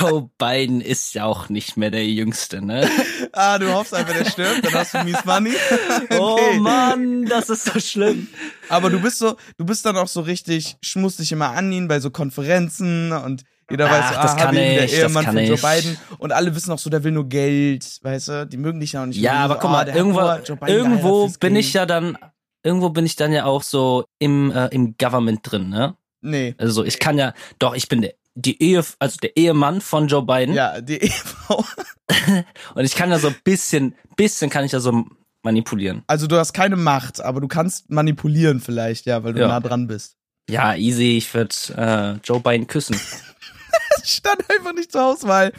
Joe 0.00 0.30
Biden 0.38 0.80
ist 0.80 1.14
ja 1.14 1.24
auch 1.24 1.48
nicht 1.48 1.76
mehr 1.76 1.90
der 1.90 2.06
Jüngste, 2.06 2.64
ne? 2.64 2.88
Ah, 3.32 3.58
du 3.58 3.72
hoffst 3.72 3.94
einfach, 3.94 4.14
der 4.14 4.24
stirbt, 4.24 4.64
dann 4.64 4.74
hast 4.74 4.94
du 4.94 5.04
mies 5.04 5.24
Money. 5.24 5.52
Oh 6.18 6.32
Okay. 6.32 6.58
Mann, 6.60 7.24
das 7.24 7.48
ist 7.50 7.64
so 7.64 7.78
schlimm. 7.80 8.28
Aber 8.68 8.90
du 8.90 9.00
bist 9.00 9.18
so, 9.18 9.36
du 9.58 9.64
bist 9.64 9.84
dann 9.86 9.96
auch 9.96 10.08
so 10.08 10.20
richtig, 10.20 10.76
schmusst 10.82 11.18
dich 11.18 11.32
immer 11.32 11.50
an 11.50 11.70
ihn 11.72 11.88
bei 11.88 12.00
so 12.00 12.10
Konferenzen 12.10 13.12
und 13.12 13.44
jeder 13.70 13.86
weiß, 13.86 14.04
Ach, 14.04 14.14
so, 14.14 14.22
das 14.22 14.32
ah, 14.32 14.36
kann 14.36 14.54
der 14.54 14.84
ich, 14.84 14.90
das 14.90 15.00
Ehemann 15.08 15.24
kann 15.24 15.34
von 15.36 15.44
Joe 15.44 15.54
ich. 15.54 15.62
Biden. 15.62 15.98
Und 16.18 16.32
alle 16.32 16.54
wissen 16.54 16.72
auch 16.72 16.78
so, 16.78 16.90
der 16.90 17.04
will 17.04 17.12
nur 17.12 17.28
Geld, 17.28 18.00
weißt 18.02 18.28
du? 18.28 18.46
Die 18.46 18.56
mögen 18.58 18.80
dich 18.80 18.92
ja 18.92 19.02
auch 19.02 19.06
nicht. 19.06 19.18
Ja, 19.18 19.34
aber 19.34 19.54
so, 19.54 19.60
guck 19.60 19.70
ah, 19.70 19.72
mal, 19.72 19.84
der 19.84 19.94
hat 19.94 19.98
irgendwo, 19.98 20.66
irgendwo 20.66 21.28
bin 21.40 21.56
ich 21.56 21.72
ja 21.72 21.86
dann, 21.86 22.18
irgendwo 22.62 22.90
bin 22.90 23.06
ich 23.06 23.16
dann 23.16 23.32
ja 23.32 23.44
auch 23.44 23.62
so 23.62 24.04
im, 24.18 24.50
äh, 24.50 24.66
im 24.68 24.96
Government 24.98 25.40
drin, 25.42 25.68
ne? 25.70 25.96
Nee. 26.20 26.54
Also 26.58 26.84
ich 26.84 26.98
kann 26.98 27.18
ja, 27.18 27.32
doch, 27.58 27.74
ich 27.74 27.88
bin 27.88 28.02
der, 28.02 28.14
die 28.34 28.62
Ehe, 28.62 28.82
also 28.98 29.16
der 29.22 29.36
Ehemann 29.36 29.80
von 29.80 30.08
Joe 30.08 30.22
Biden. 30.24 30.54
Ja, 30.54 30.80
die 30.80 30.98
Ehefrau. 30.98 31.64
Und 32.74 32.84
ich 32.84 32.94
kann 32.94 33.10
ja 33.10 33.18
so 33.18 33.28
ein 33.28 33.36
bisschen, 33.44 33.94
bisschen 34.16 34.50
kann 34.50 34.64
ich 34.64 34.72
ja 34.72 34.80
so 34.80 35.04
manipulieren. 35.42 36.02
Also 36.06 36.26
du 36.26 36.36
hast 36.36 36.52
keine 36.52 36.76
Macht, 36.76 37.20
aber 37.20 37.40
du 37.40 37.48
kannst 37.48 37.90
manipulieren 37.90 38.60
vielleicht, 38.60 39.06
ja, 39.06 39.22
weil 39.24 39.34
du 39.34 39.40
Ja. 39.40 39.48
nah 39.48 39.60
dran 39.60 39.86
bist. 39.86 40.16
Ja, 40.48 40.74
easy, 40.74 41.16
ich 41.18 41.32
würde 41.34 41.54
äh, 41.76 42.12
Joe 42.24 42.40
Biden 42.40 42.66
küssen. 42.66 42.96
Stand 44.04 44.48
einfach 44.50 44.72
nicht 44.74 44.92
zur 44.92 45.04
Auswahl. 45.04 45.52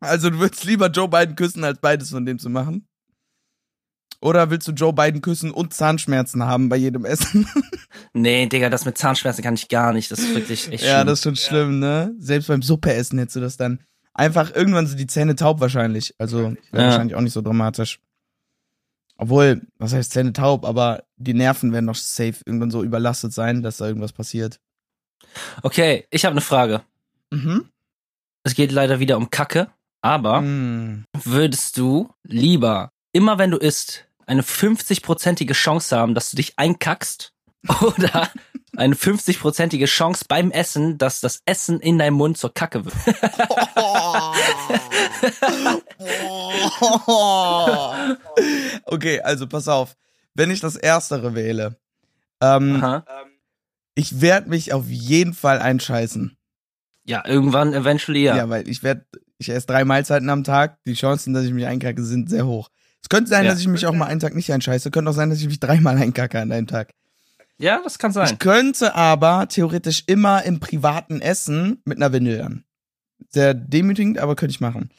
Also 0.00 0.30
du 0.30 0.38
würdest 0.38 0.64
lieber 0.64 0.88
Joe 0.88 1.08
Biden 1.08 1.34
küssen, 1.34 1.64
als 1.64 1.78
beides 1.80 2.10
von 2.10 2.24
dem 2.24 2.38
zu 2.38 2.48
machen? 2.50 2.86
Oder 4.20 4.50
willst 4.50 4.66
du 4.66 4.72
Joe 4.72 4.92
Biden 4.92 5.20
küssen 5.20 5.50
und 5.52 5.72
Zahnschmerzen 5.74 6.44
haben 6.44 6.68
bei 6.68 6.76
jedem 6.76 7.04
Essen? 7.04 7.46
Nee, 8.12 8.46
Digga, 8.46 8.68
das 8.70 8.84
mit 8.84 8.98
Zahnschmerzen 8.98 9.42
kann 9.42 9.54
ich 9.54 9.68
gar 9.68 9.92
nicht. 9.92 10.10
Das 10.10 10.18
ist 10.18 10.34
wirklich 10.34 10.70
echt 10.72 10.84
ja, 10.84 10.96
schlimm. 10.96 11.06
das 11.06 11.18
ist 11.18 11.22
schon 11.24 11.36
schlimm, 11.36 11.78
ne? 11.78 12.14
Selbst 12.18 12.46
beim 12.48 12.62
Suppeessen 12.62 13.18
hättest 13.18 13.36
du 13.36 13.40
das 13.40 13.56
dann. 13.56 13.80
Einfach 14.14 14.54
irgendwann 14.54 14.86
sind 14.86 14.98
die 14.98 15.06
Zähne 15.06 15.36
taub 15.36 15.60
wahrscheinlich. 15.60 16.14
Also 16.18 16.38
wäre 16.42 16.56
Ja. 16.72 16.84
wahrscheinlich 16.90 17.14
auch 17.16 17.20
nicht 17.20 17.32
so 17.32 17.42
dramatisch. 17.42 18.00
Obwohl, 19.16 19.62
was 19.78 19.92
heißt 19.94 20.12
Zähne 20.12 20.32
taub, 20.32 20.64
aber 20.64 21.02
die 21.16 21.34
Nerven 21.34 21.72
werden 21.72 21.86
doch 21.86 21.94
safe 21.96 22.36
irgendwann 22.46 22.70
so 22.70 22.82
überlastet 22.84 23.32
sein, 23.32 23.62
dass 23.62 23.78
da 23.78 23.86
irgendwas 23.86 24.12
passiert. 24.12 24.60
Okay, 25.62 26.06
ich 26.10 26.24
habe 26.24 26.32
eine 26.32 26.40
Frage. 26.40 26.82
Mhm. 27.30 27.68
Es 28.44 28.54
geht 28.54 28.70
leider 28.72 29.00
wieder 29.00 29.16
um 29.16 29.30
Kacke, 29.30 29.68
aber 30.02 30.40
Mm. 30.40 31.04
würdest 31.24 31.76
du 31.76 32.10
lieber, 32.24 32.92
immer 33.12 33.38
wenn 33.38 33.50
du 33.50 33.58
isst, 33.58 34.07
eine 34.28 34.42
50-prozentige 34.42 35.54
Chance 35.54 35.96
haben, 35.96 36.14
dass 36.14 36.30
du 36.30 36.36
dich 36.36 36.58
einkackst 36.58 37.32
oder 37.80 38.30
eine 38.76 38.94
50-prozentige 38.94 39.86
Chance 39.86 40.24
beim 40.28 40.50
Essen, 40.50 40.98
dass 40.98 41.20
das 41.20 41.42
Essen 41.46 41.80
in 41.80 41.98
deinem 41.98 42.14
Mund 42.14 42.38
zur 42.38 42.54
Kacke 42.54 42.84
wird? 42.84 42.94
okay, 48.84 49.20
also 49.20 49.48
pass 49.48 49.66
auf. 49.66 49.96
Wenn 50.34 50.50
ich 50.50 50.60
das 50.60 50.76
Erstere 50.76 51.34
wähle, 51.34 51.76
ähm, 52.40 53.02
ich 53.94 54.20
werde 54.20 54.48
mich 54.48 54.72
auf 54.72 54.88
jeden 54.88 55.34
Fall 55.34 55.58
einscheißen. 55.58 56.36
Ja, 57.04 57.26
irgendwann, 57.26 57.72
eventually, 57.72 58.24
Ja, 58.24 58.36
ja. 58.36 58.48
weil 58.48 58.68
ich 58.68 58.82
werde, 58.82 59.06
ich 59.38 59.48
esse 59.48 59.66
drei 59.66 59.84
Mahlzeiten 59.84 60.28
am 60.30 60.44
Tag. 60.44 60.78
Die 60.84 60.94
Chancen, 60.94 61.32
dass 61.32 61.46
ich 61.46 61.52
mich 61.52 61.66
einkacke, 61.66 62.04
sind 62.04 62.30
sehr 62.30 62.46
hoch. 62.46 62.68
Es 63.02 63.08
könnte 63.08 63.30
sein, 63.30 63.44
Ja. 63.44 63.50
dass 63.52 63.60
ich 63.60 63.68
mich 63.68 63.86
auch 63.86 63.94
mal 63.94 64.06
einen 64.06 64.20
Tag 64.20 64.34
nicht 64.34 64.52
einscheiße. 64.52 64.90
Könnte 64.90 65.10
auch 65.10 65.14
sein, 65.14 65.30
dass 65.30 65.40
ich 65.40 65.46
mich 65.46 65.60
dreimal 65.60 65.96
einkacke 66.02 66.40
an 66.40 66.52
einem 66.52 66.66
Tag. 66.66 66.90
Ja, 67.58 67.80
das 67.82 67.98
kann 67.98 68.12
sein. 68.12 68.28
Ich 68.32 68.38
könnte 68.38 68.94
aber 68.94 69.48
theoretisch 69.48 70.04
immer 70.06 70.44
im 70.44 70.60
privaten 70.60 71.20
Essen 71.20 71.80
mit 71.84 71.98
einer 71.98 72.12
Windel 72.12 72.42
an. 72.42 72.64
Sehr 73.30 73.52
demütigend, 73.54 74.18
aber 74.18 74.36
könnte 74.36 74.52
ich 74.52 74.60
machen. 74.60 74.90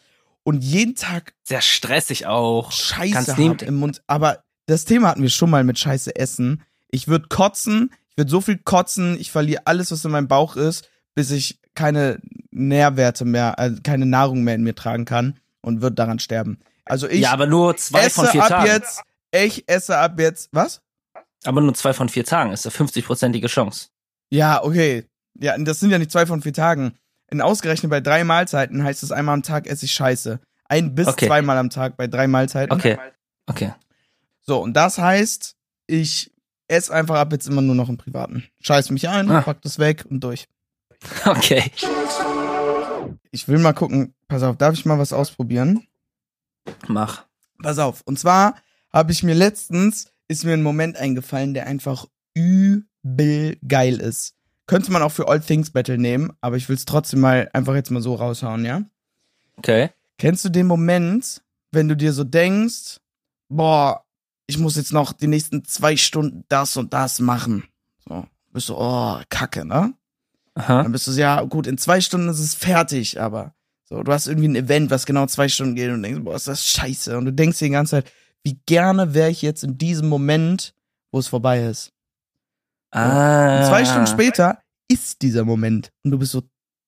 Und 0.44 0.64
jeden 0.64 0.96
Tag 0.96 1.34
Sehr 1.44 1.62
stressig 1.62 2.26
auch. 2.28 2.72
Scheiße 2.72 3.36
im 3.66 3.76
Mund. 3.76 4.02
Aber 4.08 4.44
das 4.66 4.86
Thema 4.86 5.10
hatten 5.10 5.22
wir 5.22 5.30
schon 5.30 5.50
mal 5.50 5.64
mit 5.64 5.80
Scheiße 5.80 6.16
essen. 6.16 6.64
Ich 6.92 7.08
würde 7.08 7.28
kotzen, 7.30 7.92
ich 8.12 8.18
würde 8.18 8.32
so 8.32 8.42
viel 8.42 8.58
kotzen, 8.58 9.18
ich 9.20 9.32
verliere 9.32 9.62
alles, 9.66 9.92
was 9.92 10.04
in 10.04 10.12
meinem 10.12 10.28
Bauch 10.28 10.56
ist, 10.56 10.90
bis 11.16 11.32
ich 11.32 11.60
keine 11.76 12.20
Nährwerte 12.52 13.26
mehr, 13.26 13.58
also 13.58 13.80
keine 13.84 14.06
Nahrung 14.06 14.44
mehr 14.44 14.56
in 14.56 14.64
mir 14.64 14.76
tragen 14.76 15.06
kann 15.06 15.38
und 15.62 15.82
würde 15.82 15.96
daran 15.96 16.20
sterben. 16.20 16.60
Also 16.90 17.08
ich 17.08 17.22
ja, 17.22 17.32
aber 17.32 17.46
nur 17.48 17.78
zwei 17.78 18.02
esse 18.06 18.16
von 18.22 18.28
vier 18.28 18.44
ab 18.44 18.50
Tagen. 18.50 18.68
jetzt, 18.68 19.02
ich 19.32 19.64
esse 19.70 19.98
ab 19.98 20.20
jetzt, 20.20 20.50
was? 20.52 20.82
Aber 21.46 21.62
nur 21.62 21.74
zwei 21.74 21.94
von 21.94 22.10
vier 22.10 22.26
Tagen 22.26 22.52
ist 22.52 22.66
eine 22.66 22.74
50-prozentige 22.88 23.48
Chance. 23.48 23.88
Ja, 24.32 24.64
okay. 24.64 25.06
Ja, 25.40 25.58
das 25.58 25.80
sind 25.80 25.92
ja 25.92 25.98
nicht 25.98 26.12
zwei 26.12 26.26
von 26.26 26.42
vier 26.42 26.54
Tagen. 26.54 26.98
In 27.32 27.42
ausgerechnet 27.42 27.90
bei 27.92 28.02
drei 28.02 28.24
Mahlzeiten 28.24 28.84
heißt 28.84 29.04
es 29.04 29.12
einmal 29.12 29.34
am 29.36 29.44
Tag 29.44 29.68
esse 29.68 29.86
ich 29.86 29.92
Scheiße. 29.94 30.40
Ein 30.68 30.96
bis 30.96 31.08
Okay. 31.08 31.28
zweimal 31.28 31.58
am 31.58 31.70
Tag 31.70 31.96
bei 31.96 32.08
drei 32.08 32.28
Mahlzeiten. 32.28 32.76
Okay. 32.76 32.98
Okay. 33.48 33.74
So, 34.42 34.62
und 34.62 34.74
das 34.74 34.98
heißt, 34.98 35.56
ich 35.88 36.32
esse 36.68 36.94
einfach 36.94 37.16
ab 37.16 37.32
jetzt 37.32 37.48
immer 37.48 37.62
nur 37.62 37.76
noch 37.76 37.90
im 37.90 37.98
Privaten. 37.98 38.46
Scheiß 38.62 38.90
mich 38.90 39.08
ein, 39.10 39.30
Ah. 39.32 39.42
pack 39.42 39.62
das 39.62 39.80
weg 39.80 40.06
und 40.10 40.20
durch. 40.24 40.48
Okay. 41.26 41.72
Ich 43.32 43.48
will 43.48 43.60
mal 43.60 43.74
gucken, 43.74 44.14
pass 44.28 44.44
auf, 44.44 44.58
darf 44.58 44.74
ich 44.74 44.86
mal 44.86 45.00
was 45.00 45.14
ausprobieren? 45.14 45.86
Mach. 46.88 47.26
Pass 47.62 47.78
auf, 47.78 48.02
und 48.06 48.18
zwar 48.18 48.56
habe 48.92 49.12
ich 49.12 49.24
mir 49.24 49.36
letztens, 49.36 50.12
ist 50.28 50.46
mir 50.46 50.54
ein 50.54 50.64
Moment 50.64 50.98
eingefallen, 50.98 51.54
der 51.54 51.68
einfach 51.68 52.06
übel 52.34 53.58
geil 53.68 54.00
ist. 54.00 54.36
Könnte 54.68 54.92
man 54.92 55.02
auch 55.02 55.12
für 55.12 55.28
All 55.28 55.40
Things 55.40 55.72
Battle 55.72 55.98
nehmen, 55.98 56.32
aber 56.42 56.56
ich 56.56 56.70
will 56.70 56.76
es 56.76 56.86
trotzdem 56.86 57.20
mal 57.22 57.50
einfach 57.54 57.76
jetzt 57.76 57.92
mal 57.92 58.02
so 58.02 58.16
raushauen, 58.16 58.66
ja? 58.66 58.84
Okay. 59.58 59.90
Kennst 60.18 60.46
du 60.46 60.50
den 60.50 60.68
Moment, 60.68 61.42
wenn 61.72 61.88
du 61.88 61.96
dir 61.96 62.14
so 62.14 62.24
denkst, 62.24 63.00
boah, 63.50 64.06
ich 64.48 64.58
muss 64.58 64.76
jetzt 64.76 64.94
noch 64.94 65.14
die 65.14 65.28
nächsten 65.28 65.66
zwei 65.66 65.98
Stunden 65.98 66.46
das 66.50 66.78
und 66.78 66.94
das 66.94 67.20
machen? 67.20 67.64
So, 68.08 68.26
bist 68.52 68.70
du, 68.70 68.76
oh, 68.78 69.20
kacke, 69.30 69.66
ne? 69.66 69.94
Aha. 70.56 70.84
Dann 70.84 70.92
bist 70.92 71.08
du 71.08 71.12
so, 71.12 71.20
ja, 71.20 71.42
gut, 71.44 71.68
in 71.68 71.78
zwei 71.78 72.02
Stunden 72.02 72.30
ist 72.30 72.40
es 72.40 72.56
fertig, 72.56 73.20
aber 73.20 73.54
so, 73.90 74.04
du 74.04 74.12
hast 74.12 74.28
irgendwie 74.28 74.48
ein 74.50 74.56
Event, 74.56 74.92
was 74.92 75.06
genau 75.08 75.26
zwei 75.26 75.50
Stunden 75.50 75.76
geht 75.76 75.90
und 75.90 76.04
denkst, 76.04 76.22
boah, 76.24 76.36
ist 76.36 76.48
das 76.48 76.64
scheiße. 76.66 77.18
Und 77.18 77.26
du 77.26 77.34
denkst 77.34 77.58
dir 77.58 77.66
die 77.66 77.72
ganze 77.72 77.92
Zeit, 78.04 78.12
wie 78.44 78.60
gerne 78.68 79.14
wäre 79.16 79.32
ich 79.32 79.42
jetzt 79.42 79.64
in 79.64 79.78
diesem 79.78 80.08
Moment, 80.08 80.74
wo 81.12 81.20
es 81.20 81.28
vorbei 81.28 81.64
ist. 81.64 81.92
Ah. 82.92 83.58
Und 83.60 83.66
zwei 83.68 83.86
Stunden 83.86 84.08
später 84.08 84.60
ist 84.88 85.22
dieser 85.24 85.44
Moment. 85.44 85.92
Und 86.04 86.12
du 86.12 86.20
bist 86.20 86.32
so, 86.32 86.44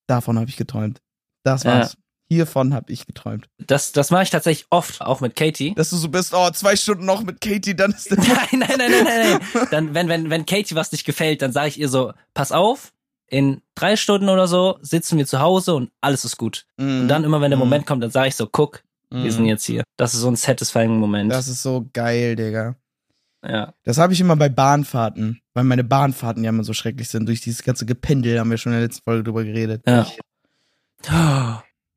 davon 0.07 0.37
habe 0.39 0.49
ich 0.49 0.57
geträumt. 0.57 0.99
Das 1.43 1.63
Ja. 1.63 1.79
war's. 1.79 1.97
Hiervon 2.29 2.73
habe 2.73 2.93
ich 2.93 3.05
geträumt. 3.05 3.49
Das, 3.57 3.91
das 3.91 4.09
mache 4.09 4.23
ich 4.23 4.29
tatsächlich 4.29 4.65
oft, 4.69 5.01
auch 5.01 5.19
mit 5.19 5.35
Katie. 5.35 5.73
Dass 5.75 5.89
du 5.89 5.97
so 5.97 6.07
bist, 6.07 6.33
oh, 6.33 6.49
zwei 6.51 6.77
Stunden 6.77 7.03
noch 7.03 7.23
mit 7.23 7.41
Katie, 7.41 7.75
dann 7.75 7.91
ist 7.91 8.09
der 8.09 8.19
Nein, 8.19 8.27
nein, 8.53 8.69
nein, 8.77 8.77
nein, 8.77 9.03
nein, 9.03 9.39
nein. 9.53 9.67
Dann, 9.69 9.93
wenn, 9.93 10.07
wenn, 10.07 10.29
wenn 10.29 10.45
Katie 10.45 10.75
was 10.75 10.93
nicht 10.93 11.03
gefällt, 11.03 11.41
dann 11.41 11.51
sage 11.51 11.67
ich 11.67 11.77
ihr 11.79 11.89
so, 11.89 12.13
pass 12.33 12.53
auf, 12.53 12.93
in 13.31 13.61
drei 13.73 13.95
Stunden 13.95 14.29
oder 14.29 14.47
so 14.47 14.77
sitzen 14.81 15.17
wir 15.17 15.25
zu 15.25 15.39
Hause 15.39 15.73
und 15.73 15.89
alles 16.01 16.25
ist 16.25 16.37
gut. 16.37 16.65
Und 16.77 17.07
dann 17.07 17.23
immer, 17.23 17.41
wenn 17.41 17.49
der 17.49 17.57
Mhm. 17.57 17.63
Moment 17.63 17.87
kommt, 17.87 18.03
dann 18.03 18.11
sage 18.11 18.27
ich 18.27 18.35
so, 18.35 18.45
guck, 18.45 18.83
wir 19.09 19.31
sind 19.31 19.45
jetzt 19.45 19.65
hier. 19.65 19.83
Das 19.97 20.13
ist 20.13 20.19
so 20.21 20.27
ein 20.29 20.35
satisfying 20.37 20.97
Moment. 20.97 21.31
Das 21.31 21.47
ist 21.49 21.63
so 21.63 21.89
geil, 21.93 22.35
Digga. 22.35 22.75
Ja. 23.43 23.73
Das 23.83 23.97
habe 23.97 24.13
ich 24.13 24.21
immer 24.21 24.35
bei 24.35 24.47
Bahnfahrten, 24.49 25.41
weil 25.53 25.63
meine 25.63 25.83
Bahnfahrten 25.83 26.43
ja 26.43 26.49
immer 26.49 26.63
so 26.63 26.73
schrecklich 26.73 27.09
sind. 27.09 27.25
Durch 27.27 27.41
dieses 27.41 27.63
ganze 27.63 27.85
Gependel 27.85 28.39
haben 28.39 28.51
wir 28.51 28.57
schon 28.57 28.71
in 28.73 28.77
der 28.79 28.87
letzten 28.87 29.03
Folge 29.03 29.23
drüber 29.23 29.43
geredet. 29.43 29.81
Ja. 29.87 30.05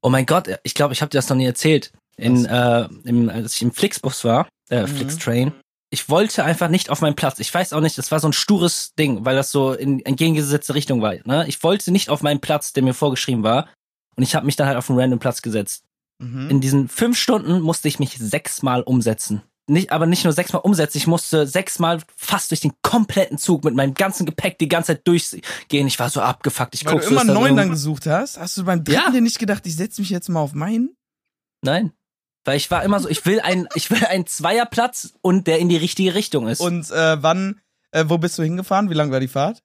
Oh 0.02 0.08
mein 0.08 0.26
Gott, 0.26 0.48
ich 0.62 0.74
glaube, 0.74 0.92
ich 0.94 1.02
habe 1.02 1.10
dir 1.10 1.18
das 1.18 1.28
noch 1.28 1.36
nie 1.36 1.46
erzählt. 1.46 1.92
In, 2.16 2.44
äh, 2.46 2.88
im, 3.04 3.28
als 3.28 3.56
ich 3.56 3.62
im 3.62 3.72
Flixbus 3.72 4.24
war, 4.24 4.48
äh, 4.70 4.82
Mhm. 4.82 4.86
Flixtrain, 4.88 5.52
ich 5.94 6.08
wollte 6.08 6.42
einfach 6.44 6.68
nicht 6.68 6.90
auf 6.90 7.00
meinen 7.00 7.14
Platz. 7.14 7.38
Ich 7.38 7.54
weiß 7.54 7.72
auch 7.72 7.80
nicht, 7.80 7.96
das 7.96 8.10
war 8.10 8.18
so 8.18 8.28
ein 8.28 8.32
stures 8.32 8.94
Ding, 8.98 9.24
weil 9.24 9.36
das 9.36 9.52
so 9.52 9.72
in 9.72 10.04
entgegengesetzte 10.04 10.74
Richtung 10.74 11.00
war. 11.02 11.14
Ne? 11.24 11.46
Ich 11.46 11.62
wollte 11.62 11.92
nicht 11.92 12.10
auf 12.10 12.20
meinen 12.20 12.40
Platz, 12.40 12.72
der 12.72 12.82
mir 12.82 12.94
vorgeschrieben 12.94 13.44
war. 13.44 13.68
Und 14.16 14.24
ich 14.24 14.34
habe 14.34 14.44
mich 14.44 14.56
dann 14.56 14.66
halt 14.66 14.76
auf 14.76 14.90
einen 14.90 14.98
random 14.98 15.20
Platz 15.20 15.40
gesetzt. 15.40 15.84
Mhm. 16.18 16.50
In 16.50 16.60
diesen 16.60 16.88
fünf 16.88 17.16
Stunden 17.16 17.60
musste 17.60 17.86
ich 17.86 18.00
mich 18.00 18.16
sechsmal 18.18 18.82
umsetzen. 18.82 19.42
Nicht, 19.68 19.92
aber 19.92 20.06
nicht 20.06 20.24
nur 20.24 20.32
sechsmal 20.32 20.62
umsetzen, 20.62 20.98
ich 20.98 21.06
musste 21.06 21.46
sechsmal 21.46 22.00
fast 22.16 22.50
durch 22.50 22.60
den 22.60 22.72
kompletten 22.82 23.38
Zug 23.38 23.64
mit 23.64 23.74
meinem 23.74 23.94
ganzen 23.94 24.26
Gepäck 24.26 24.58
die 24.58 24.68
ganze 24.68 24.94
Zeit 24.94 25.06
durchgehen. 25.06 25.86
Ich 25.86 25.98
war 26.00 26.10
so 26.10 26.20
abgefuckt. 26.20 26.74
Ich 26.74 26.84
Weil 26.84 26.94
guck 26.94 27.02
du 27.02 27.08
immer 27.08 27.24
neun 27.24 27.56
dann 27.56 27.70
gesucht 27.70 28.06
hast, 28.06 28.38
hast 28.38 28.58
du 28.58 28.64
beim 28.64 28.82
dritten 28.82 29.14
Ja. 29.14 29.20
nicht 29.20 29.38
gedacht, 29.38 29.64
ich 29.66 29.76
setze 29.76 30.00
mich 30.02 30.10
jetzt 30.10 30.28
mal 30.28 30.40
auf 30.40 30.54
meinen? 30.54 30.96
Nein. 31.62 31.92
Weil 32.44 32.56
ich 32.56 32.70
war 32.70 32.82
immer 32.84 33.00
so, 33.00 33.08
ich 33.08 33.24
will 33.26 33.40
ein, 33.40 33.68
ich 33.74 33.90
will 33.90 34.04
einen 34.04 34.26
Zweierplatz 34.26 35.14
und 35.22 35.46
der 35.46 35.58
in 35.58 35.68
die 35.68 35.76
richtige 35.76 36.14
Richtung 36.14 36.46
ist. 36.48 36.60
Und 36.60 36.90
äh, 36.90 37.22
wann, 37.22 37.60
äh, 37.90 38.04
wo 38.08 38.18
bist 38.18 38.38
du 38.38 38.42
hingefahren? 38.42 38.90
Wie 38.90 38.94
lang 38.94 39.10
war 39.10 39.20
die 39.20 39.28
Fahrt? 39.28 39.62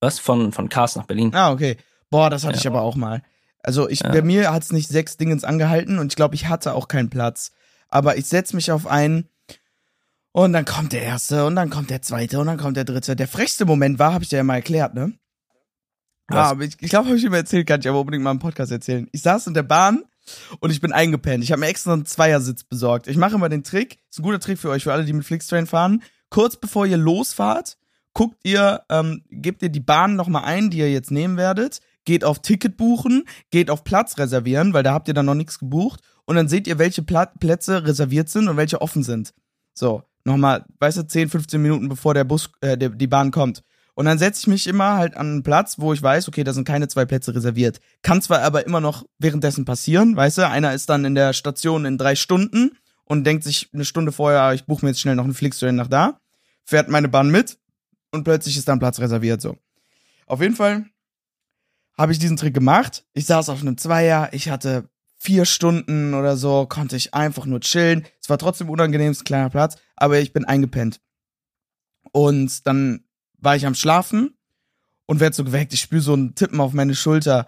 Was? 0.00 0.18
Von, 0.18 0.52
von 0.52 0.68
Kars 0.68 0.96
nach 0.96 1.04
Berlin. 1.06 1.34
Ah, 1.34 1.50
okay. 1.52 1.76
Boah, 2.10 2.28
das 2.30 2.44
hatte 2.44 2.54
Ja. 2.54 2.60
ich 2.60 2.66
aber 2.66 2.82
auch 2.82 2.96
mal. 2.96 3.22
Also 3.62 3.88
ich, 3.88 4.00
Ja. 4.00 4.10
bei 4.10 4.22
mir 4.22 4.52
hat's 4.52 4.72
nicht 4.72 4.88
sechs 4.88 5.16
Dingens 5.16 5.44
angehalten 5.44 5.98
und 5.98 6.12
ich 6.12 6.16
glaube, 6.16 6.34
ich 6.34 6.48
hatte 6.48 6.74
auch 6.74 6.88
keinen 6.88 7.10
Platz. 7.10 7.52
Aber 7.88 8.16
ich 8.16 8.26
setz 8.26 8.52
mich 8.52 8.70
auf 8.70 8.86
einen 8.86 9.28
und 10.32 10.52
dann 10.52 10.64
kommt 10.64 10.92
der 10.92 11.02
erste 11.02 11.44
und 11.46 11.56
dann 11.56 11.70
kommt 11.70 11.90
der 11.90 12.02
zweite 12.02 12.38
und 12.38 12.46
dann 12.46 12.56
kommt 12.58 12.76
der 12.76 12.84
dritte. 12.84 13.16
Der 13.16 13.28
frechste 13.28 13.64
Moment 13.64 13.98
war, 13.98 14.12
habe 14.12 14.22
ich 14.24 14.30
dir 14.30 14.36
ja 14.36 14.44
mal 14.44 14.56
erklärt, 14.56 14.94
ne? 14.94 15.12
Was? 16.28 16.38
Ah, 16.46 16.50
aber 16.50 16.62
ich, 16.64 16.76
ich 16.80 16.90
glaube, 16.90 17.08
habe 17.08 17.16
ich 17.16 17.24
immer 17.24 17.38
erzählt, 17.38 17.66
kann 17.66 17.80
ich 17.80 17.88
aber 17.88 17.98
unbedingt 18.00 18.22
mal 18.22 18.30
im 18.30 18.38
Podcast 18.38 18.70
erzählen. 18.70 19.08
Ich 19.12 19.22
saß 19.22 19.48
in 19.48 19.54
der 19.54 19.64
Bahn 19.64 20.04
und 20.60 20.70
ich 20.70 20.80
bin 20.80 20.92
eingepennt. 20.92 21.44
Ich 21.44 21.52
habe 21.52 21.60
mir 21.60 21.68
extra 21.68 21.92
einen 21.92 22.06
Zweiersitz 22.06 22.64
besorgt. 22.64 23.06
Ich 23.06 23.16
mache 23.16 23.34
immer 23.34 23.48
den 23.48 23.64
Trick, 23.64 23.98
ist 24.10 24.18
ein 24.18 24.22
guter 24.22 24.40
Trick 24.40 24.58
für 24.58 24.70
euch, 24.70 24.84
für 24.84 24.92
alle, 24.92 25.04
die 25.04 25.12
mit 25.12 25.24
Flixtrain 25.24 25.66
fahren. 25.66 26.02
Kurz 26.28 26.56
bevor 26.56 26.86
ihr 26.86 26.96
losfahrt, 26.96 27.76
guckt 28.14 28.38
ihr, 28.44 28.82
ähm, 28.88 29.22
gebt 29.30 29.62
ihr 29.62 29.68
die 29.68 29.80
Bahn 29.80 30.16
nochmal 30.16 30.44
ein, 30.44 30.70
die 30.70 30.78
ihr 30.78 30.90
jetzt 30.90 31.10
nehmen 31.10 31.36
werdet, 31.36 31.80
geht 32.04 32.24
auf 32.24 32.40
Ticket 32.40 32.76
buchen, 32.76 33.24
geht 33.50 33.70
auf 33.70 33.84
Platz 33.84 34.18
reservieren, 34.18 34.72
weil 34.72 34.82
da 34.82 34.92
habt 34.92 35.08
ihr 35.08 35.14
dann 35.14 35.26
noch 35.26 35.34
nichts 35.34 35.58
gebucht 35.58 36.00
und 36.24 36.36
dann 36.36 36.48
seht 36.48 36.66
ihr, 36.66 36.78
welche 36.78 37.02
Pla 37.02 37.26
Plätze 37.26 37.86
reserviert 37.86 38.28
sind 38.28 38.48
und 38.48 38.56
welche 38.56 38.80
offen 38.80 39.02
sind. 39.02 39.34
So, 39.74 40.02
nochmal, 40.24 40.64
weißt 40.78 40.98
du, 40.98 41.06
10, 41.06 41.28
15 41.28 41.60
Minuten 41.60 41.88
bevor 41.88 42.14
der 42.14 42.24
Bus, 42.24 42.50
äh, 42.60 42.76
der, 42.76 42.90
die 42.90 43.06
Bahn 43.06 43.30
kommt. 43.30 43.62
Und 44.00 44.06
dann 44.06 44.18
setze 44.18 44.40
ich 44.40 44.46
mich 44.46 44.66
immer 44.66 44.96
halt 44.96 45.14
an 45.14 45.26
einen 45.26 45.42
Platz, 45.42 45.78
wo 45.78 45.92
ich 45.92 46.02
weiß, 46.02 46.26
okay, 46.26 46.42
da 46.42 46.54
sind 46.54 46.64
keine 46.64 46.88
zwei 46.88 47.04
Plätze 47.04 47.34
reserviert. 47.34 47.80
Kann 48.00 48.22
zwar 48.22 48.40
aber 48.40 48.64
immer 48.64 48.80
noch 48.80 49.04
währenddessen 49.18 49.66
passieren, 49.66 50.16
weißt 50.16 50.38
du, 50.38 50.48
einer 50.48 50.72
ist 50.72 50.88
dann 50.88 51.04
in 51.04 51.14
der 51.14 51.34
Station 51.34 51.84
in 51.84 51.98
drei 51.98 52.14
Stunden 52.14 52.78
und 53.04 53.24
denkt 53.24 53.44
sich 53.44 53.68
eine 53.74 53.84
Stunde 53.84 54.10
vorher, 54.10 54.40
ah, 54.40 54.54
ich 54.54 54.64
buche 54.64 54.86
mir 54.86 54.92
jetzt 54.92 55.02
schnell 55.02 55.16
noch 55.16 55.24
einen 55.24 55.34
Flixtrain 55.34 55.76
nach 55.76 55.88
da, 55.88 56.18
fährt 56.64 56.88
meine 56.88 57.10
Bahn 57.10 57.28
mit 57.28 57.58
und 58.10 58.24
plötzlich 58.24 58.56
ist 58.56 58.68
da 58.68 58.72
ein 58.72 58.78
Platz 58.78 59.00
reserviert, 59.00 59.42
so. 59.42 59.58
Auf 60.24 60.40
jeden 60.40 60.56
Fall 60.56 60.86
habe 61.98 62.12
ich 62.12 62.18
diesen 62.18 62.38
Trick 62.38 62.54
gemacht. 62.54 63.04
Ich 63.12 63.26
saß 63.26 63.50
auf 63.50 63.60
einem 63.60 63.76
Zweier, 63.76 64.30
ich 64.32 64.48
hatte 64.48 64.88
vier 65.18 65.44
Stunden 65.44 66.14
oder 66.14 66.38
so, 66.38 66.64
konnte 66.64 66.96
ich 66.96 67.12
einfach 67.12 67.44
nur 67.44 67.60
chillen. 67.60 68.06
Es 68.18 68.30
war 68.30 68.38
trotzdem 68.38 68.70
unangenehm, 68.70 69.10
es 69.10 69.18
ist 69.18 69.24
ein 69.24 69.26
kleiner 69.26 69.50
Platz, 69.50 69.76
aber 69.94 70.20
ich 70.20 70.32
bin 70.32 70.46
eingepennt. 70.46 71.02
Und 72.12 72.66
dann 72.66 73.04
war 73.40 73.56
ich 73.56 73.66
am 73.66 73.74
Schlafen 73.74 74.34
und 75.06 75.20
werd 75.20 75.34
so 75.34 75.44
geweckt. 75.44 75.72
Ich 75.72 75.80
spüre 75.80 76.02
so 76.02 76.14
ein 76.14 76.34
Tippen 76.34 76.60
auf 76.60 76.72
meine 76.72 76.94
Schulter 76.94 77.46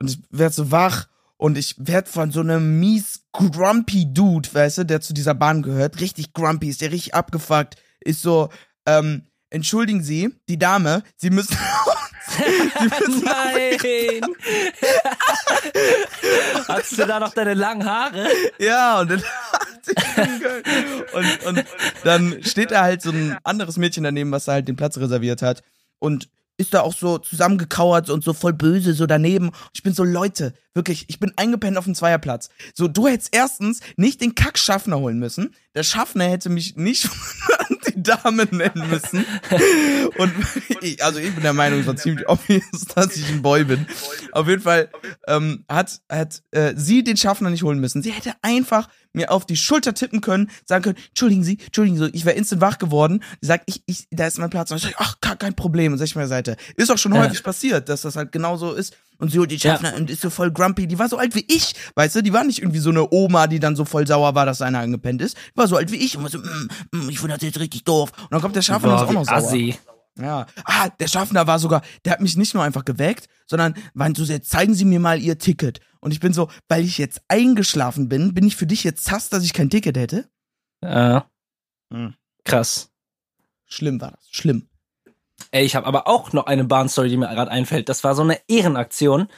und 0.00 0.10
ich 0.10 0.18
werd 0.30 0.54
so 0.54 0.70
wach 0.70 1.08
und 1.36 1.56
ich 1.56 1.74
werd 1.78 2.08
von 2.08 2.32
so 2.32 2.40
einem 2.40 2.80
mies 2.80 3.24
grumpy 3.32 4.12
Dude, 4.12 4.52
weißt 4.52 4.78
du, 4.78 4.84
der 4.84 5.00
zu 5.00 5.14
dieser 5.14 5.34
Bahn 5.34 5.62
gehört, 5.62 6.00
richtig 6.00 6.32
grumpy, 6.32 6.68
ist 6.68 6.80
der 6.80 6.90
richtig 6.90 7.14
abgefuckt, 7.14 7.76
ist 8.00 8.22
so, 8.22 8.48
ähm, 8.86 9.22
entschuldigen 9.50 10.02
Sie, 10.02 10.30
die 10.48 10.58
Dame, 10.58 11.02
Sie 11.16 11.30
müssen, 11.30 11.56
Sie 12.28 12.84
müssen 12.84 13.24
Nein! 13.24 14.22
Hast 16.68 16.98
du 16.98 17.06
da 17.06 17.20
noch 17.20 17.32
deine 17.34 17.54
langen 17.54 17.84
Haare? 17.84 18.28
Ja, 18.58 19.00
und 19.00 19.10
dann, 19.10 19.22
und, 21.12 21.46
und 21.46 21.64
dann 22.04 22.42
steht 22.44 22.70
da 22.70 22.82
halt 22.82 23.02
so 23.02 23.10
ein 23.10 23.38
anderes 23.44 23.76
Mädchen 23.76 24.04
daneben, 24.04 24.30
was 24.32 24.44
da 24.44 24.52
halt 24.52 24.68
den 24.68 24.76
Platz 24.76 24.98
reserviert 24.98 25.42
hat. 25.42 25.62
Und 25.98 26.28
ist 26.58 26.74
da 26.74 26.80
auch 26.82 26.92
so 26.92 27.18
zusammengekauert 27.18 28.10
und 28.10 28.24
so 28.24 28.32
voll 28.32 28.52
böse 28.52 28.92
so 28.92 29.06
daneben. 29.06 29.52
Ich 29.72 29.82
bin 29.82 29.94
so, 29.94 30.04
Leute, 30.04 30.54
wirklich, 30.78 31.04
ich 31.08 31.18
bin 31.18 31.32
eingepennt 31.36 31.76
auf 31.76 31.84
dem 31.84 31.94
Zweierplatz. 31.94 32.48
So, 32.72 32.88
du 32.88 33.08
hättest 33.08 33.34
erstens 33.34 33.80
nicht 33.96 34.20
den 34.20 34.34
Kack-Schaffner 34.34 34.98
holen 34.98 35.18
müssen. 35.18 35.54
Der 35.74 35.82
Schaffner 35.82 36.24
hätte 36.24 36.48
mich 36.48 36.76
nicht 36.76 37.08
die 37.88 38.02
Dame 38.02 38.46
nennen 38.50 38.88
müssen. 38.88 39.26
Und 40.16 40.32
ich, 40.80 41.04
also 41.04 41.18
ich 41.18 41.34
bin 41.34 41.42
der 41.42 41.52
Meinung, 41.52 41.80
es 41.80 41.86
war 41.86 41.96
ziemlich 41.96 42.28
obvious, 42.28 42.84
dass 42.94 43.16
ich 43.16 43.28
ein 43.28 43.42
Boy 43.42 43.64
bin. 43.64 43.86
Auf 44.32 44.48
jeden 44.48 44.62
Fall 44.62 44.88
ähm, 45.26 45.64
hat, 45.68 46.00
hat 46.08 46.42
äh, 46.52 46.74
sie 46.76 47.02
den 47.04 47.16
Schaffner 47.16 47.50
nicht 47.50 47.64
holen 47.64 47.80
müssen. 47.80 48.02
Sie 48.02 48.12
hätte 48.12 48.32
einfach 48.42 48.88
mir 49.12 49.30
auf 49.30 49.46
die 49.46 49.56
Schulter 49.56 49.94
tippen 49.94 50.20
können, 50.20 50.50
sagen 50.64 50.84
können, 50.84 50.98
entschuldigen 51.08 51.42
Sie, 51.42 51.58
entschuldigen 51.64 51.98
Sie, 51.98 52.08
ich 52.10 52.24
wäre 52.24 52.36
instant 52.36 52.60
wach 52.60 52.78
geworden. 52.78 53.22
Sie 53.40 53.48
sagt, 53.48 53.64
ich, 53.66 53.82
ich, 53.86 54.06
da 54.10 54.26
ist 54.26 54.38
mein 54.38 54.50
Platz. 54.50 54.70
Und 54.70 54.76
ich 54.76 54.84
sage, 54.84 54.94
ach, 54.98 55.16
kein, 55.20 55.54
Problem. 55.54 55.92
Und 55.92 55.98
sag 55.98 56.04
ich 56.04 56.14
mir 56.16 56.26
Seite. 56.28 56.56
Ist 56.76 56.90
auch 56.90 56.98
schon 56.98 57.14
Ja. 57.14 57.22
häufig 57.22 57.42
passiert, 57.42 57.88
dass 57.88 58.02
das 58.02 58.16
halt 58.16 58.32
genauso 58.32 58.74
ist. 58.74 58.96
Und 59.18 59.30
sie 59.32 59.38
holt 59.40 59.50
die 59.50 59.58
Schaffner 59.58 59.94
und 59.96 60.10
ist 60.10 60.20
so 60.22 60.30
voll 60.30 60.52
grumpy. 60.52 60.86
Die 60.86 60.98
war 60.98 61.08
so 61.08 61.18
alt 61.18 61.34
wie 61.34 61.44
ich, 61.48 61.74
weißt 61.96 62.16
du? 62.16 62.22
Die 62.22 62.32
war 62.32 62.44
nicht 62.44 62.60
irgendwie 62.60 62.78
so 62.78 62.90
eine 62.90 63.10
Oma, 63.12 63.48
die 63.48 63.58
dann 63.58 63.74
so 63.74 63.84
voll 63.84 64.06
sauer 64.06 64.34
war, 64.36 64.46
dass 64.46 64.62
einer 64.62 64.78
angepennt 64.78 65.20
ist. 65.20 65.36
Die 65.36 65.56
war 65.56 65.66
so 65.66 65.76
alt 65.76 65.90
wie 65.90 65.96
ich 65.96 66.16
und 66.16 66.22
war 66.22 66.30
so, 66.30 66.38
mm, 66.38 66.68
mm, 66.92 67.08
ich 67.10 67.18
finde 67.18 67.34
das 67.34 67.42
jetzt 67.42 67.58
richtig 67.58 67.82
doof. 67.84 68.12
Und 68.16 68.30
dann 68.32 68.40
kommt 68.40 68.54
der 68.54 68.62
Schaffner 68.62 68.90
und 68.90 68.96
ist 68.96 69.02
auch 69.08 69.12
noch 69.12 69.24
sauer. 69.24 69.36
assi. 69.36 69.76
Ja. 70.20 70.46
Ah, 70.64 70.88
der 70.88 71.06
Schaffner 71.08 71.46
war 71.46 71.58
sogar, 71.58 71.82
der 72.04 72.12
hat 72.12 72.20
mich 72.20 72.36
nicht 72.36 72.54
nur 72.54 72.62
einfach 72.64 72.84
geweckt, 72.84 73.28
sondern 73.46 73.74
meinte 73.94 74.24
so, 74.24 74.32
jetzt 74.32 74.50
zeigen 74.50 74.74
Sie 74.74 74.84
mir 74.84 74.98
mal 75.00 75.20
Ihr 75.20 75.38
Ticket. 75.38 75.80
Und 76.00 76.12
ich 76.12 76.20
bin 76.20 76.32
so, 76.32 76.48
weil 76.68 76.84
ich 76.84 76.98
jetzt 76.98 77.20
eingeschlafen 77.28 78.08
bin, 78.08 78.34
bin 78.34 78.46
ich 78.46 78.56
für 78.56 78.66
dich 78.66 78.84
jetzt 78.84 79.04
sass, 79.04 79.28
dass 79.30 79.44
ich 79.44 79.52
kein 79.52 79.70
Ticket 79.70 79.96
hätte? 79.96 80.28
Äh, 80.80 81.20
Hm. 81.92 82.14
krass. 82.44 82.90
Schlimm 83.64 84.00
war 84.00 84.12
das. 84.12 84.28
Schlimm. 84.30 84.68
Ey, 85.50 85.64
ich 85.64 85.76
habe 85.76 85.86
aber 85.86 86.06
auch 86.06 86.32
noch 86.32 86.46
eine 86.46 86.64
Bahnstory, 86.64 87.08
die 87.08 87.16
mir 87.16 87.28
gerade 87.28 87.50
einfällt. 87.50 87.88
Das 87.88 88.04
war 88.04 88.14
so 88.14 88.22
eine 88.22 88.40
Ehrenaktion. 88.48 89.28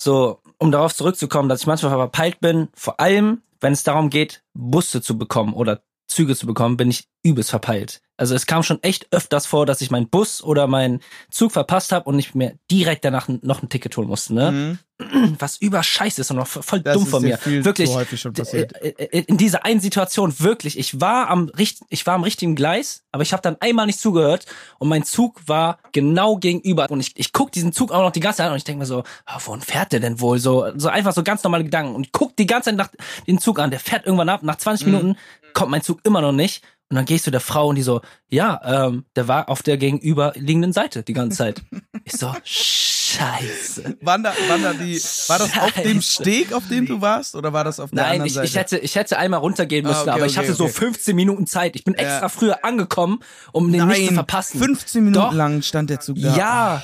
So, 0.00 0.40
um 0.58 0.72
darauf 0.72 0.94
zurückzukommen, 0.94 1.48
dass 1.48 1.60
ich 1.60 1.66
manchmal 1.66 1.92
verpeilt 1.92 2.40
bin, 2.40 2.68
vor 2.74 3.00
allem, 3.00 3.42
wenn 3.60 3.72
es 3.72 3.82
darum 3.82 4.10
geht, 4.10 4.42
Busse 4.54 5.02
zu 5.02 5.18
bekommen 5.18 5.54
oder 5.54 5.82
Züge 6.06 6.36
zu 6.36 6.46
bekommen, 6.46 6.76
bin 6.76 6.90
ich 6.90 7.04
übelst 7.22 7.50
verpeilt. 7.50 8.00
Also 8.16 8.34
es 8.36 8.46
kam 8.46 8.62
schon 8.62 8.80
echt 8.84 9.08
öfters 9.12 9.44
vor, 9.46 9.66
dass 9.66 9.80
ich 9.80 9.90
meinen 9.90 10.08
Bus 10.08 10.40
oder 10.40 10.68
meinen 10.68 11.00
Zug 11.30 11.50
verpasst 11.50 11.90
habe 11.90 12.08
und 12.08 12.16
ich 12.18 12.32
mir 12.34 12.54
direkt 12.70 13.04
danach 13.04 13.26
noch 13.28 13.60
ein 13.62 13.68
Ticket 13.68 13.96
holen 13.96 14.06
musste, 14.06 14.34
ne? 14.34 14.78
Mhm. 15.00 15.36
Was 15.40 15.56
über 15.56 15.82
Scheiße 15.82 16.20
ist 16.20 16.30
und 16.30 16.36
noch 16.36 16.46
voll 16.46 16.78
Das 16.80 16.94
dumm 16.94 17.06
von 17.06 17.22
mir. 17.22 17.38
Wirklich. 17.44 17.90
passiert. 18.32 18.80
äh, 18.80 18.90
äh, 18.90 19.24
In 19.26 19.36
dieser 19.36 19.64
einen 19.64 19.80
Situation 19.80 20.38
wirklich, 20.38 20.78
ich 20.78 21.00
war 21.00 21.28
am 21.28 21.50
ich 21.88 22.06
war 22.06 22.14
am 22.14 22.22
richtigen 22.22 22.54
Gleis, 22.54 23.02
aber 23.10 23.24
ich 23.24 23.32
habe 23.32 23.42
dann 23.42 23.56
einmal 23.58 23.86
nicht 23.86 23.98
zugehört 23.98 24.46
und 24.78 24.88
mein 24.88 25.02
Zug 25.02 25.40
war 25.48 25.78
genau 25.90 26.36
gegenüber 26.36 26.88
und 26.90 27.00
ich, 27.00 27.12
ich 27.16 27.32
guck 27.32 27.50
diesen 27.50 27.72
Zug 27.72 27.90
auch 27.90 28.02
noch 28.02 28.12
die 28.12 28.20
ganze 28.20 28.36
Zeit 28.36 28.46
an 28.46 28.52
und 28.52 28.58
ich 28.58 28.64
denke 28.64 28.78
mir 28.80 28.86
so, 28.86 29.02
ah, 29.26 29.40
wohin 29.44 29.62
fährt 29.62 29.90
der 29.90 29.98
denn 29.98 30.20
wohl? 30.20 30.38
So 30.38 30.66
so 30.76 30.88
einfach 30.88 31.12
so 31.12 31.24
ganz 31.24 31.42
normale 31.42 31.64
Gedanken 31.64 31.96
und 31.96 32.06
ich 32.06 32.12
guck 32.12 32.36
die 32.36 32.46
ganze 32.46 32.70
Zeit 32.70 32.76
nach 32.76 32.90
den 33.26 33.40
Zug 33.40 33.58
an, 33.58 33.70
der 33.72 33.80
fährt 33.80 34.06
irgendwann 34.06 34.28
ab, 34.28 34.44
nach 34.44 34.56
20 34.56 34.86
Mhm. 34.86 34.92
Minuten 34.92 35.16
kommt 35.54 35.70
mein 35.70 35.82
Zug 35.82 36.00
immer 36.04 36.20
noch 36.20 36.32
nicht 36.32 36.62
und 36.90 36.96
dann 36.96 37.06
gehst 37.06 37.26
du 37.26 37.30
der 37.30 37.40
Frau 37.40 37.68
und 37.68 37.76
die 37.76 37.82
so, 37.82 38.02
ja, 38.28 38.60
ähm, 38.64 39.04
der 39.16 39.26
war 39.26 39.48
auf 39.48 39.62
der 39.62 39.78
gegenüberliegenden 39.78 40.72
Seite 40.74 41.02
die 41.02 41.14
ganze 41.14 41.38
Zeit. 41.38 41.62
ich 42.04 42.12
so, 42.12 42.30
scheiße. 42.44 43.96
Waren 44.02 44.22
da, 44.22 44.34
waren 44.48 44.62
da 44.62 44.72
die, 44.74 44.96
war 45.28 45.38
das 45.38 45.56
auf 45.58 45.72
dem 45.72 46.00
Scheiße. 46.02 46.22
Steg, 46.22 46.52
auf 46.52 46.68
dem 46.68 46.86
du 46.86 47.00
warst, 47.00 47.34
oder 47.36 47.52
war 47.52 47.64
das 47.64 47.80
auf 47.80 47.90
der 47.90 48.02
Nein, 48.02 48.12
anderen 48.12 48.26
ich, 48.26 48.32
Seite? 48.34 48.46
ich, 48.46 48.56
hätte, 48.56 48.78
ich 48.78 48.94
hätte 48.96 49.18
einmal 49.18 49.40
runtergehen 49.40 49.86
Ah, 49.86 49.88
müssen, 49.90 50.00
okay, 50.02 50.10
aber 50.10 50.26
ich 50.26 50.36
okay, 50.38 50.46
hatte 50.48 50.54
so 50.56 50.64
okay. 50.64 50.72
15 50.72 51.16
Minuten 51.16 51.46
Zeit. 51.46 51.76
Ich 51.76 51.84
bin 51.84 51.94
extra 51.94 52.22
Ja. 52.22 52.28
früher 52.28 52.64
angekommen, 52.64 53.20
um 53.52 53.72
den 53.72 53.86
nicht 53.86 53.96
zu 53.98 54.04
Nein, 54.06 54.14
verpassen. 54.14 54.58
15 54.60 55.04
Minuten 55.04 55.24
Doch. 55.24 55.32
lang 55.32 55.62
stand 55.62 55.90
der 55.90 56.00
Zug 56.00 56.16
da. 56.20 56.36
Ja. 56.36 56.82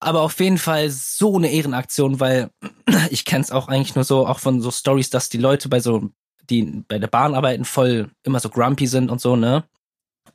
Aber 0.00 0.20
auf 0.22 0.38
jeden 0.40 0.58
Fall 0.58 0.90
so 0.90 1.36
eine 1.36 1.50
Ehrenaktion, 1.50 2.20
weil 2.20 2.50
ich 3.10 3.24
kenn's 3.24 3.50
auch 3.50 3.68
eigentlich 3.68 3.94
nur 3.94 4.04
so, 4.04 4.26
auch 4.26 4.38
von 4.40 4.60
so 4.60 4.70
Stories, 4.70 5.10
dass 5.10 5.28
die 5.28 5.38
Leute 5.38 5.68
bei 5.68 5.80
so, 5.80 6.10
die 6.50 6.84
bei 6.88 6.98
der 6.98 7.08
Bahn 7.08 7.34
arbeiten, 7.34 7.64
voll 7.64 8.10
immer 8.22 8.40
so 8.40 8.48
grumpy 8.48 8.86
sind 8.86 9.10
und 9.10 9.20
so, 9.20 9.36
ne? 9.36 9.64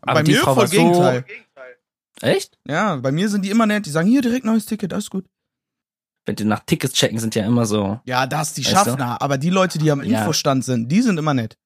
Aber 0.01 0.19
bei 0.19 0.23
die 0.23 0.31
mir 0.31 0.39
Frau 0.39 0.53
voll 0.55 0.63
war 0.63 0.67
so. 0.67 0.75
Gegenteil. 0.77 1.25
Echt? 2.21 2.57
Ja, 2.67 2.97
bei 2.97 3.11
mir 3.11 3.29
sind 3.29 3.43
die 3.45 3.49
immer 3.49 3.65
nett. 3.65 3.85
Die 3.85 3.89
sagen, 3.89 4.07
hier 4.07 4.21
direkt 4.21 4.45
neues 4.45 4.65
Ticket, 4.65 4.93
alles 4.93 5.09
gut. 5.09 5.25
Wenn 6.25 6.35
die 6.35 6.43
nach 6.43 6.59
Tickets 6.65 6.93
checken, 6.93 7.17
sind 7.19 7.33
ja 7.35 7.45
immer 7.45 7.65
so. 7.65 7.99
Ja, 8.05 8.27
das 8.27 8.53
die 8.53 8.63
Weißt 8.63 8.71
du? 8.71 8.75
Schaffner. 8.91 9.21
Aber 9.21 9.37
die 9.37 9.49
Leute, 9.49 9.79
die 9.79 9.89
am 9.89 10.03
Ja. 10.03 10.19
Infostand 10.19 10.63
sind, 10.63 10.87
die 10.91 11.01
sind 11.01 11.17
immer 11.17 11.33
nett. 11.33 11.57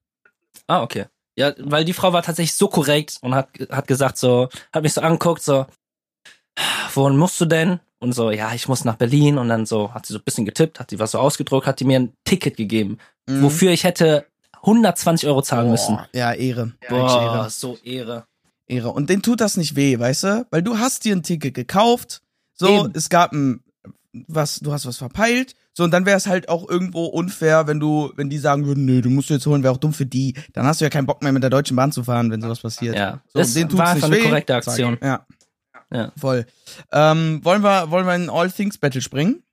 Ah, 0.68 0.82
okay. 0.82 1.06
Ja, 1.38 1.54
weil 1.60 1.84
die 1.84 1.92
Frau 1.94 2.14
war 2.14 2.24
tatsächlich 2.24 2.56
so 2.56 2.70
korrekt 2.70 3.18
und 3.22 3.36
hat, 3.36 3.50
hat 3.70 3.88
gesagt 3.88 4.18
so, 4.18 4.48
hat 4.72 4.84
mich 4.84 4.94
so 4.94 5.02
angeguckt, 5.02 5.42
so, 5.44 5.66
wohin 6.94 7.18
musst 7.18 7.40
du 7.42 7.46
denn? 7.46 7.80
Und 8.00 8.14
so, 8.14 8.32
ja, 8.32 8.54
ich 8.54 8.68
muss 8.70 8.86
nach 8.86 8.96
Berlin. 8.96 9.38
Und 9.38 9.50
dann 9.50 9.66
so, 9.66 9.94
hat 9.94 10.06
sie 10.06 10.14
so 10.14 10.20
ein 10.20 10.24
bisschen 10.24 10.46
getippt, 10.46 10.80
hat 10.80 10.90
sie 10.90 11.00
was 11.00 11.12
so 11.12 11.20
ausgedruckt, 11.20 11.68
hat 11.68 11.80
die 11.80 11.86
mir 11.86 12.00
ein 12.00 12.14
Ticket 12.24 12.56
gegeben, 12.58 12.98
Mhm. 13.28 13.42
wofür 13.44 13.72
ich 13.72 13.84
hätte 13.84 14.26
120 14.66 15.28
Euro 15.30 15.42
zahlen 15.42 15.70
müssen. 15.70 15.96
Boah, 15.96 16.08
ja, 16.14 16.34
Ehre. 16.34 16.74
Boah, 16.90 17.22
Ehre. 17.22 17.50
so 17.50 17.78
Ehre. 17.84 18.26
Ehre. 18.68 18.92
Und 18.92 19.10
denen 19.10 19.22
tut 19.22 19.42
das 19.42 19.58
nicht 19.58 19.76
weh, 19.76 20.00
weißt 20.00 20.24
du? 20.24 20.48
Weil 20.50 20.64
du 20.64 20.78
hast 20.80 21.06
dir 21.06 21.16
ein 21.16 21.24
Ticket 21.24 21.54
gekauft, 21.54 22.22
so, 22.54 22.86
Eben. 22.86 22.94
es 22.96 23.10
gab 23.10 23.32
ein, 23.34 23.62
was, 24.28 24.60
du 24.60 24.72
hast 24.74 24.86
was 24.86 24.98
verpeilt, 24.98 25.56
so, 25.78 25.84
und 25.84 25.92
dann 25.92 26.06
wäre 26.06 26.16
es 26.16 26.26
halt 26.26 26.48
auch 26.48 26.70
irgendwo 26.70 27.06
unfair, 27.06 27.68
wenn 27.68 27.82
du, 27.82 28.10
wenn 28.16 28.30
die 28.30 28.38
sagen 28.38 28.66
würden, 28.66 28.86
nö, 28.86 29.02
du 29.02 29.10
musst 29.10 29.30
jetzt 29.30 29.46
holen, 29.46 29.62
wäre 29.62 29.74
auch 29.74 29.78
dumm 29.78 29.92
für 29.92 30.06
die. 30.06 30.34
Dann 30.54 30.66
hast 30.66 30.80
du 30.80 30.86
ja 30.86 30.90
keinen 30.90 31.06
Bock 31.06 31.22
mehr 31.22 31.34
mit 31.34 31.44
der 31.44 31.50
Deutschen 31.50 31.76
Bahn 31.76 31.92
zu 31.92 32.02
fahren, 32.06 32.32
wenn 32.32 32.42
sowas 32.42 32.62
passiert. 32.62 32.96
Ja, 32.96 33.22
So, 33.34 33.40
das 33.40 33.54
denen 33.54 33.68
tut's 33.70 33.82
war 33.82 33.94
nicht 33.94 34.04
eine 34.06 34.16
weh. 34.16 34.22
korrekte. 34.24 34.56
Aktion. 34.56 34.98
Ja. 35.04 35.26
Ja. 35.92 36.14
Voll. 36.18 36.46
Ähm, 36.94 37.42
wollen 37.44 37.62
wir, 37.62 37.92
wollen 37.92 38.08
wir 38.08 38.16
in 38.16 38.30
All 38.30 38.50
Things 38.50 38.78
Battle 38.78 39.02
springen? 39.02 39.44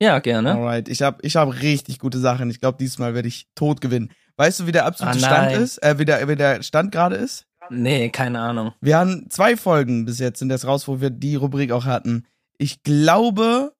Ja, 0.00 0.20
gerne. 0.20 0.52
Alright, 0.54 0.88
ich 0.88 1.02
habe 1.02 1.18
ich 1.22 1.34
hab 1.34 1.60
richtig 1.60 1.98
gute 1.98 2.20
Sachen. 2.20 2.50
Ich 2.50 2.60
glaube, 2.60 2.78
diesmal 2.78 3.14
werde 3.14 3.26
ich 3.26 3.48
tot 3.56 3.80
gewinnen. 3.80 4.12
Weißt 4.38 4.60
du, 4.60 4.66
wie 4.66 4.72
der 4.72 4.86
absolute 4.86 5.18
Ah, 5.18 5.20
Stand 5.20 5.52
ist? 5.52 5.82
Äh, 5.82 5.98
wie 5.98 6.04
der, 6.04 6.26
wie 6.28 6.36
der 6.36 6.62
Stand 6.62 6.92
gerade 6.92 7.16
ist? 7.16 7.44
Nee, 7.70 8.08
keine 8.08 8.40
Ahnung. 8.40 8.72
Wir 8.80 8.96
haben 8.96 9.28
zwei 9.28 9.56
Folgen 9.56 10.06
bis 10.06 10.18
jetzt 10.20 10.38
sind 10.38 10.48
das 10.48 10.66
raus, 10.66 10.88
wo 10.88 11.00
wir 11.00 11.10
die 11.10 11.34
Rubrik 11.34 11.72
auch 11.72 11.84
hatten. 11.84 12.24
Ich 12.56 12.82
glaube, 12.82 13.74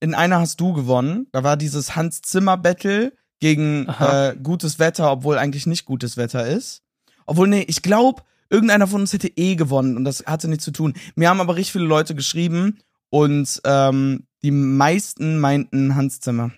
in 0.00 0.14
einer 0.14 0.40
hast 0.40 0.60
du 0.60 0.72
gewonnen. 0.72 1.26
Da 1.32 1.42
war 1.44 1.56
dieses 1.56 1.96
Hans 1.96 2.22
Zimmer 2.22 2.56
Battle 2.56 3.12
gegen 3.40 3.86
äh, 4.00 4.34
gutes 4.42 4.78
Wetter, 4.78 5.10
obwohl 5.12 5.38
eigentlich 5.38 5.66
nicht 5.66 5.84
gutes 5.84 6.16
Wetter 6.16 6.46
ist. 6.46 6.82
Obwohl, 7.26 7.48
nee, 7.48 7.64
ich 7.68 7.82
glaube, 7.82 8.22
irgendeiner 8.48 8.86
von 8.86 9.02
uns 9.02 9.12
hätte 9.12 9.28
eh 9.36 9.56
gewonnen 9.56 9.96
und 9.96 10.04
das 10.04 10.24
hatte 10.26 10.48
nichts 10.48 10.64
zu 10.64 10.70
tun. 10.70 10.94
Mir 11.16 11.28
haben 11.28 11.40
aber 11.40 11.56
richtig 11.56 11.72
viele 11.72 11.84
Leute 11.86 12.14
geschrieben 12.14 12.78
und 13.10 13.60
ähm, 13.64 14.26
die 14.42 14.52
meisten 14.52 15.38
meinten 15.40 15.96
Hans 15.96 16.20
Zimmer. 16.20 16.52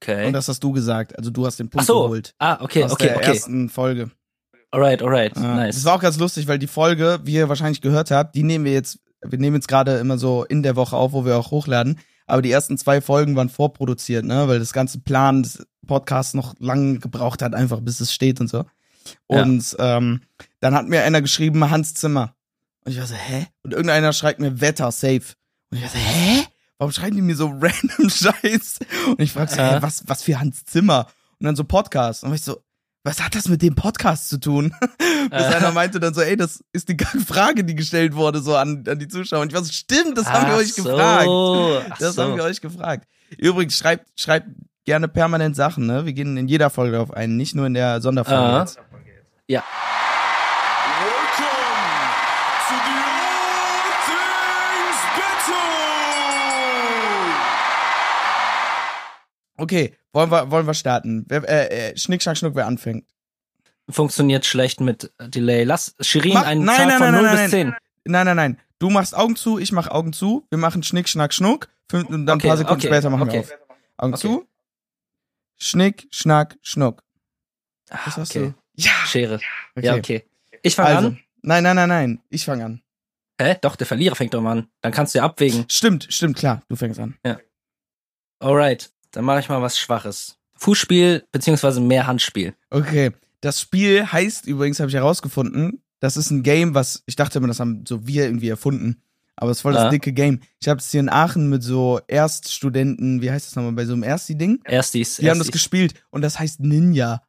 Okay. 0.00 0.26
Und 0.26 0.32
das 0.32 0.48
hast 0.48 0.62
du 0.62 0.72
gesagt. 0.72 1.16
Also 1.18 1.30
du 1.30 1.44
hast 1.46 1.58
den 1.58 1.66
Ach 1.68 1.72
Punkt 1.72 1.86
so. 1.86 2.02
geholt. 2.02 2.34
Ah, 2.38 2.58
okay, 2.62 2.84
aus 2.84 2.92
okay, 2.92 3.08
der 3.08 3.16
okay. 3.16 3.26
ersten 3.26 3.68
Folge. 3.68 4.10
Alright, 4.70 5.02
alright. 5.02 5.36
Ja. 5.36 5.56
Nice. 5.56 5.76
Das 5.76 5.84
war 5.84 5.94
auch 5.94 6.00
ganz 6.00 6.18
lustig, 6.18 6.46
weil 6.46 6.58
die 6.58 6.66
Folge, 6.66 7.20
wie 7.24 7.34
ihr 7.34 7.48
wahrscheinlich 7.48 7.80
gehört 7.80 8.10
habt, 8.10 8.34
die 8.34 8.42
nehmen 8.42 8.64
wir 8.64 8.72
jetzt, 8.72 8.98
wir 9.22 9.38
nehmen 9.38 9.56
jetzt 9.56 9.68
gerade 9.68 9.96
immer 9.98 10.18
so 10.18 10.44
in 10.44 10.62
der 10.62 10.76
Woche 10.76 10.96
auf, 10.96 11.12
wo 11.12 11.24
wir 11.24 11.36
auch 11.36 11.50
hochladen. 11.50 11.98
Aber 12.26 12.42
die 12.42 12.50
ersten 12.50 12.76
zwei 12.76 13.00
Folgen 13.00 13.34
waren 13.36 13.48
vorproduziert, 13.48 14.24
ne, 14.24 14.46
weil 14.48 14.58
das 14.58 14.74
ganze 14.74 15.00
Plan 15.00 15.42
des 15.42 15.66
Podcasts 15.86 16.34
noch 16.34 16.54
lange 16.58 16.98
gebraucht 16.98 17.40
hat, 17.40 17.54
einfach 17.54 17.80
bis 17.80 18.00
es 18.00 18.12
steht 18.12 18.40
und 18.40 18.48
so. 18.48 18.64
Ja. 19.30 19.42
Und 19.42 19.74
ähm, 19.78 20.20
dann 20.60 20.74
hat 20.74 20.86
mir 20.86 21.02
einer 21.04 21.22
geschrieben, 21.22 21.70
Hans 21.70 21.94
Zimmer. 21.94 22.34
Und 22.84 22.92
ich 22.92 22.98
war 22.98 23.06
so, 23.06 23.14
hä? 23.14 23.46
Und 23.62 23.72
irgendeiner 23.72 24.12
schreibt 24.12 24.40
mir 24.40 24.60
Wetter, 24.60 24.92
safe. 24.92 25.34
Und 25.70 25.78
ich 25.78 25.82
war 25.82 25.90
so, 25.90 25.98
hä? 25.98 26.44
Warum 26.78 26.92
schreiben 26.92 27.16
die 27.16 27.22
mir 27.22 27.36
so 27.36 27.46
random 27.60 28.08
Scheiß? 28.10 28.78
Und 29.08 29.20
ich 29.20 29.32
frag 29.32 29.50
so, 29.50 29.60
Ja. 29.60 29.82
was, 29.82 30.02
was 30.06 30.22
für 30.22 30.38
Hans 30.38 30.64
Zimmer? 30.64 31.06
Und 31.40 31.44
dann 31.46 31.56
so 31.56 31.64
Podcast. 31.64 32.24
Und 32.24 32.32
ich 32.34 32.42
so, 32.42 32.58
was 33.04 33.22
hat 33.22 33.34
das 33.34 33.48
mit 33.48 33.62
dem 33.62 33.74
Podcast 33.74 34.28
zu 34.28 34.38
tun? 34.38 34.72
Bis 35.30 35.40
Äh. 35.40 35.54
einer 35.56 35.72
meinte 35.72 35.98
dann 36.00 36.14
so, 36.14 36.20
ey, 36.20 36.36
das 36.36 36.62
ist 36.72 36.88
die 36.88 36.96
Frage, 37.26 37.64
die 37.64 37.74
gestellt 37.74 38.14
wurde, 38.14 38.40
so 38.40 38.56
an, 38.56 38.84
an 38.88 38.98
die 38.98 39.08
Zuschauer. 39.08 39.40
Und 39.42 39.48
ich 39.48 39.54
war 39.54 39.64
so, 39.64 39.72
stimmt, 39.72 40.16
das 40.18 40.26
haben 40.26 40.46
wir 40.46 40.54
Ach 40.54 40.58
euch 40.58 40.72
so. 40.74 40.82
gefragt. 40.84 41.28
Ach 41.90 41.98
Das 41.98 42.14
so. 42.14 42.22
haben 42.22 42.36
wir 42.36 42.44
euch 42.44 42.60
gefragt. 42.60 43.06
Übrigens, 43.36 43.76
schreibt, 43.76 44.08
schreibt 44.18 44.48
gerne 44.84 45.06
permanent 45.08 45.54
Sachen, 45.56 45.86
ne? 45.86 46.06
Wir 46.06 46.12
gehen 46.12 46.36
in 46.36 46.48
jeder 46.48 46.70
Folge 46.70 46.98
auf 47.00 47.10
einen, 47.12 47.36
nicht 47.36 47.54
nur 47.54 47.66
in 47.66 47.74
der 47.74 48.00
Sonderfolge 48.00 48.58
jetzt. 48.60 48.78
Ja. 49.48 49.62
Okay, 59.58 59.94
wollen 60.12 60.30
wir, 60.30 60.50
wollen 60.50 60.66
wir 60.66 60.74
starten? 60.74 61.24
Wer, 61.28 61.46
äh, 61.48 61.90
äh, 61.90 61.96
Schnick, 61.98 62.22
Schnack, 62.22 62.38
Schnuck, 62.38 62.54
wer 62.54 62.66
anfängt? 62.66 63.04
Funktioniert 63.90 64.46
schlecht 64.46 64.80
mit 64.80 65.12
Delay. 65.20 65.64
Lass 65.64 65.94
Shirin 66.00 66.34
Mach- 66.34 66.46
einen 66.46 66.64
nein, 66.64 66.76
Zahl 66.76 66.86
nein, 66.86 66.98
von 66.98 67.10
nein, 67.12 67.22
0 67.22 67.22
nein, 67.24 67.36
bis 67.44 67.50
10. 67.50 67.74
Nein, 68.04 68.26
nein, 68.26 68.36
nein. 68.36 68.60
Du 68.78 68.90
machst 68.90 69.14
Augen 69.16 69.34
zu, 69.34 69.58
ich 69.58 69.72
mach 69.72 69.88
Augen 69.88 70.12
zu. 70.12 70.46
Wir 70.50 70.58
machen 70.58 70.82
Schnick, 70.82 71.08
Schnack, 71.08 71.34
Schnuck. 71.34 71.68
Fünf, 71.90 72.08
und 72.08 72.26
dann 72.26 72.36
Okay, 72.38 72.46
ein 72.46 72.50
paar 72.50 72.56
Sekunden 72.58 72.80
okay, 72.80 72.86
später 72.88 73.10
machen 73.10 73.22
okay. 73.28 73.32
wir 73.32 73.40
auf. 73.40 73.58
Augen 73.96 74.16
zu. 74.16 74.46
Schnick, 75.58 76.06
Schnack, 76.10 76.56
Schnuck. 76.62 77.02
Ah, 77.90 77.98
Was 78.04 78.16
hast 78.18 78.30
okay. 78.36 78.52
du? 78.76 78.82
Ja. 78.82 78.90
Schere. 79.06 79.40
Okay. 79.74 79.86
Ja, 79.86 79.94
okay. 79.96 80.24
Ich 80.62 80.74
fange 80.76 80.88
Also, 80.96 81.08
an. 81.08 81.18
nein, 81.42 81.62
nein, 81.64 81.74
nein, 81.76 81.88
nein. 81.88 82.20
Ich 82.28 82.44
fange 82.44 82.64
an. 82.64 82.82
Hä? 83.40 83.56
Doch, 83.62 83.74
der 83.76 83.86
Verlierer 83.86 84.14
fängt 84.14 84.34
doch 84.34 84.40
mal 84.42 84.58
an. 84.58 84.68
Dann 84.82 84.92
kannst 84.92 85.14
du 85.14 85.18
ja 85.20 85.24
abwägen. 85.24 85.64
Stimmt, 85.68 86.06
stimmt, 86.10 86.36
klar. 86.36 86.62
Du 86.68 86.76
fängst 86.76 87.00
an. 87.00 87.16
Alright. 88.40 88.90
Dann 89.12 89.24
mache 89.24 89.40
ich 89.40 89.48
mal 89.48 89.62
was 89.62 89.78
Schwaches. 89.78 90.36
Fußspiel 90.56 91.24
beziehungsweise 91.32 91.80
mehr 91.80 92.06
Handspiel. 92.06 92.54
Okay. 92.70 93.12
Das 93.40 93.60
Spiel 93.60 94.04
heißt 94.10 94.46
übrigens, 94.46 94.80
habe 94.80 94.88
ich 94.88 94.96
herausgefunden, 94.96 95.82
das 96.00 96.16
ist 96.16 96.30
ein 96.30 96.42
Game, 96.42 96.74
was 96.74 97.02
ich 97.06 97.14
dachte 97.16 97.38
immer, 97.38 97.46
das 97.48 97.60
haben 97.60 97.84
so 97.86 98.06
wir 98.06 98.24
irgendwie 98.24 98.48
erfunden. 98.48 99.02
Aber 99.36 99.52
es 99.52 99.58
ist 99.58 99.62
voll 99.62 99.72
das 99.74 99.84
Ja. 99.84 99.90
dicke 99.90 100.12
Game. 100.12 100.40
Ich 100.60 100.66
habe 100.68 100.80
es 100.80 100.90
hier 100.90 100.98
in 100.98 101.08
Aachen 101.08 101.48
mit 101.48 101.62
so 101.62 102.00
Erststudenten, 102.08 103.22
wie 103.22 103.30
heißt 103.30 103.46
das 103.46 103.54
nochmal, 103.56 103.72
bei 103.72 103.84
so 103.84 103.92
einem 103.92 104.02
Ersti-Ding? 104.02 104.60
Erstis. 104.64 105.16
Die 105.16 105.30
haben 105.30 105.38
das 105.38 105.46
Erstis. 105.46 105.52
gespielt 105.52 105.94
und 106.10 106.22
das 106.22 106.38
heißt 106.40 106.58
Ninja. 106.60 107.22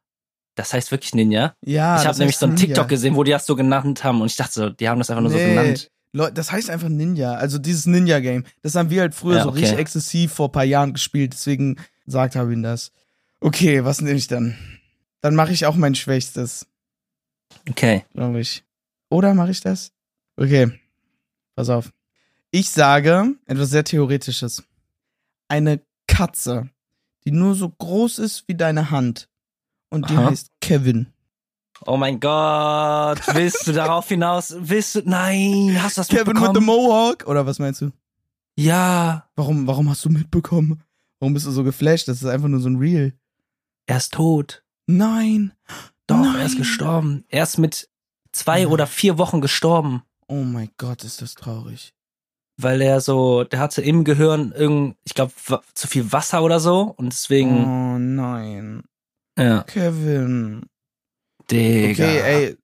Das 0.56 0.72
heißt 0.72 0.90
wirklich 0.90 1.14
Ninja. 1.14 1.54
Ja, 1.64 2.00
ich 2.00 2.06
habe 2.08 2.18
nämlich 2.18 2.36
so 2.36 2.46
einen. 2.46 2.56
TikTok 2.56 2.88
gesehen, 2.88 3.14
wo 3.14 3.22
die 3.22 3.30
das 3.30 3.46
so 3.46 3.54
genannt 3.54 4.02
haben 4.02 4.20
und 4.20 4.26
ich 4.26 4.36
dachte 4.36 4.52
so, 4.52 4.68
die 4.70 4.88
haben 4.88 4.98
das 4.98 5.08
einfach 5.10 5.22
nur 5.22 5.30
so 5.30 5.38
Nee. 5.38 5.54
genannt. 5.54 5.90
Leute, 6.12 6.34
das 6.34 6.50
heißt 6.50 6.70
einfach 6.70 6.88
Ninja. 6.88 7.34
Also 7.34 7.58
dieses 7.58 7.86
Ninja-Game. 7.86 8.44
Das 8.62 8.74
haben 8.74 8.90
wir 8.90 9.00
halt 9.02 9.14
früher 9.14 9.36
Ja, 9.38 9.42
so 9.44 9.50
okay. 9.50 9.60
richtig 9.60 9.78
exzessiv 9.78 10.32
vor 10.32 10.48
ein 10.48 10.52
paar 10.52 10.64
Jahren 10.64 10.92
gespielt. 10.92 11.32
Deswegen 11.34 11.76
sagt 12.06 12.34
habe 12.36 12.50
ich 12.50 12.54
ihnen 12.54 12.62
das. 12.64 12.92
Okay, 13.40 13.84
was 13.84 14.00
nehme 14.00 14.16
ich 14.18 14.26
dann? 14.26 14.56
Dann 15.20 15.34
mache 15.34 15.52
ich 15.52 15.66
auch 15.66 15.76
mein 15.76 15.94
Schwächstes, 15.94 16.66
Okay. 17.68 18.04
glaube 18.12 18.40
ich. 18.40 18.64
Oder 19.08 19.34
mache 19.34 19.50
ich 19.50 19.60
das? 19.60 19.92
Okay, 20.36 20.72
pass 21.54 21.68
auf. 21.68 21.92
Ich 22.50 22.70
sage 22.70 23.34
etwas 23.46 23.70
sehr 23.70 23.84
Theoretisches. 23.84 24.64
Eine 25.48 25.80
Katze, 26.06 26.70
die 27.24 27.30
nur 27.32 27.54
so 27.54 27.68
groß 27.68 28.18
ist 28.18 28.44
wie 28.48 28.54
deine 28.56 28.90
Hand. 28.90 29.28
Und 29.90 30.08
die 30.10 30.16
Aha. 30.16 30.30
heißt 30.30 30.50
Kevin. 30.60 31.08
Oh 31.86 31.96
mein 31.96 32.20
Gott, 32.20 33.20
willst 33.34 33.66
du 33.66 33.72
darauf 33.72 34.06
hinaus? 34.08 34.54
Willst 34.58 34.96
du? 34.96 35.02
Nein, 35.04 35.78
hast 35.82 35.96
du 35.96 36.00
das 36.00 36.08
Kevin 36.08 36.26
with 36.26 36.34
mitbekommen? 36.42 36.54
the 36.54 36.60
Mohawk? 36.66 37.26
Oder 37.26 37.46
was 37.46 37.58
meinst 37.58 37.80
du? 37.80 37.90
ja, 38.56 39.26
Warum, 39.36 39.66
warum 39.66 39.88
hast 39.88 40.04
du 40.04 40.10
mitbekommen? 40.10 40.82
Warum 41.18 41.32
bist 41.34 41.46
du 41.46 41.50
so 41.50 41.64
geflasht? 41.64 42.08
Das 42.08 42.18
ist 42.18 42.26
einfach 42.28 42.48
nur 42.48 42.60
so 42.60 42.68
ein 42.68 42.76
Reel. 42.76 43.14
er 43.86 43.96
ist 43.96 44.12
tot. 44.12 44.62
Nein. 44.86 45.52
Doch, 46.06 46.18
Nein. 46.18 46.36
er 46.40 46.46
ist 46.46 46.58
gestorben. 46.58 47.24
Er 47.28 47.44
ist 47.44 47.56
mit 47.58 47.88
zwei 48.32 48.64
Nein. 48.64 48.72
oder 48.72 48.86
vier 48.86 49.16
Wochen 49.18 49.40
gestorben, 49.40 50.02
Oh 50.28 50.42
mein 50.44 50.70
Gott, 50.78 51.02
ist 51.04 51.22
das 51.22 51.34
traurig. 51.34 51.94
weil 52.56 52.80
er 52.82 53.00
so, 53.00 53.44
der 53.44 53.58
hatte 53.60 53.80
im 53.82 54.04
Gehirn 54.04 54.52
irgend, 54.52 54.96
ich 55.04 55.14
glaube, 55.14 55.32
zu 55.74 55.86
viel 55.88 56.12
Wasser 56.12 56.42
oder 56.42 56.60
so 56.60 56.82
und 56.96 57.12
deswegen, 57.12 57.64
Oh 57.64 57.98
nein. 57.98 58.82
ja, 59.38 59.62
Kevin. 59.62 60.66
Digga. 61.50 62.04
Okay, 62.04 62.20
ey. 62.20 62.56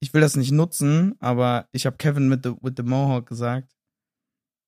Ich 0.00 0.14
will 0.14 0.20
das 0.20 0.36
nicht 0.36 0.52
nutzen, 0.52 1.16
aber 1.18 1.66
ich 1.72 1.84
habe 1.86 1.96
Kevin 1.96 2.28
mit 2.28 2.44
the, 2.44 2.52
with 2.62 2.74
the 2.76 2.82
Mohawk 2.84 3.26
gesagt. 3.26 3.72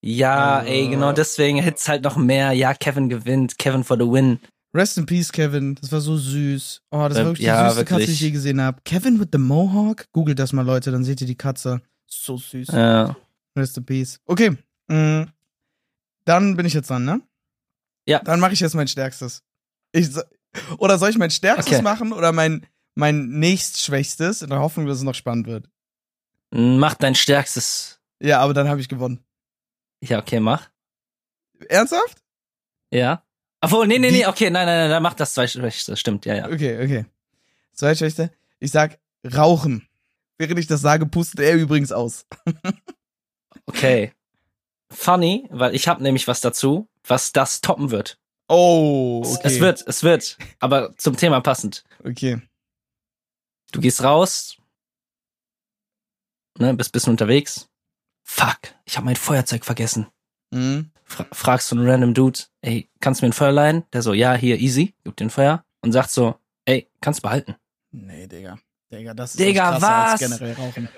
Ja, 0.03 0.59
Also- 0.61 0.70
ey, 0.70 0.88
genau 0.88 1.12
deswegen 1.12 1.62
hit's 1.62 1.88
halt 1.88 2.03
noch 2.05 2.16
mehr. 2.16 2.53
Ja, 2.53 2.74
Kevin 2.74 3.09
gewinnt, 3.09 3.59
Kevin 3.59 3.84
for 3.84 3.96
the 3.96 4.05
win. 4.11 4.40
Rest 4.74 4.98
in 4.98 5.07
peace, 5.07 5.30
Kevin. 5.32 5.74
Das 5.80 5.90
war 5.92 6.01
so 6.01 6.16
süß. 6.16 6.82
Oh, 6.90 7.07
das 7.09 7.18
war 7.18 7.24
wirklich 7.26 7.46
ja, 7.46 7.64
die 7.64 7.70
süßeste 7.70 7.84
Katze, 7.86 8.07
die 8.07 8.12
ich 8.12 8.20
je 8.20 8.30
gesehen 8.30 8.61
habe. 8.61 8.80
Kevin 8.84 9.18
with 9.20 9.28
the 9.32 9.38
Mohawk? 9.38 10.07
Googelt 10.12 10.38
das 10.38 10.53
mal, 10.53 10.64
Leute, 10.64 10.90
dann 10.92 11.05
seht 11.05 11.20
ihr 11.20 11.26
die 11.26 11.34
Katze. 11.36 11.80
So 12.07 12.36
süß. 12.36 12.68
Ja. 12.68 13.16
Rest 13.57 13.76
in 13.78 13.84
peace. 13.84 14.20
Okay. 14.26 14.57
mm, 14.88 15.24
Dann 16.24 16.57
bin 16.57 16.66
ich 16.66 16.74
jetzt 16.74 16.88
dran, 16.90 17.05
ne? 17.05 17.20
Ja. 18.07 18.20
Dann 18.20 18.38
mache 18.40 18.53
ich 18.53 18.61
jetzt 18.61 18.74
mein 18.74 18.88
Stärkstes. 18.88 19.42
Ich, 19.92 20.09
oder 20.78 20.98
soll 20.98 21.11
ich 21.11 21.18
mein 21.18 21.30
Stärkstes 21.30 21.74
Okay. 21.74 21.82
machen 21.82 22.12
oder 22.12 22.30
mein, 22.32 22.64
mein 22.95 23.28
nächstschwächstes 23.28 24.43
in 24.43 24.51
der 24.51 24.61
Hoffnung, 24.61 24.86
dass 24.86 24.99
es 24.99 25.03
noch 25.05 25.14
spannend 25.14 25.47
wird? 25.47 25.68
Mach 26.51 26.95
dein 26.95 27.14
stärkstes. 27.14 28.01
Ja, 28.20 28.41
aber 28.41 28.55
dann 28.55 28.68
habe 28.68 28.80
ich 28.80 28.88
gewonnen. 28.88 29.24
Ja, 30.01 30.18
okay, 30.18 30.41
mach. 30.41 30.68
Ernsthaft? 31.68 32.22
Ja. 32.91 33.24
Obwohl, 33.61 33.86
nee, 33.86 33.99
nee, 33.99 34.11
nee, 34.11 34.26
okay, 34.26 34.51
nein, 34.51 34.66
nein, 34.66 34.78
nein, 34.78 34.91
dann 34.91 35.03
mach 35.03 35.14
das 35.14 35.34
zweitschwächste. 35.34 35.97
Stimmt, 35.97 36.26
ja, 36.26 36.34
ja. 36.34 36.47
Okay, 36.47 36.82
okay. 36.82 37.07
Zweitschwächste. 37.72 38.30
Ich 38.59 38.70
sag 38.70 38.99
Rauchen. 39.24 39.86
Während 40.38 40.59
ich 40.59 40.66
das 40.66 40.80
sage, 40.80 41.07
pustet 41.07 41.41
er 41.41 41.55
übrigens 41.55 41.93
aus. 41.93 42.26
Okay. 43.66 44.12
Funny, 44.91 45.47
weil 45.51 45.74
ich 45.74 45.86
habe 45.86 46.03
nämlich 46.03 46.26
was 46.26 46.41
dazu, 46.41 46.88
was 47.05 47.32
das 47.32 47.61
toppen 47.61 47.91
wird. 47.91 48.18
Oh, 48.49 49.22
okay. 49.24 49.41
Es 49.45 49.61
wird, 49.61 49.84
es 49.86 50.03
wird, 50.03 50.36
aber 50.59 50.97
zum 50.97 51.16
Thema 51.16 51.41
passend. 51.41 51.84
Okay. 52.05 52.41
Du 53.73 53.81
gehst 53.81 54.03
raus, 54.03 54.57
ne, 56.59 56.75
bist 56.75 56.93
bisschen 56.93 57.11
unterwegs. 57.12 57.68
Fuck, 58.25 58.59
ich 58.85 58.97
habe 58.97 59.07
mein 59.07 59.16
Feuerzeug 59.16 59.64
vergessen. 59.64 60.07
Mhm. 60.51 60.91
Fra 61.05 61.27
fragst 61.33 61.71
du 61.71 61.77
einen 61.77 61.89
random 61.89 62.14
Dude, 62.14 62.41
ey, 62.62 62.89
kannst 63.01 63.21
du 63.21 63.27
mir 63.27 63.31
ein 63.31 63.33
Feuer 63.35 63.53
leihen? 63.53 63.85
Der 63.93 64.03
so, 64.03 64.12
ja, 64.12 64.35
hier, 64.35 64.59
easy, 64.59 64.95
gibt 65.05 65.21
dir 65.21 65.25
ein 65.27 65.31
Feuer. 65.31 65.64
Und 65.83 65.93
sagt 65.93 66.11
so, 66.11 66.37
ey, 66.66 66.89
kannst 67.01 67.23
behalten. 67.23 67.57
Nee, 67.91 68.27
Digga. 68.27 68.59
Digga, 68.93 69.14
das 69.14 69.31
ist 69.33 69.41
Digga, 69.41 69.71
krasser 69.71 69.89
als 69.89 70.12
was? 70.12 70.21
generell 70.21 70.53
rauchen. 70.55 70.89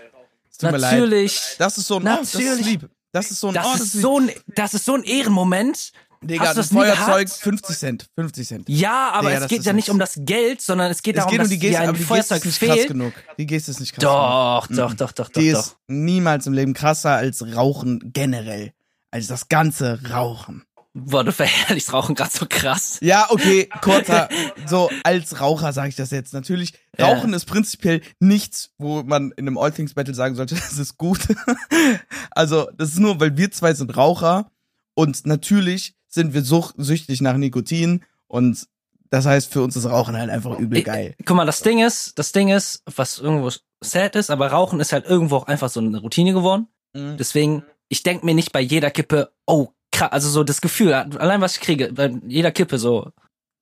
Es 0.51 0.59
tut 0.59 0.71
mir 0.73 0.79
leid. 0.79 0.93
Natürlich. 0.95 1.41
Das 1.59 1.79
ist 1.79 1.87
so 1.87 1.97
ein, 1.97 2.03
oh, 2.03 2.17
das 2.19 2.35
ist 2.35 2.35
Natürlich. 2.35 2.67
lieb. 2.67 2.91
Das 3.13 3.31
ist 3.31 3.41
so 3.41 3.49
ein, 3.49 3.55
Das, 3.55 3.67
oh, 3.67 3.75
ist 3.75 3.95
lieb. 3.95 4.03
so 4.03 4.19
ein, 4.21 4.31
das 4.49 4.75
ist 4.75 4.85
so 4.85 4.95
ein 4.95 5.05
Ehrenmoment. 5.05 5.93
Digga, 6.23 6.45
Hast 6.45 6.55
du 6.57 6.61
ein 6.61 6.63
das 6.63 6.73
nie 6.73 6.79
Feuerzeug, 6.79 7.27
gehabt? 7.27 7.31
50 7.43 7.77
Cent, 7.79 8.11
50 8.15 8.49
Cent. 8.49 8.69
Ja, 8.69 9.11
aber 9.13 9.31
Digga, 9.31 9.43
es 9.45 9.49
geht 9.49 9.65
ja 9.65 9.73
nicht 9.73 9.89
um 9.91 9.99
das 9.99 10.13
Geld, 10.17 10.61
sondern 10.61 10.91
es 10.91 11.03
geht 11.03 11.17
Es 11.17 11.25
darum, 11.25 11.31
geht 11.33 11.41
um 11.41 11.45
dass 11.45 11.51
die 11.51 11.59
dir 11.59 11.69
Geste, 11.71 11.83
ein 11.83 11.89
aber 11.89 11.99
die 11.99 12.05
Geste 12.05 12.15
Feuerzeug 12.15 12.39
ist 12.39 12.45
nicht 12.47 12.61
krass 12.61 12.77
fehlt. 12.77 12.89
genug. 12.89 13.13
Die 13.39 13.47
Geste 13.47 13.71
ist 13.73 13.81
nicht 13.81 13.93
krass 13.95 14.01
genug. 14.03 14.15
Doch, 14.15 14.71
Mhm. 14.71 14.77
doch, 14.77 14.95
doch, 14.95 15.13
doch, 15.13 15.29
doch, 15.31 15.41
Die 15.41 15.51
doch. 15.53 15.59
ist 15.61 15.77
niemals 15.89 16.47
im 16.47 16.53
Leben 16.53 16.75
krasser 16.75 17.11
als 17.17 17.55
Rauchen 17.57 18.13
generell. 18.13 18.73
Als 19.11 19.27
das 19.27 19.49
ganze 19.49 19.99
Rauchen. 20.11 20.65
Boah, 20.95 21.25
du 21.25 21.33
verherrlichst 21.33 21.93
Rauchen 21.95 22.15
gerade 22.15 22.31
so 22.31 22.45
krass. 22.47 22.99
Ja, 23.01 23.27
okay, 23.31 23.69
kurzer, 23.81 24.29
so 24.67 24.91
als 25.05 25.41
Raucher 25.41 25.73
sage 25.73 25.89
ich 25.89 25.97
das 25.97 26.11
jetzt. 26.11 26.35
Natürlich, 26.35 26.75
Ja. 26.99 27.07
Rauchen 27.07 27.33
ist 27.33 27.47
prinzipiell 27.47 28.03
nichts, 28.21 28.73
wo 28.77 29.03
man 29.03 29.33
in 29.39 29.47
einem 29.49 29.57
All 29.59 29.73
Things 29.73 29.95
Battle 29.95 30.15
sagen 30.15 30.35
sollte, 30.35 30.55
das 30.71 30.79
ist 30.79 30.99
gut. 30.99 31.21
also, 32.31 32.69
das 32.77 32.91
ist 32.91 32.99
nur, 32.99 33.21
weil 33.21 33.37
wir 33.37 33.51
zwei 33.51 33.75
sind 33.75 33.97
Raucher 33.97 34.51
und 34.95 35.25
natürlich 35.27 35.95
sind 36.13 36.35
wir 36.35 36.43
such 36.43 36.73
süchtig 36.77 37.21
nach 37.21 37.37
Nikotin 37.37 38.05
und 38.27 38.67
das 39.11 39.27
heißt, 39.27 39.53
für 39.53 39.63
uns 39.63 39.77
ist 39.77 39.85
Rauchen 39.85 40.17
halt 40.17 40.31
einfach 40.31 40.59
übel 40.59 40.83
geil. 40.83 41.15
Guck 41.27 41.37
mal, 41.37 41.45
das 41.45 41.61
Ding 41.61 41.85
ist, 41.85 42.19
das 42.19 42.33
Ding 42.33 42.49
ist, 42.49 42.83
was 42.97 43.19
irgendwo 43.19 43.51
sad 43.83 44.17
ist, 44.17 44.31
aber 44.31 44.47
Rauchen 44.51 44.81
ist 44.81 44.93
halt 44.93 45.05
irgendwo 45.05 45.37
auch 45.37 45.47
einfach 45.47 45.69
so 45.69 45.81
eine 45.81 45.99
Routine 45.99 46.33
geworden. 46.33 46.69
Mhm. 46.95 47.19
Deswegen, 47.19 47.63
ich 47.91 48.03
denk 48.03 48.25
mir 48.25 48.35
nicht 48.35 48.53
bei 48.53 48.61
jeder 48.61 48.91
Kippe, 48.91 49.33
oh, 49.47 49.69
krass, 49.91 50.13
also 50.13 50.31
so 50.31 50.45
das 50.45 50.63
Gefühl, 50.63 50.95
allein 50.95 51.43
was 51.43 51.57
ich 51.57 51.61
kriege, 51.61 51.93
bei 51.93 52.11
jeder 52.27 52.53
Kippe 52.53 52.79
so, 52.79 53.11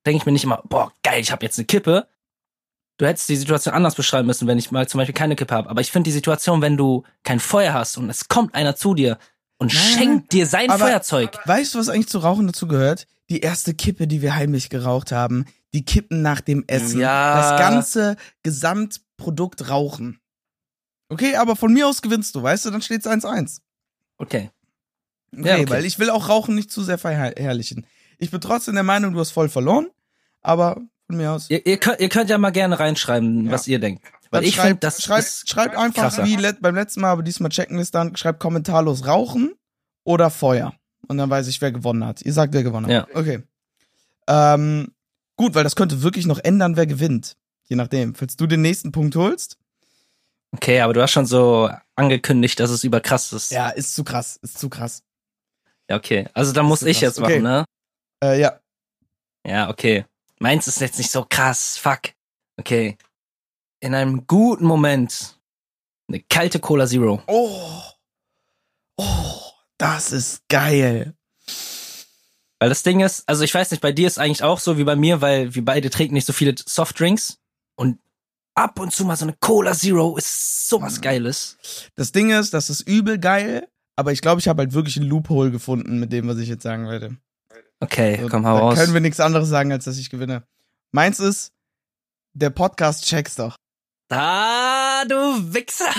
denke 0.07 0.19
ich 0.19 0.27
mir 0.27 0.33
nicht 0.33 0.45
immer, 0.45 0.63
boah, 0.69 0.93
geil, 1.03 1.21
ich 1.21 1.33
habe 1.33 1.45
jetzt 1.45 1.59
eine 1.59 1.67
Kippe. 1.67 2.07
Du 2.99 3.07
hättest 3.07 3.29
die 3.29 3.37
Situation 3.37 3.75
anders 3.75 3.95
beschreiben 3.97 4.27
müssen, 4.27 4.47
wenn 4.47 4.59
ich 4.59 4.71
mal 4.71 4.87
zum 4.87 4.99
Beispiel 4.99 5.15
keine 5.15 5.35
Kippe 5.35 5.55
habe. 5.55 5.69
Aber 5.69 5.81
ich 5.81 5.91
finde 5.91 6.09
die 6.09 6.13
Situation, 6.13 6.63
wenn 6.63 6.77
du 6.77 7.03
kein 7.25 7.41
Feuer 7.41 7.73
hast 7.73 7.97
und 7.97 8.09
es 8.09 8.29
kommt 8.29 8.55
einer 8.55 8.77
zu 8.77 8.95
dir 8.95 9.19
und 9.61 9.73
Nein, 9.73 9.83
schenkt 9.83 10.33
dir 10.33 10.47
sein 10.47 10.69
aber- 10.71 10.87
Feuerzeug. 10.87 11.39
Weißt 11.47 11.75
du, 11.75 11.79
was 11.79 11.89
eigentlich 11.89 12.09
zu 12.09 12.19
Rauchen 12.19 12.49
dazu 12.49 12.67
gehört? 12.67 13.07
Die 13.29 13.41
erste 13.41 13.75
Kippe, 13.75 14.09
die 14.09 14.23
wir 14.23 14.35
heimlich 14.35 14.71
geraucht 14.71 15.13
haben, 15.13 15.45
die 15.73 15.85
Kippen 15.85 16.21
nach 16.23 16.41
dem 16.41 16.65
Essen. 16.67 16.99
Ja. 16.99 17.37
Das 17.37 17.61
ganze 17.61 18.17
Gesamtprodukt 18.43 19.69
Rauchen. 19.69 20.19
Okay, 21.09 21.37
aber 21.37 21.57
von 21.57 21.73
mir 21.73 21.87
aus 21.89 22.03
gewinnst 22.03 22.35
du, 22.35 22.43
weißt 22.43 22.67
du, 22.67 22.71
dann 22.71 22.83
steht's 22.83 23.07
1-1. 23.07 23.61
Okay. 24.19 24.51
Okay, 25.33 25.49
Ja, 25.49 25.55
okay. 25.57 25.69
weil 25.71 25.85
ich 25.85 25.99
will 25.99 26.11
auch 26.11 26.29
Rauchen 26.29 26.55
nicht 26.57 26.71
zu 26.73 26.83
sehr 26.83 26.99
verherrlichen. 26.99 27.87
Ich 28.19 28.31
bin 28.31 28.41
trotzdem 28.41 28.75
der 28.75 28.83
Meinung, 28.83 29.13
du 29.13 29.21
hast 29.21 29.31
voll 29.31 29.49
verloren, 29.49 29.89
aber 30.43 30.81
von 31.07 31.17
mir 31.17 31.33
aus. 31.33 31.49
Ihr, 31.51 31.65
ihr, 31.67 31.79
könnt, 31.79 32.01
ihr 32.01 32.09
könnt 32.09 32.31
ja 32.31 32.39
mal 32.39 32.51
gerne 32.51 32.79
reinschreiben, 32.79 33.47
Ja. 33.47 33.53
was 33.53 33.67
ihr 33.69 33.79
denkt. 33.79 34.05
Weil 34.31 34.45
ich 34.45 34.59
finde, 34.59 34.77
das 34.77 35.03
schreibt, 35.03 35.45
schreibt 35.47 35.77
einfach 35.77 36.03
krasser. 36.03 36.25
wie 36.25 36.37
let, 36.37 36.61
beim 36.61 36.75
letzten 36.75 37.01
Mal, 37.01 37.11
aber 37.11 37.23
diesmal 37.23 37.51
checken 37.51 37.77
wir 37.77 37.83
es 37.83 37.91
dann, 37.91 38.17
schreibt 38.17 38.39
kommentarlos 38.41 39.07
Rauchen 39.07 39.55
oder 40.05 40.31
Feuer. 40.31 40.73
Und 41.09 41.19
dann 41.19 41.29
weiß 41.29 41.49
ich, 41.49 41.61
wer 41.61 41.73
gewonnen 41.73 42.05
hat. 42.05 42.23
Ihr 42.23 42.33
sagt, 42.33 42.55
wer 42.55 42.63
gewonnen 42.63 42.87
hat. 42.87 42.93
Ja. 42.93 43.19
Okay. 43.19 43.43
Ähm, 44.29 44.93
gut, 45.37 45.55
weil 45.55 45.65
das 45.65 45.75
könnte 45.75 46.03
wirklich 46.03 46.27
noch 46.27 46.39
ändern, 46.39 46.77
wer 46.77 46.87
gewinnt. 46.87 47.37
Je 47.65 47.75
nachdem. 47.77 48.15
Falls 48.15 48.37
du 48.37 48.47
den 48.47 48.63
nächsten 48.63 48.93
Punkt 48.93 49.17
holst. 49.17 49.57
Okay, 50.53 50.81
aber 50.81 50.93
du 50.93 51.03
hast 51.03 51.11
schon 51.13 51.27
so 51.27 51.71
angekündigt, 51.97 52.59
dass 52.61 52.71
es 52.71 52.85
überkrass 52.85 53.33
ist. 53.33 53.51
Ja, 53.51 53.71
ist 53.71 53.95
zu 53.95 54.05
krass. 54.05 54.39
Ist 54.43 54.59
zu 54.59 54.69
krass. 54.69 55.03
Ja, 55.89 55.97
okay. 55.97 56.29
Also 56.35 56.53
dann 56.53 56.67
muss 56.67 56.83
ich 56.83 57.01
jetzt 57.01 57.19
Okay. 57.19 57.41
machen, 57.41 57.43
ne? 57.43 57.65
Äh, 58.23 58.41
ja. 58.41 58.61
Ja, 59.45 59.71
okay. 59.71 60.05
Meins 60.39 60.69
ist 60.69 60.81
jetzt 60.81 60.99
nicht 60.99 61.11
so 61.11 61.27
krass. 61.29 61.77
Fuck. 61.77 62.13
Okay. 62.57 62.97
In 63.81 63.95
einem 63.95 64.27
guten 64.27 64.65
Moment 64.65 65.39
eine 66.09 66.21
kalte 66.21 66.61
Cola 66.61 66.87
Zero. 66.87 67.23
Oh. 67.27 67.83
Oh. 68.97 69.41
Das 69.79 70.13
ist 70.13 70.43
geil. 70.49 71.15
Weil 72.59 72.69
das 72.69 72.83
Ding 72.83 73.01
ist, 73.01 73.27
also 73.27 73.43
ich 73.43 73.55
weiß 73.55 73.71
nicht, 73.71 73.81
bei 73.81 73.93
dir 73.93 74.07
ist 74.07 74.19
eigentlich 74.19 74.43
auch 74.43 74.61
so 74.61 74.77
wie 74.77 74.85
bei 74.85 74.97
mir, 74.97 75.23
weil 75.23 75.55
wir 75.55 75.65
beide 75.65 75.89
trinken 75.89 76.13
nicht 76.15 76.27
so 76.27 76.35
viele 76.35 76.55
Softdrinks. 76.59 77.39
Und 77.75 77.99
ab 78.55 78.79
und 78.79 78.93
zu 78.93 79.07
mal 79.07 79.17
so 79.17 79.25
eine 79.25 79.35
Cola 79.41 79.73
Zero 79.73 80.17
ist 80.19 80.69
sowas 80.69 80.99
Mhm. 80.99 81.01
Geiles. 81.03 81.57
Das 81.97 82.13
Ding 82.13 82.31
ist, 82.31 82.53
das 82.53 82.69
ist 82.69 82.83
übel 82.83 83.19
geil, 83.19 83.67
aber 83.97 84.13
ich 84.13 84.21
glaube, 84.21 84.41
ich 84.43 84.49
habe 84.49 84.61
halt 84.63 84.75
wirklich 84.75 84.99
einen 84.99 85.09
Loophole 85.09 85.51
gefunden 85.51 85.99
mit 85.99 86.13
dem, 86.13 86.29
was 86.29 86.37
ich 86.37 86.51
jetzt 86.51 86.63
sagen 86.65 86.87
werde. 86.87 87.17
Okay, 87.83 88.19
So, 88.21 88.29
komm, 88.29 88.47
hau 88.47 88.55
da 88.57 88.61
raus. 88.61 88.75
können 88.79 88.93
wir 88.93 89.01
nichts 89.01 89.21
anderes 89.21 89.49
sagen, 89.49 89.73
als 89.73 89.85
dass 89.85 89.97
ich 89.97 90.11
gewinne. 90.11 90.43
Meins 90.93 91.19
ist, 91.19 91.53
der 92.35 92.51
Podcast 92.51 93.07
checks 93.07 93.37
doch. 93.37 93.57
Ah, 94.11 95.05
du 95.09 95.15
Wichser! 95.55 95.87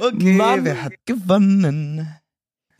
Okay, 0.00 0.32
Mann. 0.32 0.64
wer 0.64 0.82
hat 0.82 0.92
gewonnen? 1.06 2.08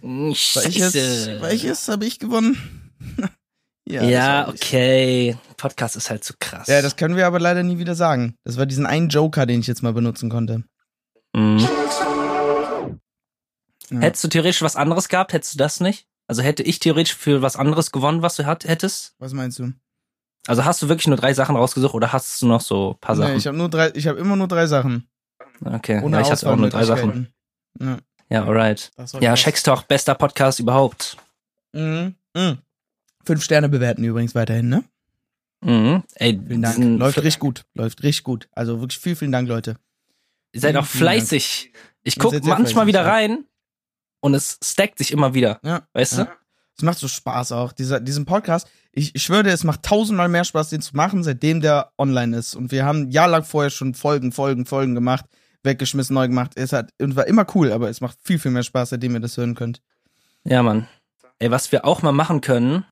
Scheiße. 0.03 1.41
war 1.41 1.53
ich 1.53 1.65
es? 1.65 1.89
Habe 1.89 2.07
ich 2.07 2.19
gewonnen? 2.19 2.93
ja, 3.89 4.03
Ja, 4.03 4.49
okay. 4.49 5.37
Podcast 5.57 5.97
ist 5.97 6.09
halt 6.11 6.25
zu 6.25 6.35
krass. 6.41 6.67
Ja, 6.69 6.81
das 6.83 6.97
können 6.97 7.17
wir 7.17 7.27
aber 7.27 7.39
leider 7.39 7.63
nie 7.63 7.79
wieder 7.79 7.95
sagen. 7.95 8.35
Das 8.45 8.57
war 8.57 8.65
diesen 8.67 8.87
einen 8.87 9.11
Joker, 9.11 9.45
den 9.47 9.61
ich 9.61 9.67
jetzt 9.67 9.83
mal 9.83 9.93
benutzen 9.93 10.31
konnte. 10.31 10.65
Mhm. 11.35 11.59
Ja. 13.91 14.01
Hättest 14.01 14.25
du 14.25 14.29
theoretisch 14.29 14.63
was 14.63 14.77
anderes 14.77 15.09
gehabt, 15.09 15.33
hättest 15.33 15.55
du 15.55 15.59
das 15.59 15.81
nicht? 15.81 16.07
Also 16.27 16.43
hätte 16.43 16.63
ich 16.63 16.79
theoretisch 16.79 17.15
für 17.15 17.43
was 17.43 17.57
anderes 17.57 17.91
gewonnen, 17.93 18.23
was 18.23 18.37
du 18.37 18.47
hat, 18.47 18.65
hättest? 18.65 19.15
Was 19.19 19.33
meinst 19.35 19.59
du? 19.59 19.73
Also 20.47 20.65
hast 20.65 20.83
du 20.83 20.89
wirklich 20.89 21.07
nur 21.07 21.17
drei 21.17 21.35
Sachen 21.35 21.55
rausgesucht 21.57 21.95
oder 21.95 22.13
hast 22.13 22.41
du 22.43 22.47
noch 22.47 22.61
so 22.61 22.93
ein 22.93 22.99
paar 23.01 23.15
Nee, 23.17 23.23
Sachen? 23.23 23.37
ich 23.37 23.47
habe 23.47 23.57
nur 23.57 23.69
drei, 23.69 23.91
ich 23.95 24.07
habe 24.07 24.19
immer 24.19 24.37
nur 24.37 24.49
drei 24.49 24.67
Sachen. 24.67 25.09
okay, 25.65 26.01
Ohne 26.03 26.17
ja, 26.17 26.23
ich 26.23 26.31
hatte 26.31 26.51
auch 26.51 26.57
nur 26.57 26.71
drei 26.71 26.85
Sachen. 26.85 27.29
Auswahlmöglichkeiten. 27.79 28.07
Ja, 28.31 28.45
alright. 28.45 28.91
Ja, 28.97 29.03
das 29.03 29.15
war 29.15 29.23
Ja, 29.23 29.31
krass. 29.31 29.41
Checks 29.41 29.63
Talk, 29.63 29.89
bester 29.89 30.15
Podcast 30.15 30.61
überhaupt. 30.61 31.17
Mhm. 31.73 32.15
Mhm. 32.35 32.59
Fünf 33.25 33.43
Sterne 33.45 33.69
bewerten 33.69 34.03
übrigens 34.05 34.35
weiterhin, 34.35 34.69
ne? 34.69 34.85
Mhm. 35.63 36.03
Ey, 36.15 36.41
Vielen 36.47 36.63
Dank. 36.63 36.79
Läuft 36.79 37.19
richtig 37.19 37.39
gut. 37.39 37.65
Läuft 37.75 38.03
richtig 38.03 38.25
gut. 38.25 38.49
Also 38.53 38.81
wirklich 38.81 38.99
viel, 38.99 39.15
vielen 39.17 39.33
Dank, 39.33 39.47
Leute. 39.49 39.77
Ihr 40.53 40.61
seid 40.61 40.71
vielen, 40.73 40.83
auch 40.83 40.87
vielen 40.87 41.01
fleißig. 41.03 41.73
Ich 42.03 42.17
Ihr 42.17 42.23
guck 42.23 42.33
seid 42.33 42.45
sehr 42.45 42.55
manchmal 42.55 42.85
fleißig, 42.85 42.89
wieder 42.89 43.03
ja. 43.03 43.11
rein 43.11 43.45
und 44.21 44.35
es 44.35 44.59
stackt 44.65 44.97
sich 44.99 45.13
immer 45.13 45.35
wieder. 45.35 45.61
Ja. 45.63 45.87
Weißt 45.93 46.17
Ja. 46.19 46.25
du? 46.25 46.31
Es 46.81 46.85
macht 46.85 46.99
so 46.99 47.09
Spaß 47.09 47.53
auch. 47.53 47.73
Dieser, 47.73 48.01
diesen 48.01 48.25
Podcast, 48.25 48.67
ich, 48.91 49.15
ich 49.15 49.23
schwöre 49.23 49.43
dir, 49.43 49.51
es 49.51 49.65
macht 49.65 49.83
tausendmal 49.83 50.31
mehr 50.31 50.45
Spaß, 50.45 50.71
den 50.71 50.81
zu 50.81 50.97
machen, 50.97 51.23
seitdem 51.23 51.61
der 51.61 51.93
online 51.99 52.35
ist. 52.35 52.55
Und 52.55 52.73
wir 52.73 52.87
haben 52.87 53.11
jahrelang 53.11 53.45
vorher 53.45 53.69
schon 53.69 53.93
Folgen, 53.93 54.33
Folgen, 54.33 54.65
Folgen 54.65 54.95
gemacht, 54.95 55.27
weggeschmissen, 55.63 56.15
neu 56.15 56.27
gemacht. 56.27 56.53
Es 56.55 56.73
hat, 56.73 56.91
und 56.99 57.17
war 57.17 57.27
immer 57.27 57.45
cool, 57.55 57.71
aber 57.71 57.91
es 57.91 58.01
macht 58.01 58.17
viel, 58.23 58.39
viel 58.39 58.51
mehr 58.51 58.63
Spaß, 58.63 58.89
seitdem 58.89 59.13
ihr 59.13 59.21
das 59.21 59.37
hören 59.37 59.55
könnt. 59.55 59.83
Ja, 60.45 60.63
Mann. 60.63 60.89
Ey, 61.39 61.51
was 61.51 61.71
wir 61.71 61.85
auch 61.85 62.01
mal 62.01 62.13
machen 62.13 62.41
können, 62.41 62.87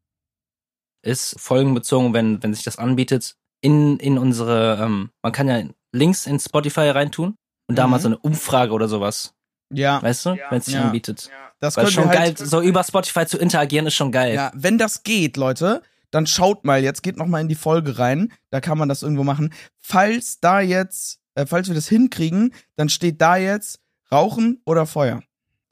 ist 1.01 1.41
folgenbezogen, 1.41 2.12
wenn, 2.12 2.43
wenn 2.43 2.53
sich 2.53 2.64
das 2.64 2.76
anbietet, 2.76 3.36
in, 3.62 3.99
in 4.01 4.18
unsere, 4.18 4.76
ähm, 4.82 5.09
man 5.22 5.32
kann 5.32 5.49
ja 5.49 5.62
Links 5.93 6.26
in 6.26 6.39
Spotify 6.39 6.91
reintun 6.91 7.36
und 7.68 7.78
da 7.78 7.86
Mhm. 7.86 7.91
mal 7.91 8.01
so 8.01 8.09
eine 8.09 8.18
Umfrage 8.18 8.72
oder 8.72 8.86
sowas, 8.86 9.32
Ja, 9.71 10.03
weißt 10.03 10.27
du, 10.27 10.39
wenn 10.51 10.59
es 10.59 10.64
sich 10.66 10.75
Ja. 10.75 10.83
anbietet. 10.85 11.31
das 11.61 11.77
Weil 11.77 11.89
schon 11.89 12.09
halt, 12.09 12.39
geil, 12.39 12.47
so 12.47 12.61
über 12.62 12.85
Spotify 12.85 13.27
zu 13.27 13.37
interagieren 13.37 13.87
ist 13.87 13.95
schon 13.95 14.12
geil. 14.12 14.35
Ja, 14.35 14.53
wenn 14.55 14.79
das 14.79 15.03
geht, 15.03 15.37
Leute, 15.37 15.83
dann 16.12 16.27
schaut 16.27 16.64
mal 16.64 16.83
jetzt, 16.83 17.03
geht 17.03 17.16
noch 17.16 17.27
mal 17.27 17.41
in 17.41 17.49
die 17.49 17.55
Folge 17.57 17.99
rein, 17.99 18.33
da 18.51 18.61
kann 18.61 18.79
man 18.79 18.89
das 18.89 19.03
irgendwo 19.03 19.25
machen. 19.25 19.53
Falls 19.79 20.39
da 20.41 20.61
jetzt, 20.61 21.19
äh, 21.35 21.47
falls 21.47 21.66
wir 21.69 21.75
das 21.75 21.89
hinkriegen, 21.89 22.55
dann 22.77 22.89
steht 22.89 23.21
da 23.21 23.37
jetzt 23.37 23.81
Rauchen 24.12 24.61
oder 24.64 24.87
Feuer. 24.87 25.21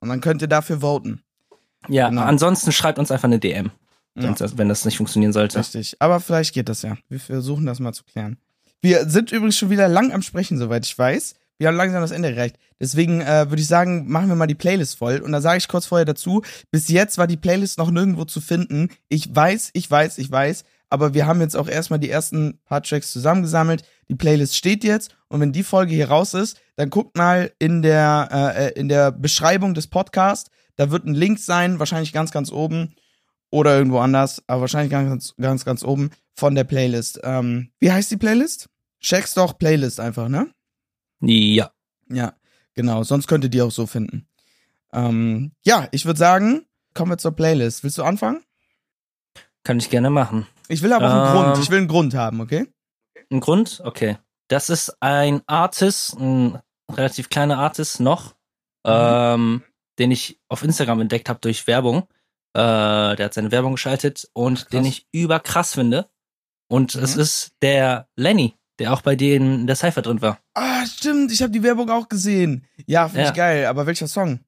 Und 0.01 0.09
dann 0.11 0.21
könnt 0.21 0.43
ihr 0.43 0.49
dafür 0.49 0.81
voten. 0.81 1.23
Ja, 1.89 2.09
Genau. 2.11 2.23
ansonsten 2.23 2.73
schreibt 2.73 2.99
uns 2.99 3.11
einfach 3.13 3.25
eine 3.29 3.39
DM, 3.39 3.71
Ja. 4.17 4.25
wenn 4.25 4.35
das- 4.35 4.59
wenn 4.59 4.69
das 4.69 4.85
nicht 4.85 4.97
funktionieren 4.97 5.33
sollte. 5.33 5.59
Richtig. 5.59 5.97
Aber 6.01 6.19
vielleicht 6.21 6.53
geht 6.53 6.69
das 6.69 6.83
ja. 6.83 6.97
Wir 7.09 7.21
versuchen 7.21 7.65
das 7.65 7.79
mal 7.81 7.93
zu 7.95 8.03
klären. 8.05 8.39
Wir 8.83 9.09
sind 9.09 9.31
übrigens 9.33 9.57
schon 9.57 9.71
wieder 9.71 9.89
lang 9.89 10.13
am 10.13 10.21
Sprechen, 10.23 10.59
soweit 10.59 10.85
ich 10.85 10.99
weiß. 10.99 11.35
Wir 11.59 11.69
haben 11.69 11.77
langsam 11.77 12.01
das 12.01 12.11
Ende 12.11 12.31
erreicht. 12.31 12.59
Deswegen 12.81 13.21
äh, 13.21 13.49
würde 13.49 13.63
ich 13.63 13.69
sagen, 13.69 14.09
machen 14.09 14.29
wir 14.29 14.37
mal 14.37 14.47
die 14.47 14.55
Playlist 14.55 14.99
voll. 14.99 15.19
Und 15.19 15.33
da 15.33 15.41
sage 15.41 15.59
ich 15.59 15.69
kurz 15.69 15.87
vorher 15.87 16.05
dazu, 16.05 16.43
bis 16.71 16.89
jetzt 16.89 17.19
war 17.19 17.27
die 17.27 17.37
Playlist 17.37 17.79
noch 17.79 17.91
nirgendwo 17.91 18.25
zu 18.25 18.41
finden. 18.41 18.91
Ich 19.09 19.35
weiß, 19.35 19.71
ich 19.73 19.91
weiß, 19.91 20.19
ich 20.19 20.31
weiß. 20.31 20.65
Aber 20.89 21.15
wir 21.15 21.27
haben 21.27 21.41
jetzt 21.41 21.57
auch 21.57 21.69
erstmal 21.69 21.99
die 21.99 22.11
ersten 22.11 22.61
paar 22.65 22.83
Tracks 22.83 23.11
zusammengesammelt. 23.11 23.85
Die 24.09 24.15
Playlist 24.15 24.57
steht 24.57 24.85
jetzt. 24.85 25.17
Und 25.29 25.41
wenn 25.41 25.53
die 25.53 25.65
Folge 25.65 25.95
hier 25.95 26.09
raus 26.09 26.35
ist, 26.35 26.61
dann 26.77 26.91
guckt 26.91 27.17
mal 27.17 27.51
in 27.59 27.83
der, 27.83 28.29
äh, 28.57 28.79
in 28.79 28.89
der 28.89 29.11
Beschreibung 29.11 29.75
des 29.75 29.89
Podcasts. 29.89 30.51
Da 30.77 30.91
wird 30.91 31.07
ein 31.07 31.15
Link 31.15 31.39
sein, 31.39 31.79
wahrscheinlich 31.79 32.13
ganz, 32.13 32.31
ganz 32.31 32.53
oben 32.53 32.95
oder 33.51 33.77
irgendwo 33.77 33.99
anders, 33.99 34.43
aber 34.47 34.63
wahrscheinlich 34.63 34.91
ganz, 34.91 35.09
ganz, 35.09 35.35
ganz, 35.39 35.65
ganz 35.65 35.83
oben 35.83 36.11
von 36.35 36.55
der 36.55 36.65
Playlist. 36.65 37.21
Ähm, 37.25 37.71
wie 37.81 37.91
heißt 37.91 38.11
die 38.11 38.17
Playlist? 38.17 38.69
Check's 39.01 39.35
doch 39.35 39.59
Playlist 39.59 40.01
einfach, 40.01 40.29
ne? 40.29 40.49
Ja. 41.21 41.71
Ja, 42.09 42.35
genau. 42.75 43.03
Sonst 43.03 43.27
könnt 43.27 43.45
ihr 43.45 43.51
die 43.51 43.63
auch 43.63 43.71
so 43.71 43.87
finden. 43.87 44.29
Ähm, 44.93 45.53
ja, 45.65 45.89
ich 45.93 46.05
würde 46.07 46.19
sagen, 46.19 46.67
kommen 46.95 47.11
wir 47.13 47.19
zur 47.19 47.33
Playlist. 47.33 47.83
Willst 47.85 47.99
du 47.99 48.03
anfangen? 48.05 48.43
Kann 49.65 49.79
ich 49.79 49.91
gerne 49.91 50.11
machen. 50.11 50.47
Ich 50.69 50.83
will 50.83 50.93
aber 50.93 51.07
auch 51.07 51.11
einen 51.29 51.37
Ähm. 51.37 51.45
Grund. 51.53 51.65
Ich 51.65 51.71
will 51.71 51.79
einen 51.79 51.89
Grund 51.89 52.15
haben, 52.15 52.41
okay? 52.41 52.67
Ein 53.31 53.41
Grund? 53.41 53.81
Okay. 53.85 54.19
Das 54.49 54.71
ist 54.71 54.97
ein 55.01 55.43
Artist, 55.47 56.15
ein 56.19 56.61
relativ 56.91 57.29
kleiner 57.29 57.59
Artist 57.59 57.99
noch, 57.99 58.37
ähm, 58.85 59.63
den 59.99 60.13
ich 60.13 60.39
auf 60.49 60.63
Instagram 60.63 61.01
entdeckt 61.01 61.29
habe 61.29 61.41
durch 61.41 61.67
Werbung. 61.67 62.03
Äh, 62.55 63.17
der 63.17 63.25
hat 63.25 63.35
seine 63.35 63.51
Werbung 63.51 63.73
geschaltet 63.73 64.29
und 64.33 64.59
Krass. 64.61 64.69
den 64.69 64.85
ich 64.85 65.09
überkrass 65.13 65.75
finde. 65.75 66.09
Und 66.69 66.95
Mhm. 66.95 67.03
es 67.03 67.17
ist 67.17 67.53
der 67.63 68.09
Lenny, 68.15 68.55
der 68.79 68.93
auch 68.93 69.01
bei 69.03 69.17
denen 69.17 69.61
in 69.61 69.67
der 69.67 69.77
Cypher 69.77 70.03
drin 70.03 70.21
war. 70.23 70.39
Ah, 70.55 70.85
stimmt. 70.87 71.33
Ich 71.33 71.43
habe 71.43 71.53
die 71.53 71.63
Werbung 71.63 71.91
auch 71.91 72.09
gesehen. 72.09 72.65
Ja, 72.87 73.09
finde 73.09 73.23
Ja. 73.23 73.29
ich 73.31 73.35
geil. 73.37 73.67
Aber 73.67 73.87
welcher 73.87 74.07
Song? 74.09 74.41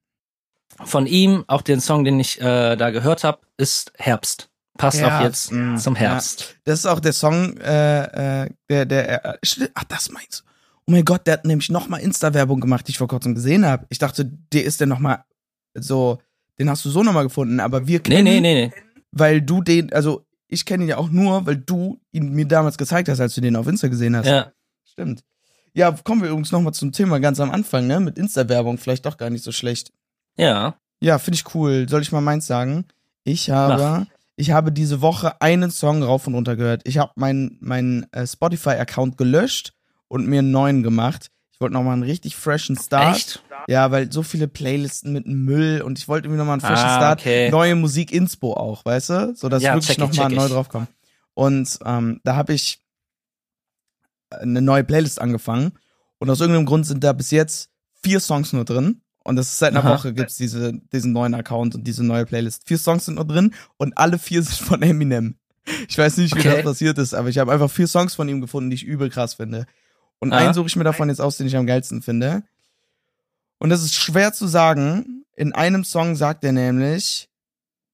Von 0.84 1.06
ihm, 1.06 1.44
auch 1.48 1.62
den 1.62 1.80
Song, 1.80 2.04
den 2.04 2.20
ich 2.20 2.40
äh, 2.40 2.76
da 2.76 2.90
gehört 2.90 3.24
habe, 3.24 3.38
ist 3.56 3.92
Herbst. 3.98 4.48
Passt 4.76 5.02
auch 5.02 5.10
Herbst, 5.10 5.50
jetzt 5.50 5.52
mm, 5.52 5.76
zum 5.78 5.96
Herbst. 5.96 6.56
Das 6.64 6.78
ist 6.80 6.86
auch 6.86 7.00
der 7.00 7.12
Song, 7.12 7.56
äh, 7.56 8.42
äh, 8.44 8.50
der, 8.70 8.86
der, 8.86 9.24
äh, 9.24 9.38
ach, 9.74 9.84
das 9.84 10.10
meinst 10.12 10.40
du. 10.40 10.44
Oh 10.86 10.92
mein 10.92 11.04
Gott, 11.04 11.26
der 11.26 11.34
hat 11.34 11.44
nämlich 11.44 11.68
nochmal 11.68 12.00
Insta-Werbung 12.00 12.60
gemacht, 12.60 12.86
die 12.86 12.92
ich 12.92 12.98
vor 12.98 13.08
kurzem 13.08 13.34
gesehen 13.34 13.66
habe. 13.66 13.86
Ich 13.88 13.98
dachte, 13.98 14.24
der 14.52 14.64
ist 14.64 14.78
der 14.78 14.86
nochmal 14.86 15.24
so, 15.74 16.18
den 16.60 16.70
hast 16.70 16.84
du 16.84 16.90
so 16.90 17.02
nochmal 17.02 17.24
gefunden, 17.24 17.58
aber 17.60 17.86
wir 17.88 17.98
Nee, 17.98 18.02
kennen, 18.16 18.24
nee, 18.24 18.40
nee, 18.40 18.66
nee. 18.66 18.72
weil 19.10 19.42
du 19.42 19.62
den, 19.62 19.92
also 19.92 20.24
ich 20.48 20.64
kenne 20.64 20.84
ihn 20.84 20.88
ja 20.88 20.96
auch 20.96 21.10
nur, 21.10 21.46
weil 21.46 21.56
du 21.56 22.00
ihn 22.10 22.32
mir 22.32 22.46
damals 22.46 22.78
gezeigt 22.78 23.08
hast, 23.08 23.20
als 23.20 23.34
du 23.34 23.40
den 23.40 23.56
auf 23.56 23.66
Insta 23.66 23.88
gesehen 23.88 24.16
hast. 24.16 24.26
Ja. 24.26 24.52
Stimmt. 24.84 25.22
Ja, 25.74 25.92
kommen 25.92 26.22
wir 26.22 26.30
übrigens 26.30 26.50
nochmal 26.50 26.74
zum 26.74 26.92
Thema 26.92 27.20
ganz 27.20 27.38
am 27.38 27.50
Anfang, 27.50 27.86
ne? 27.86 28.00
Mit 28.00 28.18
Insta-Werbung, 28.18 28.78
vielleicht 28.78 29.06
doch 29.06 29.16
gar 29.16 29.30
nicht 29.30 29.44
so 29.44 29.52
schlecht. 29.52 29.92
Ja. 30.36 30.76
Ja, 31.00 31.18
finde 31.18 31.36
ich 31.36 31.54
cool. 31.54 31.86
Soll 31.88 32.02
ich 32.02 32.10
mal 32.10 32.20
meins 32.20 32.46
sagen? 32.46 32.86
Ich 33.22 33.50
habe, 33.50 34.06
ich 34.36 34.50
habe 34.50 34.72
diese 34.72 35.02
Woche 35.02 35.40
einen 35.40 35.70
Song 35.70 36.02
rauf 36.02 36.26
und 36.26 36.34
runter 36.34 36.56
gehört. 36.56 36.82
Ich 36.84 36.98
habe 36.98 37.12
meinen 37.16 37.58
mein, 37.60 38.06
äh, 38.12 38.26
Spotify-Account 38.26 39.18
gelöscht 39.18 39.74
und 40.08 40.26
mir 40.26 40.40
einen 40.40 40.50
neuen 40.50 40.82
gemacht. 40.82 41.30
Ich 41.58 41.60
wollte 41.60 41.74
nochmal 41.74 41.94
einen 41.94 42.04
richtig 42.04 42.36
freshen 42.36 42.76
Start. 42.78 43.16
Echt? 43.16 43.42
Ja, 43.66 43.90
weil 43.90 44.12
so 44.12 44.22
viele 44.22 44.46
Playlisten 44.46 45.12
mit 45.12 45.26
Müll 45.26 45.82
und 45.82 45.98
ich 45.98 46.06
wollte 46.06 46.26
irgendwie 46.28 46.38
nochmal 46.38 46.52
einen 46.52 46.60
freshen 46.60 46.86
Ah, 46.88 46.96
Start. 46.98 47.20
okay. 47.20 47.50
Neue 47.50 47.74
Musik 47.74 48.12
Inspo 48.12 48.52
auch, 48.54 48.84
weißt 48.84 49.10
du? 49.10 49.34
So 49.34 49.48
dass 49.48 49.64
Ja, 49.64 49.76
ich 49.76 49.82
wirklich 49.82 49.98
nochmal 49.98 50.30
neu 50.30 50.46
ich. 50.46 50.52
drauf 50.52 50.68
komme. 50.68 50.86
Und 51.34 51.76
ähm, 51.84 52.20
da 52.22 52.36
habe 52.36 52.52
ich 52.54 52.80
eine 54.30 54.62
neue 54.62 54.84
Playlist 54.84 55.20
angefangen 55.20 55.72
und 56.18 56.30
aus 56.30 56.38
irgendeinem 56.40 56.66
Grund 56.66 56.86
sind 56.86 57.02
da 57.02 57.12
bis 57.12 57.32
jetzt 57.32 57.70
vier 58.04 58.20
Songs 58.20 58.52
nur 58.52 58.64
drin. 58.64 59.00
Und 59.24 59.34
das 59.34 59.48
ist 59.48 59.58
seit 59.58 59.70
einer 59.72 59.80
Aha. 59.84 59.94
Woche 59.98 60.14
gibt's 60.14 60.36
diese, 60.36 60.74
diesen 60.92 61.12
neuen 61.12 61.34
Account 61.34 61.74
und 61.74 61.82
diese 61.88 62.04
neue 62.04 62.24
Playlist. 62.24 62.68
Vier 62.68 62.78
Songs 62.78 63.04
sind 63.06 63.16
nur 63.16 63.26
drin 63.26 63.52
und 63.78 63.98
alle 63.98 64.20
vier 64.20 64.44
sind 64.44 64.58
von 64.64 64.80
Eminem. 64.80 65.34
Ich 65.88 65.98
weiß 65.98 66.18
nicht, 66.18 66.36
wie 66.36 66.38
Okay. 66.38 66.50
das 66.54 66.62
passiert 66.62 66.98
ist, 66.98 67.14
aber 67.14 67.28
ich 67.28 67.38
habe 67.38 67.50
einfach 67.50 67.68
vier 67.70 67.88
Songs 67.88 68.14
von 68.14 68.28
ihm 68.28 68.40
gefunden, 68.40 68.70
die 68.70 68.76
ich 68.76 68.84
übel 68.84 69.10
krass 69.10 69.34
finde. 69.34 69.66
Und 70.20 70.32
Ah. 70.32 70.38
einen 70.38 70.54
suche 70.54 70.66
ich 70.66 70.76
mir 70.76 70.84
davon 70.84 71.08
jetzt 71.08 71.20
aus, 71.20 71.36
den 71.36 71.46
ich 71.46 71.56
am 71.56 71.66
geilsten 71.66 72.02
finde. 72.02 72.42
Und 73.58 73.70
das 73.70 73.82
ist 73.82 73.94
schwer 73.94 74.32
zu 74.32 74.46
sagen. 74.46 75.24
In 75.36 75.52
einem 75.52 75.84
Song 75.84 76.16
sagt 76.16 76.44
er 76.44 76.52
nämlich 76.52 77.28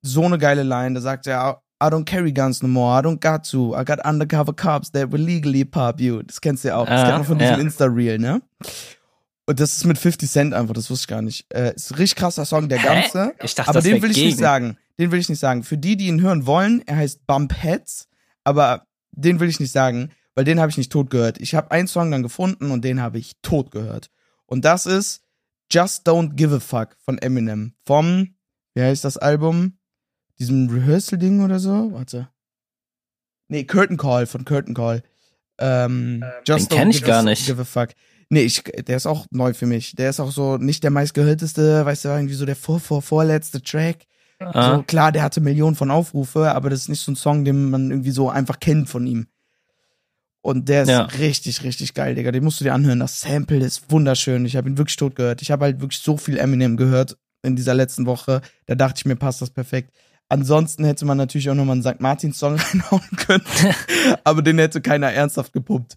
so 0.03 0.25
eine 0.25 0.39
geile 0.39 0.63
Line. 0.63 0.95
Da 0.95 1.01
sagt 1.01 1.27
er, 1.27 1.61
I 1.83 1.87
don't 1.87 2.05
carry 2.05 2.33
guns 2.33 2.63
no 2.63 2.69
more. 2.69 2.99
I 2.99 3.03
don't 3.05 3.21
got 3.21 3.49
to. 3.51 3.75
I 3.79 3.85
got 3.85 4.05
undercover 4.07 4.53
cops 4.55 4.91
that 4.93 5.13
will 5.13 5.21
legally 5.21 5.65
pop 5.65 6.01
you. 6.01 6.23
Das 6.23 6.41
kennst 6.41 6.65
du 6.65 6.69
ja 6.69 6.77
auch. 6.77 6.87
Das 6.87 7.01
Ah, 7.01 7.05
kennt 7.05 7.17
man 7.19 7.25
von 7.25 7.39
diesem 7.39 7.55
ja. 7.57 7.61
Insta-Reel, 7.61 8.19
ne? 8.19 8.41
Und 9.47 9.61
das 9.61 9.77
ist 9.77 9.85
mit 9.85 9.99
50 9.99 10.31
Cent 10.31 10.55
einfach, 10.55 10.73
das 10.73 10.89
wusste 10.89 11.03
ich 11.05 11.09
gar 11.09 11.21
nicht. 11.21 11.45
Äh, 11.53 11.75
ist 11.75 11.91
ein 11.91 11.97
richtig 11.97 12.17
krasser 12.17 12.47
Song, 12.47 12.69
der 12.71 12.79
Hä? 12.79 12.87
ganze. 12.87 13.35
Ich 13.43 13.55
dachte, 13.55 13.69
aber 13.69 13.79
das 13.81 13.85
den 13.85 14.01
will 14.01 14.11
ich 14.11 14.17
gegen. 14.17 14.29
nicht 14.29 14.39
sagen. 14.39 14.79
Den 14.99 15.13
will 15.13 15.19
ich 15.19 15.29
nicht 15.29 15.41
sagen. 15.41 15.63
Für 15.65 15.77
die, 15.77 15.97
die 15.99 16.07
ihn 16.07 16.23
hören 16.23 16.47
wollen, 16.47 16.83
er 16.87 16.97
heißt 16.97 17.27
Bump 17.27 17.53
Heads, 17.63 18.09
aber 18.45 18.87
den 19.13 19.41
will 19.41 19.49
ich 19.51 19.61
nicht 19.61 19.73
sagen, 19.73 20.11
weil 20.35 20.45
den 20.45 20.61
habe 20.61 20.71
ich 20.71 20.77
nicht 20.77 20.93
tot 20.93 21.11
gehört. 21.11 21.41
Ich 21.41 21.55
habe 21.55 21.71
einen 21.71 21.89
Song 21.89 22.11
dann 22.11 22.23
gefunden 22.23 22.71
und 22.71 22.85
den 22.85 23.01
habe 23.01 23.19
ich 23.19 23.35
tot 23.43 23.71
gehört. 23.71 24.11
Und 24.47 24.65
das 24.65 24.87
ist 24.87 25.23
Just 25.71 26.07
Don't 26.07 26.35
Give 26.35 26.57
a 26.57 26.61
Fuck 26.61 26.97
von 27.05 27.19
Eminem. 27.19 27.75
Vom, 27.85 28.35
wie 28.75 28.83
heißt 28.83 29.05
das 29.05 29.17
Album? 29.17 29.79
Diesem 30.39 30.69
Rehearsal-Ding 30.69 31.45
oder 31.45 31.59
so? 31.59 31.93
Warte. 31.93 32.29
Nee, 33.49 33.65
Curtain 33.65 33.97
Call 33.97 34.27
von 34.27 34.45
Curtain 34.45 34.75
Call. 34.75 35.03
Ähm, 35.59 36.25
Just 36.47 36.71
den 36.71 36.79
kenn 36.79 36.91
ich 36.91 36.99
Give 36.99 37.07
gar 37.07 37.21
a, 37.21 37.23
nicht. 37.23 37.47
Give 37.47 37.61
a 37.61 37.65
Fuck. 37.65 37.91
Nee, 38.31 38.43
ich, 38.43 38.65
der 38.65 38.97
ist 38.97 39.07
auch 39.07 39.27
neu 39.31 39.55
für 39.55 39.67
mich. 39.67 39.95
Der 39.95 40.11
ist 40.11 40.19
auch 40.19 40.33
so 40.33 40.57
nicht 40.57 40.83
der 40.83 40.91
meistgehörteste, 40.91 41.85
weißt 41.85 42.07
du, 42.07 42.09
irgendwie 42.09 42.35
so 42.35 42.47
der 42.47 42.57
vor, 42.57 42.81
vor, 42.81 43.03
vorletzte 43.03 43.63
Track. 43.63 44.07
Ah. 44.41 44.77
So, 44.77 44.83
klar, 44.83 45.13
der 45.13 45.23
hatte 45.23 45.41
Millionen 45.41 45.77
von 45.77 45.91
Aufrufe, 45.91 46.53
aber 46.53 46.71
das 46.71 46.81
ist 46.81 46.89
nicht 46.89 47.01
so 47.01 47.13
ein 47.13 47.17
Song, 47.17 47.45
den 47.45 47.71
man 47.71 47.91
irgendwie 47.91 48.11
so 48.11 48.31
einfach 48.31 48.59
kennt 48.59 48.89
von 48.89 49.07
ihm. 49.07 49.29
Und 50.45 50.69
der 50.69 50.83
ist 50.83 50.91
Ja. 50.91 51.03
richtig, 51.05 51.63
richtig 51.63 51.95
geil, 51.95 52.15
Digga. 52.15 52.31
Den 52.31 52.45
musst 52.45 52.61
du 52.61 52.65
dir 52.65 52.75
anhören. 52.75 53.01
Das 53.01 53.23
Sample 53.23 53.65
ist 53.65 53.91
wunderschön. 53.91 54.45
Ich 54.45 54.57
habe 54.57 54.69
ihn 54.69 54.77
wirklich 54.77 54.97
tot 54.97 55.17
gehört. 55.17 55.41
Ich 55.41 55.51
habe 55.51 55.65
halt 55.65 55.81
wirklich 55.81 56.01
so 56.03 56.19
viel 56.19 56.37
Eminem 56.37 56.77
gehört 56.77 57.17
in 57.43 57.57
dieser 57.57 57.73
letzten 57.73 58.05
Woche. 58.05 58.43
Da 58.67 58.75
dachte 58.75 58.99
ich 58.99 59.05
mir, 59.07 59.17
passt 59.17 59.41
das 59.41 59.49
perfekt. 59.49 59.91
Ansonsten 60.29 60.85
hätte 60.85 61.07
man 61.07 61.17
natürlich 61.17 61.49
auch 61.49 61.55
nochmal 61.55 61.77
einen 61.77 61.83
St. 61.83 61.99
Martins-Song 61.99 62.57
reinhauen 62.59 63.09
können. 63.17 63.45
aber 64.25 64.43
den 64.43 64.59
hätte 64.59 64.83
keiner 64.83 65.11
ernsthaft 65.13 65.55
gepumpt. 65.55 65.97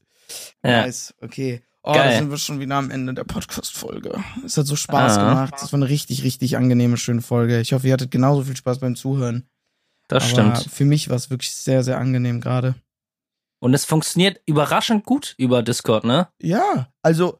Ja. 0.63 0.83
Nice, 0.83 1.13
okay. 1.21 1.61
Oh, 1.83 1.91
Geil. 1.91 2.11
da 2.11 2.17
sind 2.17 2.29
wir 2.31 2.37
schon 2.37 2.61
wieder 2.61 2.75
am 2.75 2.89
Ende 2.89 3.13
der 3.13 3.25
Podcast-Folge. 3.25 4.17
Es 4.45 4.55
hat 4.57 4.65
so 4.65 4.77
Spaß 4.77 5.17
Ah. 5.17 5.29
gemacht. 5.29 5.53
Das 5.59 5.73
war 5.73 5.77
eine 5.79 5.89
richtig, 5.89 6.23
richtig 6.23 6.55
angenehme, 6.55 6.95
schöne 6.95 7.21
Folge. 7.21 7.59
Ich 7.59 7.73
Und 13.59 13.73
es 13.73 13.85
funktioniert 13.85 14.39
überraschend 14.45 15.05
gut 15.05 15.33
über 15.37 15.63
Discord, 15.63 16.03
ne? 16.03 16.27
Ja, 16.41 16.89
also 17.01 17.39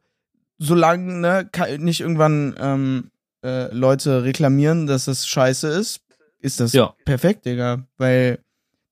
solange 0.58 1.14
ne, 1.20 1.50
nicht 1.78 2.00
irgendwann 2.00 2.56
ähm, 2.58 3.10
äh, 3.44 3.72
Leute 3.72 4.24
reklamieren, 4.24 4.86
dass 4.86 5.06
es 5.06 5.26
scheiße 5.26 5.68
ist, 5.68 6.00
ist 6.40 6.58
das 6.60 6.72
Ja. 6.72 6.94
perfekt, 7.04 7.46
Digga. 7.46 7.86
Weil 7.96 8.40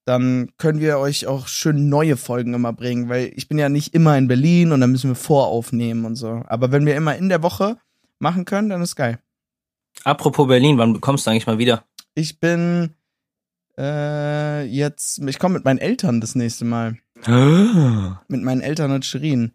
dann 0.04 0.52
können 0.56 0.78
wir 0.78 0.98
euch 0.98 1.26
auch 1.26 1.48
schön 1.48 1.88
neue 1.88 2.16
Folgen 2.16 2.54
immer 2.54 2.72
bringen, 2.72 3.08
weil 3.08 3.32
ich 3.34 3.48
bin 3.48 3.58
ja 3.58 3.68
nicht 3.68 3.92
immer 3.92 4.16
in 4.16 4.28
Berlin 4.28 4.70
und 4.70 4.80
dann 4.80 4.92
müssen 4.92 5.10
wir 5.10 5.16
voraufnehmen 5.16 6.04
und 6.04 6.14
so. 6.14 6.44
Aber 6.46 6.70
wenn 6.70 6.86
wir 6.86 6.94
immer 6.94 7.16
in 7.16 7.28
der 7.28 7.42
Woche 7.42 7.76
machen 8.20 8.44
können, 8.44 8.68
dann 8.68 8.82
ist 8.82 8.94
geil. 8.94 9.18
Apropos 10.04 10.46
Berlin, 10.46 10.78
wann 10.78 11.00
kommst 11.00 11.26
du 11.26 11.30
eigentlich 11.30 11.48
mal 11.48 11.58
wieder? 11.58 11.82
Ich 12.14 12.38
bin 12.38 12.94
äh, 13.76 14.62
jetzt, 14.64 15.18
ich 15.18 15.38
komme 15.40 15.54
mit 15.54 15.64
meinen 15.64 15.78
Eltern 15.78 16.20
das 16.20 16.36
nächste 16.36 16.64
Mal. 16.64 16.98
Mit 17.28 18.42
meinen 18.42 18.60
Eltern 18.60 18.90
und 18.92 19.04
Shirin. 19.04 19.52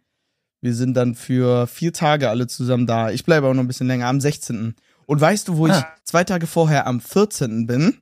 Wir 0.61 0.73
sind 0.75 0.93
dann 0.95 1.15
für 1.15 1.65
vier 1.67 1.91
Tage 1.93 2.29
alle 2.29 2.47
zusammen 2.47 2.85
da. 2.85 3.09
Ich 3.11 3.25
bleibe 3.25 3.47
auch 3.47 3.53
noch 3.53 3.63
ein 3.63 3.67
bisschen 3.67 3.87
länger, 3.87 4.07
am 4.07 4.21
16. 4.21 4.75
Und 5.07 5.19
weißt 5.21 5.47
du, 5.47 5.57
wo 5.57 5.67
ich 5.67 5.73
Ah. 5.73 5.87
zwei 6.03 6.23
Tage 6.23 6.45
vorher 6.47 6.85
am 6.87 7.01
14. 7.01 7.65
bin? 7.65 7.97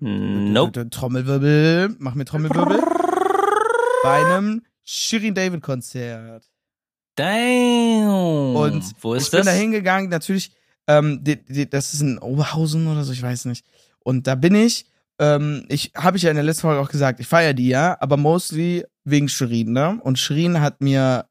Nope. 0.00 0.90
Trommelwirbel, 0.90 1.94
mach 1.98 2.14
mir 2.14 2.24
Trommelwirbel. 2.24 2.82
Bei 4.02 4.24
einem 4.26 4.62
Shirin 4.82 5.34
David 5.34 5.62
Konzert. 5.62 6.50
Damn. 7.16 8.56
Und 8.56 8.84
wo 9.00 9.14
ist 9.14 9.24
ich 9.26 9.30
bin 9.30 9.38
das? 9.38 9.46
da 9.46 9.52
hingegangen, 9.52 10.10
natürlich, 10.10 10.50
ähm, 10.88 11.22
die, 11.22 11.42
die, 11.44 11.70
das 11.70 11.94
ist 11.94 12.00
in 12.00 12.18
Oberhausen 12.18 12.86
oder 12.88 13.04
so, 13.04 13.12
ich 13.12 13.22
weiß 13.22 13.44
nicht. 13.46 13.64
Und 14.00 14.26
da 14.26 14.34
bin 14.34 14.54
ich, 14.54 14.86
ähm, 15.18 15.64
ich 15.68 15.92
habe 15.96 16.16
ich 16.16 16.24
ja 16.24 16.30
in 16.30 16.36
der 16.36 16.44
letzten 16.44 16.62
Folge 16.62 16.80
auch 16.80 16.90
gesagt, 16.90 17.20
ich 17.20 17.28
feiere 17.28 17.54
die 17.54 17.68
ja, 17.68 17.96
aber 18.00 18.16
mostly 18.16 18.84
wegen 19.04 19.28
Shirin, 19.28 19.72
ne? 19.72 20.00
Und 20.02 20.18
Shirin 20.18 20.60
hat 20.60 20.80
mir, 20.80 21.26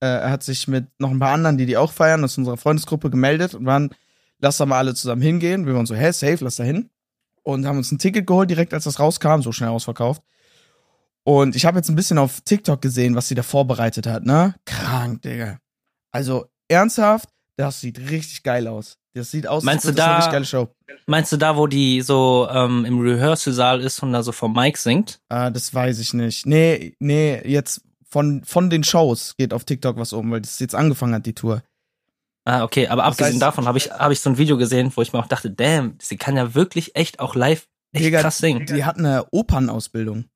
äh, 0.00 0.06
hat 0.06 0.42
sich 0.42 0.66
mit 0.68 0.88
noch 0.98 1.10
ein 1.10 1.18
paar 1.18 1.32
anderen, 1.32 1.58
die 1.58 1.66
die 1.66 1.76
auch 1.76 1.92
feiern, 1.92 2.24
aus 2.24 2.38
unserer 2.38 2.56
Freundesgruppe 2.56 3.10
gemeldet 3.10 3.54
und 3.54 3.66
waren, 3.66 3.90
lass 4.38 4.56
da 4.56 4.66
mal 4.66 4.78
alle 4.78 4.94
zusammen 4.94 5.22
hingehen. 5.22 5.66
Wir 5.66 5.74
waren 5.74 5.86
so, 5.86 5.94
hä, 5.94 6.10
safe, 6.12 6.42
lass 6.42 6.56
da 6.56 6.64
hin. 6.64 6.90
Und 7.42 7.66
haben 7.66 7.78
uns 7.78 7.92
ein 7.92 7.98
Ticket 7.98 8.26
geholt, 8.26 8.50
direkt 8.50 8.74
als 8.74 8.84
das 8.84 8.98
rauskam, 8.98 9.40
so 9.40 9.52
schnell 9.52 9.68
ausverkauft. 9.68 10.22
Und 11.22 11.56
ich 11.56 11.64
habe 11.64 11.78
jetzt 11.78 11.88
ein 11.88 11.96
bisschen 11.96 12.18
auf 12.18 12.40
TikTok 12.40 12.80
gesehen, 12.80 13.14
was 13.14 13.28
sie 13.28 13.34
da 13.34 13.42
vorbereitet 13.42 14.06
hat, 14.06 14.24
ne? 14.24 14.54
Krank, 14.64 15.22
Digga. 15.22 15.58
Also 16.10 16.46
ernsthaft, 16.68 17.28
das 17.56 17.80
sieht 17.80 17.98
richtig 18.10 18.42
geil 18.42 18.66
aus. 18.68 18.98
Das 19.14 19.30
sieht 19.30 19.46
aus, 19.46 19.62
Meinst 19.64 19.86
als 19.86 19.94
du 19.94 19.98
da- 20.02 20.16
richtig 20.16 20.32
geile 20.32 20.44
Show. 20.44 20.68
Meinst 21.06 21.32
du 21.32 21.36
da, 21.36 21.56
wo 21.56 21.66
die 21.66 22.02
so 22.02 22.48
ähm, 22.50 22.84
im 22.84 23.00
Rehearsal-Saal 23.00 23.80
ist 23.80 24.02
und 24.02 24.12
da 24.12 24.22
so 24.22 24.32
vom 24.32 24.52
Mic 24.52 24.76
singt? 24.78 25.20
Ah, 25.28 25.50
das 25.50 25.72
weiß 25.72 25.98
ich 26.00 26.12
nicht. 26.14 26.44
Nee, 26.46 26.94
nee, 26.98 27.40
jetzt 27.48 27.80
von, 28.08 28.44
von 28.44 28.68
den 28.70 28.84
Shows 28.84 29.34
geht 29.36 29.52
auf 29.54 29.64
TikTok 29.64 29.96
was 29.96 30.12
um, 30.12 30.30
weil 30.30 30.40
das 30.42 30.58
jetzt 30.58 30.74
angefangen 30.74 31.14
hat, 31.14 31.24
die 31.26 31.34
Tour. 31.34 31.62
Ah, 32.44 32.62
okay, 32.62 32.88
aber 32.88 33.02
Das 33.02 33.12
abgesehen 33.12 33.36
heißt- 33.36 33.40
davon 33.40 33.66
habe 33.66 33.78
ich, 33.78 33.90
hab 33.90 34.12
ich 34.12 34.20
so 34.20 34.30
ein 34.30 34.38
Video 34.38 34.56
gesehen, 34.58 34.92
wo 34.94 35.02
ich 35.02 35.12
mir 35.12 35.18
auch 35.18 35.26
dachte, 35.26 35.50
damn, 35.50 35.96
sie 36.00 36.16
kann 36.16 36.36
ja 36.36 36.54
wirklich 36.54 36.94
echt 36.94 37.18
auch 37.20 37.34
live 37.34 37.66
echt 37.92 38.04
Digga, 38.04 38.20
krass 38.20 38.38
singen. 38.38 38.66
Die 38.66 38.84
hat 38.84 38.98
eine 38.98 39.26
Opernausbildung. 39.32 40.26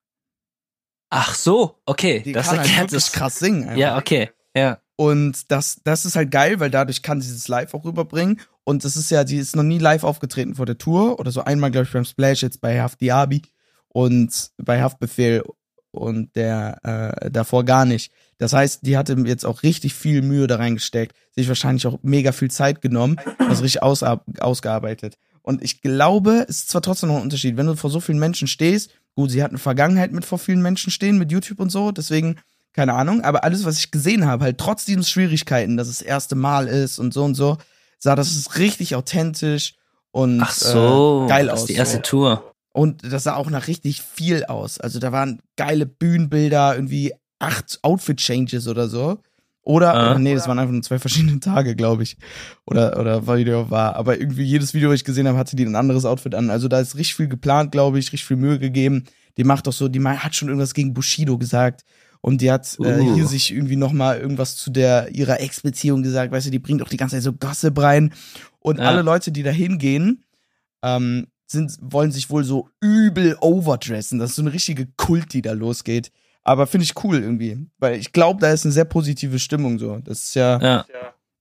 Ach 1.11 1.35
so, 1.35 1.77
okay. 1.87 2.21
Die 2.25 2.33
das 2.33 2.47
kann 2.47 2.59
halt 2.59 2.67
erklärt 2.69 2.93
wirklich 2.93 3.05
es. 3.07 3.13
krass 3.13 3.39
singen. 3.39 3.65
einfach. 3.65 3.77
Ja, 3.77 3.97
okay. 3.99 4.31
Ja. 4.57 4.81
Und 5.01 5.51
das, 5.51 5.81
das 5.83 6.05
ist 6.05 6.15
halt 6.15 6.31
geil, 6.31 6.61
weil 6.61 6.71
dadurch 6.71 7.01
kann 7.01 7.23
sie 7.23 7.35
es 7.35 7.49
live 7.49 7.73
auch 7.73 7.87
rüberbringen. 7.87 8.39
Und 8.65 8.85
das 8.85 8.99
ist 8.99 9.11
ja, 9.11 9.25
die 9.25 9.39
ist 9.39 9.57
noch 9.57 9.63
nie 9.63 9.79
live 9.79 10.05
aufgetreten 10.05 10.57
vor 10.57 10.67
der 10.67 10.77
Tour 10.77 11.19
oder 11.19 11.31
so 11.31 11.43
einmal, 11.43 11.71
glaube 11.71 11.87
ich, 11.87 11.93
beim 11.95 12.05
Splash, 12.05 12.43
jetzt 12.43 12.61
bei 12.61 12.83
Haft 12.83 13.01
Diaby 13.01 13.41
und 13.89 14.51
bei 14.59 14.83
Haftbefehl 14.83 15.43
und 15.91 16.37
der 16.37 17.15
äh, 17.23 17.31
davor 17.31 17.65
gar 17.65 17.87
nicht. 17.87 18.13
Das 18.37 18.53
heißt, 18.53 18.81
die 18.83 18.99
hatte 18.99 19.15
jetzt 19.25 19.47
auch 19.47 19.63
richtig 19.63 19.95
viel 19.95 20.21
Mühe 20.21 20.47
da 20.47 20.57
reingesteckt, 20.57 21.17
sich 21.35 21.49
wahrscheinlich 21.49 21.87
auch 21.87 21.99
mega 22.03 22.33
viel 22.33 22.51
Zeit 22.51 22.83
genommen, 22.83 23.19
das 23.39 23.63
richtig 23.63 23.83
ausab- 23.83 24.39
ausgearbeitet. 24.39 25.17
Und 25.41 25.65
ich 25.65 25.81
glaube, 25.81 26.45
es 26.47 26.59
ist 26.59 26.69
zwar 26.69 26.83
trotzdem 26.83 27.09
noch 27.09 27.17
ein 27.17 27.23
Unterschied, 27.23 27.57
wenn 27.57 27.65
du 27.65 27.75
vor 27.75 27.89
so 27.89 28.01
vielen 28.01 28.19
Menschen 28.19 28.49
stehst, 28.49 28.91
gut, 29.15 29.31
sie 29.31 29.43
hat 29.43 29.51
eine 29.51 29.59
Vergangenheit 29.59 30.13
mit 30.13 30.27
vor 30.27 30.39
vielen 30.39 30.61
Menschen 30.61 30.91
stehen, 30.91 31.17
mit 31.17 31.33
YouTube 31.33 31.59
und 31.59 31.71
so, 31.71 31.91
deswegen, 31.91 32.37
keine 32.73 32.95
Ahnung, 32.95 33.23
aber 33.23 33.45
alles, 33.45 33.65
was 33.65 33.79
ich 33.79 33.91
gesehen 33.91 34.27
habe, 34.27 34.45
halt 34.45 34.59
trotz 34.59 34.85
diesen 34.85 35.03
Schwierigkeiten, 35.05 35.77
dass 35.77 35.89
es 35.89 35.99
das 35.99 36.07
erste 36.07 36.37
Mal 36.37 36.67
ist 36.69 36.99
und 36.99 37.13
so 37.13 37.25
und 37.25 37.35
so, 37.35 37.57
sah 37.99 38.15
das 38.15 38.57
richtig 38.59 38.95
authentisch 38.95 39.75
und 40.13 40.41
Ach 40.41 40.53
so, 40.53 41.25
äh, 41.27 41.29
geil 41.29 41.47
das 41.47 41.55
aus. 41.55 41.61
ist 41.61 41.69
die 41.69 41.75
erste 41.75 41.97
so. 41.97 42.03
Tour. 42.03 42.55
Und 42.73 43.03
das 43.13 43.25
sah 43.25 43.35
auch 43.35 43.51
nach 43.51 43.67
richtig 43.67 44.01
viel 44.01 44.45
aus. 44.45 44.79
Also 44.79 45.01
da 45.01 45.11
waren 45.11 45.41
geile 45.57 45.87
Bühnenbilder, 45.87 46.75
irgendwie 46.77 47.13
acht 47.41 47.81
Outfit-Changes 47.83 48.69
oder 48.69 48.89
so. 48.89 49.19
Oder, 49.63 49.93
Ah. 49.95 50.11
oder 50.11 50.19
nee, 50.21 50.35
das 50.35 50.47
waren 50.49 50.59
einfach 50.59 50.73
nur 50.73 50.83
zwei 50.83 50.99
verschiedene 50.99 51.39
Tage, 51.41 51.75
glaube 51.77 52.03
ich. 52.05 52.17
Oder, 52.67 52.99
oder 52.99 53.27
Video 53.27 53.71
war. 53.71 53.97
Aber 53.97 54.19
irgendwie 54.19 54.45
jedes 54.45 54.73
Video, 54.73 54.89
was 54.89 54.97
ich 54.97 55.05
gesehen 55.05 55.27
habe, 55.29 55.37
hatte 55.37 55.57
die 55.57 55.65
ein 55.67 55.77
anderes 55.77 56.05
Outfit 56.05 56.35
an. 56.35 56.49
Also 56.51 56.69
da 56.69 56.81
ist 56.81 56.95
richtig 56.97 57.17
viel 57.17 57.29
geplant, 57.29 57.73
glaube 57.73 57.99
ich, 57.99 58.07
richtig 58.07 58.25
viel 58.25 58.37
Mühe 58.37 58.59
gegeben. 58.59 59.05
Die 59.37 59.45
macht 59.45 59.67
doch 59.67 59.73
so, 59.73 59.89
die 59.89 60.01
hat 60.03 60.35
schon 60.35 60.49
irgendwas 60.49 60.73
gegen 60.75 60.95
Bushido 60.95 61.39
gesagt. 61.39 61.83
Und 62.23 62.43
die 62.43 62.51
hat 62.51 62.77
äh, 62.81 63.01
Uh. 63.01 63.15
hier 63.15 63.27
sich 63.27 63.51
irgendwie 63.53 63.77
nochmal 63.77 64.19
irgendwas 64.19 64.57
zu 64.57 64.71
der 64.71 65.09
ihrer 65.15 65.41
Ex-Beziehung 65.41 66.03
gesagt. 66.03 66.33
Weißt 66.33 66.47
du, 66.47 66.51
die 66.51 66.59
bringt 66.59 66.83
auch 66.83 66.89
die 66.89 66.97
ganze 66.99 67.17
Zeit 67.17 67.23
so 67.23 67.33
Gossip 67.33 67.79
rein. 67.81 68.13
Und 68.59 68.79
Ja. 68.79 68.85
alle 68.87 69.03
Leute, 69.03 69.33
die 69.33 69.43
da 69.43 69.51
hingehen, 69.51 70.23
ähm, 70.83 71.29
sind, 71.47 71.77
wollen 71.81 72.13
sich 72.13 72.31
wohl 72.31 72.45
so 72.45 72.69
übel 72.81 73.37
overdressen. 73.41 74.19
Das 74.19 74.31
ist 74.31 74.37
so 74.37 74.43
eine 74.43 74.53
richtige 74.53 74.87
Kult, 74.97 75.33
die 75.33 75.43
da 75.43 75.53
losgeht. 75.53 76.13
Aber 76.43 76.67
finde 76.67 76.85
ich 76.85 77.05
cool 77.05 77.19
irgendwie. 77.19 77.67
Weil 77.79 77.99
ich 77.99 78.13
glaube, 78.13 78.41
da 78.41 78.51
ist 78.53 78.65
eine 78.65 78.73
sehr 78.73 78.85
positive 78.85 79.39
Stimmung 79.39 79.79
so. 79.79 79.99
Das 79.99 80.23
ist 80.25 80.35
ja, 80.35 80.61
Ja. 80.63 80.87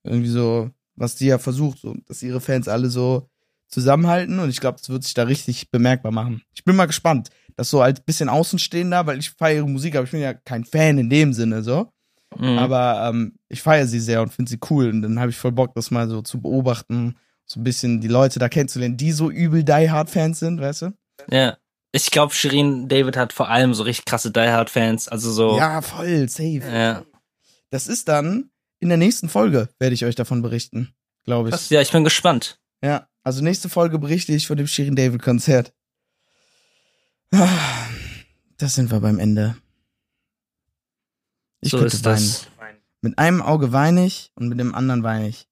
irgendwie 0.04 0.30
so, 0.30 0.72
was 0.96 1.16
die 1.16 1.28
ja 1.28 1.38
versucht, 1.38 1.80
so, 1.80 1.96
dass 2.08 2.24
ihre 2.24 2.42
Fans 2.42 2.68
alle 2.68 2.90
so 2.90 3.30
zusammenhalten. 3.68 4.40
Und 4.40 4.50
ich 4.50 4.60
glaube, 4.60 4.78
das 4.80 4.90
wird 4.90 5.04
sich 5.04 5.14
da 5.14 5.24
richtig 5.24 5.70
bemerkbar 5.72 6.12
machen. 6.12 6.42
Ich 6.54 6.64
bin 6.64 6.76
mal 6.76 6.86
gespannt. 6.88 7.30
Das 7.60 7.70
so 7.70 7.82
als 7.82 8.00
bisschen 8.00 8.30
Außenstehender, 8.30 9.06
weil 9.06 9.20
ich 9.20 9.32
feiere 9.32 9.58
ihre 9.58 9.70
Musik, 9.70 9.98
aber 9.98 10.06
ich 10.06 10.12
bin 10.12 10.22
ja 10.22 10.34
kein 10.34 10.64
Fan 10.64 10.98
in 10.98 11.10
dem 11.10 11.34
Sinne 11.34 11.62
so. 11.62 11.92
Mhm. 12.38 12.58
Aber 12.58 13.10
ähm, 13.10 13.36
ich 13.50 13.62
feiere 13.62 13.86
sie 13.86 14.00
sehr 14.00 14.22
und 14.22 14.34
finde 14.34 14.50
sie 14.50 14.60
cool. 14.70 14.88
Und 14.90 15.02
dann 15.02 15.20
habe 15.20 15.30
ich 15.30 15.36
voll 15.36 15.52
Bock, 15.52 15.76
das 15.76 15.92
mal 15.92 16.08
so 16.08 16.22
zu 16.22 16.42
beobachten, 16.42 17.18
so 17.46 17.60
ein 17.60 17.64
bisschen 17.66 18.00
die 18.00 18.08
Leute 18.08 18.40
da 18.40 18.48
kennenzulernen, 18.48 18.96
die 18.96 19.12
so 19.12 19.30
übel 19.30 19.66
Die 19.66 19.92
Hard 19.92 20.10
Fans 20.10 20.40
sind, 20.40 20.62
weißt 20.62 20.84
du? 20.84 20.94
ja. 21.30 21.58
Ich 21.92 22.12
glaube, 22.12 22.34
Shirin 22.34 22.88
David 22.88 23.18
hat 23.18 23.34
vor 23.34 23.50
allem 23.50 23.74
so 23.74 23.84
richtig 23.84 24.06
krasse 24.06 24.32
Die 24.32 24.40
Hard 24.40 24.70
Fans. 24.70 25.10
Also 25.10 25.32
so. 25.32 25.58
Ja, 25.58 25.82
voll, 25.82 26.30
safe. 26.30 26.62
Ja. 26.72 27.04
Das 27.72 27.88
ist 27.88 28.08
dann 28.08 28.52
in 28.80 28.88
der 28.88 28.98
nächsten 28.98 29.28
Folge, 29.28 29.68
werde 29.80 29.96
ich 29.96 30.06
euch 30.06 30.16
davon 30.16 30.42
berichten, 30.42 30.94
glaube 31.26 31.50
ich. 31.50 31.56
Das, 31.56 31.70
ja, 31.72 31.82
ich 31.82 31.92
bin 31.92 32.06
gespannt. 32.06 32.58
Ja, 32.82 33.08
also 33.24 33.44
nächste 33.44 33.68
Folge 33.68 34.00
berichte 34.00 34.32
ich 34.32 34.48
von 34.48 34.56
dem 34.56 34.68
Shirin 34.68 34.96
David 34.96 35.22
Konzert. 35.22 35.74
Ah, 35.74 35.79
Das 37.32 38.76
sind 38.76 38.92
wir 38.92 39.00
beim 39.00 39.20
Ende. 39.20 39.56
Ich 41.62 41.72
so 41.72 41.78
könnte 41.78 41.96
ist 41.96 42.06
weinen. 42.06 42.16
das. 42.16 42.48
Mit 43.02 43.18
einem 43.18 43.42
Auge 43.42 43.72
weine 43.72 44.06
ich 44.06 44.32
und 44.36 44.50
mit 44.50 44.60
dem 44.60 44.76
anderen 44.76 45.04
weine 45.04 45.30
ich. 45.30 45.48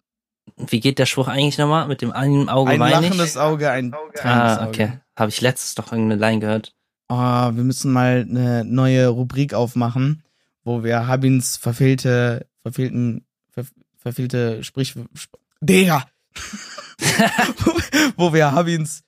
Wie 0.56 0.80
geht 0.80 1.00
der 1.00 1.06
Spruch 1.06 1.28
eigentlich 1.28 1.58
nochmal? 1.58 1.88
Mit 1.88 2.02
dem 2.02 2.12
einen 2.12 2.50
Auge 2.50 2.72
Ein 2.72 2.80
weine 2.80 2.96
ich? 2.96 3.02
lachendes 3.10 3.38
Auge, 3.38 3.72
ein 3.72 3.92
tränendes 3.92 4.58
Ah, 4.58 4.68
okay. 4.68 5.00
Habe 5.16 5.30
ich 5.30 5.42
letztes 5.42 5.76
doch 5.76 5.92
irgendeine 5.92 6.20
Line 6.20 6.40
gehört. 6.40 6.74
Oh, 7.10 7.16
wir 7.16 7.64
müssen 7.64 7.92
mal 7.92 8.26
eine 8.30 8.66
neue 8.66 9.08
Rubrik 9.08 9.54
aufmachen, 9.54 10.24
wo 10.64 10.84
wir 10.84 11.08
Habins 11.08 11.56
verfehlte, 11.58 12.48
verfehlten, 12.62 13.26
ver, 13.50 13.66
verfehlte 13.98 14.64
Sprich... 14.64 14.96
Sp 15.16 15.38
Digga! 15.62 16.06
wo 18.18 18.34
wir 18.34 18.52
Habins 18.52 19.04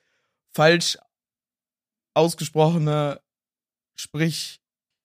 falsch 0.52 0.96
ausgesprochene 2.14 3.20
Sprich... 3.96 4.60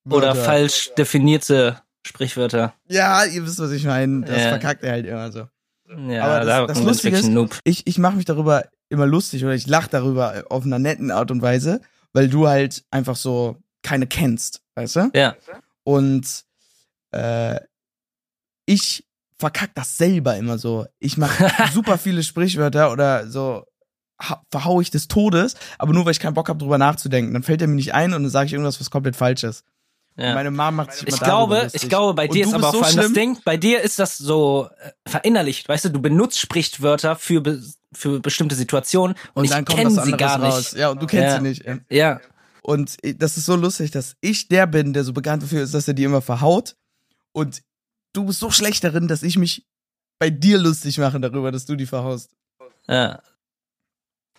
Oder 0.09 0.35
falsch 0.35 0.91
definierte 0.97 1.81
Sprichwörter. 2.05 2.75
Ja, 2.87 3.25
ihr 3.25 3.43
wisst, 3.45 3.57
was 3.59 3.71
ich 3.71 3.83
meine. 3.85 4.21
Das 4.23 4.37
Ja. 4.39 4.49
verkackt 4.49 4.83
er 4.83 4.91
halt 4.91 5.05
immer 5.07 5.31
so. 5.31 5.47
Ja, 6.07 6.23
Aber 6.25 6.39
das- 6.45 6.47
da 6.47 6.67
das 6.67 6.81
Lustige 6.83 7.17
ist- 7.17 7.27
Noob. 7.27 7.59
Ich, 7.63 7.87
ich 7.87 7.97
mache 7.97 8.15
mich 8.15 8.25
darüber 8.25 8.65
immer 8.89 9.07
lustig 9.07 9.43
oder 9.43 9.55
ich 9.55 9.65
lache 9.65 9.89
darüber 9.89 10.45
auf 10.49 10.63
einer 10.63 10.77
netten 10.79 11.09
Art 11.09 11.31
und 11.31 11.41
Weise, 11.41 11.81
weil 12.13 12.29
du 12.29 12.47
halt 12.47 12.85
einfach 12.91 13.15
so 13.15 13.57
keine 13.81 14.05
kennst, 14.07 14.61
weißt 14.75 14.95
du? 14.97 15.09
Ja. 15.15 15.35
Und 15.83 16.45
äh, 17.11 17.59
ich 18.67 19.05
verkack 19.39 19.71
das 19.73 19.97
selber 19.97 20.37
immer 20.37 20.59
so. 20.59 20.85
Ich 20.99 21.17
mache 21.17 21.51
super 21.73 21.97
viele 21.97 22.21
Sprichwörter 22.23 22.91
oder 22.91 23.27
so 23.27 23.65
ha- 24.21 24.41
verhau 24.51 24.81
ich 24.81 24.91
des 24.91 25.07
Todes, 25.07 25.55
aber 25.77 25.93
nur 25.93 26.05
weil 26.05 26.11
ich 26.11 26.19
keinen 26.19 26.33
Bock 26.33 26.49
habe, 26.49 26.59
drüber 26.59 26.77
nachzudenken. 26.77 27.33
Dann 27.33 27.43
fällt 27.43 27.61
er 27.61 27.67
mir 27.67 27.75
nicht 27.75 27.93
ein 27.93 28.13
und 28.13 28.23
dann 28.23 28.29
sage 28.29 28.47
ich 28.47 28.53
irgendwas, 28.53 28.79
was 28.79 28.89
komplett 28.91 29.15
falsch 29.15 29.43
ist. 29.43 29.63
Ja. 30.17 30.33
Meine 30.33 30.49
Mom 30.51 30.75
macht 30.75 30.93
sich 30.93 31.07
immer 31.07 31.17
Ich 31.17 31.21
glaube, 31.21 31.61
lustig. 31.63 31.83
ich 31.83 31.89
glaube, 31.89 32.13
bei 32.13 32.27
dir 32.29 32.45
ist 32.45 32.53
aber 32.53 32.69
auch 32.69 32.73
vor 32.73 32.79
so 32.83 32.85
allem 32.85 32.95
das 32.95 33.05
schlimm. 33.05 33.13
Ding, 33.15 33.37
bei 33.43 33.57
dir 33.57 33.81
ist 33.81 33.99
das 33.99 34.17
so 34.17 34.69
äh, 34.81 34.91
verinnerlicht, 35.09 35.67
weißt 35.67 35.85
du, 35.85 35.89
du 35.89 36.01
benutzt 36.01 36.39
Sprichwörter 36.39 37.17
für, 37.17 37.41
be 37.41 37.61
für 37.91 38.21
bestimmte 38.21 38.55
Situationen 38.55 39.15
und, 39.33 39.43
und 39.43 39.51
dann 39.51 39.63
ich 39.63 39.65
kommt 39.67 39.77
kenne 39.79 39.95
was 39.97 40.05
sie 40.05 40.13
anderes 40.13 40.19
gar 40.31 40.37
nicht. 40.37 40.53
raus. 40.55 40.73
Ja, 40.77 40.89
und 40.89 41.01
du 41.01 41.05
kennst 41.07 41.23
Ja. 41.31 41.35
sie 41.37 41.41
nicht. 41.43 41.65
ja. 41.65 41.77
Ja, 41.89 42.21
Und 42.61 42.95
das 43.19 43.35
ist 43.35 43.45
so 43.45 43.55
lustig, 43.57 43.91
dass 43.91 44.15
ich 44.21 44.47
der 44.47 44.67
bin, 44.67 44.93
der 44.93 45.03
so 45.03 45.11
bekannt 45.11 45.43
dafür 45.43 45.63
ist, 45.63 45.73
dass 45.73 45.87
er 45.87 45.93
die 45.93 46.03
immer 46.05 46.21
verhaut. 46.21 46.77
Und 47.33 47.61
du 48.13 48.23
bist 48.25 48.39
so 48.39 48.49
schlecht 48.51 48.85
darin, 48.85 49.09
dass 49.09 49.21
ich 49.21 49.37
mich 49.37 49.65
bei 50.17 50.29
dir 50.29 50.57
lustig 50.57 50.97
mache 50.97 51.19
darüber, 51.19 51.51
dass 51.51 51.65
du 51.65 51.75
die 51.75 51.85
verhaust. 51.85 52.31
ja. 52.87 53.21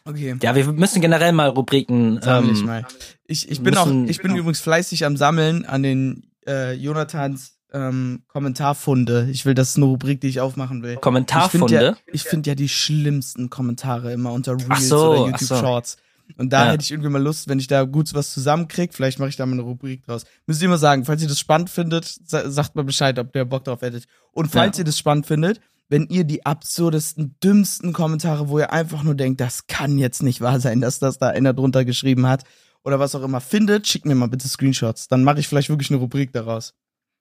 Okay. 0.07 0.37
ja, 0.43 0.55
wir 0.55 0.73
müssen 0.73 1.01
generell 1.01 1.33
mal 1.33 1.49
Rubriken. 1.49 2.21
Sammel 2.23 2.53
ich 2.53 2.61
Ähm, 2.61 2.67
mal. 2.67 2.87
Ich, 3.27 3.51
ich 3.51 3.61
bin 3.63 3.77
auch, 3.77 3.91
ich 4.07 4.23
bin 4.23 4.37
übrigens 4.37 4.61
fleißig 4.61 5.05
am 5.05 5.17
Sammeln 5.17 5.65
an 5.65 5.83
den 5.83 6.31
äh, 6.47 6.73
Jonathans 6.75 7.59
ähm, 7.73 8.23
Kommentarfunde. 8.29 9.29
Ich 9.31 9.45
will, 9.45 9.55
das 9.55 9.71
ist 9.71 9.77
eine 9.77 9.87
Rubrik, 9.87 10.21
die 10.21 10.29
ich 10.29 10.41
aufmachen 10.41 10.83
will. 10.83 10.91
Ich 10.91 10.95
finde 10.95 11.01
Kommentarfunde. 11.01 11.75
ja, 11.83 11.97
ich 12.13 12.23
find 12.23 12.47
ja 12.47 12.55
die 12.55 12.69
schlimmsten 12.69 13.51
Kommentare 13.51 14.13
immer 14.13 14.33
unter 14.33 14.53
Reels 14.57 14.89
so, 14.89 15.11
oder 15.11 15.21
ach 15.23 15.27
YouTube 15.27 15.49
so. 15.49 15.57
Shorts. 15.57 15.97
Und 16.39 16.53
da 16.53 16.67
Ja. 16.67 16.73
hätte 16.73 16.83
ich 16.85 16.91
irgendwie 16.91 17.11
mal 17.11 17.23
Lust, 17.23 17.49
wenn 17.49 17.59
ich 17.59 17.67
da 17.69 17.85
gut 17.85 18.13
was 18.15 18.33
zusammenkriege, 18.33 18.93
vielleicht 18.93 19.19
mache 19.19 19.29
ich 19.29 19.37
da 19.37 19.47
mal 19.47 19.53
eine 19.53 19.63
Rubrik 19.63 20.05
draus. 20.07 20.25
Müsst 20.47 20.61
ihr 20.61 20.67
immer 20.67 20.79
sagen, 20.79 21.05
falls 21.05 21.23
ihr 21.23 21.29
das 21.29 21.39
spannend 21.39 21.71
findet, 21.71 22.05
sa 22.25 22.49
sagt 22.51 22.75
mal 22.75 22.83
Bescheid, 22.85 23.19
ob 23.19 23.33
der 23.33 23.45
Bock 23.45 23.65
drauf 23.65 23.81
hättet. 23.83 24.07
Und 24.33 24.49
falls 24.51 24.77
Ja. 24.77 24.83
ihr 24.83 24.85
das 24.87 24.99
spannend 24.99 25.27
findet, 25.27 25.61
wenn 25.89 26.07
ihr 26.09 26.25
die 26.25 26.45
absurdesten, 26.45 27.37
dümmsten 27.43 27.93
Kommentare, 27.93 28.49
wo 28.49 28.59
ihr 28.59 28.73
einfach 28.73 29.03
nur 29.03 29.15
denkt, 29.15 29.41
das 29.41 29.67
kann 29.67 29.99
jetzt 29.99 30.23
nicht 30.23 30.41
wahr 30.41 30.61
sein, 30.61 30.81
dass 30.81 30.99
das 30.99 31.19
da 31.19 31.29
einer 31.29 31.53
drunter 31.53 31.85
geschrieben 31.85 32.27
hat 32.27 32.45
oder 32.83 32.99
was 32.99 33.15
auch 33.15 33.23
immer 33.23 33.41
findet, 33.41 33.87
schickt 33.87 34.07
mir 34.07 34.15
mal 34.15 34.29
bitte 34.29 34.49
Screenshots. 34.49 35.09
Dann 35.09 35.25
mache 35.25 35.41
ich 35.41 35.49
vielleicht 35.49 35.69
wirklich 35.69 35.91
eine 35.91 35.99
Rubrik 35.99 36.33
daraus. 36.33 36.75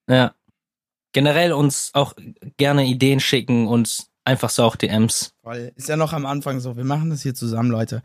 Ja. 0.10 0.34
Generell 1.14 1.54
uns 1.54 1.92
auch 1.94 2.14
gerne 2.58 2.86
Ideen 2.86 3.20
schicken 3.20 3.68
und 3.68 4.08
einfach 4.26 4.50
so 4.50 4.64
auch 4.64 4.76
DMs. 4.76 5.34
Weil 5.44 5.72
ist 5.76 5.88
ja 5.88 5.96
noch 5.96 6.14
am 6.14 6.26
Anfang 6.26 6.60
so, 6.60 6.76
wir 6.76 6.84
machen 6.84 7.10
das 7.10 7.22
hier 7.22 7.34
zusammen, 7.34 7.72
Leute. 7.72 8.04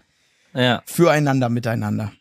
Ja. 0.54 0.82
Füreinander, 0.86 1.48
miteinander. 1.48 2.12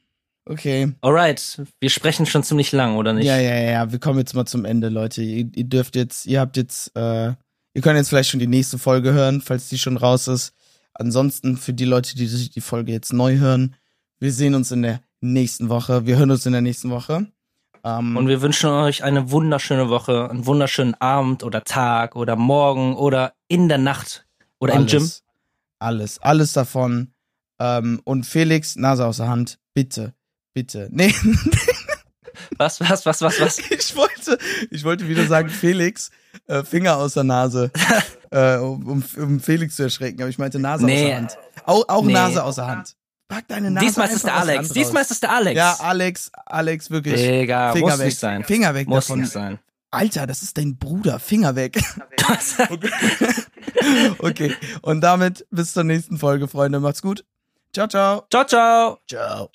Okay. 0.46 0.92
Alright. 1.02 1.62
Wir 1.80 1.90
sprechen 1.90 2.26
schon 2.26 2.44
ziemlich 2.44 2.72
lang, 2.72 2.96
oder 2.96 3.14
nicht? 3.14 3.26
Ja, 3.26 3.38
ja, 3.38 3.56
ja, 3.56 3.72
ja. 3.72 3.92
Wir 3.92 4.00
kommen 4.00 4.18
jetzt 4.18 4.34
mal 4.34 4.46
zum 4.46 4.66
Ende, 4.66 4.90
Leute. 4.90 5.22
Ihr, 5.22 5.48
ihr 5.54 5.64
dürft 5.64 5.96
jetzt, 5.96 6.26
ihr 6.26 6.40
habt 6.40 6.58
jetzt, 6.58 6.96
äh, 6.96 7.34
ihr 7.74 7.82
könnt 7.82 7.98
jetzt 7.98 8.10
vielleicht 8.10 8.30
schon 8.30 8.40
die 8.40 8.48
nächste 8.48 8.78
Folge 8.78 9.14
hören, 9.14 9.42
falls 9.42 9.70
die 9.70 9.78
schon 9.78 9.98
raus 9.98 10.28
ist. 10.28 10.54
Ansonsten 10.94 11.58
für 11.58 11.74
die 11.74 11.86
Leute, 11.86 12.16
die 12.16 12.28
sich 12.28 12.50
die 12.50 12.62
Folge 12.62 12.92
jetzt 12.92 13.14
neu 13.14 13.38
hören, 13.38 13.76
wir 14.20 14.34
sehen 14.34 14.56
uns 14.56 14.72
in 14.72 14.82
der 14.82 15.02
nächsten 15.22 15.70
Woche. 15.70 16.06
Wir 16.06 16.18
hören 16.18 16.32
uns 16.32 16.46
in 16.46 16.52
der 16.52 16.62
nächsten 16.62 16.90
Woche. 16.90 17.28
Ähm, 17.84 18.18
Und 18.18 18.28
wir 18.28 18.42
wünschen 18.42 18.70
euch 18.70 19.04
eine 19.04 19.32
wunderschöne 19.32 19.90
Woche, 19.90 20.30
einen 20.30 20.46
wunderschönen 20.46 20.96
Abend 20.96 21.44
oder 21.44 21.64
Tag 21.64 22.16
oder 22.16 22.36
Morgen 22.36 22.96
oder 22.96 23.34
in 23.48 23.70
der 23.70 23.78
Nacht 23.78 24.28
oder 24.60 24.74
im 24.74 24.80
alles, 24.82 24.92
Gym. 24.92 25.10
Alles, 25.80 26.20
alles 26.20 26.54
davon. 26.54 27.14
Ähm, 27.60 28.02
und 28.04 28.26
Felix, 28.26 28.76
Nase 28.76 29.06
aus 29.06 29.18
der 29.18 29.30
Hand, 29.30 29.60
bitte, 29.74 30.14
bitte. 30.54 30.90
Nee, 30.92 31.14
Was, 32.58 32.80
was, 32.82 33.06
was, 33.06 33.22
was, 33.22 33.40
was? 33.40 33.60
ich 33.70 33.96
wollte, 33.96 34.38
ich 34.72 34.84
wollte 34.84 35.08
wieder 35.08 35.26
sagen, 35.28 35.50
Felix, 35.50 36.12
äh, 36.48 36.64
Finger 36.64 36.98
aus 36.98 37.14
der 37.14 37.24
Nase, 37.24 37.72
äh, 38.32 38.58
um, 38.58 39.04
um, 39.18 39.40
Felix 39.40 39.76
zu 39.76 39.84
erschrecken, 39.84 40.22
aber 40.22 40.30
ich 40.30 40.38
meinte 40.38 40.60
Nase 40.60 40.84
aus 40.84 40.90
Nee. 40.90 41.06
der 41.08 41.18
Hand. 41.18 41.38
Auch, 41.66 41.88
auch 41.88 42.04
Nee. 42.04 42.14
Nase 42.14 42.44
aus 42.44 42.56
der 42.56 42.68
Hand. 42.68 42.96
pack 43.28 43.48
deine 43.48 43.72
Nase 43.72 43.86
Diesmal 43.86 44.08
ist 44.10 44.16
es 44.16 44.22
der 44.24 44.36
aus 44.36 44.42
Alex. 44.42 44.70
Diesmal 44.70 45.02
ist 45.04 45.12
es 45.12 45.20
der 45.20 45.32
Alex. 45.32 45.58
Ja, 45.58 45.76
Alex, 45.80 46.32
Alex, 46.46 46.90
wirklich. 46.92 47.16
Digga, 47.16 47.74
Finger 47.74 47.90
muss 47.92 48.00
weg. 48.00 48.06
nicht 48.08 48.20
sein. 48.20 48.44
Finger 48.44 48.74
weg 48.74 48.88
Muss 48.88 49.06
davon. 49.08 49.22
nicht 49.22 49.32
sein. 49.32 49.60
Alter, 49.92 50.28
das 50.28 50.44
ist 50.44 50.58
dein 50.58 50.78
Bruder. 50.78 51.20
Finger 51.20 51.56
weg. 51.56 51.80
Okay. 54.20 54.56
Und 54.82 55.02
damit 55.02 55.46
bis 55.52 55.74
zur 55.74 55.84
nächsten 55.84 56.18
Folge, 56.18 56.48
Freunde. 56.48 56.80
Macht's 56.80 57.02
gut. 57.02 57.26
Ciao, 57.74 57.88
ciao. 57.88 58.26
ciao, 58.30 58.46
ciao. 58.46 59.00
Ciao. 59.08 59.50